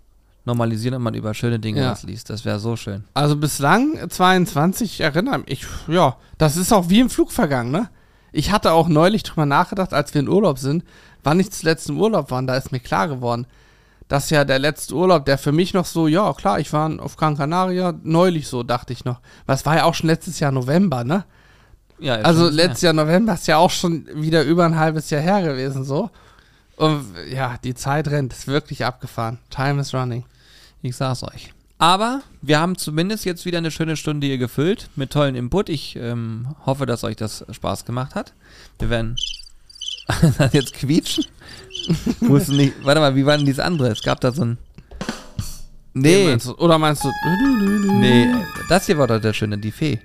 normalisieren 0.45 0.97
und 0.97 1.03
man 1.03 1.15
über 1.15 1.33
schöne 1.33 1.59
Dinge 1.59 1.81
ja. 1.81 1.91
was 1.93 2.03
liest. 2.03 2.29
Das 2.29 2.45
wäre 2.45 2.59
so 2.59 2.77
schön. 2.77 3.05
Also 3.15 3.37
bislang 3.37 4.09
22, 4.09 5.01
erinnere 5.01 5.39
mich, 5.39 5.67
ja, 5.89 6.17
das 6.37 6.59
ist 6.59 6.75
auch 6.75 6.91
wie 6.91 7.01
im 7.01 7.09
Flug 7.09 7.33
vergangen, 7.33 7.71
ne? 7.71 7.89
Ich 8.33 8.53
hatte 8.53 8.73
auch 8.73 8.89
neulich 8.89 9.23
drüber 9.23 9.47
nachgedacht, 9.47 9.95
als 9.95 10.13
wir 10.13 10.21
in 10.21 10.29
Urlaub 10.29 10.59
sind, 10.59 10.85
wann 11.25 11.41
ich 11.41 11.51
zuletzt 11.51 11.89
im 11.89 11.99
Urlaub 11.99 12.31
war, 12.31 12.43
da 12.43 12.55
ist 12.55 12.71
mir 12.71 12.81
klar 12.81 13.09
geworden, 13.09 13.47
dass 14.09 14.29
ja 14.29 14.45
der 14.45 14.59
letzte 14.59 14.95
Urlaub, 14.95 15.25
der 15.25 15.39
für 15.39 15.53
mich 15.53 15.73
noch 15.73 15.87
so, 15.87 16.07
ja 16.07 16.35
klar, 16.35 16.61
ich 16.61 16.71
war 16.71 17.01
auf 17.01 17.17
Gran 17.17 17.39
Canaria, 17.39 17.95
neulich 18.03 18.47
so, 18.47 18.63
dachte 18.63 18.93
ich 18.93 19.07
noch. 19.07 19.21
Was 19.47 19.65
war 19.65 19.77
ja 19.77 19.85
auch 19.85 19.95
schon 19.95 20.09
letztes 20.09 20.39
Jahr 20.39 20.53
November, 20.53 21.03
ne? 21.03 21.25
Ja, 21.99 22.17
also 22.17 22.49
letztes 22.49 22.83
Jahr 22.83 22.93
November 22.93 23.35
ist 23.35 23.47
ja 23.47 23.57
auch 23.57 23.71
schon 23.71 24.07
wieder 24.15 24.43
über 24.43 24.65
ein 24.65 24.77
halbes 24.77 25.11
Jahr 25.11 25.23
her 25.23 25.43
gewesen, 25.43 25.85
so. 25.85 26.11
Und 26.77 27.05
ja, 27.31 27.57
die 27.65 27.75
Zeit 27.75 28.09
rennt, 28.09 28.33
ist 28.33 28.47
wirklich 28.47 28.85
abgefahren. 28.85 29.39
Time 29.51 29.81
is 29.81 29.95
running. 29.95 30.25
Ich 30.83 30.97
sag's 30.97 31.23
euch. 31.23 31.53
Aber 31.79 32.23
wir 32.41 32.59
haben 32.59 32.77
zumindest 32.77 33.25
jetzt 33.25 33.45
wieder 33.45 33.59
eine 33.59 33.71
schöne 33.71 33.97
Stunde 33.97 34.27
hier 34.27 34.39
gefüllt 34.39 34.89
mit 34.97 35.11
tollen 35.11 35.35
Input. 35.35 35.69
Ich 35.69 35.97
ähm, 35.97 36.55
hoffe, 36.65 36.87
dass 36.87 37.05
euch 37.05 37.17
das 37.17 37.45
Spaß 37.51 37.85
gemacht 37.85 38.15
hat. 38.15 38.33
Wir 38.79 38.91
werden 38.91 39.17
das 40.39 40.53
jetzt 40.53 40.73
quietschen. 40.75 41.27
Muss 42.21 42.49
nicht. 42.49 42.75
Warte 42.83 43.01
mal, 43.01 43.15
wie 43.15 43.27
war 43.27 43.37
denn 43.37 43.47
dieses 43.47 43.61
andere? 43.61 43.89
Es 43.89 44.03
gab 44.03 44.21
da 44.21 44.33
so 44.33 44.45
ein. 44.45 44.59
Nee. 45.93 46.29
Meinst 46.29 46.47
du, 46.47 46.55
oder 46.57 46.79
meinst 46.79 47.05
du. 47.05 47.11
Nee, 48.01 48.35
das 48.69 48.87
hier 48.87 48.99
war 48.99 49.07
doch 49.07 49.21
der 49.21 49.33
schöne, 49.33 49.57
die 49.57 49.71
Fee. 49.73 49.99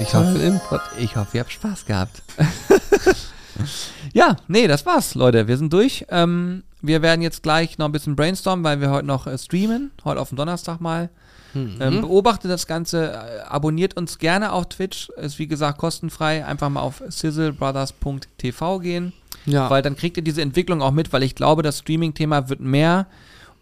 Ich 0.00 0.14
hoffe, 0.14 0.60
ich 0.98 1.14
hoffe, 1.14 1.36
ihr 1.36 1.40
habt 1.40 1.52
Spaß 1.52 1.84
gehabt. 1.84 2.22
ja, 4.14 4.36
nee, 4.46 4.66
das 4.66 4.86
war's, 4.86 5.14
Leute. 5.14 5.46
Wir 5.46 5.58
sind 5.58 5.70
durch. 5.74 6.06
Ähm, 6.08 6.62
wir 6.80 7.02
werden 7.02 7.20
jetzt 7.20 7.42
gleich 7.42 7.76
noch 7.76 7.84
ein 7.84 7.92
bisschen 7.92 8.16
brainstormen, 8.16 8.64
weil 8.64 8.80
wir 8.80 8.90
heute 8.90 9.06
noch 9.06 9.26
äh, 9.26 9.36
streamen. 9.36 9.90
Heute 10.04 10.20
auf 10.20 10.30
dem 10.30 10.36
Donnerstag 10.36 10.80
mal. 10.80 11.10
Mhm. 11.52 11.76
Ähm, 11.80 12.00
beobachtet 12.00 12.50
das 12.50 12.66
Ganze, 12.66 13.12
äh, 13.12 13.40
abonniert 13.46 13.94
uns 13.98 14.18
gerne 14.18 14.52
auf 14.52 14.70
Twitch. 14.70 15.10
Ist 15.10 15.38
wie 15.38 15.48
gesagt 15.48 15.76
kostenfrei. 15.76 16.46
Einfach 16.46 16.70
mal 16.70 16.80
auf 16.80 17.02
sizzlebrothers.tv 17.06 18.78
gehen. 18.78 19.12
Ja. 19.44 19.68
Weil 19.68 19.82
dann 19.82 19.96
kriegt 19.96 20.16
ihr 20.16 20.24
diese 20.24 20.40
Entwicklung 20.40 20.80
auch 20.80 20.92
mit, 20.92 21.12
weil 21.12 21.22
ich 21.22 21.34
glaube, 21.34 21.62
das 21.62 21.80
Streaming-Thema 21.80 22.48
wird 22.48 22.60
mehr 22.60 23.06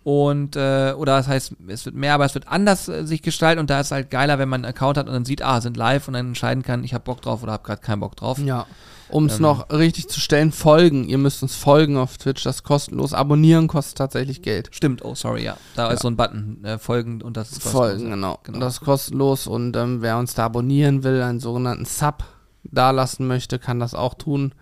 und 0.07 0.55
äh, 0.55 0.95
oder 0.97 1.17
das 1.17 1.27
heißt, 1.27 1.57
es 1.67 1.85
wird 1.85 1.97
mehr, 1.97 2.15
aber 2.15 2.25
es 2.25 2.35
wird 2.37 2.47
anders 2.47 2.87
äh, 2.87 3.05
sich 3.05 3.23
gestalten 3.23 3.59
und 3.59 3.71
da 3.71 3.81
ist 3.81 3.91
halt 3.91 4.09
geiler, 4.09 4.39
wenn 4.39 4.49
man 4.49 4.65
einen 4.65 4.73
Account 4.73 4.99
hat 4.99 5.09
und 5.09 5.13
dann 5.13 5.25
sieht, 5.25 5.43
ah, 5.43 5.61
sind 5.61 5.77
live 5.77 6.07
und 6.07 6.15
dann 6.15 6.29
entscheiden 6.29 6.63
kann, 6.63 6.85
ich 6.85 6.95
habe 6.95 7.03
Bock 7.03 7.23
drauf 7.23 7.43
oder 7.43 7.51
habe 7.51 7.65
gerade 7.65 7.83
keinen 7.83 7.99
Bock 7.99 8.15
drauf. 8.15 8.39
Ja. 8.39 8.67
Um 9.09 9.27
es 9.27 9.39
ähm, 9.39 9.43
noch 9.43 9.69
richtig 9.71 10.09
zu 10.09 10.21
stellen, 10.21 10.53
folgen. 10.53 11.09
Ihr 11.09 11.19
müsst 11.19 11.43
uns 11.43 11.57
folgen 11.57 11.97
auf 11.97 12.19
Twitch, 12.19 12.45
das 12.45 12.57
ist 12.57 12.63
kostenlos. 12.63 13.15
Abonnieren 13.15 13.67
kostet 13.67 13.99
tatsächlich 13.99 14.43
Geld. 14.43 14.69
Stimmt, 14.71 15.05
oh 15.05 15.17
sorry, 15.17 15.43
ja. 15.43 15.57
Da 15.75 15.89
ja. 15.89 15.95
ist 15.95 16.03
so 16.03 16.09
ein 16.09 16.17
Button, 16.17 16.65
äh, 16.65 16.79
folgen 16.79 17.21
und 17.21 17.37
das 17.37 17.51
ist 17.51 17.63
kostenlos. 17.63 17.89
Folgen, 17.89 18.11
genau. 18.11 18.39
genau. 18.45 18.61
Das 18.61 18.75
ist 18.75 18.81
kostenlos 18.83 19.49
und 19.49 19.77
ähm, 19.77 20.03
wer 20.03 20.19
uns 20.19 20.35
da 20.35 20.45
abonnieren 20.45 21.03
will, 21.03 21.21
einen 21.21 21.41
sogenannten 21.41 21.85
Sub 21.85 22.23
dalassen 22.63 23.27
möchte, 23.27 23.59
kann 23.59 23.81
das 23.81 23.93
auch 23.93 24.15
tun. 24.15 24.55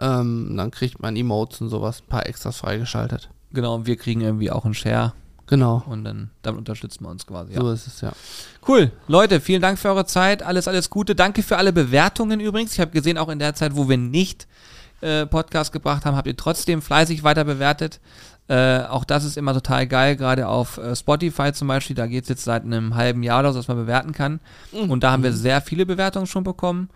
Ähm, 0.00 0.56
dann 0.56 0.72
kriegt 0.72 1.00
man 1.00 1.14
Emotes 1.14 1.60
und 1.60 1.68
sowas, 1.68 2.02
ein 2.02 2.08
paar 2.08 2.26
Extras 2.26 2.56
freigeschaltet. 2.56 3.30
Genau, 3.52 3.74
und 3.74 3.86
wir 3.86 3.96
kriegen 3.96 4.20
irgendwie 4.20 4.50
auch 4.50 4.64
einen 4.64 4.74
Share. 4.74 5.12
Genau. 5.46 5.82
Und 5.86 6.04
dann 6.04 6.30
damit 6.42 6.58
unterstützen 6.58 7.04
wir 7.04 7.10
uns 7.10 7.26
quasi. 7.26 7.54
Ja. 7.54 7.60
So 7.60 7.72
ist 7.72 7.86
es, 7.88 8.00
ja. 8.00 8.12
Cool. 8.66 8.92
Leute, 9.08 9.40
vielen 9.40 9.60
Dank 9.60 9.80
für 9.80 9.88
eure 9.88 10.06
Zeit. 10.06 10.44
Alles, 10.44 10.68
alles 10.68 10.90
Gute. 10.90 11.16
Danke 11.16 11.42
für 11.42 11.56
alle 11.56 11.72
Bewertungen 11.72 12.38
übrigens. 12.38 12.72
Ich 12.72 12.80
habe 12.80 12.92
gesehen, 12.92 13.18
auch 13.18 13.28
in 13.28 13.40
der 13.40 13.54
Zeit, 13.56 13.74
wo 13.74 13.88
wir 13.88 13.98
nicht 13.98 14.46
äh, 15.00 15.26
Podcast 15.26 15.72
gebracht 15.72 16.04
haben, 16.04 16.16
habt 16.16 16.28
ihr 16.28 16.36
trotzdem 16.36 16.80
fleißig 16.80 17.24
weiter 17.24 17.42
bewertet. 17.44 17.98
Äh, 18.46 18.84
auch 18.84 19.04
das 19.04 19.24
ist 19.24 19.36
immer 19.36 19.52
total 19.52 19.86
geil, 19.86 20.16
gerade 20.16 20.46
auf 20.46 20.78
äh, 20.78 20.94
Spotify 20.94 21.52
zum 21.52 21.66
Beispiel. 21.68 21.96
Da 21.96 22.06
geht 22.06 22.24
es 22.24 22.28
jetzt 22.28 22.44
seit 22.44 22.64
einem 22.64 22.94
halben 22.94 23.22
Jahr 23.24 23.42
los, 23.42 23.56
dass 23.56 23.66
man 23.66 23.76
bewerten 23.76 24.12
kann. 24.12 24.40
Mhm. 24.72 24.90
Und 24.90 25.02
da 25.02 25.10
haben 25.10 25.22
wir 25.22 25.32
sehr 25.32 25.60
viele 25.60 25.84
Bewertungen 25.84 26.26
schon 26.26 26.44
bekommen. 26.44 26.90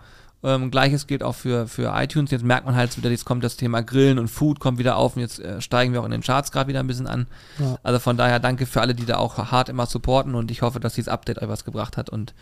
Ähm, 0.45 0.69
Gleiches 0.69 1.07
gilt 1.07 1.23
auch 1.23 1.33
für, 1.33 1.67
für 1.67 1.91
iTunes. 1.95 2.29
Jetzt 2.29 2.43
merkt 2.43 2.65
man 2.65 2.75
halt 2.75 2.95
wieder, 2.97 3.09
jetzt 3.09 3.25
kommt 3.25 3.43
das 3.43 3.57
Thema 3.57 3.81
Grillen 3.81 4.19
und 4.19 4.27
Food 4.27 4.59
kommt 4.59 4.77
wieder 4.77 4.95
auf 4.97 5.15
und 5.15 5.21
jetzt 5.23 5.39
äh, 5.39 5.59
steigen 5.59 5.91
wir 5.91 6.01
auch 6.01 6.05
in 6.05 6.11
den 6.11 6.21
Charts 6.21 6.51
gerade 6.51 6.67
wieder 6.69 6.79
ein 6.79 6.87
bisschen 6.87 7.07
an. 7.07 7.25
Ja. 7.57 7.77
Also 7.81 7.99
von 7.99 8.15
daher 8.15 8.39
danke 8.39 8.67
für 8.67 8.81
alle, 8.81 8.93
die 8.93 9.05
da 9.05 9.17
auch 9.17 9.37
hart 9.37 9.69
immer 9.69 9.87
supporten 9.87 10.35
und 10.35 10.51
ich 10.51 10.61
hoffe, 10.61 10.79
dass 10.79 10.93
dieses 10.93 11.09
Update 11.09 11.41
euch 11.41 11.49
was 11.49 11.65
gebracht 11.65 11.97
hat. 11.97 12.09
Und 12.09 12.33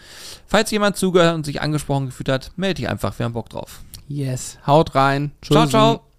falls 0.45 0.69
jemand 0.71 0.97
zugehört 0.97 1.35
und 1.35 1.45
sich 1.45 1.61
angesprochen 1.61 2.07
gefühlt 2.07 2.29
hat, 2.29 2.51
melde 2.57 2.75
dich 2.81 2.89
einfach. 2.89 3.17
Wir 3.17 3.25
haben 3.25 3.33
Bock 3.33 3.49
drauf. 3.49 3.81
Yes. 4.09 4.57
Haut 4.67 4.95
rein. 4.95 5.31
Ciao, 5.41 5.61
Tschüssi. 5.61 5.71
ciao. 5.71 6.12